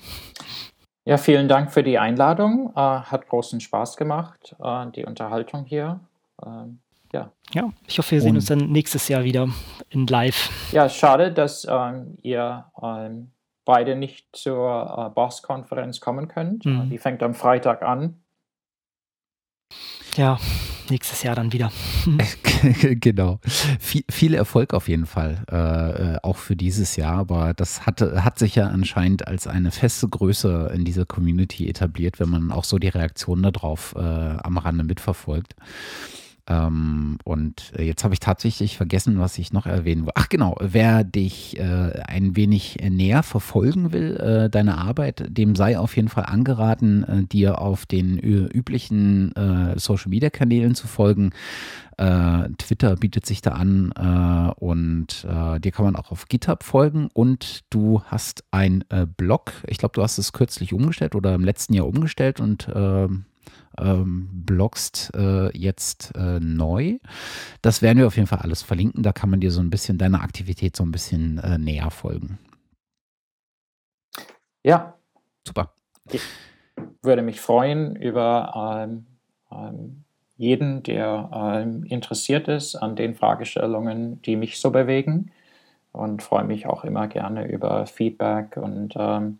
Ja, 1.08 1.16
vielen 1.16 1.48
Dank 1.48 1.72
für 1.72 1.82
die 1.82 1.98
Einladung. 1.98 2.70
Äh, 2.76 2.80
hat 2.80 3.28
großen 3.28 3.60
Spaß 3.60 3.96
gemacht, 3.96 4.54
äh, 4.62 4.90
die 4.94 5.06
Unterhaltung 5.06 5.64
hier. 5.64 6.00
Ähm, 6.44 6.80
ja. 7.14 7.32
ja, 7.54 7.70
ich 7.86 7.96
hoffe, 7.96 8.10
wir 8.10 8.20
sehen 8.20 8.32
Und, 8.32 8.36
uns 8.36 8.44
dann 8.44 8.70
nächstes 8.70 9.08
Jahr 9.08 9.24
wieder 9.24 9.48
in 9.88 10.06
Live. 10.06 10.50
Ja, 10.70 10.86
schade, 10.90 11.32
dass 11.32 11.66
ähm, 11.66 12.18
ihr 12.20 12.66
ähm, 12.82 13.30
beide 13.64 13.96
nicht 13.96 14.36
zur 14.36 15.08
äh, 15.08 15.14
Boss-Konferenz 15.14 16.00
kommen 16.00 16.28
könnt. 16.28 16.66
Mhm. 16.66 16.90
Die 16.90 16.98
fängt 16.98 17.22
am 17.22 17.32
Freitag 17.32 17.80
an. 17.80 18.20
Ja, 20.18 20.36
nächstes 20.90 21.22
Jahr 21.22 21.36
dann 21.36 21.52
wieder. 21.52 21.70
genau. 23.00 23.38
Viel, 23.78 24.02
viel, 24.10 24.34
Erfolg 24.34 24.74
auf 24.74 24.88
jeden 24.88 25.06
Fall, 25.06 25.44
äh, 25.48 26.14
äh, 26.14 26.18
auch 26.24 26.38
für 26.38 26.56
dieses 26.56 26.96
Jahr. 26.96 27.18
Aber 27.18 27.54
das 27.54 27.86
hatte, 27.86 28.24
hat 28.24 28.36
sich 28.36 28.56
ja 28.56 28.66
anscheinend 28.66 29.28
als 29.28 29.46
eine 29.46 29.70
feste 29.70 30.08
Größe 30.08 30.72
in 30.74 30.84
dieser 30.84 31.06
Community 31.06 31.68
etabliert, 31.68 32.18
wenn 32.18 32.30
man 32.30 32.50
auch 32.50 32.64
so 32.64 32.80
die 32.80 32.88
Reaktionen 32.88 33.44
darauf 33.44 33.94
äh, 33.96 34.00
am 34.00 34.58
Rande 34.58 34.82
mitverfolgt. 34.82 35.54
Ähm, 36.48 37.18
und 37.24 37.72
äh, 37.76 37.82
jetzt 37.82 38.04
habe 38.04 38.14
ich 38.14 38.20
tatsächlich 38.20 38.76
vergessen, 38.76 39.18
was 39.18 39.36
ich 39.38 39.52
noch 39.52 39.66
erwähnen 39.66 40.02
wollte. 40.02 40.16
Ach 40.16 40.28
genau, 40.30 40.56
wer 40.60 41.04
dich 41.04 41.58
äh, 41.58 42.00
ein 42.06 42.36
wenig 42.36 42.78
näher 42.88 43.22
verfolgen 43.22 43.92
will, 43.92 44.16
äh, 44.16 44.50
deine 44.50 44.78
Arbeit, 44.78 45.26
dem 45.28 45.54
sei 45.54 45.78
auf 45.78 45.94
jeden 45.96 46.08
Fall 46.08 46.24
angeraten, 46.24 47.04
äh, 47.04 47.24
dir 47.24 47.60
auf 47.60 47.84
den 47.84 48.18
üblichen 48.18 49.36
äh, 49.36 49.78
Social-Media-Kanälen 49.78 50.74
zu 50.74 50.86
folgen. 50.86 51.32
Äh, 51.98 52.48
Twitter 52.56 52.96
bietet 52.96 53.26
sich 53.26 53.42
da 53.42 53.50
an 53.52 53.90
und 54.56 55.24
dir 55.24 55.72
kann 55.72 55.84
man 55.84 55.96
auch 55.96 56.12
auf 56.12 56.28
GitHub 56.28 56.62
folgen 56.62 57.08
und 57.12 57.64
du 57.70 58.02
hast 58.04 58.44
ein 58.52 58.84
Blog. 59.16 59.52
Ich 59.66 59.78
glaube, 59.78 59.94
du 59.94 60.02
hast 60.02 60.18
es 60.18 60.32
kürzlich 60.32 60.72
umgestellt 60.72 61.14
oder 61.14 61.34
im 61.34 61.44
letzten 61.44 61.74
Jahr 61.74 61.86
umgestellt 61.86 62.40
und 62.40 62.68
ähm, 63.78 64.28
bloggst 64.32 65.12
äh, 65.14 65.56
jetzt 65.56 66.14
äh, 66.16 66.40
neu. 66.40 66.98
Das 67.62 67.82
werden 67.82 67.98
wir 67.98 68.06
auf 68.06 68.16
jeden 68.16 68.28
Fall 68.28 68.40
alles 68.40 68.62
verlinken. 68.62 69.02
Da 69.02 69.12
kann 69.12 69.30
man 69.30 69.40
dir 69.40 69.50
so 69.50 69.60
ein 69.60 69.70
bisschen 69.70 69.98
deine 69.98 70.20
Aktivität 70.20 70.76
so 70.76 70.84
ein 70.84 70.92
bisschen 70.92 71.38
äh, 71.38 71.58
näher 71.58 71.90
folgen. 71.90 72.38
Ja. 74.62 74.94
Super. 75.46 75.72
Ich 76.10 76.22
würde 77.02 77.22
mich 77.22 77.40
freuen 77.40 77.96
über 77.96 78.86
ähm, 78.86 79.06
ähm, 79.50 80.04
jeden, 80.36 80.82
der 80.82 81.30
ähm, 81.32 81.84
interessiert 81.84 82.48
ist 82.48 82.76
an 82.76 82.96
den 82.96 83.14
Fragestellungen, 83.14 84.22
die 84.22 84.36
mich 84.36 84.60
so 84.60 84.70
bewegen. 84.70 85.30
Und 85.92 86.22
freue 86.22 86.44
mich 86.44 86.66
auch 86.66 86.84
immer 86.84 87.08
gerne 87.08 87.48
über 87.48 87.86
Feedback 87.86 88.56
und 88.56 88.94
ähm, 88.96 89.38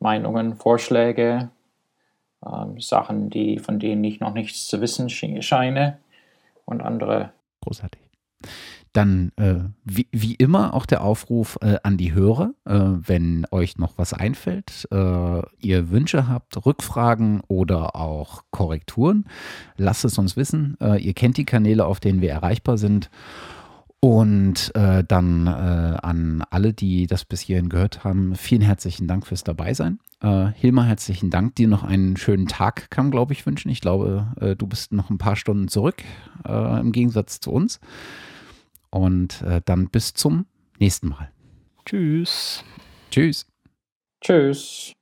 Meinungen, 0.00 0.56
Vorschläge 0.56 1.50
ähm, 2.44 2.80
Sachen, 2.80 3.30
die, 3.30 3.58
von 3.58 3.78
denen 3.78 4.04
ich 4.04 4.20
noch 4.20 4.34
nichts 4.34 4.66
zu 4.66 4.80
wissen 4.80 5.08
scheine 5.10 5.98
und 6.64 6.82
andere. 6.82 7.32
Großartig. 7.62 8.00
Dann 8.92 9.32
äh, 9.36 9.56
wie, 9.84 10.08
wie, 10.12 10.34
immer 10.34 10.72
auch 10.74 10.86
der 10.86 11.04
Aufruf 11.04 11.58
äh, 11.60 11.76
an 11.82 11.98
die 11.98 12.14
Hörer, 12.14 12.54
äh, 12.64 12.72
wenn 12.74 13.46
euch 13.50 13.76
noch 13.76 13.98
was 13.98 14.14
einfällt, 14.14 14.88
äh, 14.90 15.42
ihr 15.60 15.90
Wünsche 15.90 16.26
habt, 16.26 16.64
Rückfragen 16.64 17.42
oder 17.48 17.94
auch 17.96 18.44
Korrekturen, 18.50 19.26
lasst 19.76 20.04
es 20.04 20.18
uns 20.18 20.36
wissen. 20.36 20.76
Äh, 20.80 21.02
ihr 21.02 21.12
kennt 21.12 21.36
die 21.36 21.44
Kanäle, 21.44 21.84
auf 21.84 22.00
denen 22.00 22.22
wir 22.22 22.30
erreichbar 22.30 22.78
sind. 22.78 23.10
Und 24.00 24.72
äh, 24.76 25.02
dann 25.02 25.48
äh, 25.48 25.50
an 25.50 26.44
alle, 26.50 26.72
die 26.72 27.08
das 27.08 27.24
bis 27.24 27.40
hierhin 27.40 27.68
gehört 27.68 28.04
haben, 28.04 28.36
vielen 28.36 28.62
herzlichen 28.62 29.08
Dank 29.08 29.26
fürs 29.26 29.42
Dabeisein. 29.42 29.98
Äh, 30.20 30.52
Hilmar, 30.54 30.86
herzlichen 30.86 31.30
Dank. 31.30 31.56
Dir 31.56 31.66
noch 31.66 31.82
einen 31.82 32.16
schönen 32.16 32.46
Tag 32.46 32.90
kann, 32.90 33.10
glaube 33.10 33.32
ich, 33.32 33.44
wünschen. 33.44 33.70
Ich 33.70 33.80
glaube, 33.80 34.32
äh, 34.40 34.54
du 34.54 34.68
bist 34.68 34.92
noch 34.92 35.10
ein 35.10 35.18
paar 35.18 35.34
Stunden 35.34 35.66
zurück, 35.66 36.02
äh, 36.46 36.80
im 36.80 36.92
Gegensatz 36.92 37.40
zu 37.40 37.50
uns. 37.50 37.80
Und 38.90 39.42
äh, 39.42 39.60
dann 39.64 39.88
bis 39.88 40.14
zum 40.14 40.46
nächsten 40.78 41.08
Mal. 41.08 41.30
Tschüss. 41.84 42.64
Tschüss. 43.10 43.46
Tschüss. 44.20 44.97